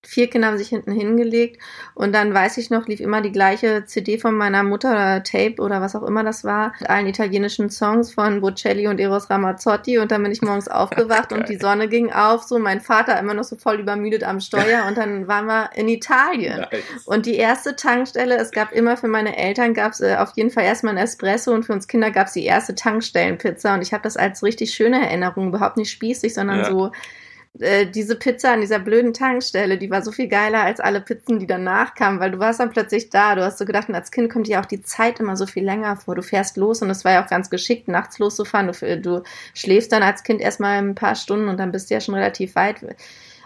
Vier 0.03 0.31
Kinder 0.31 0.47
haben 0.47 0.57
sich 0.57 0.69
hinten 0.69 0.91
hingelegt 0.91 1.61
und 1.93 2.11
dann 2.13 2.33
weiß 2.33 2.57
ich 2.57 2.71
noch, 2.71 2.87
lief 2.87 2.99
immer 2.99 3.21
die 3.21 3.31
gleiche 3.31 3.85
CD 3.85 4.17
von 4.17 4.33
meiner 4.33 4.63
Mutter 4.63 4.91
oder 4.91 5.23
Tape 5.23 5.57
oder 5.59 5.79
was 5.79 5.95
auch 5.95 6.01
immer 6.01 6.23
das 6.23 6.43
war, 6.43 6.73
mit 6.79 6.89
allen 6.89 7.05
italienischen 7.05 7.69
Songs 7.69 8.11
von 8.11 8.41
Bocelli 8.41 8.87
und 8.87 8.99
Eros 8.99 9.29
Ramazzotti 9.29 9.99
und 9.99 10.11
dann 10.11 10.23
bin 10.23 10.31
ich 10.31 10.41
morgens 10.41 10.67
aufgewacht 10.67 11.31
und 11.33 11.49
die 11.49 11.57
Sonne 11.57 11.87
ging 11.87 12.11
auf, 12.11 12.41
so 12.43 12.57
mein 12.57 12.81
Vater 12.81 13.19
immer 13.19 13.35
noch 13.35 13.43
so 13.43 13.55
voll 13.57 13.79
übermüdet 13.79 14.23
am 14.23 14.39
Steuer 14.39 14.85
und 14.87 14.97
dann 14.97 15.27
waren 15.27 15.45
wir 15.45 15.69
in 15.75 15.87
Italien. 15.87 16.61
Nice. 16.71 16.81
Und 17.05 17.27
die 17.27 17.35
erste 17.35 17.75
Tankstelle, 17.75 18.37
es 18.37 18.49
gab 18.49 18.71
immer 18.71 18.97
für 18.97 19.07
meine 19.07 19.37
Eltern 19.37 19.75
gab 19.75 19.91
es 19.91 20.01
äh, 20.01 20.15
auf 20.17 20.31
jeden 20.35 20.49
Fall 20.49 20.63
erstmal 20.63 20.97
ein 20.97 21.03
Espresso 21.03 21.51
und 21.53 21.63
für 21.63 21.73
uns 21.73 21.87
Kinder 21.87 22.09
gab 22.09 22.25
es 22.25 22.33
die 22.33 22.45
erste 22.45 22.73
Tankstellenpizza 22.73 23.75
und 23.75 23.83
ich 23.83 23.93
habe 23.93 24.01
das 24.01 24.17
als 24.17 24.41
richtig 24.41 24.73
schöne 24.73 24.99
Erinnerung, 24.99 25.49
überhaupt 25.49 25.77
nicht 25.77 25.91
spießig, 25.91 26.33
sondern 26.33 26.59
Ja. 26.59 26.65
so 26.65 26.91
äh, 27.59 27.85
diese 27.85 28.15
Pizza 28.15 28.53
an 28.53 28.61
dieser 28.61 28.79
blöden 28.79 29.13
Tankstelle, 29.13 29.77
die 29.77 29.91
war 29.91 30.01
so 30.01 30.11
viel 30.11 30.27
geiler 30.27 30.63
als 30.63 30.79
alle 30.79 31.01
Pizzen, 31.01 31.39
die 31.39 31.47
danach 31.47 31.95
kamen, 31.95 32.19
weil 32.19 32.31
du 32.31 32.39
warst 32.39 32.59
dann 32.59 32.71
plötzlich 32.71 33.09
da. 33.09 33.35
Du 33.35 33.43
hast 33.43 33.57
so 33.57 33.65
gedacht, 33.65 33.89
und 33.89 33.95
als 33.95 34.11
Kind 34.11 34.31
kommt 34.31 34.47
dir 34.47 34.61
auch 34.61 34.65
die 34.65 34.81
Zeit 34.81 35.19
immer 35.19 35.35
so 35.35 35.45
viel 35.45 35.65
länger 35.65 35.97
vor. 35.97 36.15
Du 36.15 36.23
fährst 36.23 36.57
los 36.57 36.81
und 36.81 36.89
es 36.89 37.03
war 37.03 37.11
ja 37.13 37.23
auch 37.23 37.29
ganz 37.29 37.49
geschickt, 37.49 37.87
nachts 37.87 38.19
loszufahren. 38.19 38.71
Du, 38.71 39.01
du 39.01 39.23
schläfst 39.53 39.91
dann 39.91 40.03
als 40.03 40.23
Kind 40.23 40.41
erstmal 40.41 40.77
ein 40.77 40.95
paar 40.95 41.15
Stunden 41.15 41.49
und 41.49 41.57
dann 41.57 41.71
bist 41.71 41.89
du 41.89 41.93
ja 41.93 42.01
schon 42.01 42.15
relativ 42.15 42.55
weit. 42.55 42.77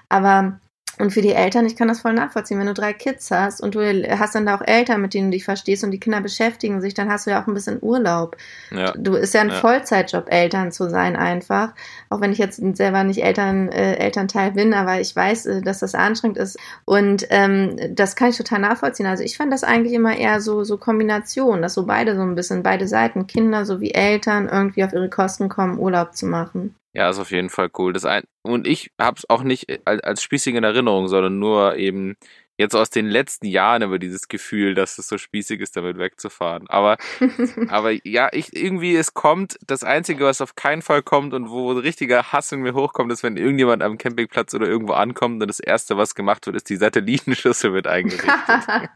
Aber 0.08 0.60
und 1.00 1.12
für 1.12 1.22
die 1.22 1.34
Eltern, 1.34 1.66
ich 1.66 1.76
kann 1.76 1.88
das 1.88 2.00
voll 2.02 2.14
nachvollziehen, 2.14 2.60
wenn 2.60 2.68
du 2.68 2.74
drei 2.74 2.94
Kids 2.94 3.30
hast 3.32 3.62
und 3.62 3.76
du 3.76 3.82
hast 4.18 4.36
dann 4.36 4.46
da 4.46 4.56
auch 4.56 4.62
Eltern, 4.62 5.02
mit 5.02 5.14
denen 5.14 5.30
du 5.30 5.36
dich 5.36 5.44
verstehst 5.44 5.84
und 5.84 5.92
die 5.92 6.00
Kinder 6.00 6.22
beschäftigen 6.22 6.82
sich, 6.82 6.94
dann 6.94 7.10
hast 7.10 7.28
du 7.28 7.32
ja 7.32 7.42
auch 7.42 7.48
ein 7.48 7.54
bisschen 7.54 7.80
Urlaub. 7.82 8.38
Ja. 8.72 8.94
Du 8.98 9.16
ist 9.16 9.34
ja 9.34 9.42
ein 9.42 9.50
Ja. 9.50 9.56
Vollzeitjob, 9.56 10.32
Eltern 10.32 10.72
zu 10.72 10.90
sein 10.90 11.16
einfach. 11.16 11.74
Auch 12.10 12.22
wenn 12.22 12.32
ich 12.32 12.38
jetzt 12.38 12.62
selber 12.78 13.04
nicht 13.04 13.24
Eltern, 13.24 13.70
äh, 13.70 13.96
Elternteil 13.96 14.52
bin, 14.52 14.74
aber 14.74 15.02
ich 15.02 15.16
weiß, 15.16 15.46
äh, 15.48 15.62
dass 15.62 15.80
das 15.80 15.96
anstrengend 15.96 16.38
ist. 16.38 16.58
Und 16.86 17.28
ähm, 17.30 17.78
das 17.92 18.16
kann 18.16 18.30
ich 18.30 18.38
total 18.38 18.60
nachvollziehen. 18.60 19.06
Also 19.06 19.24
ich 19.24 19.38
fand 19.38 19.52
das 19.52 19.64
eigentlich 19.64 19.94
immer 19.94 20.16
eher 20.16 20.40
so, 20.40 20.64
so 20.64 20.78
Kombination, 20.78 21.62
dass 21.62 21.74
so 21.74 21.86
beide 21.86 22.16
so 22.16 22.22
ein 22.22 22.36
bisschen, 22.36 22.64
beide 22.64 22.88
Seiten, 22.88 23.28
Kinder 23.28 23.66
sowie 23.66 23.92
Eltern, 23.92 24.48
irgendwie 24.52 24.84
auf 24.84 24.94
ihre 24.94 25.10
Kosten 25.10 25.50
kommen, 25.50 25.80
Urlaub 25.80 26.16
zu 26.16 26.26
machen. 26.26 26.76
Ja, 26.96 27.10
ist 27.10 27.20
auf 27.20 27.32
jeden 27.32 27.50
Fall 27.50 27.70
cool. 27.78 27.92
Das 27.92 28.06
ein 28.06 28.24
und 28.42 28.68
ich 28.68 28.92
hab's 29.00 29.30
auch 29.30 29.44
nicht 29.44 29.82
als, 29.86 30.02
als 30.04 30.24
spießig 30.24 30.56
in 30.56 30.64
Erinnerung, 30.64 31.08
sondern 31.08 31.40
nur 31.40 31.76
eben 31.76 32.16
jetzt 32.58 32.76
aus 32.76 32.90
den 32.90 33.08
letzten 33.08 33.48
Jahren 33.48 33.82
über 33.82 34.00
dieses 34.00 34.28
Gefühl, 34.28 34.76
dass 34.76 34.98
es 34.98 35.10
so 35.10 35.18
spießig 35.18 35.60
ist, 35.60 35.76
damit 35.76 35.98
wegzufahren. 35.98 36.66
Aber, 36.70 36.98
aber 37.68 37.92
ja, 38.08 38.30
ich 38.32 38.56
irgendwie, 38.56 38.96
es 38.96 39.14
kommt, 39.14 39.58
das 39.68 39.84
Einzige, 39.84 40.24
was 40.24 40.42
auf 40.42 40.56
keinen 40.56 40.82
Fall 40.82 41.04
kommt 41.04 41.34
und 41.34 41.50
wo 41.50 41.72
ein 41.72 41.78
richtiger 41.78 42.32
Hass 42.32 42.52
in 42.52 42.62
mir 42.62 42.74
hochkommt, 42.74 43.12
ist, 43.12 43.24
wenn 43.24 43.36
irgendjemand 43.36 43.84
am 43.84 43.98
Campingplatz 43.98 44.54
oder 44.54 44.68
irgendwo 44.68 44.94
ankommt 44.94 45.42
und 45.42 45.48
das 45.48 45.60
Erste, 45.60 45.98
was 45.98 46.16
gemacht 46.16 46.46
wird, 46.46 46.56
ist, 46.56 46.70
die 46.70 46.78
Satellitenschüssel 46.78 47.74
wird 47.74 47.88
eingerichtet. 47.88 48.30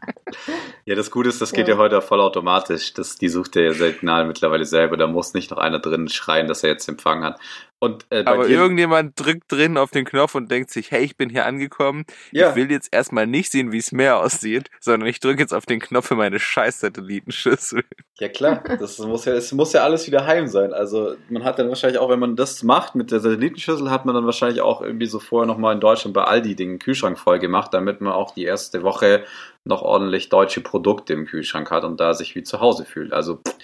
Ja, 0.84 0.94
das 0.94 1.10
Gute 1.10 1.28
ist, 1.28 1.40
das 1.40 1.52
geht 1.52 1.68
Ja. 1.68 1.74
ja, 1.74 1.80
heute 1.80 2.00
vollautomatisch. 2.00 2.94
Das, 2.94 3.16
die 3.16 3.28
sucht 3.28 3.56
ja 3.56 3.72
Signal 3.72 4.26
mittlerweile 4.26 4.64
selber. 4.64 4.96
Da 4.96 5.06
muss 5.06 5.34
nicht 5.34 5.50
noch 5.50 5.58
einer 5.58 5.80
drin 5.80 6.08
schreien, 6.08 6.46
dass 6.46 6.62
er 6.62 6.70
jetzt 6.70 6.88
Empfang 6.88 7.24
hat. 7.24 7.40
Und 7.82 8.06
äh, 8.10 8.24
Aber 8.26 8.46
irgendjemand 8.46 9.18
drückt 9.18 9.50
drin 9.50 9.78
auf 9.78 9.90
den 9.90 10.04
Knopf 10.04 10.34
und 10.34 10.50
denkt 10.50 10.70
sich, 10.70 10.90
hey, 10.90 11.02
ich 11.02 11.16
bin 11.16 11.30
hier 11.30 11.46
angekommen. 11.46 12.04
ja, 12.30 12.50
Ich 12.50 12.54
will 12.54 12.70
jetzt 12.70 12.92
erstmal 12.92 13.26
nicht 13.26 13.50
sehen, 13.50 13.72
wie 13.72 13.78
es 13.78 13.90
Meer 13.90 14.18
aussieht, 14.18 14.70
sondern 14.80 15.08
ich 15.08 15.18
drücke 15.18 15.40
jetzt 15.40 15.54
auf 15.54 15.64
den 15.64 15.80
Knopf 15.80 16.08
für 16.08 16.14
meine 16.14 16.38
scheiß 16.38 16.80
Satellitenschüssel. 16.80 17.82
ja 18.18 18.28
klar, 18.28 18.62
das 18.78 18.98
muss 18.98 19.24
ja, 19.24 19.32
es 19.32 19.50
muss 19.52 19.72
ja 19.72 19.82
alles 19.82 20.06
wieder 20.06 20.26
heim 20.26 20.46
sein. 20.46 20.74
Also 20.74 21.16
man 21.30 21.42
hat 21.42 21.58
dann 21.58 21.70
wahrscheinlich 21.70 21.98
auch, 21.98 22.10
wenn 22.10 22.18
man 22.18 22.36
das 22.36 22.62
macht 22.62 22.96
mit 22.96 23.10
der 23.12 23.20
Satellitenschüssel, 23.20 23.90
hat 23.90 24.04
man 24.04 24.14
dann 24.14 24.26
wahrscheinlich 24.26 24.60
auch 24.60 24.82
irgendwie 24.82 25.06
so 25.06 25.18
vorher 25.18 25.46
nochmal 25.46 25.72
in 25.74 25.80
Deutschland 25.80 26.12
bei 26.12 26.24
Aldi 26.24 26.54
den 26.56 26.78
Kühlschrank 26.78 27.18
voll 27.18 27.38
gemacht, 27.38 27.72
damit 27.72 28.02
man 28.02 28.12
auch 28.12 28.34
die 28.34 28.44
erste 28.44 28.82
Woche 28.82 29.24
noch 29.64 29.82
ordentlich 29.82 30.28
deutsche 30.28 30.60
Produkte 30.60 31.14
im 31.14 31.26
Kühlschrank 31.26 31.70
hat 31.70 31.84
und 31.84 31.98
da 31.98 32.12
sich 32.12 32.34
wie 32.34 32.42
zu 32.42 32.60
Hause 32.60 32.84
fühlt. 32.84 33.12
Also 33.12 33.36
pff, 33.36 33.54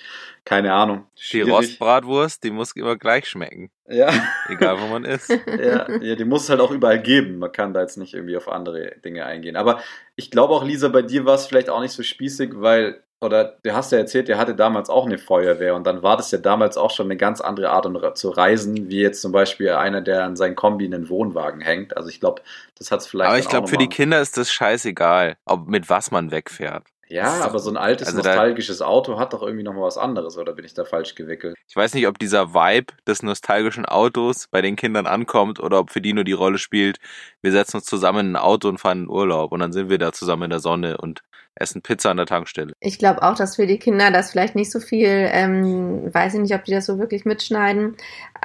keine 0.46 0.72
Ahnung. 0.72 1.06
Die 1.16 1.22
Schwierig. 1.22 1.52
Rostbratwurst, 1.52 2.44
die 2.44 2.52
muss 2.52 2.70
immer 2.76 2.96
gleich 2.96 3.28
schmecken. 3.28 3.70
Ja. 3.88 4.10
Egal, 4.48 4.80
wo 4.80 4.86
man 4.86 5.04
ist. 5.04 5.28
ja, 5.46 5.90
ja, 6.00 6.14
die 6.14 6.24
muss 6.24 6.44
es 6.44 6.50
halt 6.50 6.60
auch 6.60 6.70
überall 6.70 7.02
geben. 7.02 7.38
Man 7.38 7.50
kann 7.50 7.74
da 7.74 7.80
jetzt 7.80 7.98
nicht 7.98 8.14
irgendwie 8.14 8.36
auf 8.36 8.48
andere 8.48 8.92
Dinge 9.04 9.26
eingehen. 9.26 9.56
Aber 9.56 9.80
ich 10.14 10.30
glaube 10.30 10.54
auch, 10.54 10.64
Lisa, 10.64 10.88
bei 10.88 11.02
dir 11.02 11.24
war 11.24 11.34
es 11.34 11.46
vielleicht 11.46 11.68
auch 11.68 11.80
nicht 11.80 11.90
so 11.90 12.04
spießig, 12.04 12.52
weil, 12.54 13.02
oder 13.20 13.58
du 13.60 13.74
hast 13.74 13.90
ja 13.90 13.98
erzählt, 13.98 14.28
ihr 14.28 14.38
hatte 14.38 14.54
damals 14.54 14.88
auch 14.88 15.06
eine 15.06 15.18
Feuerwehr 15.18 15.74
und 15.74 15.84
dann 15.84 16.04
war 16.04 16.16
das 16.16 16.30
ja 16.30 16.38
damals 16.38 16.76
auch 16.76 16.92
schon 16.92 17.08
eine 17.08 17.16
ganz 17.16 17.40
andere 17.40 17.70
Art 17.70 17.84
um 17.84 17.98
zu 18.14 18.30
reisen, 18.30 18.88
wie 18.88 19.00
jetzt 19.00 19.22
zum 19.22 19.32
Beispiel 19.32 19.70
einer, 19.70 20.00
der 20.00 20.22
an 20.22 20.36
seinen 20.36 20.54
Kombi 20.54 20.84
in 20.84 20.92
den 20.92 21.08
Wohnwagen 21.08 21.60
hängt. 21.60 21.96
Also 21.96 22.08
ich 22.08 22.20
glaube, 22.20 22.42
das 22.78 22.92
hat 22.92 23.00
es 23.00 23.08
vielleicht. 23.08 23.30
Aber 23.30 23.38
ich 23.40 23.48
glaube, 23.48 23.66
für 23.66 23.78
die 23.78 23.88
Kinder 23.88 24.20
ist 24.20 24.36
das 24.36 24.52
scheißegal, 24.52 25.38
ob 25.44 25.66
mit 25.66 25.90
was 25.90 26.12
man 26.12 26.30
wegfährt. 26.30 26.84
Ja, 27.08 27.40
aber 27.42 27.58
so 27.58 27.70
ein 27.70 27.76
altes, 27.76 28.08
Also 28.08 28.20
da- 28.22 28.28
nostalgisches 28.28 28.82
Auto 28.82 29.18
hat 29.18 29.32
doch 29.32 29.42
irgendwie 29.42 29.62
nochmal 29.62 29.84
was 29.84 29.98
anderes, 29.98 30.36
oder 30.38 30.52
bin 30.54 30.64
ich 30.64 30.74
da 30.74 30.84
falsch 30.84 31.14
gewickelt? 31.14 31.54
Ich 31.68 31.76
weiß 31.76 31.94
nicht, 31.94 32.06
ob 32.08 32.18
dieser 32.18 32.54
Vibe 32.54 32.94
des 33.06 33.22
nostalgischen 33.22 33.84
Autos 33.86 34.48
bei 34.50 34.62
den 34.62 34.76
Kindern 34.76 35.06
ankommt 35.06 35.60
oder 35.60 35.78
ob 35.80 35.90
für 35.90 36.00
die 36.00 36.12
nur 36.12 36.24
die 36.24 36.32
Rolle 36.32 36.58
spielt, 36.58 36.98
wir 37.42 37.52
setzen 37.52 37.76
uns 37.78 37.86
zusammen 37.86 38.26
in 38.28 38.32
ein 38.32 38.36
Auto 38.42 38.68
und 38.68 38.78
fahren 38.78 39.04
in 39.04 39.08
Urlaub 39.08 39.52
und 39.52 39.60
dann 39.60 39.72
sind 39.72 39.88
wir 39.88 39.98
da 39.98 40.12
zusammen 40.12 40.44
in 40.44 40.50
der 40.50 40.60
Sonne 40.60 40.96
und 40.98 41.20
essen 41.58 41.80
Pizza 41.80 42.10
an 42.10 42.18
der 42.18 42.26
Tankstelle. 42.26 42.74
Ich 42.80 42.98
glaube 42.98 43.22
auch, 43.22 43.34
dass 43.34 43.56
für 43.56 43.66
die 43.66 43.78
Kinder 43.78 44.10
das 44.10 44.30
vielleicht 44.30 44.54
nicht 44.56 44.70
so 44.70 44.78
viel, 44.78 45.08
ähm, 45.08 46.12
weiß 46.12 46.34
ich 46.34 46.40
nicht, 46.40 46.54
ob 46.54 46.64
die 46.64 46.72
das 46.72 46.84
so 46.84 46.98
wirklich 46.98 47.24
mitschneiden. 47.24 47.96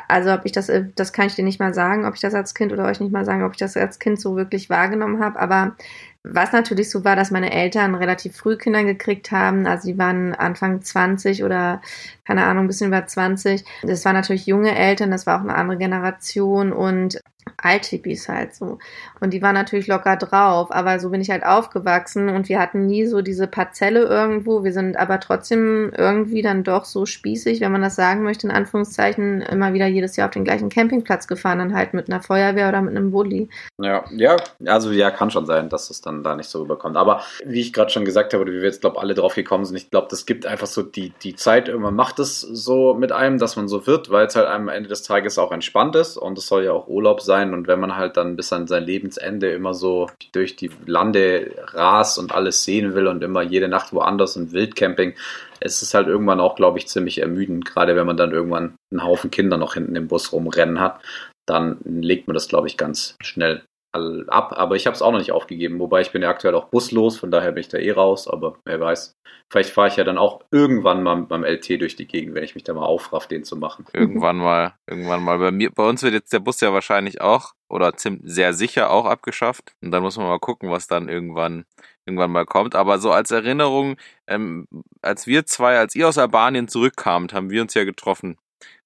Also 0.08 0.32
ob 0.32 0.46
ich 0.46 0.54
das, 0.54 0.70
äh, 0.70 0.86
das 0.96 1.12
kann 1.12 1.28
ich 1.28 1.36
dir 1.36 1.44
nicht 1.44 1.60
mal 1.60 1.74
sagen, 1.74 2.06
ob 2.06 2.16
ich 2.16 2.22
das 2.22 2.34
als 2.34 2.54
Kind 2.54 2.72
oder 2.72 2.86
euch 2.86 3.02
nicht 3.02 3.12
mal 3.12 3.26
sagen, 3.26 3.44
ob 3.44 3.52
ich 3.52 3.58
das 3.58 3.76
als 3.76 4.00
Kind 4.00 4.22
so 4.22 4.38
wirklich 4.38 4.70
wahrgenommen 4.70 5.22
habe. 5.22 5.40
Aber 5.42 5.76
was 6.24 6.52
natürlich 6.52 6.90
so 6.90 7.04
war, 7.04 7.16
dass 7.16 7.32
meine 7.32 7.52
Eltern 7.52 7.96
relativ 7.96 8.36
früh 8.36 8.56
Kinder 8.58 8.84
gekriegt 8.84 9.32
haben. 9.32 9.66
Also 9.66 9.88
die 9.88 9.98
waren 9.98 10.36
Anfang 10.36 10.82
20 10.82 11.44
oder 11.44 11.82
keine 12.26 12.46
Ahnung, 12.46 12.66
ein 12.66 12.68
bisschen 12.68 12.88
über 12.88 13.06
20. 13.06 13.64
Das 13.84 14.06
waren 14.06 14.16
natürlich 14.16 14.46
junge 14.46 14.76
Eltern, 14.76 15.12
das 15.12 15.26
war 15.26 15.38
auch 15.38 15.44
eine 15.44 15.56
andere 15.56 15.78
Generation 15.78 16.72
und 16.72 17.20
Althippies 17.58 18.28
halt 18.30 18.56
so. 18.56 18.80
Und 19.20 19.34
die 19.34 19.42
waren 19.42 19.56
natürlich 19.56 19.88
locker 19.88 20.18
drauf, 20.18 20.72
aber 20.72 21.00
so 21.00 21.10
bin 21.10 21.22
ich 21.22 21.30
halt 21.30 21.46
aufgewachsen 21.46 22.30
und 22.30 22.50
wir 22.50 22.60
hatten 22.60 22.86
nie 22.86 23.06
so 23.06 23.22
diese 23.22 23.48
Parzelle 23.48 24.02
irgendwo. 24.02 24.64
Wir 24.64 24.74
sind 24.74 24.98
aber 24.98 25.20
trotzdem 25.20 25.92
irgendwie 25.98 26.42
dann 26.42 26.64
doch 26.64 26.86
so 26.86 27.06
spießig, 27.06 27.62
wenn 27.62 27.72
man 27.72 27.82
das 27.82 27.96
sagen 27.96 28.24
möchte, 28.24 28.48
in 28.48 28.54
Anführungszeichen, 28.54 29.42
immer 29.42 29.74
wieder 29.74 29.88
jedes 29.88 30.16
Jahr 30.16 30.28
auf 30.28 30.34
den 30.34 30.44
gleichen 30.44 30.70
Campingplatz 30.70 31.28
gefahren, 31.28 31.60
dann 31.60 31.76
halt 31.76 31.94
mit 31.94 32.10
einer 32.10 32.22
Feuerwehr 32.22 32.70
oder 32.70 32.82
mit 32.82 32.96
einem 32.96 33.12
Bulli. 33.12 33.50
Ja, 33.80 34.06
ja, 34.12 34.38
also 34.66 34.92
ja, 34.92 35.12
kann 35.12 35.32
schon 35.32 35.46
sein, 35.46 35.70
dass 35.70 35.90
es 35.90 36.02
dann 36.02 36.24
da 36.24 36.36
nicht 36.36 36.50
so 36.50 36.62
rüberkommt. 36.62 36.98
Aber 36.98 37.22
wie 37.46 37.62
ich 37.62 37.74
gerade 37.74 37.92
schon 37.92 38.06
gesagt 38.06 38.34
habe, 38.34 38.44
oder 38.44 38.52
wie 38.52 38.58
wir 38.58 38.66
jetzt, 38.66 38.82
glaube 38.82 39.00
alle 39.00 39.14
drauf 39.14 39.36
gekommen 39.36 39.66
sind, 39.66 39.76
ich 39.76 39.90
glaube, 39.90 40.08
das 40.10 40.26
gibt 40.26 40.46
einfach 40.46 40.68
so 40.68 40.82
die, 40.82 41.14
die 41.24 41.36
Zeit, 41.36 41.68
irgendwann 41.68 41.96
macht 41.96 42.20
es 42.20 42.42
so 42.42 42.94
mit 42.94 43.12
einem, 43.12 43.38
dass 43.38 43.56
man 43.56 43.68
so 43.68 43.88
wird, 43.88 44.10
weil 44.10 44.28
es 44.28 44.36
halt 44.36 44.48
am 44.48 44.68
Ende 44.68 44.90
des 44.90 45.04
Tages 45.04 45.38
auch 45.38 45.52
entspannt 45.52 45.96
ist 45.96 46.18
und 46.18 46.38
es 46.38 46.48
soll 46.48 46.64
ja 46.64 46.72
auch 46.72 46.88
Urlaub 46.88 47.22
sein. 47.22 47.41
Und 47.54 47.68
wenn 47.68 47.80
man 47.80 47.96
halt 47.96 48.18
dann 48.18 48.36
bis 48.36 48.54
an 48.54 48.68
sein 48.68 48.84
Lebensende 48.84 49.52
immer 49.52 49.74
so 49.74 50.10
durch 50.32 50.56
die 50.56 50.70
Lande 50.86 51.52
rast 51.74 52.18
und 52.20 52.32
alles 52.34 52.64
sehen 52.64 52.94
will 52.94 53.08
und 53.08 53.24
immer 53.24 53.42
jede 53.42 53.68
Nacht 53.68 53.92
woanders 53.94 54.38
und 54.38 54.54
Wildcamping, 54.54 55.16
es 55.60 55.82
ist 55.82 55.94
halt 55.94 56.08
irgendwann 56.08 56.40
auch, 56.40 56.56
glaube 56.56 56.80
ich, 56.80 56.88
ziemlich 56.88 57.20
ermüdend, 57.20 57.66
gerade 57.66 57.96
wenn 57.96 58.08
man 58.08 58.18
dann 58.18 58.32
irgendwann 58.32 58.76
einen 58.92 59.04
Haufen 59.04 59.32
Kinder 59.32 59.58
noch 59.58 59.74
hinten 59.74 59.96
im 59.96 60.08
Bus 60.08 60.32
rumrennen 60.32 60.80
hat, 60.80 61.02
dann 61.46 61.78
legt 61.84 62.28
man 62.28 62.34
das, 62.34 62.48
glaube 62.48 62.68
ich, 62.68 62.78
ganz 62.78 63.16
schnell 63.22 63.64
ab, 63.94 64.54
aber 64.56 64.76
ich 64.76 64.88
habe 64.88 64.96
es 64.96 65.02
auch 65.02 65.12
noch 65.12 65.20
nicht 65.20 65.32
aufgegeben. 65.32 65.80
Wobei 65.80 66.02
ich 66.02 66.12
bin 66.12 66.22
ja 66.22 66.30
aktuell 66.30 66.56
auch 66.56 66.70
buslos, 66.70 67.18
von 67.18 67.32
daher 67.32 67.52
bin 67.52 67.62
ich 67.62 67.68
da 67.68 67.78
eh 67.78 67.92
raus, 67.92 68.28
aber 68.28 68.58
wer 68.66 68.80
weiß. 68.80 69.18
Vielleicht 69.50 69.72
fahre 69.72 69.90
ich 69.90 69.98
ja 69.98 70.06
dann 70.06 70.18
auch 70.18 70.42
irgendwann 70.52 71.04
mal 71.04 71.18
mit 71.18 71.30
meinem 71.30 71.44
LT 71.44 71.82
durch 71.82 71.98
die 71.98 72.08
Gegend, 72.08 72.36
wenn 72.36 72.44
ich 72.44 72.56
mich 72.56 72.64
da 72.64 72.74
mal 72.74 72.86
aufraff, 72.86 73.28
den 73.28 73.44
zu 73.44 73.58
machen. 73.58 73.86
Irgendwann 73.94 74.38
mal, 74.38 74.76
irgendwann 74.88 75.24
mal. 75.24 75.38
Bei 75.40 75.52
mir, 75.52 75.72
bei 75.72 75.88
uns 75.88 76.04
wird 76.04 76.14
jetzt 76.14 76.32
der 76.32 76.40
Bus 76.40 76.62
ja 76.62 76.72
wahrscheinlich 76.72 77.20
auch 77.20 77.52
oder 77.70 77.96
ziemlich 77.98 78.22
sehr 78.24 78.54
sicher 78.54 78.92
auch 78.92 79.06
abgeschafft. 79.06 79.76
Und 79.82 79.92
dann 79.92 80.04
muss 80.04 80.18
man 80.18 80.28
mal 80.28 80.40
gucken, 80.40 80.72
was 80.72 80.88
dann 80.88 81.10
irgendwann 81.10 81.66
irgendwann 82.06 82.32
mal 82.32 82.46
kommt. 82.46 82.76
Aber 82.76 82.98
so 83.00 83.12
als 83.12 83.32
Erinnerung, 83.32 83.98
ähm, 84.28 84.68
als 85.02 85.28
wir 85.28 85.46
zwei, 85.46 85.78
als 85.78 85.96
ihr 85.96 86.08
aus 86.08 86.18
Albanien 86.18 86.70
zurückkamt, 86.70 87.34
haben 87.34 87.50
wir 87.50 87.62
uns 87.62 87.74
ja 87.74 87.84
getroffen 87.84 88.38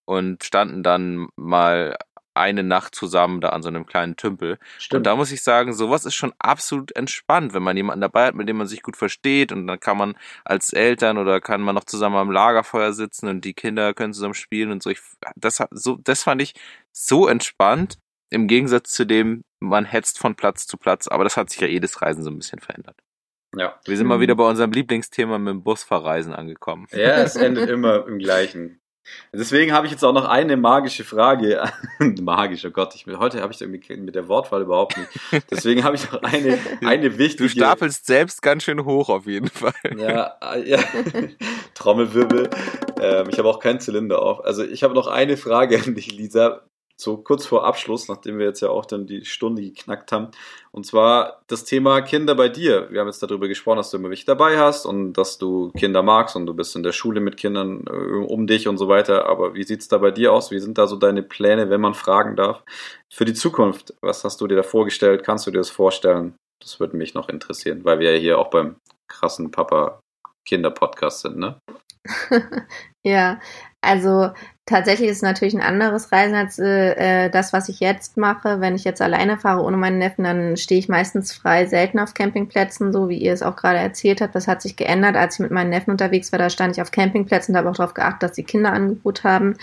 und 0.05 0.43
standen 0.43 0.83
dann 0.83 1.27
mal 1.35 1.97
eine 2.35 2.63
Nacht 2.63 2.95
zusammen 2.95 3.41
da 3.41 3.49
an 3.49 3.63
so 3.63 3.69
einem 3.69 3.85
kleinen 3.85 4.15
Tümpel. 4.15 4.57
Stimmt. 4.77 4.99
Und 4.99 5.03
da 5.05 5.15
muss 5.15 5.31
ich 5.31 5.41
sagen, 5.41 5.73
sowas 5.73 6.05
ist 6.05 6.15
schon 6.15 6.33
absolut 6.39 6.95
entspannt, 6.95 7.53
wenn 7.53 7.63
man 7.63 7.77
jemanden 7.77 8.01
dabei 8.01 8.27
hat, 8.27 8.35
mit 8.35 8.47
dem 8.49 8.57
man 8.57 8.67
sich 8.67 8.81
gut 8.81 8.97
versteht 8.97 9.51
und 9.51 9.67
dann 9.67 9.79
kann 9.79 9.97
man 9.97 10.17
als 10.43 10.73
Eltern 10.73 11.17
oder 11.17 11.41
kann 11.41 11.61
man 11.61 11.75
noch 11.75 11.85
zusammen 11.85 12.17
am 12.17 12.31
Lagerfeuer 12.31 12.93
sitzen 12.93 13.27
und 13.27 13.45
die 13.45 13.53
Kinder 13.53 13.93
können 13.93 14.13
zusammen 14.13 14.33
spielen 14.33 14.71
und 14.71 14.83
so. 14.83 14.89
Ich, 14.89 14.99
das, 15.35 15.63
so, 15.71 15.97
das 16.03 16.23
fand 16.23 16.41
ich 16.41 16.53
so 16.91 17.27
entspannt 17.27 17.97
im 18.29 18.47
Gegensatz 18.47 18.91
zu 18.91 19.05
dem, 19.05 19.43
man 19.59 19.85
hetzt 19.85 20.19
von 20.19 20.35
Platz 20.35 20.67
zu 20.67 20.77
Platz, 20.77 21.07
aber 21.07 21.23
das 21.23 21.37
hat 21.37 21.49
sich 21.49 21.59
ja 21.59 21.67
jedes 21.67 22.01
Reisen 22.01 22.23
so 22.23 22.29
ein 22.29 22.37
bisschen 22.37 22.59
verändert. 22.59 22.97
Ja. 23.55 23.79
Wir 23.85 23.97
sind 23.97 24.07
mal 24.07 24.19
wieder 24.19 24.35
bei 24.35 24.47
unserem 24.47 24.71
Lieblingsthema 24.71 25.37
mit 25.37 25.51
dem 25.51 25.63
Busverreisen 25.63 26.33
angekommen. 26.33 26.87
Ja, 26.91 27.21
es 27.23 27.35
endet 27.35 27.69
immer 27.69 28.05
im 28.05 28.19
gleichen. 28.19 28.81
Deswegen 29.33 29.73
habe 29.73 29.85
ich 29.85 29.91
jetzt 29.91 30.03
auch 30.03 30.13
noch 30.13 30.25
eine 30.25 30.57
magische 30.57 31.03
Frage. 31.03 31.63
Magisch, 32.21 32.65
oh 32.65 32.71
Gott, 32.71 32.95
ich, 32.95 33.05
heute 33.07 33.41
habe 33.41 33.53
ich 33.53 33.61
irgendwie 33.61 33.97
mit 33.97 34.15
der 34.15 34.27
Wortwahl 34.27 34.61
überhaupt 34.61 34.97
nicht. 34.97 35.09
Deswegen 35.51 35.83
habe 35.83 35.95
ich 35.95 36.11
noch 36.11 36.23
eine, 36.23 36.57
eine 36.83 37.17
wichtige. 37.17 37.43
Du 37.43 37.49
stapelst 37.49 38.05
selbst 38.05 38.41
ganz 38.41 38.63
schön 38.63 38.85
hoch 38.85 39.09
auf 39.09 39.25
jeden 39.25 39.49
Fall. 39.49 39.73
Ja, 39.97 40.37
äh, 40.41 40.69
ja. 40.69 40.79
Trommelwirbel. 41.73 42.49
Ähm, 43.01 43.29
ich 43.29 43.37
habe 43.37 43.49
auch 43.49 43.59
keinen 43.59 43.79
Zylinder 43.79 44.21
auf. 44.21 44.43
Also 44.43 44.63
ich 44.63 44.83
habe 44.83 44.93
noch 44.93 45.07
eine 45.07 45.37
Frage 45.37 45.81
an 45.85 45.95
dich, 45.95 46.11
Lisa 46.11 46.61
so 46.97 47.17
kurz 47.17 47.45
vor 47.45 47.65
Abschluss, 47.65 48.07
nachdem 48.07 48.37
wir 48.39 48.45
jetzt 48.45 48.61
ja 48.61 48.69
auch 48.69 48.85
dann 48.85 49.05
die 49.05 49.25
Stunde 49.25 49.61
geknackt 49.61 50.11
haben. 50.11 50.29
Und 50.71 50.85
zwar 50.85 51.41
das 51.47 51.65
Thema 51.65 52.01
Kinder 52.01 52.35
bei 52.35 52.47
dir. 52.47 52.89
Wir 52.89 53.01
haben 53.01 53.07
jetzt 53.07 53.21
darüber 53.21 53.47
gesprochen, 53.47 53.77
dass 53.77 53.91
du 53.91 53.97
immer 53.97 54.09
welche 54.09 54.25
dabei 54.25 54.57
hast 54.57 54.85
und 54.85 55.13
dass 55.13 55.37
du 55.37 55.71
Kinder 55.71 56.03
magst 56.03 56.35
und 56.35 56.45
du 56.45 56.53
bist 56.53 56.75
in 56.75 56.83
der 56.83 56.93
Schule 56.93 57.19
mit 57.19 57.37
Kindern 57.37 57.85
äh, 57.87 57.91
um 57.91 58.47
dich 58.47 58.67
und 58.67 58.77
so 58.77 58.87
weiter. 58.87 59.27
Aber 59.27 59.55
wie 59.55 59.63
sieht's 59.63 59.87
da 59.87 59.97
bei 59.97 60.11
dir 60.11 60.31
aus? 60.31 60.51
Wie 60.51 60.59
sind 60.59 60.77
da 60.77 60.87
so 60.87 60.95
deine 60.95 61.23
Pläne, 61.23 61.69
wenn 61.69 61.81
man 61.81 61.93
fragen 61.93 62.35
darf? 62.35 62.63
Für 63.11 63.25
die 63.25 63.33
Zukunft, 63.33 63.93
was 64.01 64.23
hast 64.23 64.39
du 64.39 64.47
dir 64.47 64.55
da 64.55 64.63
vorgestellt? 64.63 65.23
Kannst 65.23 65.47
du 65.47 65.51
dir 65.51 65.57
das 65.57 65.69
vorstellen? 65.69 66.35
Das 66.61 66.79
würde 66.79 66.97
mich 66.97 67.13
noch 67.13 67.27
interessieren, 67.29 67.83
weil 67.83 67.99
wir 67.99 68.13
ja 68.13 68.19
hier 68.19 68.39
auch 68.39 68.49
beim 68.49 68.77
krassen 69.07 69.51
Papa 69.51 69.99
Kinder 70.47 70.71
Podcast 70.71 71.21
sind, 71.21 71.37
ne? 71.37 71.59
ja, 73.05 73.39
also 73.85 74.31
tatsächlich 74.65 75.09
ist 75.09 75.17
es 75.17 75.21
natürlich 75.23 75.53
ein 75.53 75.61
anderes 75.61 76.11
Reisen 76.11 76.35
als 76.35 76.59
äh, 76.59 77.29
das, 77.29 77.53
was 77.53 77.69
ich 77.69 77.79
jetzt 77.79 78.17
mache. 78.17 78.59
Wenn 78.61 78.75
ich 78.75 78.83
jetzt 78.83 79.01
alleine 79.01 79.37
fahre 79.37 79.63
ohne 79.63 79.77
meinen 79.77 79.99
Neffen, 79.99 80.23
dann 80.23 80.57
stehe 80.57 80.79
ich 80.79 80.89
meistens 80.89 81.33
frei, 81.33 81.65
selten 81.65 81.99
auf 81.99 82.13
Campingplätzen, 82.13 82.91
so 82.91 83.09
wie 83.09 83.17
ihr 83.17 83.33
es 83.33 83.43
auch 83.43 83.55
gerade 83.55 83.79
erzählt 83.79 84.21
habt. 84.21 84.35
Das 84.35 84.47
hat 84.47 84.61
sich 84.61 84.75
geändert, 84.75 85.15
als 85.15 85.35
ich 85.35 85.39
mit 85.41 85.51
meinen 85.51 85.69
Neffen 85.69 85.91
unterwegs 85.91 86.31
war. 86.31 86.39
Da 86.39 86.49
stand 86.49 86.75
ich 86.75 86.81
auf 86.81 86.91
Campingplätzen 86.91 87.53
und 87.53 87.59
habe 87.59 87.69
auch 87.69 87.75
darauf 87.75 87.93
geachtet, 87.93 88.23
dass 88.23 88.31
die 88.33 88.43
Kinder 88.43 88.73
Angebot 88.73 89.23
haben. 89.23 89.55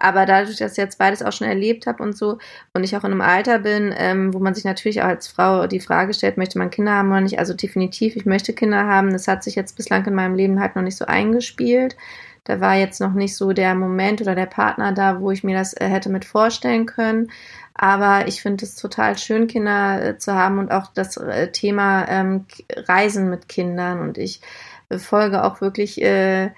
Aber 0.00 0.24
dadurch, 0.24 0.56
dass 0.56 0.72
ich 0.72 0.78
jetzt 0.78 0.98
beides 0.98 1.22
auch 1.22 1.32
schon 1.32 1.46
erlebt 1.46 1.86
habe 1.86 2.02
und 2.02 2.16
so 2.16 2.38
und 2.72 2.84
ich 2.84 2.96
auch 2.96 3.04
in 3.04 3.12
einem 3.12 3.20
Alter 3.20 3.58
bin, 3.58 3.94
ähm, 3.94 4.32
wo 4.32 4.38
man 4.38 4.54
sich 4.54 4.64
natürlich 4.64 5.02
auch 5.02 5.08
als 5.08 5.28
Frau 5.28 5.66
die 5.66 5.78
Frage 5.78 6.14
stellt, 6.14 6.38
möchte 6.38 6.58
man 6.58 6.70
Kinder 6.70 6.92
haben 6.92 7.10
oder 7.10 7.20
nicht? 7.20 7.38
Also 7.38 7.52
definitiv, 7.52 8.16
ich 8.16 8.24
möchte 8.24 8.54
Kinder 8.54 8.86
haben. 8.86 9.12
Das 9.12 9.28
hat 9.28 9.44
sich 9.44 9.56
jetzt 9.56 9.76
bislang 9.76 10.06
in 10.06 10.14
meinem 10.14 10.34
Leben 10.34 10.58
halt 10.58 10.74
noch 10.74 10.82
nicht 10.82 10.96
so 10.96 11.04
eingespielt. 11.04 11.96
Da 12.44 12.60
war 12.60 12.76
jetzt 12.76 13.00
noch 13.00 13.12
nicht 13.12 13.36
so 13.36 13.52
der 13.52 13.74
Moment 13.74 14.20
oder 14.20 14.34
der 14.34 14.46
Partner 14.46 14.92
da, 14.92 15.20
wo 15.20 15.30
ich 15.30 15.44
mir 15.44 15.56
das 15.56 15.74
äh, 15.74 15.86
hätte 15.86 16.08
mit 16.08 16.24
vorstellen 16.24 16.86
können. 16.86 17.30
Aber 17.74 18.28
ich 18.28 18.42
finde 18.42 18.64
es 18.64 18.76
total 18.76 19.16
schön, 19.16 19.46
Kinder 19.46 20.02
äh, 20.02 20.18
zu 20.18 20.34
haben 20.34 20.58
und 20.58 20.70
auch 20.70 20.88
das 20.92 21.16
äh, 21.16 21.50
Thema 21.52 22.06
ähm, 22.08 22.46
Reisen 22.76 23.30
mit 23.30 23.48
Kindern. 23.48 24.00
Und 24.00 24.18
ich 24.18 24.40
folge 24.98 25.44
auch 25.44 25.60
wirklich 25.60 26.02
äh, 26.02 26.50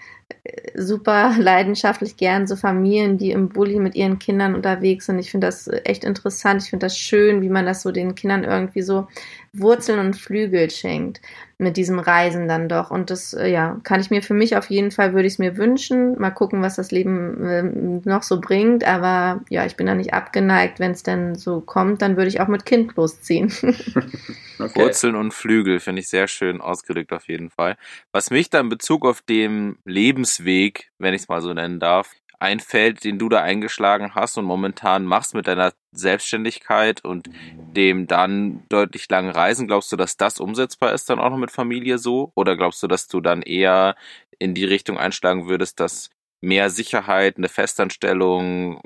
super 0.74 1.34
leidenschaftlich 1.38 2.16
gern 2.16 2.46
so 2.46 2.56
Familien, 2.56 3.18
die 3.18 3.30
im 3.30 3.48
Bulli 3.48 3.78
mit 3.78 3.94
ihren 3.94 4.18
Kindern 4.18 4.54
unterwegs 4.54 5.06
sind. 5.06 5.18
Ich 5.18 5.30
finde 5.30 5.46
das 5.46 5.68
echt 5.68 6.04
interessant. 6.04 6.62
Ich 6.62 6.70
finde 6.70 6.86
das 6.86 6.98
schön, 6.98 7.42
wie 7.42 7.50
man 7.50 7.66
das 7.66 7.82
so 7.82 7.92
den 7.92 8.14
Kindern 8.14 8.44
irgendwie 8.44 8.82
so 8.82 9.06
Wurzeln 9.54 9.98
und 9.98 10.16
Flügel 10.16 10.70
schenkt 10.70 11.20
mit 11.58 11.76
diesem 11.76 11.98
Reisen 11.98 12.48
dann 12.48 12.68
doch. 12.68 12.90
Und 12.90 13.10
das, 13.10 13.34
äh, 13.34 13.48
ja, 13.48 13.78
kann 13.84 14.00
ich 14.00 14.10
mir 14.10 14.22
für 14.22 14.34
mich 14.34 14.56
auf 14.56 14.68
jeden 14.70 14.90
Fall, 14.90 15.12
würde 15.12 15.26
ich 15.26 15.34
es 15.34 15.38
mir 15.38 15.56
wünschen. 15.56 16.18
Mal 16.18 16.30
gucken, 16.30 16.62
was 16.62 16.76
das 16.76 16.90
Leben 16.90 17.44
äh, 17.44 18.08
noch 18.08 18.22
so 18.22 18.40
bringt. 18.40 18.84
Aber 18.84 19.42
ja, 19.48 19.64
ich 19.64 19.76
bin 19.76 19.86
da 19.86 19.94
nicht 19.94 20.14
abgeneigt. 20.14 20.80
Wenn 20.80 20.92
es 20.92 21.02
denn 21.02 21.34
so 21.34 21.60
kommt, 21.60 22.02
dann 22.02 22.16
würde 22.16 22.28
ich 22.28 22.40
auch 22.40 22.48
mit 22.48 22.66
Kind 22.66 22.96
losziehen. 22.96 23.52
okay. 24.58 24.80
Wurzeln 24.80 25.14
und 25.14 25.32
Flügel 25.32 25.80
finde 25.80 26.00
ich 26.00 26.08
sehr 26.08 26.28
schön 26.28 26.60
ausgedrückt 26.60 27.12
auf 27.12 27.28
jeden 27.28 27.50
Fall. 27.50 27.76
Was 28.10 28.30
mich 28.30 28.50
da 28.50 28.60
in 28.60 28.68
Bezug 28.68 29.06
auf 29.06 29.22
den 29.22 29.76
Lebensweg, 29.84 30.90
wenn 30.98 31.14
ich 31.14 31.22
es 31.22 31.28
mal 31.28 31.42
so 31.42 31.52
nennen 31.52 31.78
darf, 31.78 32.10
einfällt, 32.42 33.04
den 33.04 33.18
du 33.18 33.28
da 33.28 33.40
eingeschlagen 33.40 34.14
hast 34.14 34.36
und 34.36 34.44
momentan 34.44 35.04
machst 35.04 35.34
mit 35.34 35.46
deiner 35.46 35.72
Selbstständigkeit 35.92 37.04
und 37.04 37.30
dem 37.74 38.06
dann 38.06 38.64
deutlich 38.68 39.08
langen 39.08 39.30
Reisen, 39.30 39.66
glaubst 39.66 39.92
du, 39.92 39.96
dass 39.96 40.16
das 40.16 40.40
umsetzbar 40.40 40.92
ist 40.92 41.08
dann 41.08 41.20
auch 41.20 41.30
noch 41.30 41.38
mit 41.38 41.50
Familie 41.50 41.98
so? 41.98 42.32
Oder 42.34 42.56
glaubst 42.56 42.82
du, 42.82 42.88
dass 42.88 43.08
du 43.08 43.20
dann 43.20 43.42
eher 43.42 43.94
in 44.38 44.54
die 44.54 44.64
Richtung 44.64 44.98
einschlagen 44.98 45.48
würdest, 45.48 45.80
dass 45.80 46.10
mehr 46.40 46.68
Sicherheit, 46.68 47.38
eine 47.38 47.48
Festanstellung 47.48 48.82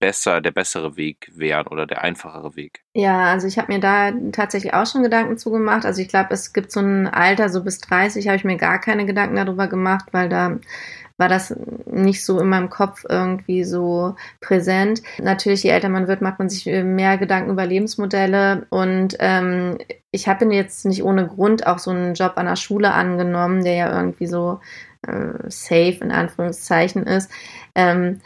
besser, 0.00 0.40
der 0.40 0.50
bessere 0.50 0.96
Weg 0.96 1.30
wären 1.34 1.66
oder 1.66 1.86
der 1.86 2.02
einfachere 2.02 2.56
Weg? 2.56 2.82
Ja, 2.94 3.32
also 3.32 3.46
ich 3.46 3.58
habe 3.58 3.72
mir 3.72 3.80
da 3.80 4.12
tatsächlich 4.32 4.74
auch 4.74 4.86
schon 4.86 5.02
Gedanken 5.02 5.38
zugemacht. 5.38 5.84
Also 5.86 6.02
ich 6.02 6.08
glaube, 6.08 6.34
es 6.34 6.52
gibt 6.52 6.72
so 6.72 6.80
ein 6.80 7.06
Alter, 7.06 7.48
so 7.48 7.62
bis 7.62 7.78
30 7.80 8.26
habe 8.26 8.36
ich 8.36 8.44
mir 8.44 8.56
gar 8.56 8.80
keine 8.80 9.06
Gedanken 9.06 9.36
darüber 9.36 9.66
gemacht, 9.66 10.06
weil 10.12 10.28
da 10.28 10.58
war 11.16 11.28
das 11.28 11.54
nicht 11.86 12.24
so 12.24 12.40
in 12.40 12.48
meinem 12.48 12.70
Kopf 12.70 13.04
irgendwie 13.08 13.64
so 13.64 14.16
präsent. 14.40 15.02
Natürlich, 15.22 15.62
je 15.62 15.70
älter 15.70 15.88
man 15.88 16.08
wird, 16.08 16.22
macht 16.22 16.38
man 16.38 16.48
sich 16.48 16.66
mehr 16.66 17.18
Gedanken 17.18 17.50
über 17.50 17.66
Lebensmodelle 17.66 18.66
und 18.70 19.16
ähm, 19.20 19.78
ich 20.10 20.28
habe 20.28 20.44
jetzt 20.52 20.84
nicht 20.86 21.02
ohne 21.02 21.26
Grund 21.26 21.66
auch 21.66 21.78
so 21.78 21.90
einen 21.90 22.14
Job 22.14 22.32
an 22.36 22.46
der 22.46 22.56
Schule 22.56 22.92
angenommen, 22.92 23.64
der 23.64 23.74
ja 23.74 23.96
irgendwie 23.96 24.26
so 24.26 24.60
äh, 25.06 25.48
safe 25.48 25.98
in 26.00 26.10
Anführungszeichen 26.10 27.04
ist. 27.04 27.30
Ähm, 27.74 28.20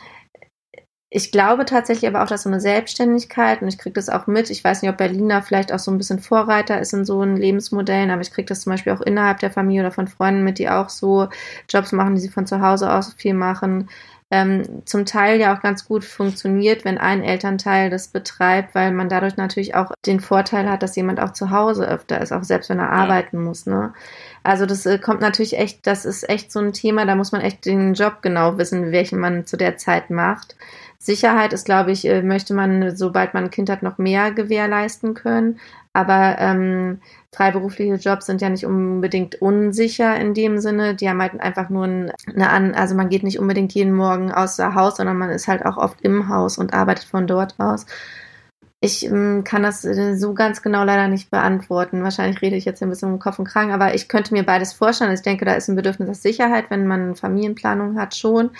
ich 1.10 1.32
glaube 1.32 1.64
tatsächlich 1.64 2.06
aber 2.08 2.22
auch, 2.22 2.28
dass 2.28 2.42
so 2.42 2.50
eine 2.50 2.60
Selbstständigkeit, 2.60 3.62
und 3.62 3.68
ich 3.68 3.78
kriege 3.78 3.94
das 3.94 4.10
auch 4.10 4.26
mit, 4.26 4.50
ich 4.50 4.62
weiß 4.62 4.82
nicht, 4.82 4.90
ob 4.90 4.98
Berlin 4.98 5.30
da 5.30 5.40
vielleicht 5.40 5.72
auch 5.72 5.78
so 5.78 5.90
ein 5.90 5.96
bisschen 5.96 6.18
Vorreiter 6.18 6.80
ist 6.80 6.92
in 6.92 7.06
so 7.06 7.20
einen 7.22 7.36
Lebensmodellen, 7.36 8.10
aber 8.10 8.20
ich 8.20 8.30
kriege 8.30 8.46
das 8.46 8.60
zum 8.60 8.72
Beispiel 8.72 8.92
auch 8.92 9.00
innerhalb 9.00 9.38
der 9.38 9.50
Familie 9.50 9.82
oder 9.82 9.90
von 9.90 10.08
Freunden 10.08 10.44
mit, 10.44 10.58
die 10.58 10.68
auch 10.68 10.90
so 10.90 11.28
Jobs 11.68 11.92
machen, 11.92 12.14
die 12.14 12.20
sie 12.20 12.28
von 12.28 12.46
zu 12.46 12.60
Hause 12.60 12.92
aus 12.92 13.14
viel 13.14 13.34
machen. 13.34 13.88
Ähm, 14.30 14.82
zum 14.84 15.06
Teil 15.06 15.40
ja 15.40 15.56
auch 15.56 15.62
ganz 15.62 15.86
gut 15.86 16.04
funktioniert, 16.04 16.84
wenn 16.84 16.98
ein 16.98 17.22
Elternteil 17.22 17.88
das 17.88 18.08
betreibt, 18.08 18.74
weil 18.74 18.92
man 18.92 19.08
dadurch 19.08 19.38
natürlich 19.38 19.74
auch 19.74 19.92
den 20.04 20.20
Vorteil 20.20 20.68
hat, 20.68 20.82
dass 20.82 20.96
jemand 20.96 21.18
auch 21.18 21.32
zu 21.32 21.50
Hause 21.50 21.88
öfter 21.88 22.20
ist, 22.20 22.32
auch 22.32 22.44
selbst 22.44 22.68
wenn 22.68 22.78
er 22.78 22.90
ja. 22.90 22.90
arbeiten 22.90 23.42
muss. 23.42 23.64
Ne? 23.64 23.94
Also 24.42 24.66
das 24.66 24.84
äh, 24.84 24.98
kommt 24.98 25.22
natürlich 25.22 25.56
echt, 25.56 25.86
das 25.86 26.04
ist 26.04 26.28
echt 26.28 26.52
so 26.52 26.60
ein 26.60 26.74
Thema, 26.74 27.06
da 27.06 27.14
muss 27.14 27.32
man 27.32 27.40
echt 27.40 27.64
den 27.64 27.94
Job 27.94 28.18
genau 28.20 28.58
wissen, 28.58 28.92
welchen 28.92 29.18
man 29.18 29.46
zu 29.46 29.56
der 29.56 29.78
Zeit 29.78 30.10
macht. 30.10 30.56
Sicherheit 30.98 31.52
ist, 31.52 31.64
glaube 31.64 31.92
ich, 31.92 32.04
äh, 32.04 32.22
möchte 32.22 32.54
man, 32.54 32.96
sobald 32.96 33.32
man 33.32 33.44
ein 33.44 33.50
Kind 33.50 33.70
hat, 33.70 33.82
noch 33.82 33.98
mehr 33.98 34.32
gewährleisten 34.32 35.14
können. 35.14 35.58
Aber 35.92 36.36
ähm, 36.38 37.00
freiberufliche 37.32 37.94
Jobs 37.94 38.26
sind 38.26 38.40
ja 38.40 38.48
nicht 38.48 38.66
unbedingt 38.66 39.40
unsicher 39.40 40.16
in 40.16 40.34
dem 40.34 40.58
Sinne. 40.58 40.94
Die 40.94 41.08
haben 41.08 41.22
halt 41.22 41.40
einfach 41.40 41.70
nur 41.70 41.84
eine 41.84 42.50
an, 42.50 42.74
also 42.74 42.94
man 42.94 43.08
geht 43.08 43.22
nicht 43.22 43.38
unbedingt 43.38 43.72
jeden 43.74 43.94
Morgen 43.94 44.32
außer 44.32 44.74
Haus, 44.74 44.96
sondern 44.96 45.18
man 45.18 45.30
ist 45.30 45.48
halt 45.48 45.64
auch 45.64 45.76
oft 45.76 46.00
im 46.02 46.28
Haus 46.28 46.58
und 46.58 46.74
arbeitet 46.74 47.04
von 47.04 47.26
dort 47.26 47.54
aus. 47.58 47.86
Ich 48.80 49.04
ähm, 49.06 49.42
kann 49.42 49.64
das 49.64 49.84
äh, 49.84 50.14
so 50.16 50.34
ganz 50.34 50.62
genau 50.62 50.84
leider 50.84 51.08
nicht 51.08 51.30
beantworten. 51.30 52.04
Wahrscheinlich 52.04 52.40
rede 52.42 52.54
ich 52.54 52.64
jetzt 52.64 52.80
ein 52.80 52.88
bisschen 52.88 53.12
um 53.12 53.18
Kopf 53.18 53.40
und 53.40 53.48
Kragen, 53.48 53.72
aber 53.72 53.94
ich 53.94 54.08
könnte 54.08 54.32
mir 54.32 54.44
beides 54.44 54.72
vorstellen. 54.72 55.12
Ich 55.12 55.22
denke, 55.22 55.44
da 55.44 55.54
ist 55.54 55.68
ein 55.68 55.74
Bedürfnis 55.74 56.08
nach 56.08 56.14
Sicherheit, 56.14 56.66
wenn 56.70 56.86
man 56.86 57.16
Familienplanung 57.16 57.98
hat, 57.98 58.14
schon. 58.14 58.50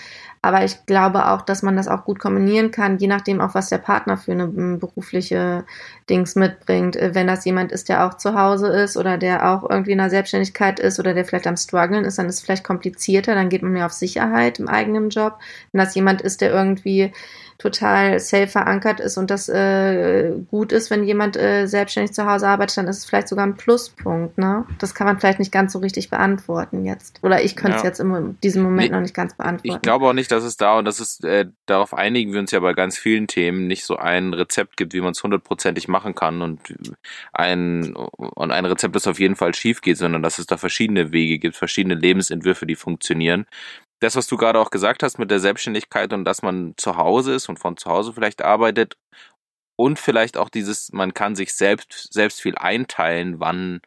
Aber 0.41 0.63
ich 0.63 0.85
glaube 0.85 1.27
auch, 1.27 1.41
dass 1.41 1.63
man 1.63 1.75
das 1.75 1.89
auch 1.89 2.05
gut 2.05 2.19
kombinieren 2.19 2.71
kann, 2.71 2.97
je 2.97 3.07
nachdem 3.07 3.41
auch, 3.41 3.55
was 3.55 3.67
der 3.69 3.77
Partner 3.77 4.15
für 4.17 4.31
eine 4.31 4.47
berufliche 4.47 5.65
Dings 6.09 6.35
mitbringt. 6.35 6.95
Äh, 6.95 7.13
wenn 7.13 7.27
das 7.27 7.43
jemand 7.43 7.71
ist, 7.71 7.89
der 7.89 8.05
auch 8.05 8.15
zu 8.15 8.35
Hause 8.39 8.67
ist 8.67 8.95
oder 8.95 9.17
der 9.17 9.49
auch 9.49 9.69
irgendwie 9.69 9.91
in 9.91 9.99
einer 9.99 10.09
Selbstständigkeit 10.09 10.79
ist 10.79 10.99
oder 10.99 11.13
der 11.13 11.25
vielleicht 11.25 11.47
am 11.47 11.57
struggeln 11.57 12.05
ist, 12.05 12.17
dann 12.19 12.27
ist 12.27 12.35
es 12.35 12.41
vielleicht 12.41 12.63
komplizierter, 12.63 13.35
dann 13.35 13.49
geht 13.49 13.63
man 13.63 13.73
mehr 13.73 13.85
auf 13.85 13.93
Sicherheit 13.93 14.59
im 14.59 14.69
eigenen 14.69 15.09
Job. 15.09 15.39
Wenn 15.71 15.79
das 15.79 15.95
jemand 15.95 16.21
ist, 16.21 16.39
der 16.41 16.51
irgendwie 16.51 17.11
total 17.59 18.21
safe 18.21 18.47
verankert 18.47 19.01
ist 19.01 19.17
und 19.17 19.29
das 19.29 19.49
äh, 19.49 20.31
gut 20.49 20.71
ist, 20.71 20.89
wenn 20.89 21.03
jemand 21.03 21.35
äh, 21.35 21.67
selbstständig 21.67 22.13
zu 22.13 22.25
Hause 22.25 22.47
arbeitet, 22.47 22.77
dann 22.77 22.87
ist 22.87 22.99
es 22.99 23.05
vielleicht 23.05 23.27
sogar 23.27 23.45
ein 23.45 23.57
Pluspunkt. 23.57 24.37
Ne? 24.37 24.65
Das 24.79 24.95
kann 24.95 25.05
man 25.05 25.19
vielleicht 25.19 25.39
nicht 25.39 25.51
ganz 25.51 25.73
so 25.73 25.79
richtig 25.79 26.09
beantworten 26.09 26.85
jetzt. 26.85 27.19
Oder 27.21 27.43
ich 27.43 27.57
könnte 27.57 27.75
es 27.75 27.83
ja. 27.83 27.89
jetzt 27.89 27.99
in 27.99 28.37
diesem 28.41 28.63
Moment 28.63 28.89
nee, 28.91 28.95
noch 28.95 29.01
nicht 29.01 29.13
ganz 29.13 29.35
beantworten. 29.35 29.75
Ich 29.75 29.81
glaube 29.81 30.07
auch 30.07 30.13
nicht, 30.13 30.31
dass 30.31 30.45
es 30.45 30.55
da, 30.55 30.79
und 30.79 30.85
das 30.85 31.01
ist, 31.01 31.25
äh, 31.25 31.47
darauf 31.65 31.93
einigen 31.93 32.31
wir 32.31 32.39
uns 32.39 32.51
ja 32.51 32.61
bei 32.61 32.71
ganz 32.71 32.97
vielen 32.97 33.27
Themen, 33.27 33.67
nicht 33.67 33.83
so 33.83 33.97
ein 33.97 34.33
Rezept 34.33 34.77
gibt, 34.77 34.93
wie 34.93 35.01
man 35.01 35.11
es 35.11 35.21
hundertprozentig 35.21 35.89
machen 35.89 36.15
kann 36.15 36.41
und 36.41 36.61
ein, 37.33 37.93
und 37.93 38.51
ein 38.51 38.65
Rezept, 38.65 38.95
das 38.95 39.05
auf 39.05 39.19
jeden 39.19 39.35
Fall 39.35 39.53
schief 39.53 39.81
geht, 39.81 39.97
sondern 39.97 40.23
dass 40.23 40.39
es 40.39 40.45
da 40.45 40.55
verschiedene 40.55 41.11
Wege 41.11 41.39
gibt, 41.39 41.57
verschiedene 41.57 41.95
Lebensentwürfe, 41.95 42.65
die 42.65 42.75
funktionieren 42.75 43.47
das, 43.99 44.15
was 44.15 44.27
du 44.27 44.37
gerade 44.37 44.59
auch 44.59 44.71
gesagt 44.71 45.03
hast 45.03 45.19
mit 45.19 45.31
der 45.31 45.39
Selbstständigkeit 45.39 46.13
und 46.13 46.25
dass 46.25 46.41
man 46.41 46.73
zu 46.77 46.97
Hause 46.97 47.33
ist 47.33 47.49
und 47.49 47.59
von 47.59 47.77
zu 47.77 47.89
Hause 47.89 48.13
vielleicht 48.13 48.41
arbeitet 48.41 48.97
und 49.77 49.99
vielleicht 49.99 50.37
auch 50.37 50.49
dieses, 50.49 50.91
man 50.93 51.13
kann 51.13 51.35
sich 51.35 51.53
selbst, 51.53 52.13
selbst 52.13 52.41
viel 52.41 52.55
einteilen, 52.57 53.39
wann 53.39 53.81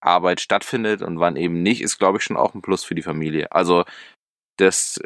Arbeit 0.00 0.40
stattfindet 0.40 1.02
und 1.02 1.20
wann 1.20 1.36
eben 1.36 1.62
nicht, 1.62 1.82
ist, 1.82 1.98
glaube 1.98 2.18
ich, 2.18 2.24
schon 2.24 2.36
auch 2.36 2.54
ein 2.54 2.62
Plus 2.62 2.84
für 2.84 2.94
die 2.94 3.02
Familie. 3.02 3.52
Also 3.52 3.84
das 4.58 5.00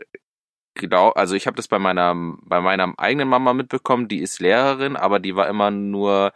genau, 0.74 1.10
also 1.10 1.34
ich 1.34 1.46
habe 1.46 1.56
das 1.56 1.68
bei 1.68 1.78
meiner 1.78 2.14
bei 2.42 2.60
meiner 2.60 2.94
eigenen 2.98 3.28
Mama 3.28 3.54
mitbekommen, 3.54 4.08
die 4.08 4.20
ist 4.20 4.40
Lehrerin, 4.40 4.96
aber 4.96 5.20
die 5.20 5.36
war 5.36 5.48
immer 5.48 5.70
nur 5.70 6.32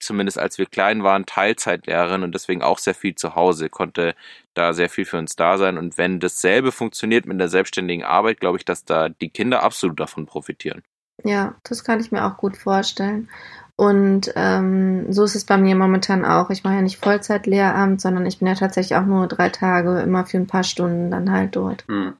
zumindest 0.00 0.38
als 0.38 0.58
wir 0.58 0.66
klein 0.66 1.02
waren, 1.02 1.26
Teilzeitlehrerin 1.26 2.22
und 2.22 2.34
deswegen 2.34 2.62
auch 2.62 2.78
sehr 2.78 2.94
viel 2.94 3.14
zu 3.14 3.34
Hause, 3.34 3.68
konnte 3.68 4.14
da 4.54 4.72
sehr 4.72 4.88
viel 4.88 5.04
für 5.04 5.18
uns 5.18 5.36
da 5.36 5.58
sein. 5.58 5.78
Und 5.78 5.98
wenn 5.98 6.20
dasselbe 6.20 6.72
funktioniert 6.72 7.26
mit 7.26 7.40
der 7.40 7.48
selbstständigen 7.48 8.04
Arbeit, 8.04 8.40
glaube 8.40 8.58
ich, 8.58 8.64
dass 8.64 8.84
da 8.84 9.08
die 9.08 9.30
Kinder 9.30 9.62
absolut 9.62 9.98
davon 10.00 10.26
profitieren. 10.26 10.82
Ja, 11.24 11.56
das 11.64 11.84
kann 11.84 12.00
ich 12.00 12.12
mir 12.12 12.24
auch 12.24 12.36
gut 12.36 12.56
vorstellen. 12.56 13.28
Und 13.76 14.32
ähm, 14.34 15.12
so 15.12 15.22
ist 15.22 15.36
es 15.36 15.44
bei 15.44 15.56
mir 15.56 15.76
momentan 15.76 16.24
auch. 16.24 16.50
Ich 16.50 16.64
mache 16.64 16.74
ja 16.74 16.82
nicht 16.82 16.98
Vollzeitlehramt, 16.98 18.00
sondern 18.00 18.26
ich 18.26 18.38
bin 18.38 18.48
ja 18.48 18.54
tatsächlich 18.54 18.98
auch 18.98 19.06
nur 19.06 19.28
drei 19.28 19.50
Tage, 19.50 20.00
immer 20.00 20.26
für 20.26 20.36
ein 20.36 20.48
paar 20.48 20.64
Stunden 20.64 21.12
dann 21.12 21.30
halt 21.30 21.54
dort. 21.54 21.84
Hm. 21.86 22.14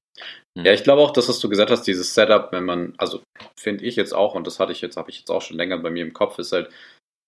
Ja, 0.56 0.72
ich 0.72 0.82
glaube 0.82 1.02
auch, 1.02 1.12
dass 1.12 1.28
was 1.28 1.38
du 1.38 1.48
gesagt 1.48 1.70
hast, 1.70 1.82
dieses 1.82 2.14
Setup, 2.14 2.52
wenn 2.52 2.64
man, 2.64 2.94
also 2.96 3.22
finde 3.56 3.84
ich 3.84 3.96
jetzt 3.96 4.12
auch, 4.12 4.34
und 4.34 4.46
das 4.46 4.58
hatte 4.58 4.72
ich 4.72 4.80
jetzt, 4.80 4.96
habe 4.96 5.10
ich 5.10 5.18
jetzt 5.18 5.30
auch 5.30 5.42
schon 5.42 5.56
länger 5.56 5.78
bei 5.78 5.90
mir 5.90 6.04
im 6.04 6.12
Kopf, 6.12 6.38
ist 6.38 6.52
halt, 6.52 6.70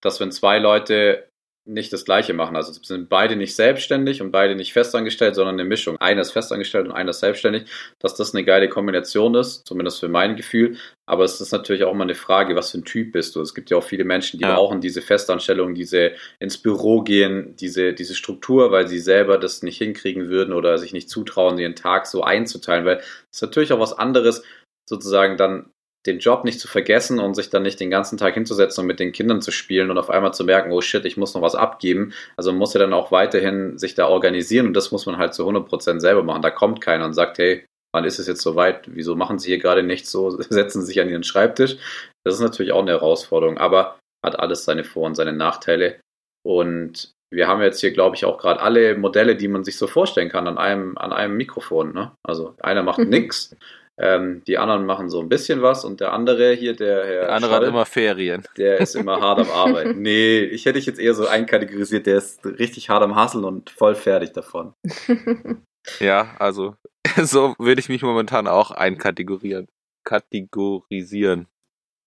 dass 0.01 0.19
wenn 0.19 0.31
zwei 0.31 0.59
Leute 0.59 1.31
nicht 1.65 1.93
das 1.93 2.05
Gleiche 2.05 2.33
machen. 2.33 2.55
Also 2.55 2.73
sind 2.73 3.07
beide 3.07 3.35
nicht 3.35 3.55
selbstständig 3.55 4.21
und 4.21 4.31
beide 4.31 4.55
nicht 4.55 4.73
festangestellt, 4.73 5.35
sondern 5.35 5.55
eine 5.55 5.65
Mischung. 5.67 5.97
Einer 5.97 6.21
ist 6.21 6.31
festangestellt 6.31 6.87
und 6.87 6.91
einer 6.91 7.11
ist 7.11 7.19
selbstständig, 7.19 7.65
dass 7.99 8.15
das 8.15 8.33
eine 8.33 8.43
geile 8.43 8.67
Kombination 8.67 9.35
ist, 9.35 9.67
zumindest 9.67 9.99
für 9.99 10.07
mein 10.07 10.35
Gefühl. 10.35 10.77
Aber 11.05 11.23
es 11.23 11.39
ist 11.39 11.51
natürlich 11.51 11.83
auch 11.83 11.91
immer 11.91 12.03
eine 12.03 12.15
Frage, 12.15 12.55
was 12.55 12.71
für 12.71 12.79
ein 12.79 12.85
Typ 12.85 13.11
bist 13.11 13.35
du? 13.35 13.41
Es 13.41 13.53
gibt 13.53 13.69
ja 13.69 13.77
auch 13.77 13.83
viele 13.83 14.05
Menschen, 14.05 14.39
die 14.39 14.45
ja. 14.45 14.55
brauchen 14.55 14.81
diese 14.81 15.03
Festanstellung, 15.03 15.75
diese 15.75 16.13
ins 16.39 16.57
Büro 16.57 17.03
gehen, 17.03 17.55
diese, 17.57 17.93
diese 17.93 18.15
Struktur, 18.15 18.71
weil 18.71 18.87
sie 18.87 18.99
selber 18.99 19.37
das 19.37 19.61
nicht 19.61 19.77
hinkriegen 19.77 20.29
würden 20.29 20.53
oder 20.53 20.79
sich 20.79 20.93
nicht 20.93 21.09
zutrauen, 21.09 21.59
ihren 21.59 21.75
Tag 21.75 22.07
so 22.07 22.23
einzuteilen, 22.23 22.85
weil 22.85 22.97
es 22.97 23.37
ist 23.37 23.41
natürlich 23.41 23.71
auch 23.71 23.79
was 23.79 23.93
anderes, 23.93 24.43
sozusagen 24.89 25.37
dann 25.37 25.71
den 26.05 26.19
Job 26.19 26.43
nicht 26.43 26.59
zu 26.59 26.67
vergessen 26.67 27.19
und 27.19 27.35
sich 27.35 27.49
dann 27.49 27.63
nicht 27.63 27.79
den 27.79 27.91
ganzen 27.91 28.17
Tag 28.17 28.33
hinzusetzen 28.33 28.81
und 28.81 28.87
mit 28.87 28.99
den 28.99 29.11
Kindern 29.11 29.41
zu 29.41 29.51
spielen 29.51 29.91
und 29.91 29.97
auf 29.97 30.09
einmal 30.09 30.33
zu 30.33 30.43
merken, 30.43 30.71
oh 30.71 30.81
shit, 30.81 31.05
ich 31.05 31.17
muss 31.17 31.33
noch 31.33 31.41
was 31.41 31.55
abgeben. 31.55 32.13
Also 32.35 32.51
man 32.51 32.59
muss 32.59 32.73
ja 32.73 32.79
dann 32.79 32.93
auch 32.93 33.11
weiterhin 33.11 33.77
sich 33.77 33.93
da 33.93 34.07
organisieren 34.07 34.67
und 34.67 34.73
das 34.73 34.91
muss 34.91 35.05
man 35.05 35.17
halt 35.17 35.33
zu 35.33 35.47
100% 35.47 35.99
selber 35.99 36.23
machen. 36.23 36.41
Da 36.41 36.49
kommt 36.49 36.81
keiner 36.81 37.05
und 37.05 37.13
sagt, 37.13 37.37
hey, 37.37 37.65
wann 37.93 38.05
ist 38.05 38.19
es 38.19 38.27
jetzt 38.27 38.41
soweit? 38.41 38.83
Wieso 38.87 39.15
machen 39.15 39.37
Sie 39.37 39.49
hier 39.49 39.59
gerade 39.59 39.83
nichts 39.83 40.11
so? 40.11 40.29
Setzen 40.49 40.81
Sie 40.81 40.87
sich 40.87 41.01
an 41.01 41.09
Ihren 41.09 41.23
Schreibtisch. 41.23 41.77
Das 42.25 42.35
ist 42.35 42.41
natürlich 42.41 42.71
auch 42.71 42.81
eine 42.81 42.91
Herausforderung, 42.91 43.57
aber 43.57 43.99
hat 44.25 44.39
alles 44.39 44.65
seine 44.65 44.83
Vor- 44.83 45.07
und 45.07 45.15
seine 45.15 45.33
Nachteile. 45.33 45.99
Und 46.43 47.11
wir 47.33 47.47
haben 47.47 47.61
jetzt 47.61 47.79
hier, 47.79 47.91
glaube 47.91 48.15
ich, 48.15 48.25
auch 48.25 48.37
gerade 48.37 48.59
alle 48.59 48.97
Modelle, 48.97 49.35
die 49.35 49.47
man 49.47 49.63
sich 49.63 49.77
so 49.77 49.87
vorstellen 49.87 50.29
kann, 50.29 50.47
an 50.47 50.57
einem, 50.57 50.97
an 50.97 51.13
einem 51.13 51.37
Mikrofon. 51.37 51.93
Ne? 51.93 52.11
Also 52.23 52.55
einer 52.59 52.83
macht 52.83 52.99
nichts, 52.99 53.55
ähm, 54.01 54.41
die 54.47 54.57
anderen 54.57 54.87
machen 54.87 55.09
so 55.09 55.21
ein 55.21 55.29
bisschen 55.29 55.61
was 55.61 55.85
und 55.85 55.99
der 55.99 56.11
andere 56.11 56.53
hier, 56.53 56.75
der 56.75 57.05
Herr. 57.05 57.21
Der 57.21 57.33
andere 57.33 57.51
Scholl, 57.51 57.61
hat 57.61 57.67
immer 57.67 57.85
Ferien. 57.85 58.43
Der 58.57 58.79
ist 58.79 58.95
immer 58.95 59.21
hart 59.21 59.39
am 59.39 59.51
Arbeiten. 59.51 59.91
Nee, 60.01 60.39
ich 60.39 60.65
hätte 60.65 60.79
dich 60.79 60.87
jetzt 60.87 60.99
eher 60.99 61.13
so 61.13 61.27
einkategorisiert, 61.27 62.07
der 62.07 62.17
ist 62.17 62.43
richtig 62.43 62.89
hart 62.89 63.03
am 63.03 63.15
Hasseln 63.15 63.43
und 63.43 63.69
voll 63.69 63.93
fertig 63.93 64.31
davon. 64.31 64.73
ja, 65.99 66.35
also 66.39 66.75
so 67.21 67.53
würde 67.59 67.79
ich 67.79 67.89
mich 67.89 68.01
momentan 68.01 68.47
auch 68.47 68.71
einkategorieren. 68.71 69.67
Kategorisieren. 70.03 71.47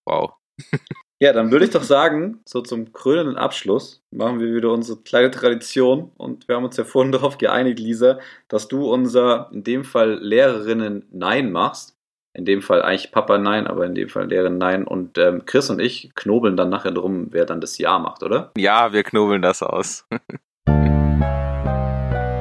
Wow. 0.05 0.33
Ja, 1.25 1.33
dann 1.33 1.51
würde 1.51 1.65
ich 1.65 1.71
doch 1.71 1.85
sagen, 1.85 2.43
so 2.45 2.61
zum 2.61 2.93
krönenden 2.93 3.39
Abschluss 3.39 4.05
machen 4.11 4.41
wir 4.41 4.55
wieder 4.55 4.71
unsere 4.71 4.99
kleine 4.99 5.31
Tradition 5.31 6.13
und 6.19 6.49
wir 6.49 6.57
haben 6.57 6.67
uns 6.67 6.77
ja 6.77 6.85
vorhin 6.85 7.13
darauf 7.17 7.39
geeinigt, 7.39 7.79
Lisa, 7.79 8.19
dass 8.49 8.69
du 8.69 8.93
unser, 8.93 9.49
in 9.51 9.65
dem 9.65 9.85
Fall 9.85 10.19
Lehrerinnen 10.21 11.09
Nein 11.13 11.51
machst. 11.51 11.97
In 12.35 12.45
dem 12.45 12.61
Fall 12.61 12.83
eigentlich 12.83 13.11
Papa 13.11 13.39
Nein, 13.39 13.67
aber 13.67 13.87
in 13.87 13.95
dem 13.95 14.11
Fall 14.11 14.27
Lehrerin 14.27 14.59
Nein. 14.59 14.87
Und 14.87 15.17
ähm, 15.17 15.47
Chris 15.47 15.71
und 15.71 15.81
ich 15.81 16.11
knobeln 16.15 16.59
dann 16.59 16.69
nachher 16.69 16.91
drum, 16.91 17.29
wer 17.31 17.47
dann 17.47 17.63
das 17.63 17.79
Ja 17.79 17.99
macht, 17.99 18.23
oder? 18.23 18.53
Ja, 18.59 18.93
wir 18.93 19.03
knobeln 19.03 19.41
das 19.41 19.63
aus. 19.63 20.07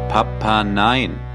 Papa 0.09 0.65
Nein. 0.65 1.32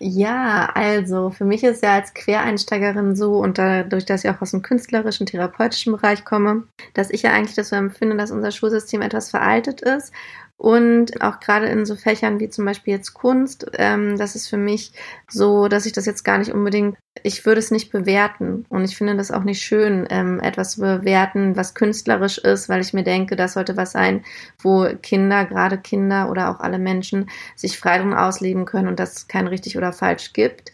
Ja, 0.00 0.70
also 0.74 1.30
für 1.30 1.44
mich 1.44 1.64
ist 1.64 1.82
ja 1.82 1.94
als 1.94 2.14
Quereinsteigerin 2.14 3.16
so 3.16 3.38
und 3.38 3.58
dadurch, 3.58 4.04
dass 4.04 4.22
ich 4.22 4.30
auch 4.30 4.40
aus 4.40 4.52
dem 4.52 4.62
künstlerischen, 4.62 5.26
therapeutischen 5.26 5.92
Bereich 5.92 6.24
komme, 6.24 6.68
dass 6.94 7.10
ich 7.10 7.22
ja 7.22 7.32
eigentlich 7.32 7.56
das 7.56 7.70
so 7.70 7.76
empfinde, 7.76 8.16
dass 8.16 8.30
unser 8.30 8.52
Schulsystem 8.52 9.02
etwas 9.02 9.30
veraltet 9.30 9.80
ist 9.80 10.12
und 10.58 11.22
auch 11.22 11.38
gerade 11.38 11.66
in 11.66 11.86
so 11.86 11.94
Fächern 11.94 12.40
wie 12.40 12.50
zum 12.50 12.64
Beispiel 12.64 12.92
jetzt 12.92 13.14
Kunst, 13.14 13.70
ähm, 13.74 14.18
das 14.18 14.34
ist 14.34 14.48
für 14.48 14.56
mich 14.56 14.92
so, 15.28 15.68
dass 15.68 15.86
ich 15.86 15.92
das 15.92 16.04
jetzt 16.04 16.24
gar 16.24 16.36
nicht 16.36 16.52
unbedingt, 16.52 16.96
ich 17.22 17.46
würde 17.46 17.60
es 17.60 17.70
nicht 17.70 17.92
bewerten. 17.92 18.66
Und 18.68 18.84
ich 18.84 18.96
finde 18.96 19.16
das 19.16 19.30
auch 19.30 19.44
nicht 19.44 19.62
schön, 19.62 20.08
ähm, 20.10 20.40
etwas 20.40 20.72
zu 20.72 20.80
bewerten, 20.80 21.56
was 21.56 21.74
künstlerisch 21.74 22.38
ist, 22.38 22.68
weil 22.68 22.80
ich 22.80 22.92
mir 22.92 23.04
denke, 23.04 23.36
das 23.36 23.52
sollte 23.52 23.76
was 23.76 23.92
sein, 23.92 24.24
wo 24.60 24.88
Kinder, 25.00 25.44
gerade 25.44 25.78
Kinder 25.78 26.28
oder 26.28 26.50
auch 26.50 26.58
alle 26.58 26.80
Menschen, 26.80 27.30
sich 27.54 27.78
frei 27.78 27.98
drin 27.98 28.12
ausleben 28.12 28.64
können 28.64 28.88
und 28.88 28.98
das 28.98 29.28
kein 29.28 29.46
richtig 29.46 29.76
oder 29.76 29.92
falsch 29.92 30.32
gibt. 30.32 30.72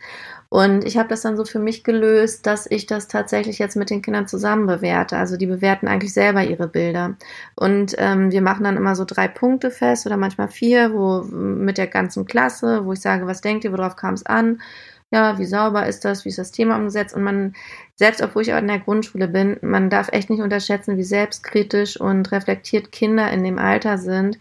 Und 0.55 0.85
ich 0.85 0.97
habe 0.97 1.09
das 1.09 1.23
dann 1.23 1.37
so 1.37 1.45
für 1.45 1.59
mich 1.59 1.83
gelöst, 1.83 2.47
dass 2.47 2.71
ich 2.71 2.87
das 2.87 3.09
tatsächlich 3.09 3.59
jetzt 3.59 3.75
mit 3.75 3.91
den 3.91 4.03
Kindern 4.03 4.29
zusammen 4.29 4.69
bewerte. 4.69 5.17
Also 5.17 5.37
die 5.37 5.47
bewerten 5.47 5.89
eigentlich 5.89 6.15
selber 6.15 6.45
ihre 6.45 6.69
Bilder. 6.69 7.17
Und 7.57 7.97
ähm, 7.99 8.31
wir 8.31 8.41
machen 8.41 8.63
dann 8.63 8.77
immer 8.77 8.95
so 8.95 9.05
drei 9.05 9.27
Punkte 9.27 9.73
fest 9.73 10.07
oder 10.07 10.17
manchmal 10.17 10.47
vier, 10.47 10.95
wo 10.95 11.23
mit 11.23 11.77
der 11.77 11.89
ganzen 11.89 12.25
Klasse, 12.25 12.85
wo 12.85 12.93
ich 12.93 13.01
sage, 13.01 13.27
was 13.27 13.41
denkt 13.41 13.65
ihr, 13.65 13.73
worauf 13.73 13.97
kam 13.97 14.15
es 14.15 14.27
an? 14.27 14.61
ja, 15.15 15.39
wie 15.39 15.45
sauber 15.45 15.87
ist 15.87 16.05
das, 16.05 16.25
wie 16.25 16.31
ist 16.31 16.39
das 16.39 16.51
Thema 16.51 16.77
umgesetzt 16.77 17.15
und 17.15 17.23
man, 17.23 17.55
selbst 17.95 18.21
obwohl 18.21 18.43
ich 18.43 18.53
auch 18.53 18.59
in 18.59 18.67
der 18.67 18.81
Grundschule 18.81 19.29
bin, 19.29 19.59
man 19.63 19.89
darf 19.89 20.09
echt 20.11 20.29
nicht 20.29 20.43
unterschätzen, 20.43 20.97
wie 20.97 21.05
selbstkritisch 21.05 22.01
und 22.01 22.33
reflektiert 22.33 22.91
Kinder 22.91 23.31
in 23.31 23.45
dem 23.45 23.59
Alter 23.59 23.99
sind. 23.99 24.39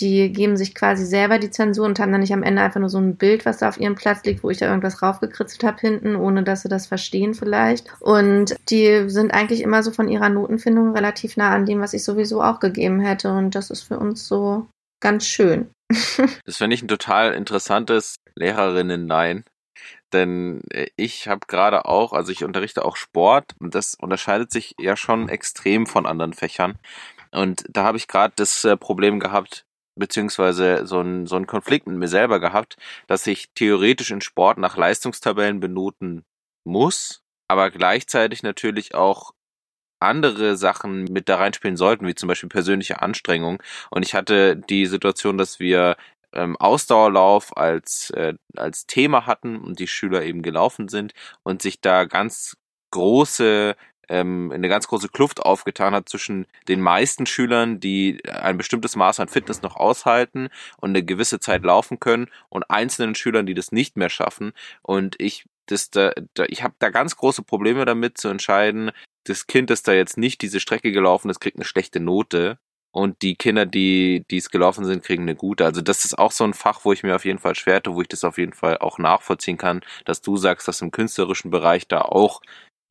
Die 0.00 0.32
geben 0.32 0.56
sich 0.56 0.74
quasi 0.74 1.06
selber 1.06 1.38
die 1.38 1.50
Zensur 1.50 1.86
und 1.86 2.00
haben 2.00 2.10
dann 2.10 2.20
nicht 2.20 2.32
am 2.32 2.42
Ende 2.42 2.62
einfach 2.62 2.80
nur 2.80 2.88
so 2.88 2.98
ein 2.98 3.16
Bild, 3.16 3.46
was 3.46 3.58
da 3.58 3.68
auf 3.68 3.78
ihrem 3.78 3.94
Platz 3.94 4.24
liegt, 4.24 4.42
wo 4.42 4.50
ich 4.50 4.58
da 4.58 4.66
irgendwas 4.66 5.02
raufgekritzelt 5.02 5.62
habe 5.62 5.80
hinten, 5.80 6.16
ohne 6.16 6.42
dass 6.42 6.62
sie 6.62 6.68
das 6.68 6.86
verstehen 6.86 7.34
vielleicht. 7.34 7.86
Und 8.00 8.56
die 8.70 9.08
sind 9.08 9.32
eigentlich 9.32 9.62
immer 9.62 9.82
so 9.84 9.92
von 9.92 10.08
ihrer 10.08 10.28
Notenfindung 10.28 10.94
relativ 10.94 11.36
nah 11.36 11.50
an 11.50 11.64
dem, 11.64 11.80
was 11.80 11.94
ich 11.94 12.02
sowieso 12.02 12.42
auch 12.42 12.58
gegeben 12.58 13.00
hätte. 13.00 13.32
Und 13.32 13.54
das 13.54 13.70
ist 13.70 13.82
für 13.82 13.98
uns 13.98 14.26
so 14.26 14.66
ganz 15.00 15.26
schön. 15.26 15.70
Das 16.44 16.56
finde 16.56 16.74
ich 16.74 16.82
ein 16.82 16.88
total 16.88 17.34
interessantes 17.34 18.16
Lehrerinnen-Nein. 18.34 19.44
Denn 20.12 20.62
äh, 20.70 20.86
ich 20.96 21.28
habe 21.28 21.46
gerade 21.46 21.84
auch, 21.84 22.12
also 22.12 22.32
ich 22.32 22.44
unterrichte 22.44 22.84
auch 22.84 22.96
Sport 22.96 23.54
und 23.58 23.74
das 23.74 23.94
unterscheidet 23.94 24.50
sich 24.50 24.74
ja 24.80 24.96
schon 24.96 25.28
extrem 25.28 25.86
von 25.86 26.06
anderen 26.06 26.32
Fächern. 26.32 26.78
Und 27.32 27.64
da 27.68 27.84
habe 27.84 27.98
ich 27.98 28.08
gerade 28.08 28.32
das 28.36 28.64
äh, 28.64 28.76
Problem 28.76 29.18
gehabt, 29.18 29.64
beziehungsweise 29.96 30.86
so 30.86 31.00
ein 31.00 31.26
so 31.26 31.36
ein 31.36 31.46
Konflikt 31.46 31.86
mit 31.86 31.96
mir 31.96 32.08
selber 32.08 32.40
gehabt, 32.40 32.76
dass 33.06 33.26
ich 33.26 33.50
theoretisch 33.54 34.10
in 34.10 34.20
Sport 34.20 34.58
nach 34.58 34.76
Leistungstabellen 34.76 35.60
benoten 35.60 36.24
muss, 36.64 37.22
aber 37.48 37.70
gleichzeitig 37.70 38.42
natürlich 38.42 38.94
auch 38.94 39.32
andere 40.00 40.56
Sachen 40.56 41.04
mit 41.04 41.28
da 41.28 41.36
reinspielen 41.36 41.76
sollten, 41.76 42.06
wie 42.06 42.14
zum 42.14 42.28
Beispiel 42.28 42.48
persönliche 42.48 43.02
Anstrengung. 43.02 43.62
Und 43.90 44.04
ich 44.04 44.14
hatte 44.14 44.56
die 44.56 44.86
Situation, 44.86 45.38
dass 45.38 45.60
wir 45.60 45.96
ähm, 46.34 46.56
Ausdauerlauf 46.56 47.56
als, 47.56 48.10
äh, 48.10 48.34
als 48.56 48.86
Thema 48.86 49.26
hatten 49.26 49.56
und 49.58 49.78
die 49.78 49.86
Schüler 49.86 50.22
eben 50.24 50.42
gelaufen 50.42 50.88
sind 50.88 51.14
und 51.42 51.62
sich 51.62 51.80
da 51.80 52.04
ganz 52.04 52.56
große 52.90 53.76
ähm, 54.08 54.52
eine 54.52 54.68
ganz 54.68 54.88
große 54.88 55.08
Kluft 55.08 55.40
aufgetan 55.40 55.94
hat 55.94 56.08
zwischen 56.08 56.46
den 56.68 56.80
meisten 56.80 57.26
Schülern, 57.26 57.80
die 57.80 58.22
ein 58.28 58.56
bestimmtes 58.56 58.96
Maß 58.96 59.20
an 59.20 59.28
Fitness 59.28 59.62
noch 59.62 59.76
aushalten 59.76 60.48
und 60.78 60.90
eine 60.90 61.02
gewisse 61.02 61.40
Zeit 61.40 61.64
laufen 61.64 62.00
können 62.00 62.28
und 62.48 62.70
einzelnen 62.70 63.14
Schülern, 63.14 63.46
die 63.46 63.54
das 63.54 63.72
nicht 63.72 63.96
mehr 63.96 64.10
schaffen. 64.10 64.52
Und 64.82 65.16
ich 65.20 65.44
das 65.66 65.90
da, 65.90 66.12
da 66.34 66.44
ich 66.48 66.62
habe 66.62 66.74
da 66.78 66.90
ganz 66.90 67.16
große 67.16 67.42
Probleme 67.42 67.84
damit 67.84 68.18
zu 68.18 68.28
entscheiden, 68.28 68.90
das 69.24 69.46
Kind, 69.46 69.70
das 69.70 69.82
da 69.82 69.92
jetzt 69.92 70.18
nicht 70.18 70.42
diese 70.42 70.60
Strecke 70.60 70.92
gelaufen 70.92 71.30
ist, 71.30 71.40
kriegt 71.40 71.56
eine 71.56 71.64
schlechte 71.64 72.00
Note. 72.00 72.58
Und 72.92 73.22
die 73.22 73.34
Kinder, 73.34 73.66
die, 73.66 74.24
die 74.30 74.36
es 74.36 74.50
gelaufen 74.50 74.84
sind, 74.84 75.02
kriegen 75.02 75.24
eine 75.24 75.34
gute. 75.34 75.64
Also 75.64 75.80
das 75.80 76.04
ist 76.04 76.16
auch 76.16 76.30
so 76.30 76.44
ein 76.44 76.54
Fach, 76.54 76.84
wo 76.84 76.92
ich 76.92 77.02
mir 77.02 77.16
auf 77.16 77.24
jeden 77.24 77.40
Fall 77.40 77.56
schwerte, 77.56 77.92
wo 77.94 78.02
ich 78.02 78.08
das 78.08 78.22
auf 78.22 78.38
jeden 78.38 78.52
Fall 78.52 78.78
auch 78.78 78.98
nachvollziehen 78.98 79.58
kann, 79.58 79.80
dass 80.04 80.20
du 80.20 80.36
sagst, 80.36 80.68
dass 80.68 80.80
im 80.80 80.92
künstlerischen 80.92 81.50
Bereich 81.50 81.88
da 81.88 82.02
auch 82.02 82.40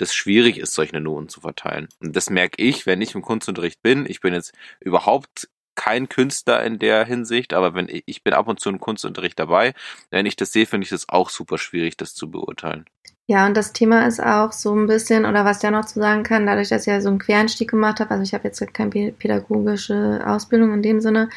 das 0.04 0.14
schwierig 0.14 0.58
ist, 0.58 0.74
solche 0.74 1.00
Noten 1.00 1.30
zu 1.30 1.42
verteilen. 1.42 1.88
Und 2.00 2.16
das 2.16 2.30
merke 2.30 2.62
ich, 2.62 2.86
wenn 2.86 3.02
ich 3.02 3.16
im 3.16 3.22
Kunstunterricht 3.22 3.82
bin. 3.82 4.06
Ich 4.08 4.20
bin 4.22 4.34
jetzt 4.34 4.54
überhaupt 4.80 5.48
kein 5.76 6.10
Künstler 6.10 6.64
in 6.64 6.78
der 6.78 7.06
Hinsicht, 7.06 7.54
aber 7.54 7.74
wenn 7.74 7.88
ich, 7.90 8.04
ich 8.06 8.24
bin 8.24 8.34
ab 8.34 8.48
und 8.48 8.60
zu 8.60 8.70
im 8.70 8.80
Kunstunterricht 8.80 9.40
dabei, 9.40 9.74
wenn 10.12 10.26
ich 10.26 10.36
das 10.36 10.52
sehe, 10.52 10.66
finde 10.66 10.84
ich 10.86 10.90
das 10.90 11.10
auch 11.10 11.30
super 11.30 11.58
schwierig, 11.58 11.98
das 11.98 12.14
zu 12.14 12.30
beurteilen. 12.30 12.86
Ja, 13.26 13.46
und 13.46 13.56
das 13.56 13.72
Thema 13.72 14.06
ist 14.06 14.22
auch 14.22 14.52
so 14.52 14.76
ein 14.76 14.86
bisschen, 14.86 15.26
oder 15.26 15.46
was 15.46 15.62
ja 15.62 15.72
noch 15.72 15.86
zu 15.86 16.00
sagen 16.00 16.24
kann, 16.24 16.46
dadurch, 16.46 16.68
dass 16.68 16.82
ich 16.82 16.92
ja 16.92 17.00
so 17.00 17.08
einen 17.08 17.20
Quereinstieg 17.20 17.70
gemacht 17.70 18.02
habe, 18.02 18.12
also 18.12 18.24
ich 18.24 18.34
habe 18.34 18.44
jetzt 18.44 18.62
keine 18.74 19.14
pädagogische 19.14 20.22
Ausbildung 20.26 20.74
in 20.74 20.82
dem 20.82 21.00
Sinne, 21.00 21.30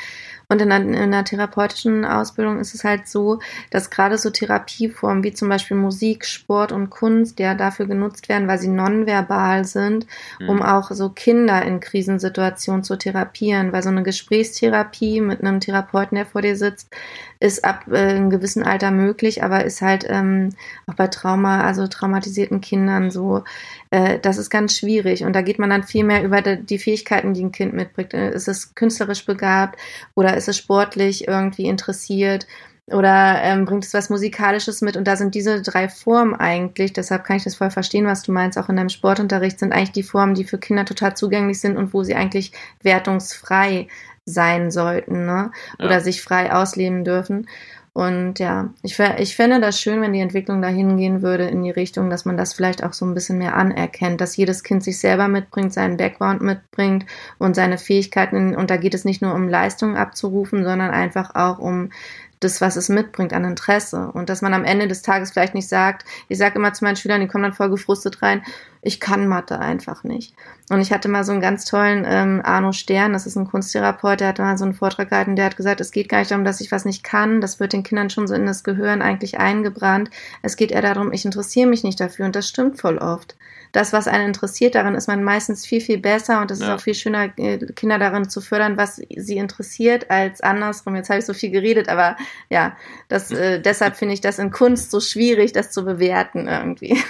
und 0.49 0.61
in 0.61 0.70
einer, 0.70 0.84
in 0.84 0.94
einer 0.94 1.24
therapeutischen 1.24 2.05
Ausbildung 2.05 2.61
ist 2.61 2.74
es 2.74 2.84
halt 2.84 3.09
so, 3.09 3.40
dass 3.70 3.90
gerade 3.90 4.16
so 4.16 4.30
Therapieformen 4.30 5.24
wie 5.24 5.32
zum 5.32 5.49
Beispiel 5.49 5.76
Musik, 5.76 6.24
Sport 6.24 6.70
und 6.70 6.88
Kunst 6.88 7.40
ja 7.40 7.55
dafür 7.55 7.86
genutzt 7.86 8.28
werden, 8.28 8.47
weil 8.47 8.59
sie 8.59 8.68
nonverbal 8.68 9.64
sind, 9.64 10.07
mhm. 10.38 10.49
um 10.49 10.62
auch 10.62 10.92
so 10.92 11.09
Kinder 11.09 11.62
in 11.62 11.80
Krisensituationen 11.80 12.84
zu 12.84 12.97
therapieren. 12.97 13.72
Weil 13.72 13.82
so 13.82 13.88
eine 13.88 14.05
Gesprächstherapie 14.05 15.20
mit 15.20 15.40
einem 15.40 15.59
Therapeuten, 15.59 16.14
der 16.14 16.26
vor 16.26 16.42
dir 16.42 16.57
sitzt, 16.57 16.94
ist 17.40 17.64
ab 17.64 17.86
äh, 17.90 17.97
einem 17.97 18.30
gewissen 18.30 18.62
Alter 18.62 18.92
möglich, 18.92 19.42
aber 19.42 19.64
ist 19.64 19.82
halt 19.82 20.07
ähm, 20.09 20.55
auch 20.86 20.94
bei 20.94 21.09
Trauma, 21.09 21.62
also 21.62 21.86
traumatisierten 21.86 22.61
Kindern 22.61 23.11
so, 23.11 23.42
äh, 23.91 24.18
das 24.18 24.39
ist 24.39 24.51
ganz 24.51 24.76
schwierig. 24.76 25.24
Und 25.24 25.32
da 25.32 25.43
geht 25.43 25.59
man 25.59 25.70
dann 25.70 25.82
viel 25.82 26.05
mehr 26.05 26.22
über 26.24 26.43
die 26.43 26.78
Fähigkeiten, 26.78 27.34
die 27.34 27.45
ein 27.45 27.53
Kind 27.53 27.74
mitbringt. 27.74 28.14
Äh, 28.14 28.32
ist 28.32 28.49
es 28.49 28.74
künstlerisch 28.74 29.24
begabt 29.26 29.78
oder 30.14 30.37
ist 30.37 30.49
es 30.49 30.57
sportlich 30.57 31.28
irgendwie 31.28 31.66
interessiert? 31.66 32.47
Oder 32.89 33.41
ähm, 33.43 33.64
bringt 33.64 33.84
es 33.84 33.95
was 33.95 34.11
Musikalisches 34.11 34.80
mit? 34.80 34.97
Und 34.97 35.09
da 35.09 35.16
sind 35.16 35.34
diese 35.34 35.61
drei 35.61 35.89
Formen 35.89 36.37
eigentlich, 36.37 36.93
deshalb 36.93 37.24
kann 37.24 37.37
ich 37.37 37.43
das 37.45 37.57
voll 37.57 37.70
verstehen, 37.70 38.07
was 38.07 38.22
du 38.22 38.30
meinst, 38.30 38.57
auch 38.59 38.68
in 38.68 38.76
deinem 38.76 38.91
Sportunterricht, 38.91 39.59
sind 39.59 39.72
eigentlich 39.72 39.91
die 39.91 40.05
Formen, 40.05 40.34
die 40.34 40.45
für 40.45 40.59
Kinder 40.59 40.84
total 40.84 41.16
zugänglich 41.16 41.61
sind 41.61 41.76
und 41.76 41.93
wo 41.93 42.05
sie 42.05 42.14
eigentlich 42.14 42.53
wertungsfrei 42.82 43.89
sein 44.24 44.70
sollten, 44.70 45.24
ne? 45.24 45.51
Oder 45.78 45.93
ja. 45.93 46.01
sich 46.01 46.22
frei 46.22 46.53
ausleben 46.53 47.05
dürfen. 47.05 47.49
Und 47.97 48.40
ja, 48.40 48.74
ich, 48.82 48.99
ich 48.99 49.36
fände 49.36 49.59
das 49.59 49.80
schön, 49.80 50.03
wenn 50.03 50.12
die 50.12 50.20
Entwicklung 50.20 50.61
dahin 50.61 50.99
gehen 50.99 51.22
würde 51.22 51.44
in 51.44 51.62
die 51.62 51.70
Richtung, 51.70 52.11
dass 52.11 52.26
man 52.26 52.36
das 52.36 52.53
vielleicht 52.53 52.84
auch 52.84 52.92
so 52.92 53.07
ein 53.07 53.14
bisschen 53.14 53.38
mehr 53.38 53.57
anerkennt, 53.57 54.20
dass 54.20 54.36
jedes 54.36 54.62
Kind 54.62 54.84
sich 54.84 54.99
selber 54.99 55.28
mitbringt, 55.28 55.72
seinen 55.72 55.97
Background 55.97 56.42
mitbringt 56.42 57.07
und 57.38 57.57
seine 57.57 57.78
Fähigkeiten. 57.78 58.55
Und 58.55 58.68
da 58.68 58.76
geht 58.76 58.92
es 58.92 59.07
nicht 59.07 59.22
nur 59.22 59.34
um 59.34 59.49
Leistungen 59.49 59.97
abzurufen, 59.97 60.62
sondern 60.62 60.90
einfach 60.90 61.34
auch 61.34 61.59
um 61.59 61.88
das, 62.40 62.61
was 62.61 62.76
es 62.76 62.90
mitbringt 62.90 63.32
an 63.32 63.47
Interesse. 63.47 64.11
Und 64.12 64.28
dass 64.28 64.42
man 64.42 64.53
am 64.53 64.64
Ende 64.64 64.88
des 64.88 65.01
Tages 65.01 65.30
vielleicht 65.30 65.55
nicht 65.55 65.70
sagt, 65.70 66.05
ich 66.28 66.36
sage 66.36 66.57
immer 66.57 66.74
zu 66.74 66.84
meinen 66.84 66.97
Schülern, 66.97 67.22
die 67.22 67.28
kommen 67.28 67.44
dann 67.44 67.55
voll 67.55 67.70
gefrustet 67.70 68.20
rein, 68.20 68.42
ich 68.87 69.01
kann 69.01 69.26
Mathe 69.26 69.59
einfach 69.59 70.05
nicht. 70.05 70.34
Und 70.70 70.80
ich 70.80 70.93
hatte 70.93 71.09
mal 71.09 71.24
so 71.24 71.32
einen 71.32 71.41
ganz 71.41 71.64
tollen 71.64 72.05
ähm, 72.07 72.41
Arno 72.45 72.72
Stern, 72.72 73.12
das 73.12 73.26
ist 73.26 73.37
ein 73.37 73.49
Kunsttherapeut, 73.49 74.20
der 74.20 74.28
hat 74.28 74.39
mal 74.39 74.57
so 74.57 74.64
einen 74.64 74.74
Vortrag 74.74 75.11
gehalten, 75.11 75.37
der 75.37 75.47
hat 75.47 75.57
gesagt, 75.57 75.80
es 75.80 75.91
geht 75.91 76.09
gar 76.09 76.20
nicht 76.20 76.30
darum, 76.30 76.45
dass 76.45 76.61
ich 76.61 76.70
was 76.70 76.84
nicht 76.84 77.03
kann, 77.03 77.41
das 77.41 77.59
wird 77.59 77.72
den 77.72 77.82
Kindern 77.82 78.11
schon 78.11 78.26
so 78.26 78.34
in 78.34 78.47
das 78.47 78.64
Gehirn 78.64 79.03
eigentlich 79.03 79.39
eingebrannt. 79.39 80.11
Es 80.43 80.57
geht 80.57 80.70
eher 80.70 80.82
darum, 80.82 81.12
ich 81.12 81.24
interessiere 81.24 81.68
mich 81.68 81.82
nicht 81.82 82.01
dafür 82.01 82.26
und 82.26 82.37
das 82.37 82.49
stimmt 82.49 82.80
voll 82.80 82.99
oft 82.99 83.37
das, 83.76 83.93
was 83.93 84.09
einen 84.09 84.28
interessiert, 84.28 84.74
darin 84.74 84.95
ist 84.95 85.07
man 85.07 85.22
meistens 85.22 85.66
viel, 85.66 85.82
viel 85.82 85.99
besser 85.99 86.41
und 86.41 86.51
es 86.51 86.61
ja. 86.61 86.66
ist 86.66 86.72
auch 86.72 86.80
viel 86.82 86.95
schöner, 86.95 87.30
äh, 87.37 87.59
Kinder 87.59 87.99
darin 87.99 88.28
zu 88.28 88.41
fördern, 88.41 88.78
was 88.78 88.97
sie 88.97 89.37
interessiert, 89.37 90.11
als 90.11 90.41
andersrum. 90.41 90.97
Jetzt 90.97 91.11
habe 91.11 91.18
ich 91.18 91.26
so 91.26 91.34
viel 91.34 91.51
geredet, 91.51 91.91
aber 91.91 92.16
ja, 92.49 92.74
das, 93.09 93.30
äh, 93.32 93.61
deshalb 93.61 93.97
finde 93.97 94.14
ich 94.14 94.22
das 94.22 94.39
in 94.39 94.51
Kunst 94.51 94.91
so 94.91 95.01
schwierig, 95.01 95.53
das 95.53 95.72
zu 95.72 95.84
bewerten 95.84 96.49
irgendwie. 96.49 96.99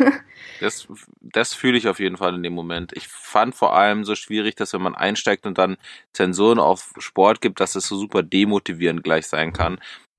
Das, 0.61 0.89
das 1.21 1.55
fühle 1.55 1.79
ich 1.79 1.89
auf 1.89 2.01
jeden 2.01 2.17
Fall 2.17 2.35
in 2.35 2.43
dem 2.43 2.55
Moment. 2.55 2.93
Ich 2.95 3.09
fand 3.09 3.55
vor 3.55 3.75
allem 3.75 4.05
so 4.05 4.15
schwierig, 4.15 4.57
dass 4.57 4.73
wenn 4.73 4.83
man 4.83 4.95
einsteigt 4.95 5.47
und 5.47 5.59
dann 5.59 5.77
Zensuren 6.13 6.59
auf 6.59 6.93
Sport 6.99 7.41
gibt, 7.41 7.61
dass 7.61 7.75
es 7.75 7.87
so 7.87 7.97
super 7.97 8.23
demotivierend 8.23 9.03
gleich 9.03 9.27
sein 9.27 9.53
kann. 9.53 9.79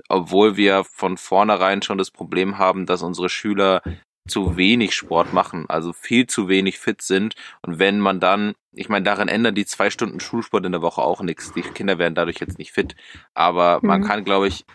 Obwohl 0.09 0.57
wir 0.57 0.83
von 0.83 1.17
vornherein 1.17 1.81
schon 1.81 1.97
das 1.97 2.11
Problem 2.11 2.57
haben, 2.57 2.85
dass 2.85 3.01
unsere 3.01 3.29
Schüler 3.29 3.81
zu 4.27 4.57
wenig 4.57 4.93
Sport 4.93 5.33
machen, 5.33 5.65
also 5.69 5.93
viel 5.93 6.27
zu 6.27 6.47
wenig 6.47 6.79
fit 6.79 7.01
sind. 7.01 7.35
Und 7.61 7.79
wenn 7.79 7.99
man 7.99 8.19
dann, 8.19 8.53
ich 8.73 8.89
meine, 8.89 9.03
daran 9.03 9.27
ändern 9.27 9.55
die 9.55 9.65
zwei 9.65 9.89
Stunden 9.89 10.19
Schulsport 10.19 10.65
in 10.65 10.73
der 10.73 10.81
Woche 10.81 11.01
auch 11.01 11.21
nichts. 11.21 11.53
Die 11.53 11.61
Kinder 11.61 11.97
werden 11.97 12.15
dadurch 12.15 12.39
jetzt 12.39 12.57
nicht 12.57 12.71
fit. 12.71 12.95
Aber 13.33 13.79
mhm. 13.81 13.88
man 13.88 14.03
kann, 14.03 14.25
glaube 14.25 14.47
ich, 14.47 14.65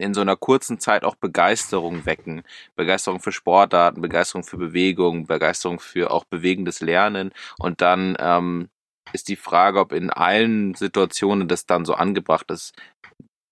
in 0.00 0.14
so 0.14 0.20
einer 0.20 0.36
kurzen 0.36 0.78
Zeit 0.78 1.04
auch 1.04 1.14
Begeisterung 1.14 2.06
wecken. 2.06 2.42
Begeisterung 2.76 3.20
für 3.20 3.32
Sportarten, 3.32 4.00
Begeisterung 4.00 4.44
für 4.44 4.56
Bewegung, 4.56 5.26
Begeisterung 5.26 5.80
für 5.80 6.10
auch 6.10 6.24
bewegendes 6.24 6.80
Lernen. 6.80 7.32
Und 7.58 7.80
dann 7.80 8.16
ähm, 8.18 8.68
ist 9.12 9.28
die 9.28 9.36
Frage, 9.36 9.80
ob 9.80 9.92
in 9.92 10.10
allen 10.10 10.74
Situationen 10.74 11.48
das 11.48 11.66
dann 11.66 11.84
so 11.84 11.94
angebracht 11.94 12.50
ist, 12.50 12.74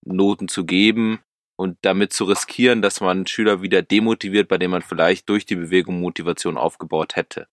Noten 0.05 0.47
zu 0.47 0.65
geben 0.65 1.19
und 1.59 1.77
damit 1.81 2.13
zu 2.13 2.23
riskieren, 2.23 2.81
dass 2.81 3.01
man 3.01 3.27
Schüler 3.27 3.61
wieder 3.61 3.81
demotiviert, 3.81 4.47
bei 4.47 4.57
dem 4.57 4.71
man 4.71 4.81
vielleicht 4.81 5.27
durch 5.29 5.45
die 5.45 5.55
Bewegung 5.57 5.99
Motivation 5.99 6.57
aufgebaut 6.57 7.15
hätte. 7.15 7.47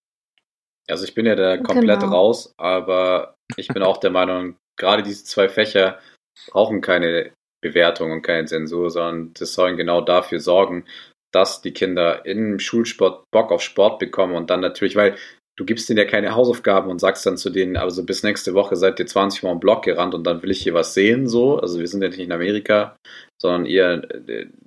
Also 0.89 1.05
ich 1.05 1.15
bin 1.15 1.27
ja 1.27 1.35
da 1.35 1.57
komplett 1.57 2.01
genau. 2.01 2.13
raus, 2.13 2.55
aber 2.57 3.35
ich 3.57 3.69
bin 3.69 3.83
auch 3.83 3.97
der 3.97 4.11
Meinung, 4.11 4.57
gerade 4.79 5.03
diese 5.03 5.25
zwei 5.25 5.49
Fächer 5.49 5.99
brauchen 6.51 6.81
keine 6.81 7.33
Bewertung 7.69 8.13
und 8.13 8.23
keine 8.23 8.47
Zensur, 8.47 8.91
sondern 8.91 9.33
das 9.39 9.55
sollen 9.55 9.77
genau 9.77 10.01
dafür 10.01 10.41
sorgen, 10.41 10.85
dass 11.33 11.61
die 11.61 11.73
Kinder 11.73 12.25
im 12.25 12.59
Schulsport 12.59 13.25
Bock 13.31 13.53
auf 13.53 13.63
Sport 13.63 13.99
bekommen 13.99 14.35
und 14.35 14.51
dann 14.51 14.61
natürlich, 14.61 14.97
weil 14.97 15.17
du 15.57 15.65
gibst 15.65 15.89
denen 15.89 15.99
ja 15.99 16.05
keine 16.05 16.35
Hausaufgaben 16.35 16.91
und 16.91 17.01
sagst 17.01 17.27
dann 17.27 17.37
zu 17.37 17.51
denen, 17.51 17.77
also 17.77 18.05
bis 18.05 18.23
nächste 18.23 18.55
Woche 18.55 18.77
seid 18.77 18.99
ihr 19.01 19.07
20 19.07 19.43
Mal 19.43 19.53
im 19.53 19.61
Block 19.61 19.85
gerannt 19.85 20.15
und 20.15 20.25
dann 20.25 20.43
will 20.43 20.51
ich 20.51 20.63
hier 20.63 20.75
was 20.75 20.95
sehen, 20.95 21.29
so. 21.29 21.59
Also 21.59 21.81
wir 21.81 21.89
sind 21.89 22.03
ja 22.03 22.09
nicht 22.09 22.19
in 22.19 22.33
Amerika, 22.33 22.97
sondern 23.41 23.67
ihr, 23.67 24.07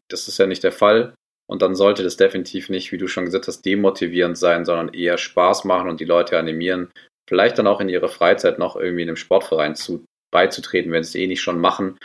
das 0.09 0.27
ist 0.27 0.37
ja 0.39 0.47
nicht 0.47 0.63
der 0.63 0.71
Fall. 0.71 1.13
Und 1.47 1.63
dann 1.63 1.73
sollte 1.73 2.03
das 2.03 2.17
definitiv 2.17 2.69
nicht, 2.69 2.91
wie 2.91 2.97
du 2.99 3.07
schon 3.07 3.25
gesagt 3.25 3.47
hast, 3.47 3.63
demotivierend 3.63 4.37
sein, 4.37 4.65
sondern 4.65 4.93
eher 4.93 5.17
Spaß 5.17 5.65
machen 5.65 5.89
und 5.89 5.99
die 5.99 6.05
Leute 6.05 6.37
animieren, 6.37 6.91
vielleicht 7.27 7.57
dann 7.57 7.65
auch 7.65 7.81
in 7.81 7.89
ihrer 7.89 8.09
Freizeit 8.09 8.59
noch 8.59 8.75
irgendwie 8.75 9.01
in 9.01 9.09
einem 9.09 9.15
Sportverein 9.15 9.75
zu, 9.75 10.03
beizutreten, 10.31 10.91
wenn 10.91 11.03
sie 11.03 11.17
es 11.17 11.23
eh 11.23 11.27
nicht 11.27 11.41
schon 11.41 11.59
machen. 11.59 11.97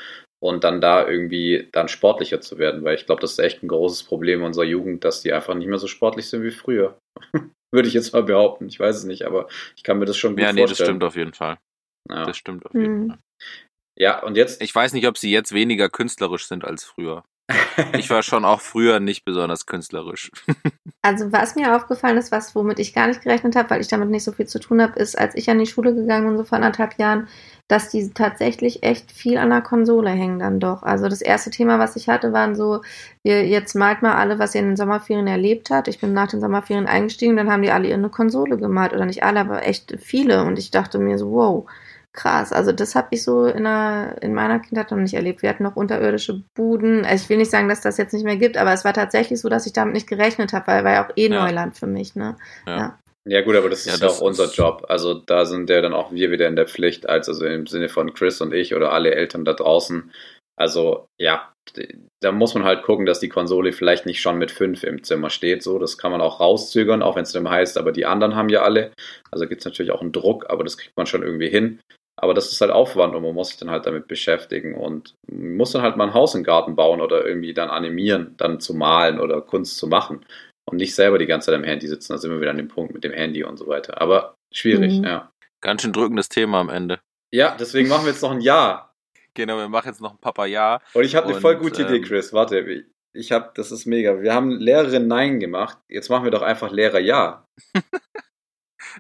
Und 0.45 0.63
dann 0.63 0.81
da 0.81 1.09
irgendwie 1.09 1.69
dann 1.73 1.89
sportlicher 1.89 2.41
zu 2.41 2.59
werden, 2.59 2.85
weil 2.85 2.97
ich 2.97 3.07
glaube, 3.07 3.21
das 3.23 3.33
ist 3.33 3.39
echt 3.39 3.63
ein 3.63 3.69
großes 3.69 4.03
Problem 4.03 4.43
unserer 4.43 4.65
Jugend, 4.65 5.03
dass 5.05 5.23
die 5.23 5.33
einfach 5.33 5.55
nicht 5.55 5.69
mehr 5.69 5.79
so 5.79 5.87
sportlich 5.87 6.29
sind 6.29 6.43
wie 6.43 6.51
früher. 6.51 6.99
Würde 7.73 7.89
ich 7.89 7.95
jetzt 7.95 8.13
mal 8.13 8.23
behaupten. 8.23 8.69
Ich 8.69 8.79
weiß 8.79 8.97
es 8.97 9.05
nicht, 9.05 9.25
aber 9.25 9.49
ich 9.77 9.83
kann 9.83 9.99
mir 9.99 10.05
das 10.05 10.17
schon 10.17 10.33
gut 10.33 10.41
Ja, 10.43 10.53
nee, 10.53 10.61
vorstellen. 10.61 10.79
das 10.79 10.87
stimmt 10.87 11.05
auf 11.05 11.17
jeden 11.17 11.33
Fall. 11.33 11.59
Ja. 12.11 12.25
Das 12.27 12.37
stimmt 12.37 12.67
auf 12.67 12.75
jeden 12.75 13.05
Mhm. 13.05 13.09
Fall. 13.09 13.19
ja, 13.99 14.23
und 14.23 14.37
jetzt 14.37 14.61
Ich 14.63 14.75
weiß 14.75 14.93
nicht, 14.93 15.07
ob 15.09 15.17
sie 15.19 15.31
jetzt 15.33 15.53
weniger 15.55 15.89
künstlerisch 15.89 16.47
sind 16.47 16.65
als 16.65 16.85
früher. 16.85 17.25
Ich 17.99 18.09
war 18.11 18.23
schon 18.23 18.45
auch 18.45 18.61
früher 18.61 19.01
nicht 19.01 19.25
besonders 19.25 19.67
künstlerisch. 19.67 20.31
Also 21.07 21.33
was 21.33 21.55
mir 21.55 21.77
aufgefallen 21.77 22.17
ist, 22.17 22.33
was 22.33 22.55
womit 22.55 22.79
ich 22.79 22.95
gar 22.95 23.09
nicht 23.09 23.21
gerechnet 23.21 23.57
habe, 23.57 23.69
weil 23.69 23.83
ich 23.83 23.89
damit 23.89 24.09
nicht 24.09 24.25
so 24.25 24.33
viel 24.33 24.47
zu 24.47 24.59
tun 24.59 24.81
habe, 24.81 24.99
ist, 24.99 25.19
als 25.19 25.35
ich 25.35 25.51
an 25.51 25.59
die 25.59 25.67
Schule 25.67 25.95
gegangen 25.95 26.27
bin, 26.27 26.39
so 26.39 26.45
vor 26.45 26.57
anderthalb 26.57 26.99
Jahren, 26.99 27.29
dass 27.69 27.89
die 27.89 28.11
tatsächlich 28.13 28.83
echt 28.83 29.11
viel 29.11 29.39
an 29.39 29.51
der 29.51 29.63
Konsole 29.63 30.11
hängen 30.11 30.39
dann 30.39 30.61
doch. 30.61 30.83
Also 30.83 31.09
das 31.09 31.23
erste 31.23 31.51
Thema, 31.51 31.79
was 31.79 31.97
ich 31.97 32.09
hatte, 32.09 32.33
waren 32.33 32.55
so, 32.55 32.83
ihr 33.23 33.47
jetzt 33.47 33.75
malt 33.75 34.03
mal 34.03 34.15
alle, 34.17 34.39
was 34.39 34.55
ihr 34.55 34.61
in 34.61 34.69
den 34.69 34.77
Sommerferien 34.77 35.27
erlebt 35.27 35.71
habt. 35.71 35.89
Ich 35.89 35.99
bin 36.01 36.13
nach 36.13 36.29
den 36.29 36.41
Sommerferien 36.41 36.87
eingestiegen, 36.87 37.37
dann 37.37 37.51
haben 37.51 37.63
die 37.63 37.71
alle 37.71 37.93
eine 37.93 38.11
Konsole 38.11 38.59
gemalt 38.59 38.93
oder 38.93 39.07
nicht 39.07 39.23
alle, 39.25 39.41
aber 39.41 39.67
echt 39.67 39.97
viele. 40.01 40.45
Und 40.45 40.59
ich 40.59 40.71
dachte 40.71 40.99
mir 40.99 41.17
so, 41.19 41.33
wow, 41.33 41.67
krass. 42.13 42.53
Also 42.53 42.73
das 42.73 42.95
habe 42.95 43.09
ich 43.11 43.23
so 43.25 43.47
in, 43.47 43.67
einer, 43.67 44.23
in 44.23 44.35
meiner 44.35 44.61
Kindheit 44.61 44.91
noch 44.91 44.99
nicht 44.99 45.15
erlebt. 45.15 45.43
Wir 45.43 45.49
hatten 45.51 45.63
noch 45.65 45.77
unterirdische 45.77 46.43
Buden. 46.55 47.05
Also 47.05 47.25
Ich 47.25 47.29
will 47.31 47.39
nicht 47.39 47.51
sagen, 47.51 47.69
dass 47.69 47.81
das 47.81 47.97
jetzt 47.97 48.13
nicht 48.13 48.25
mehr 48.25 48.37
gibt, 48.37 48.57
aber 48.59 48.73
es 48.73 48.85
war 48.85 48.93
tatsächlich 48.93 49.41
so, 49.41 49.49
dass 49.49 49.67
ich 49.67 49.73
damit 49.73 49.95
nicht 49.95 50.07
gerechnet 50.07 50.53
habe, 50.53 50.67
weil 50.69 50.85
war 50.85 50.93
ja 50.93 51.07
auch 51.07 51.13
eh 51.17 51.29
Ja. 51.29 51.43
Neuland 51.43 51.77
für 51.77 51.87
mich. 51.87 52.15
Ne? 52.15 52.37
Ja. 52.67 52.77
Ja. 52.77 52.99
Ja, 53.27 53.41
gut, 53.41 53.57
aber 53.57 53.71
das 53.71 53.87
Ja, 53.87 53.95
ist 53.95 54.03
ja 54.03 54.09
auch 54.09 54.21
unser 54.21 54.51
Job. 54.53 54.85
Also 54.89 55.15
da 55.15 55.47
sind 55.47 55.71
ja 55.71 55.81
dann 55.81 55.95
auch 55.95 56.13
wir 56.13 56.31
wieder 56.31 56.47
in 56.47 56.57
der 56.57 56.69
Pflicht, 56.69 57.09
als 57.09 57.29
also 57.29 57.47
im 57.47 57.67
Sinne 57.67 57.89
von 57.89 58.13
Chris 58.13 58.41
und 58.41 58.53
ich 58.53 58.75
oder 58.75 58.93
alle 58.93 59.15
Eltern 59.15 59.45
da 59.45 59.55
draußen. 59.55 60.13
Also 60.57 61.09
ja, 61.19 61.53
da 62.21 62.33
muss 62.33 62.55
man 62.55 62.65
halt 62.65 62.83
gucken, 62.83 63.07
dass 63.07 63.21
die 63.21 63.31
Konsole 63.31 63.73
vielleicht 63.73 64.05
nicht 64.05 64.21
schon 64.21 64.37
mit 64.37 64.51
fünf 64.51 64.85
im 64.85 65.03
Zimmer 65.03 65.31
steht. 65.31 65.63
So, 65.63 65.79
das 65.79 65.97
kann 65.97 66.13
man 66.13 66.21
auch 66.21 66.39
rauszögern, 66.39 67.03
auch 67.03 67.17
wenn 67.17 67.23
es 67.23 67.33
dann 67.33 67.49
heißt, 67.49 67.79
aber 67.79 67.93
die 67.93 68.05
anderen 68.05 68.37
haben 68.37 68.51
ja 68.51 68.63
alle. 68.63 68.93
Also 69.31 69.49
gibt 69.49 69.63
es 69.63 69.65
natürlich 69.65 69.93
auch 69.93 70.03
einen 70.03 70.13
Druck, 70.13 70.51
aber 70.51 70.63
das 70.63 70.77
kriegt 70.77 70.97
man 70.97 71.07
schon 71.07 71.23
irgendwie 71.23 71.49
hin. 71.49 71.81
Aber 72.17 72.35
das 72.35 72.53
ist 72.53 72.61
halt 72.61 72.71
Aufwand 72.71 73.15
und 73.17 73.23
man 73.23 73.35
muss 73.35 73.49
sich 73.49 73.57
dann 73.57 73.71
halt 73.71 73.87
damit 73.87 74.07
beschäftigen 74.07 74.75
und 74.75 75.15
muss 75.33 75.73
dann 75.73 75.83
halt 75.83 75.97
mal 75.97 76.09
ein 76.09 76.15
Haus 76.15 76.35
im 76.37 76.45
Garten 76.45 76.77
bauen 76.77 77.01
oder 77.01 77.27
irgendwie 77.27 77.55
dann 77.55 77.71
animieren, 77.71 78.35
dann 78.37 78.61
zu 78.61 78.75
malen 78.75 79.19
oder 79.19 79.41
Kunst 79.41 79.79
zu 79.79 79.89
machen 79.89 80.25
und 80.67 80.77
nicht 80.79 80.95
selber 80.95 81.19
die 81.19 81.27
ganze 81.27 81.47
Zeit 81.47 81.55
am 81.55 81.65
Handy 81.65 81.87
sitzen. 81.89 82.13
Da 82.13 82.19
sind 82.19 82.31
wir 82.31 82.41
wieder 82.41 82.51
an 82.51 82.57
dem 82.57 82.69
Punkt 82.69 82.95
mit 82.95 83.05
dem 83.05 83.13
Handy 83.13 83.45
und 83.45 83.57
so 83.59 83.67
weiter. 83.67 84.01
Aber 84.01 84.35
schwierig, 84.53 84.99
Mhm. 84.99 85.05
ja. 85.05 85.33
Ganz 85.61 85.83
schön 85.83 85.93
drückendes 85.93 86.29
Thema 86.29 86.61
am 86.61 86.69
Ende. 86.69 87.01
Ja, 87.33 87.57
deswegen 87.59 87.89
machen 87.89 88.05
wir 88.05 88.13
jetzt 88.13 88.23
noch 88.23 88.31
ein 88.31 88.41
Ja. 88.41 88.91
Genau, 89.35 89.57
wir 89.57 89.69
machen 89.69 89.89
jetzt 89.89 90.01
noch 90.01 90.13
ein 90.13 90.19
Papa-Ja. 90.21 90.81
Und 90.93 91.05
ich 91.05 91.17
habe 91.17 91.27
eine 91.29 91.41
voll 91.41 91.57
gute 91.57 91.83
Idee, 91.83 91.97
ähm, 91.97 92.05
Chris. 92.05 92.33
Warte, 92.33 92.85
ich 93.13 93.33
habe, 93.33 93.51
das 93.57 93.73
ist 93.73 93.85
mega. 93.87 94.21
Wir 94.23 94.33
haben 94.35 94.51
Lehrerin 94.53 95.09
Nein 95.09 95.41
gemacht. 95.41 95.79
Jetzt 95.89 96.09
machen 96.09 96.25
wir 96.25 96.31
doch 96.31 96.43
einfach 96.43 96.71
Lehrer 96.71 97.01
Ja. 97.01 97.47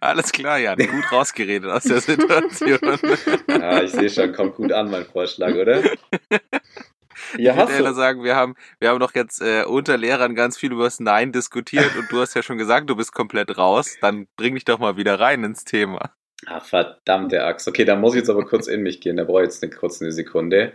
Alles 0.00 0.32
klar, 0.32 0.58
Jan. 0.58 0.76
Gut 0.78 1.12
rausgeredet 1.12 1.70
aus 1.70 1.84
der 1.84 2.00
Situation. 2.00 2.78
Ja, 3.48 3.82
ich 3.82 3.92
sehe 3.92 4.10
schon, 4.10 4.32
kommt 4.32 4.56
gut 4.56 4.72
an, 4.72 4.90
mein 4.90 5.04
Vorschlag, 5.04 5.54
oder? 5.54 5.82
Ich 7.36 7.44
Ja, 7.44 7.56
würde 7.56 7.72
eher 7.72 7.82
du. 7.82 7.94
sagen, 7.94 8.22
wir 8.22 8.36
haben, 8.36 8.54
wir 8.80 8.90
haben 8.90 9.00
doch 9.00 9.14
jetzt 9.14 9.40
äh, 9.42 9.64
unter 9.64 9.96
Lehrern 9.96 10.34
ganz 10.34 10.56
viel 10.56 10.72
über 10.72 10.84
das 10.84 11.00
Nein 11.00 11.32
diskutiert 11.32 11.96
und 11.96 12.10
du 12.10 12.20
hast 12.20 12.34
ja 12.34 12.42
schon 12.42 12.58
gesagt, 12.58 12.88
du 12.90 12.96
bist 12.96 13.12
komplett 13.12 13.56
raus. 13.58 13.96
Dann 14.00 14.26
bring 14.36 14.54
dich 14.54 14.64
doch 14.64 14.78
mal 14.78 14.96
wieder 14.96 15.18
rein 15.20 15.44
ins 15.44 15.64
Thema. 15.64 16.10
Ach, 16.46 16.64
verdammte 16.64 17.42
Axt. 17.44 17.66
Okay, 17.68 17.84
dann 17.84 18.00
muss 18.00 18.14
ich 18.14 18.20
jetzt 18.20 18.30
aber 18.30 18.44
kurz 18.44 18.66
in 18.66 18.82
mich 18.82 19.00
gehen. 19.00 19.16
Da 19.16 19.24
brauche 19.24 19.40
ich 19.42 19.46
jetzt 19.46 19.62
eine, 19.62 19.72
kurz 19.72 20.00
eine 20.02 20.12
Sekunde. 20.12 20.72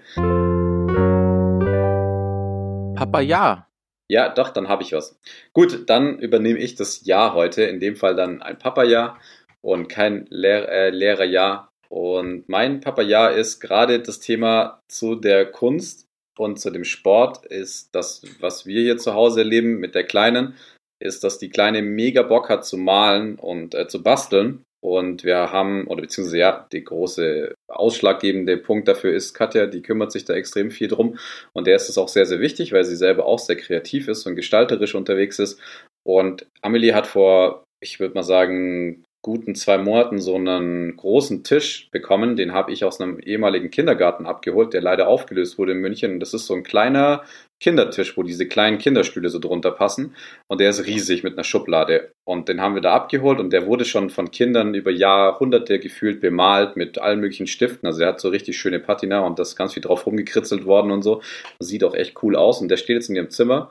Papa, 2.95 3.21
ja. 3.21 3.65
Ja, 4.09 4.29
doch, 4.29 4.49
dann 4.49 4.67
habe 4.67 4.83
ich 4.83 4.91
was. 4.93 5.17
Gut, 5.53 5.89
dann 5.89 6.17
übernehme 6.19 6.59
ich 6.59 6.75
das 6.75 7.05
Ja 7.05 7.33
heute. 7.33 7.63
In 7.63 7.79
dem 7.79 7.95
Fall 7.95 8.15
dann 8.15 8.41
ein 8.41 8.57
Papa-Ja 8.57 9.17
und 9.61 9.87
kein 9.87 10.25
Lehr 10.29 10.67
äh, 10.69 10.89
Lehrer-Ja. 10.89 11.69
Und 11.89 12.49
mein 12.49 12.81
Papa-Ja 12.81 13.27
ist 13.29 13.59
gerade 13.59 13.99
das 14.01 14.19
Thema 14.19 14.81
zu 14.87 15.15
der 15.15 15.45
Kunst 15.45 16.07
und 16.37 16.59
zu 16.59 16.69
dem 16.69 16.85
Sport, 16.85 17.45
ist 17.45 17.93
das, 17.93 18.23
was 18.39 18.65
wir 18.65 18.81
hier 18.81 18.97
zu 18.97 19.13
Hause 19.13 19.41
erleben 19.41 19.79
mit 19.79 19.95
der 19.95 20.05
Kleinen, 20.05 20.55
ist, 21.01 21.23
dass 21.23 21.37
die 21.37 21.49
Kleine 21.49 21.81
mega 21.81 22.21
Bock 22.23 22.49
hat 22.49 22.65
zu 22.65 22.77
malen 22.77 23.35
und 23.35 23.73
äh, 23.75 23.87
zu 23.87 24.03
basteln. 24.03 24.63
Und 24.81 25.25
wir 25.25 25.51
haben, 25.51 25.87
oder 25.87 26.01
beziehungsweise 26.01 26.37
ja, 26.37 26.67
der 26.71 26.81
große 26.81 27.53
ausschlaggebende 27.67 28.57
Punkt 28.57 28.87
dafür 28.87 29.13
ist 29.13 29.33
Katja, 29.33 29.65
die 29.65 29.81
kümmert 29.81 30.11
sich 30.11 30.23
da 30.23 30.33
extrem 30.33 30.71
viel 30.71 30.87
drum. 30.87 31.17
Und 31.51 31.67
der 31.67 31.75
ist 31.75 31.89
es 31.89 31.97
auch 31.97 32.07
sehr, 32.07 32.25
sehr 32.25 32.39
wichtig, 32.39 32.71
weil 32.71 32.85
sie 32.85 32.95
selber 32.95 33.25
auch 33.25 33.39
sehr 33.39 33.57
kreativ 33.57 34.07
ist 34.07 34.25
und 34.25 34.35
gestalterisch 34.35 34.95
unterwegs 34.95 35.37
ist. 35.39 35.59
Und 36.05 36.47
Amelie 36.61 36.93
hat 36.93 37.07
vor, 37.07 37.65
ich 37.81 37.99
würde 37.99 38.15
mal 38.15 38.23
sagen, 38.23 39.03
guten 39.21 39.53
zwei 39.53 39.77
Monaten 39.77 40.19
so 40.19 40.35
einen 40.35 40.95
großen 40.95 41.43
Tisch 41.43 41.89
bekommen. 41.91 42.37
Den 42.37 42.53
habe 42.53 42.71
ich 42.71 42.85
aus 42.85 43.01
einem 43.01 43.19
ehemaligen 43.19 43.69
Kindergarten 43.69 44.25
abgeholt, 44.25 44.73
der 44.73 44.81
leider 44.81 45.09
aufgelöst 45.09 45.57
wurde 45.57 45.73
in 45.73 45.79
München. 45.79 46.19
Das 46.19 46.33
ist 46.33 46.45
so 46.45 46.53
ein 46.53 46.63
kleiner 46.63 47.23
Kindertisch, 47.59 48.15
wo 48.15 48.23
diese 48.23 48.47
kleinen 48.47 48.77
Kinderstühle 48.77 49.27
so 49.29 49.39
drunter 49.39 49.71
passen. 49.71 50.15
Und 50.47 50.61
der 50.61 50.69
ist 50.69 50.85
riesig 50.85 51.23
mit 51.23 51.33
einer 51.33 51.43
Schublade. 51.43 52.13
Und 52.23 52.47
den 52.47 52.61
haben 52.61 52.75
wir 52.75 52.81
da 52.81 52.93
abgeholt 52.93 53.41
und 53.41 53.51
der 53.51 53.65
wurde 53.65 53.83
schon 53.83 54.09
von 54.09 54.31
Kindern 54.31 54.73
über 54.73 54.91
Jahrhunderte 54.91 55.79
gefühlt 55.79 56.21
bemalt 56.21 56.77
mit 56.77 56.99
allen 56.99 57.19
möglichen 57.19 57.47
Stiften. 57.47 57.87
Also 57.87 57.99
der 57.99 58.07
hat 58.09 58.21
so 58.21 58.29
richtig 58.29 58.57
schöne 58.57 58.79
Patina 58.79 59.19
und 59.19 59.37
das 59.37 59.49
ist 59.49 59.55
ganz 59.57 59.73
viel 59.73 59.83
drauf 59.83 60.05
rumgekritzelt 60.05 60.65
worden 60.65 60.91
und 60.91 61.01
so. 61.01 61.21
Sieht 61.59 61.83
auch 61.83 61.93
echt 61.93 62.23
cool 62.23 62.37
aus. 62.37 62.61
Und 62.61 62.69
der 62.69 62.77
steht 62.77 62.95
jetzt 62.95 63.09
in 63.09 63.17
ihrem 63.17 63.29
Zimmer. 63.29 63.69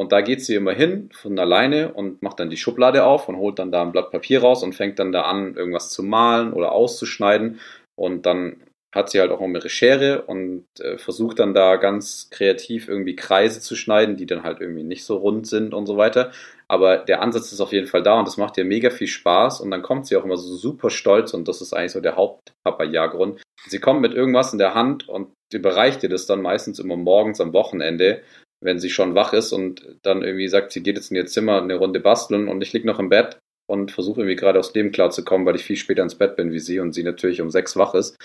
Und 0.00 0.12
da 0.12 0.22
geht 0.22 0.42
sie 0.42 0.54
immer 0.54 0.72
hin 0.72 1.10
von 1.12 1.38
alleine 1.38 1.92
und 1.92 2.22
macht 2.22 2.40
dann 2.40 2.48
die 2.48 2.56
Schublade 2.56 3.04
auf 3.04 3.28
und 3.28 3.36
holt 3.36 3.58
dann 3.58 3.70
da 3.70 3.82
ein 3.82 3.92
Blatt 3.92 4.10
Papier 4.10 4.40
raus 4.40 4.62
und 4.62 4.74
fängt 4.74 4.98
dann 4.98 5.12
da 5.12 5.24
an, 5.24 5.56
irgendwas 5.56 5.90
zu 5.90 6.02
malen 6.02 6.54
oder 6.54 6.72
auszuschneiden. 6.72 7.60
Und 7.96 8.24
dann 8.24 8.62
hat 8.94 9.10
sie 9.10 9.20
halt 9.20 9.30
auch 9.30 9.42
immer 9.42 9.58
ihre 9.58 9.68
Schere 9.68 10.22
und 10.22 10.64
äh, 10.80 10.96
versucht 10.96 11.38
dann 11.38 11.52
da 11.52 11.76
ganz 11.76 12.30
kreativ 12.30 12.88
irgendwie 12.88 13.14
Kreise 13.14 13.60
zu 13.60 13.76
schneiden, 13.76 14.16
die 14.16 14.24
dann 14.24 14.42
halt 14.42 14.62
irgendwie 14.62 14.84
nicht 14.84 15.04
so 15.04 15.18
rund 15.18 15.46
sind 15.46 15.74
und 15.74 15.84
so 15.84 15.98
weiter. 15.98 16.32
Aber 16.66 16.96
der 16.96 17.20
Ansatz 17.20 17.52
ist 17.52 17.60
auf 17.60 17.72
jeden 17.72 17.86
Fall 17.86 18.02
da 18.02 18.18
und 18.18 18.26
das 18.26 18.38
macht 18.38 18.56
ihr 18.56 18.64
mega 18.64 18.88
viel 18.88 19.06
Spaß 19.06 19.60
und 19.60 19.70
dann 19.70 19.82
kommt 19.82 20.06
sie 20.06 20.16
auch 20.16 20.24
immer 20.24 20.38
so 20.38 20.56
super 20.56 20.88
stolz 20.88 21.34
und 21.34 21.46
das 21.46 21.60
ist 21.60 21.74
eigentlich 21.74 21.92
so 21.92 22.00
der 22.00 22.16
Haupt-Papa-Ja-Grund. 22.16 23.42
Sie 23.66 23.80
kommt 23.80 24.00
mit 24.00 24.14
irgendwas 24.14 24.54
in 24.54 24.58
der 24.58 24.72
Hand 24.72 25.10
und 25.10 25.34
überreicht 25.52 26.02
ihr 26.02 26.08
das 26.08 26.24
dann 26.24 26.40
meistens 26.40 26.78
immer 26.78 26.96
morgens 26.96 27.38
am 27.42 27.52
Wochenende, 27.52 28.22
wenn 28.62 28.78
sie 28.78 28.90
schon 28.90 29.14
wach 29.14 29.32
ist 29.32 29.52
und 29.52 29.98
dann 30.02 30.22
irgendwie 30.22 30.48
sagt, 30.48 30.72
sie 30.72 30.82
geht 30.82 30.96
jetzt 30.96 31.10
in 31.10 31.16
ihr 31.16 31.26
Zimmer 31.26 31.62
eine 31.62 31.76
Runde 31.76 32.00
basteln 32.00 32.48
und 32.48 32.62
ich 32.62 32.72
lieg 32.72 32.84
noch 32.84 32.98
im 32.98 33.08
Bett 33.08 33.38
und 33.68 33.92
versuche 33.92 34.20
irgendwie 34.20 34.36
gerade 34.36 34.58
aus 34.58 34.72
dem 34.72 34.92
klarzukommen, 34.92 35.46
weil 35.46 35.56
ich 35.56 35.64
viel 35.64 35.76
später 35.76 36.02
ins 36.02 36.16
Bett 36.16 36.36
bin 36.36 36.52
wie 36.52 36.58
sie 36.58 36.80
und 36.80 36.92
sie 36.92 37.02
natürlich 37.02 37.40
um 37.40 37.50
sechs 37.50 37.76
wach 37.76 37.94
ist 37.94 38.16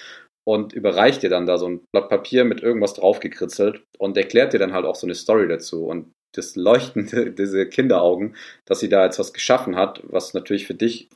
und 0.45 0.73
überreicht 0.73 1.23
ihr 1.23 1.29
dann 1.29 1.45
da 1.45 1.57
so 1.57 1.67
ein 1.67 1.81
Blatt 1.91 2.09
Papier 2.09 2.45
mit 2.45 2.61
irgendwas 2.61 2.93
draufgekritzelt 2.93 3.83
und 3.97 4.17
erklärt 4.17 4.53
dir 4.53 4.59
dann 4.59 4.73
halt 4.73 4.85
auch 4.85 4.95
so 4.95 5.07
eine 5.07 5.15
Story 5.15 5.47
dazu 5.47 5.85
und 5.85 6.11
das 6.33 6.55
Leuchtende, 6.55 7.31
diese 7.37 7.67
Kinderaugen, 7.67 8.35
dass 8.65 8.79
sie 8.79 8.89
da 8.89 9.05
jetzt 9.05 9.19
was 9.19 9.33
geschaffen 9.33 9.75
hat, 9.75 10.01
was 10.03 10.33
natürlich 10.33 10.67
für 10.67 10.75
dich 10.75 11.09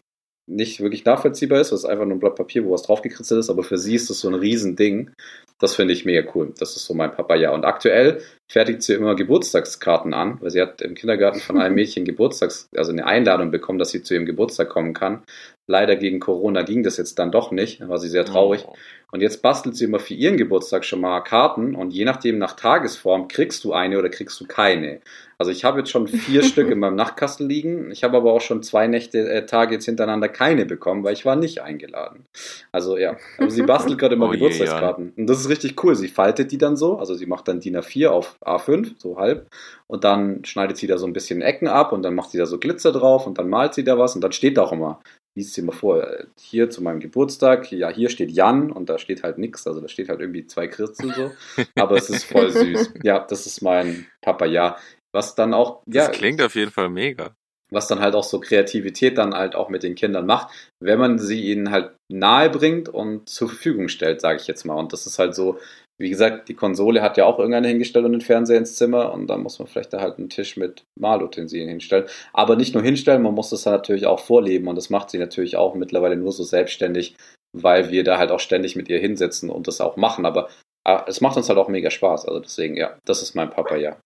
nicht 0.50 0.82
wirklich 0.82 1.06
nachvollziehbar 1.06 1.62
ist, 1.62 1.72
das 1.72 1.82
ist 1.82 1.86
einfach 1.86 2.06
nur 2.06 2.16
ein 2.16 2.20
Blatt 2.20 2.36
Papier, 2.36 2.66
wo 2.66 2.72
was 2.72 2.84
draufgekritzelt 2.84 3.40
ist, 3.40 3.50
aber 3.50 3.64
für 3.64 3.78
sie 3.78 3.96
ist 3.96 4.10
das 4.10 4.20
so 4.20 4.28
ein 4.28 4.34
Riesending. 4.34 5.12
Das 5.60 5.76
finde 5.76 5.94
ich 5.94 6.06
mega 6.06 6.30
cool. 6.34 6.54
Das 6.58 6.76
ist 6.76 6.86
so 6.86 6.94
mein 6.94 7.12
Papa 7.12 7.36
ja. 7.36 7.52
Und 7.52 7.66
aktuell 7.66 8.22
fertigt 8.50 8.82
sie 8.82 8.94
immer 8.94 9.16
Geburtstagskarten 9.16 10.14
an, 10.14 10.38
weil 10.42 10.50
sie 10.50 10.62
hat 10.62 10.82
im 10.82 10.96
Kindergarten 10.96 11.40
von 11.40 11.60
einem 11.60 11.76
Mädchen 11.76 12.06
Geburtstags, 12.06 12.70
also 12.76 12.92
eine 12.92 13.06
Einladung 13.06 13.52
bekommen, 13.52 13.78
dass 13.78 13.92
sie 13.92 14.02
zu 14.02 14.14
ihrem 14.14 14.26
Geburtstag 14.26 14.70
kommen 14.70 14.94
kann. 14.94 15.24
Leider 15.70 15.96
gegen 15.96 16.20
Corona 16.20 16.64
ging 16.64 16.82
das 16.82 16.98
jetzt 16.98 17.20
dann 17.20 17.32
doch 17.32 17.52
nicht, 17.52 17.80
da 17.80 17.90
war 17.90 18.00
sie 18.00 18.10
sehr 18.10 18.26
traurig. 18.26 18.66
Oh. 18.68 18.74
Und 19.12 19.22
jetzt 19.22 19.44
bastelt 19.44 19.76
sie 19.76 19.86
immer 19.86 20.00
für 20.00 20.16
ihren 20.16 20.36
Geburtstag 20.36 20.84
schon 20.84 21.02
mal 21.02 21.22
Karten 21.22 21.76
und 21.76 21.92
je 21.92 22.06
nachdem 22.06 22.40
nach 22.40 22.54
Tagesform 22.54 23.28
kriegst 23.28 23.64
du 23.64 23.74
eine 23.74 24.00
oder 24.00 24.10
kriegst 24.10 24.40
du 24.42 24.46
keine. 24.46 25.00
Also 25.38 25.52
ich 25.52 25.64
habe 25.64 25.80
jetzt 25.80 25.90
schon 25.92 26.08
vier 26.08 26.44
Stück 26.44 26.70
in 26.70 26.80
meinem 26.80 26.96
Nachtkasten 26.96 27.48
liegen. 27.48 27.92
Ich 27.92 28.04
habe 28.04 28.18
aber 28.18 28.34
auch 28.34 28.42
schon 28.42 28.62
zwei 28.62 28.88
Nächte, 28.88 29.20
äh, 29.30 29.46
Tage 29.46 29.76
jetzt 29.76 29.86
hintereinander 29.86 30.28
keine 30.28 30.66
bekommen, 30.66 31.04
weil 31.04 31.14
ich 31.14 31.26
war 31.26 31.36
nicht 31.36 31.62
eingeladen. 31.62 32.26
Also 32.72 32.98
ja, 32.98 33.16
aber 33.38 33.50
sie 33.50 33.62
bastelt 33.62 34.00
gerade 34.00 34.16
immer 34.16 34.26
Oh 34.30 34.34
je, 34.34 34.40
Geburtstagskarten. 34.40 35.14
Und 35.16 35.28
das 35.28 35.40
ist 35.40 35.50
richtig 35.50 35.84
cool. 35.84 35.96
Sie 35.96 36.08
faltet 36.08 36.52
die 36.52 36.58
dann 36.58 36.78
so, 36.78 36.98
also 36.98 37.14
sie 37.14 37.26
macht 37.28 37.48
dann 37.48 37.60
DIN 37.60 37.78
A4 37.78 38.10
auf 38.10 38.38
A5, 38.42 38.94
so 38.98 39.18
halb. 39.18 39.48
Und 39.88 40.04
dann 40.04 40.46
schneidet 40.46 40.78
sie 40.78 40.86
da 40.86 40.98
so 40.98 41.08
ein 41.08 41.14
bisschen 41.14 41.42
Ecken 41.42 41.68
ab 41.68 41.94
und 41.94 42.04
dann 42.04 42.14
macht 42.14 42.32
sie 42.32 42.38
da 42.38 42.46
so 42.46 42.60
Glitzer 42.60 42.92
drauf 42.92 43.26
und 43.26 43.40
dann 43.40 43.50
malt 43.50 43.74
sie 43.74 43.84
da 43.84 43.98
was 43.98 44.14
und 44.14 44.24
dann 44.24 44.34
steht 44.34 44.58
da 44.58 44.64
auch 44.64 44.72
immer 44.72 45.00
liest 45.38 45.54
sie 45.54 45.62
mal 45.62 45.72
vor, 45.74 46.06
hier 46.40 46.70
zu 46.70 46.84
meinem 46.84 47.00
Geburtstag, 47.00 47.72
ja, 47.72 47.90
hier 47.90 48.10
steht 48.10 48.32
Jan 48.32 48.72
und 48.72 48.90
da 48.90 48.98
steht 49.00 49.24
halt 49.24 49.38
nichts, 49.38 49.66
also 49.68 49.80
da 49.82 49.88
steht 49.88 50.10
halt 50.10 50.20
irgendwie 50.20 50.46
zwei 50.48 50.68
Kritzel 50.68 51.14
so, 51.14 51.32
aber 51.76 51.96
es 51.98 52.10
ist 52.10 52.24
voll 52.26 52.52
süß. 52.52 52.94
Ja, 53.04 53.20
das 53.20 53.46
ist 53.46 53.62
mein 53.62 54.08
Papa, 54.22 54.46
ja. 54.46 54.78
Was 55.14 55.36
dann 55.36 55.54
auch, 55.54 55.82
Das 55.88 56.08
ja, 56.08 56.10
klingt 56.10 56.42
auf 56.42 56.56
jeden 56.56 56.72
Fall 56.72 56.90
mega. 56.90 57.36
was 57.72 57.88
dann 57.88 58.00
halt 58.00 58.16
auch 58.16 58.24
so 58.24 58.40
Kreativität 58.40 59.18
dann 59.18 59.34
halt 59.34 59.56
auch 59.56 59.70
mit 59.70 59.84
den 59.84 59.96
Kindern 59.96 60.26
macht, 60.26 60.52
wenn 60.82 61.00
man 61.00 61.20
sie 61.20 61.52
ihnen 61.52 61.72
halt 61.72 61.96
nahe 62.12 62.50
bringt 62.50 62.90
und 62.90 63.30
zur 63.30 63.48
Verfügung 63.50 63.90
stellt, 63.90 64.22
sage 64.22 64.40
ich 64.42 64.48
jetzt 64.48 64.66
mal. 64.66 64.74
Und 64.76 64.92
das 64.94 65.06
ist 65.06 65.20
halt 65.20 65.36
so, 65.36 65.60
wie 66.00 66.10
gesagt, 66.10 66.48
die 66.48 66.54
Konsole 66.54 67.02
hat 67.02 67.18
ja 67.18 67.26
auch 67.26 67.40
irgendeiner 67.40 67.68
hingestellt 67.68 68.06
und 68.06 68.14
den 68.14 68.22
Fernseher 68.22 68.58
ins 68.58 68.76
Zimmer 68.76 69.12
und 69.12 69.28
dann 69.28 69.44
muss 69.44 69.60
man 69.60 69.68
vielleicht 69.68 69.92
da 69.92 70.00
halt 70.00 70.18
einen 70.18 70.30
Tisch 70.30 70.56
mit 70.56 70.86
Malutensilien 70.98 71.68
hinstellen. 71.68 72.06
Aber 72.32 72.56
nicht 72.56 72.74
nur 72.74 72.82
hinstellen, 72.82 73.22
man 73.22 73.36
muss 73.36 73.50
das 73.50 73.64
dann 73.64 73.74
natürlich 73.74 74.06
auch 74.06 74.20
vorleben 74.20 74.70
und 74.70 74.76
das 74.76 74.90
macht 74.90 75.10
sie 75.10 75.18
natürlich 75.18 75.58
auch 75.58 75.76
mittlerweile 75.76 76.16
nur 76.16 76.32
so 76.32 76.44
selbstständig, 76.44 77.16
weil 77.52 77.92
wir 77.92 78.06
da 78.06 78.18
halt 78.18 78.32
auch 78.32 78.40
ständig 78.40 78.78
mit 78.78 78.88
ihr 78.88 79.00
hinsetzen 79.00 79.50
und 79.50 79.68
das 79.68 79.82
auch 79.82 79.98
machen. 79.98 80.26
Aber 80.26 80.50
äh, 80.86 81.00
es 81.08 81.20
macht 81.20 81.36
uns 81.36 81.50
halt 81.50 81.60
auch 81.60 81.68
mega 81.68 81.92
Spaß. 81.92 82.26
Also 82.26 82.40
deswegen, 82.40 82.78
ja, 82.78 82.98
das 83.06 83.22
ist 83.22 83.36
mein 83.36 83.50
Papa, 83.50 83.76
ja. 83.76 83.98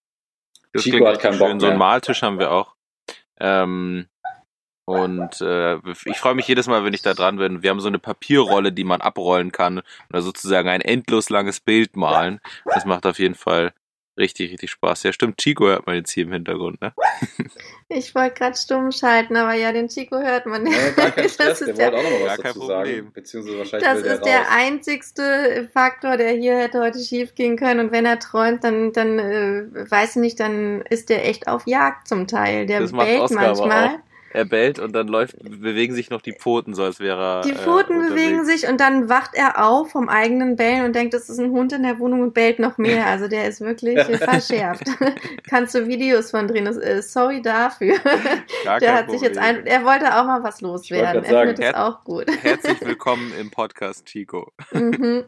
Das 0.74 0.84
Chico 0.84 1.06
hat 1.06 1.20
keinen 1.20 1.34
richtig 1.34 1.40
Bock 1.40 1.50
schön. 1.50 1.60
So 1.60 1.66
einen 1.68 1.78
mehr. 1.78 1.88
Maltisch 1.88 2.24
haben 2.24 2.40
wir 2.40 2.52
auch. 2.52 2.74
Ähm, 3.40 4.08
und 4.86 5.40
äh, 5.42 5.78
ich 6.06 6.18
freue 6.18 6.36
mich 6.36 6.48
jedes 6.48 6.68
Mal, 6.68 6.84
wenn 6.84 6.94
ich 6.94 7.02
da 7.02 7.14
dran 7.14 7.38
bin. 7.38 7.64
Wir 7.64 7.70
haben 7.70 7.80
so 7.80 7.88
eine 7.88 8.00
Papierrolle, 8.00 8.72
die 8.74 8.84
man 8.84 9.02
abrollen 9.02 9.52
kann 9.52 9.82
oder 10.10 10.22
sozusagen 10.22 10.68
ein 10.70 10.82
endlos 10.82 11.30
langes 11.30 11.60
Bild 11.62 11.96
malen. 11.96 12.40
Das 12.66 12.86
macht 12.86 13.06
auf 13.06 13.18
jeden 13.20 13.36
Fall 13.36 13.74
richtig, 14.18 14.52
richtig 14.52 14.72
Spaß. 14.72 15.04
Ja, 15.04 15.14
stimmt. 15.14 15.38
Chico 15.38 15.66
hört 15.66 15.88
man 15.88 15.96
jetzt 15.96 16.12
hier 16.12 16.26
im 16.26 16.34
Hintergrund, 16.34 16.82
ne? 16.82 16.94
Ich 17.90 18.14
wollte 18.14 18.36
gerade 18.36 18.56
stumm 18.58 18.92
schalten, 18.92 19.36
aber 19.38 19.54
ja, 19.54 19.72
den 19.72 19.88
Chico 19.88 20.18
hört 20.18 20.46
man 20.46 20.66
Ja, 20.66 20.90
gar 20.96 21.12
kein 21.12 21.24
Das 21.24 21.34
Stress, 21.34 21.60
der 21.60 21.68
ist 21.70 21.78
der, 21.78 21.88
auch 21.94 22.04
noch 22.04 22.22
was 22.26 22.36
kein 22.38 22.44
dazu 22.44 22.60
Problem. 22.60 22.96
sagen. 22.96 23.12
Beziehungsweise 23.14 23.58
wahrscheinlich 23.60 23.90
das 23.90 24.00
ist 24.02 24.26
der 24.26 24.40
raus. 24.40 24.48
einzigste 24.52 25.70
Faktor, 25.74 26.18
der 26.18 26.32
hier 26.32 26.58
hätte 26.58 26.80
heute 26.82 27.00
schief 27.00 27.36
gehen 27.36 27.56
können. 27.58 27.80
Und 27.80 27.92
wenn 27.92 28.06
er 28.06 28.20
träumt, 28.20 28.64
dann, 28.64 28.92
dann 28.94 29.18
äh, 29.20 29.90
weiß 29.92 30.18
ich 30.18 30.22
nicht, 30.22 30.40
dann 30.40 30.82
ist 30.90 31.10
der 31.10 31.28
echt 31.28 31.48
auf 31.48 31.66
Jagd 31.68 32.08
zum 32.08 32.28
Teil. 32.28 32.66
Der 32.66 32.82
Das 32.82 32.92
bellt 32.92 33.32
manchmal. 33.32 33.88
auch. 33.88 34.00
Er 34.34 34.46
bellt 34.46 34.80
und 34.80 34.94
dann 34.94 35.08
läuft, 35.08 35.38
bewegen 35.44 35.94
sich 35.94 36.10
noch 36.10 36.22
die 36.22 36.34
Pfoten, 36.34 36.74
so 36.74 36.84
als 36.84 37.00
wäre 37.00 37.22
er. 37.22 37.42
Die 37.42 37.52
äh, 37.52 37.56
Pfoten 37.56 37.98
unterwegs. 37.98 38.10
bewegen 38.10 38.46
sich 38.46 38.68
und 38.68 38.80
dann 38.80 39.08
wacht 39.08 39.36
er 39.36 39.64
auf 39.64 39.92
vom 39.92 40.10
eigenen 40.10 40.56
Bellen 40.56 40.86
und 40.86 40.96
denkt, 40.96 41.14
das 41.14 41.30
ist 41.30 41.40
ein 41.40 41.52
Hund 41.52 41.72
in 41.72 41.84
der 41.84 42.00
Wohnung 42.00 42.22
und 42.22 42.34
bellt 42.34 42.60
noch 42.60 42.78
mehr. 42.78 43.06
Also 43.14 43.28
der 43.28 43.48
ist 43.48 43.62
wirklich 43.62 43.98
äh, 43.98 44.18
verschärft. 44.18 44.86
Kannst 45.48 45.76
du 45.76 45.88
Videos 45.88 46.32
von 46.32 46.48
drehen? 46.48 46.66
Das, 46.66 46.78
äh, 46.78 47.02
sorry 47.04 47.44
dafür. 47.44 47.98
Gar 48.64 48.80
Der 48.80 48.96
hat 48.96 49.12
sich 49.12 49.22
jetzt 49.22 49.38
Problem. 49.38 49.58
ein, 49.58 49.68
er 49.68 49.84
wollte 49.86 50.18
auch 50.18 50.26
mal 50.26 50.42
was 50.42 50.62
loswerden. 50.62 51.24
Er 51.24 51.46
findet 51.46 51.60
es 51.60 51.76
auch 51.76 52.04
gut. 52.04 52.26
Herzlich 52.42 52.82
willkommen 52.86 53.32
im 53.40 53.52
Podcast, 53.52 54.06
Chico. 54.06 54.52
Mhm. 54.72 55.26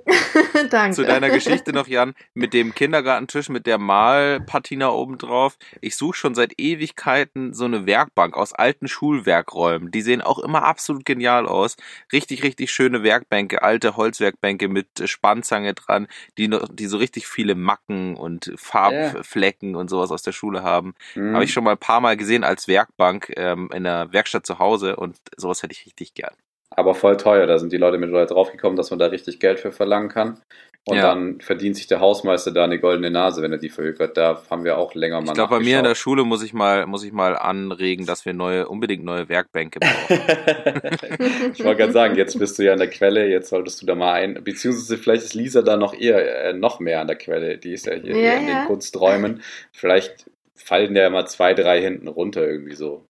Danke. 0.71 0.95
Zu 0.95 1.03
deiner 1.03 1.29
Geschichte 1.29 1.73
noch, 1.73 1.87
Jan, 1.87 2.15
mit 2.33 2.53
dem 2.53 2.73
Kindergartentisch, 2.73 3.49
mit 3.49 3.67
der 3.67 3.77
Malpatina 3.77 4.89
obendrauf. 4.89 5.57
Ich 5.81 5.95
suche 5.95 6.15
schon 6.15 6.33
seit 6.33 6.53
Ewigkeiten 6.57 7.53
so 7.53 7.65
eine 7.65 7.85
Werkbank 7.85 8.35
aus 8.35 8.53
alten 8.53 8.87
Schulwerkräumen. 8.95 9.91
Die 9.91 10.01
sehen 10.01 10.21
auch 10.21 10.39
immer 10.39 10.63
absolut 10.63 11.05
genial 11.05 11.47
aus. 11.47 11.75
Richtig, 12.13 12.43
richtig 12.43 12.71
schöne 12.71 13.03
Werkbänke, 13.03 13.61
alte 13.61 13.97
Holzwerkbänke 13.97 14.69
mit 14.69 14.99
äh, 14.99 15.07
Spannzange 15.07 15.73
dran, 15.73 16.07
die, 16.37 16.47
noch, 16.47 16.67
die 16.71 16.85
so 16.85 16.97
richtig 16.97 17.27
viele 17.27 17.55
Macken 17.55 18.15
und 18.15 18.53
Farbflecken 18.55 19.75
und 19.75 19.89
sowas 19.89 20.11
aus 20.11 20.23
der 20.23 20.31
Schule 20.31 20.63
haben. 20.63 20.95
Mhm. 21.15 21.33
Habe 21.33 21.43
ich 21.43 21.51
schon 21.51 21.65
mal 21.65 21.71
ein 21.71 21.77
paar 21.77 21.99
Mal 21.99 22.15
gesehen 22.15 22.45
als 22.45 22.67
Werkbank 22.69 23.33
ähm, 23.35 23.69
in 23.73 23.83
der 23.83 24.13
Werkstatt 24.13 24.45
zu 24.45 24.59
Hause 24.59 24.95
und 24.95 25.17
sowas 25.35 25.61
hätte 25.61 25.73
ich 25.73 25.85
richtig 25.85 26.13
gern. 26.13 26.33
Aber 26.69 26.95
voll 26.95 27.17
teuer. 27.17 27.47
Da 27.47 27.57
sind 27.59 27.71
die 27.71 27.77
Leute 27.77 27.97
mittlerweile 27.97 28.27
draufgekommen, 28.27 28.75
dass 28.75 28.89
man 28.89 28.99
da 28.99 29.07
richtig 29.07 29.39
Geld 29.39 29.59
für 29.59 29.71
verlangen 29.71 30.09
kann. 30.09 30.41
Und 30.87 30.97
Ja. 30.97 31.03
dann 31.03 31.41
verdient 31.41 31.75
sich 31.75 31.87
der 31.87 31.99
Hausmeister 31.99 32.51
da 32.51 32.63
eine 32.63 32.79
goldene 32.79 33.09
Nase, 33.09 33.41
wenn 33.41 33.51
er 33.51 33.57
die 33.57 33.69
verhökert. 33.69 34.17
Da 34.17 34.43
haben 34.51 34.63
wir 34.63 34.77
auch 34.77 34.93
länger 34.93 35.19
mal 35.19 35.29
Ich 35.29 35.33
glaube, 35.33 35.57
bei 35.57 35.63
mir 35.63 35.79
in 35.79 35.83
der. 35.83 35.95
Schule 35.95 36.23
muss 36.25 36.43
ich 36.43 36.53
mal, 36.53 36.85
muss 36.85 37.03
ich 37.03 37.11
mal 37.11 37.35
anregen, 37.35 38.05
dass 38.05 38.23
wir 38.25 38.33
neue, 38.33 38.67
unbedingt 38.67 39.03
neue 39.03 39.27
Werkbänke 39.27 39.79
brauchen. 39.79 40.19
ich 41.55 41.63
wollte 41.63 41.77
gerade 41.81 41.91
sagen, 41.91 42.15
jetzt 42.15 42.37
bist 42.37 42.59
du 42.59 42.63
ja 42.63 42.73
an 42.73 42.77
der 42.79 42.89
Quelle, 42.91 43.27
jetzt 43.27 43.49
solltest 43.49 43.81
du 43.81 43.87
da 43.87 43.95
mal 43.95 44.13
ein, 44.13 44.43
beziehungsweise 44.43 44.99
vielleicht 44.99 45.23
ist 45.23 45.33
Lisa 45.33 45.63
da 45.63 45.75
noch 45.75 45.93
eher, 45.99 46.45
äh, 46.49 46.53
noch 46.53 46.79
mehr 46.79 47.01
an 47.01 47.07
der 47.07 47.15
Quelle, 47.17 47.57
die 47.57 47.73
ist 47.73 47.87
ja 47.87 47.95
hier 47.95 48.15
Ja, 48.15 48.33
in 48.33 48.47
ja. 48.47 48.59
den 48.59 48.67
Kunsträumen. 48.67 49.41
Vielleicht 49.71 50.29
fallen 50.53 50.95
ja 50.95 51.09
mal 51.09 51.25
zwei, 51.25 51.55
drei 51.55 51.81
hinten 51.81 52.07
runter 52.07 52.47
irgendwie 52.47 52.75
so 52.75 53.07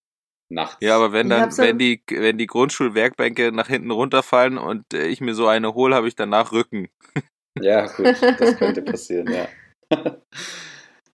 nachts. 0.48 0.78
Ja, 0.80 0.96
aber 0.96 1.12
wenn 1.12 1.28
dann, 1.28 1.54
wenn 1.58 1.78
die, 1.78 2.00
wenn 2.08 2.38
die 2.38 2.46
Grundschulwerkbänke 2.46 3.52
nach 3.52 3.68
hinten 3.68 3.90
runterfallen 3.90 4.56
und 4.56 4.94
äh, 4.94 5.08
ich 5.08 5.20
mir 5.20 5.34
so 5.34 5.46
eine 5.46 5.74
hole, 5.74 5.94
habe 5.94 6.08
ich 6.08 6.14
danach 6.16 6.52
Rücken. 6.52 6.88
Ja, 7.60 7.86
gut, 7.86 8.06
das 8.06 8.56
könnte 8.58 8.82
passieren, 8.82 9.32
ja. 9.32 9.48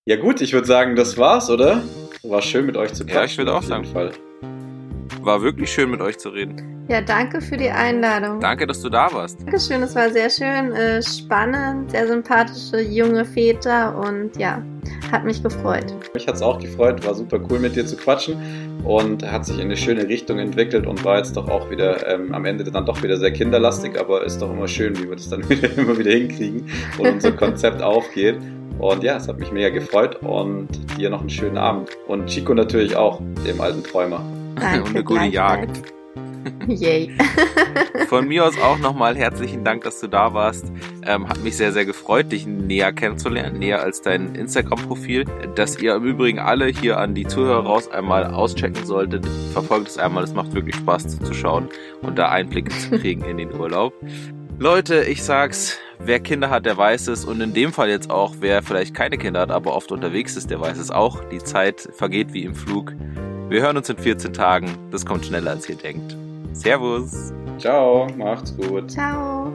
ja 0.04 0.16
gut, 0.16 0.40
ich 0.40 0.52
würde 0.52 0.66
sagen, 0.66 0.96
das 0.96 1.16
war's, 1.18 1.50
oder? 1.50 1.82
War 2.22 2.42
schön 2.42 2.66
mit 2.66 2.76
euch 2.76 2.92
zu 2.92 3.04
quatschen. 3.04 3.16
Ja, 3.16 3.24
ich 3.24 3.38
würde 3.38 3.54
auch 3.54 3.62
sagen. 3.62 3.84
Fall. 3.84 4.12
War 5.24 5.40
wirklich 5.40 5.72
schön 5.72 5.90
mit 5.90 6.00
euch 6.00 6.18
zu 6.18 6.30
reden. 6.30 6.84
Ja, 6.88 7.00
danke 7.00 7.40
für 7.40 7.56
die 7.56 7.70
Einladung. 7.70 8.40
Danke, 8.40 8.66
dass 8.66 8.82
du 8.82 8.88
da 8.88 9.12
warst. 9.12 9.40
Dankeschön, 9.40 9.82
es 9.82 9.94
war 9.94 10.10
sehr 10.10 10.28
schön, 10.28 10.72
äh, 10.72 11.00
spannend, 11.00 11.92
sehr 11.92 12.08
sympathische 12.08 12.80
junge 12.80 13.24
Väter 13.24 13.96
und 13.96 14.36
ja, 14.36 14.60
hat 15.12 15.24
mich 15.24 15.40
gefreut. 15.42 15.94
Mich 16.12 16.26
hat's 16.26 16.42
auch 16.42 16.58
gefreut, 16.58 17.06
war 17.06 17.14
super 17.14 17.40
cool 17.48 17.60
mit 17.60 17.76
dir 17.76 17.86
zu 17.86 17.96
quatschen 17.96 18.36
und 18.84 19.24
hat 19.30 19.46
sich 19.46 19.58
in 19.58 19.66
eine 19.66 19.76
schöne 19.76 20.08
Richtung 20.08 20.40
entwickelt 20.40 20.86
und 20.86 21.04
war 21.04 21.18
jetzt 21.18 21.36
doch 21.36 21.48
auch 21.48 21.70
wieder 21.70 22.06
ähm, 22.12 22.34
am 22.34 22.44
Ende 22.44 22.64
dann 22.64 22.84
doch 22.84 23.00
wieder 23.02 23.16
sehr 23.16 23.30
kinderlastig, 23.30 23.98
aber 23.98 24.24
ist 24.24 24.42
doch 24.42 24.50
immer 24.50 24.66
schön, 24.66 24.98
wie 24.98 25.08
wir 25.08 25.14
das 25.14 25.28
dann 25.28 25.48
wieder, 25.48 25.70
immer 25.78 25.96
wieder 25.96 26.10
hinkriegen 26.10 26.68
und 26.98 27.08
unser 27.08 27.30
Konzept 27.36 27.80
aufgeht. 27.80 28.38
Und 28.78 29.04
ja, 29.04 29.16
es 29.16 29.28
hat 29.28 29.38
mich 29.38 29.52
mega 29.52 29.68
gefreut 29.68 30.16
und 30.22 30.68
dir 30.98 31.10
noch 31.10 31.20
einen 31.20 31.30
schönen 31.30 31.58
Abend. 31.58 31.90
Und 32.08 32.26
Chico 32.26 32.54
natürlich 32.54 32.96
auch, 32.96 33.20
dem 33.46 33.60
alten 33.60 33.84
Träumer. 33.84 34.24
Danke, 34.56 34.82
Und 34.84 34.90
eine 34.90 35.04
gute. 35.04 35.24
Jagd. 35.24 35.82
Yay. 36.66 37.10
Von 38.08 38.28
mir 38.28 38.44
aus 38.44 38.58
auch 38.60 38.78
nochmal 38.78 39.16
herzlichen 39.16 39.64
Dank, 39.64 39.84
dass 39.84 40.00
du 40.00 40.08
da 40.08 40.34
warst. 40.34 40.70
Ähm, 41.06 41.28
hat 41.28 41.42
mich 41.42 41.56
sehr, 41.56 41.72
sehr 41.72 41.84
gefreut, 41.84 42.30
dich 42.32 42.46
näher 42.46 42.92
kennenzulernen, 42.92 43.58
näher 43.58 43.80
als 43.80 44.02
dein 44.02 44.34
Instagram-Profil, 44.34 45.24
das 45.54 45.80
ihr 45.80 45.94
im 45.94 46.04
Übrigen 46.04 46.38
alle 46.38 46.66
hier 46.66 46.98
an 46.98 47.14
die 47.14 47.26
Zuhörer 47.26 47.64
raus 47.64 47.90
einmal 47.90 48.26
auschecken 48.26 48.84
solltet. 48.84 49.26
Verfolgt 49.52 49.88
es 49.88 49.98
einmal, 49.98 50.24
es 50.24 50.34
macht 50.34 50.52
wirklich 50.52 50.76
Spaß 50.76 51.08
zuzuschauen 51.08 51.68
und 52.02 52.18
da 52.18 52.28
Einblicke 52.28 52.70
zu 52.70 52.90
kriegen 52.98 53.24
in 53.24 53.38
den 53.38 53.52
Urlaub. 53.52 53.94
Leute, 54.58 55.04
ich 55.04 55.24
sag's, 55.24 55.78
wer 55.98 56.20
Kinder 56.20 56.50
hat, 56.50 56.66
der 56.66 56.76
weiß 56.76 57.08
es 57.08 57.24
und 57.24 57.40
in 57.40 57.54
dem 57.54 57.72
Fall 57.72 57.88
jetzt 57.88 58.10
auch, 58.10 58.34
wer 58.40 58.62
vielleicht 58.62 58.94
keine 58.94 59.18
Kinder 59.18 59.40
hat, 59.40 59.50
aber 59.50 59.74
oft 59.74 59.90
unterwegs 59.90 60.36
ist, 60.36 60.50
der 60.50 60.60
weiß 60.60 60.78
es 60.78 60.90
auch. 60.90 61.24
Die 61.30 61.38
Zeit 61.38 61.88
vergeht 61.92 62.32
wie 62.32 62.44
im 62.44 62.54
Flug. 62.54 62.94
Wir 63.52 63.60
hören 63.60 63.76
uns 63.76 63.90
in 63.90 63.98
14 63.98 64.32
Tagen. 64.32 64.78
Das 64.90 65.04
kommt 65.04 65.26
schneller 65.26 65.50
als 65.50 65.68
ihr 65.68 65.76
denkt. 65.76 66.16
Servus. 66.54 67.34
Ciao, 67.58 68.08
macht's 68.16 68.56
gut. 68.56 68.90
Ciao. 68.90 69.52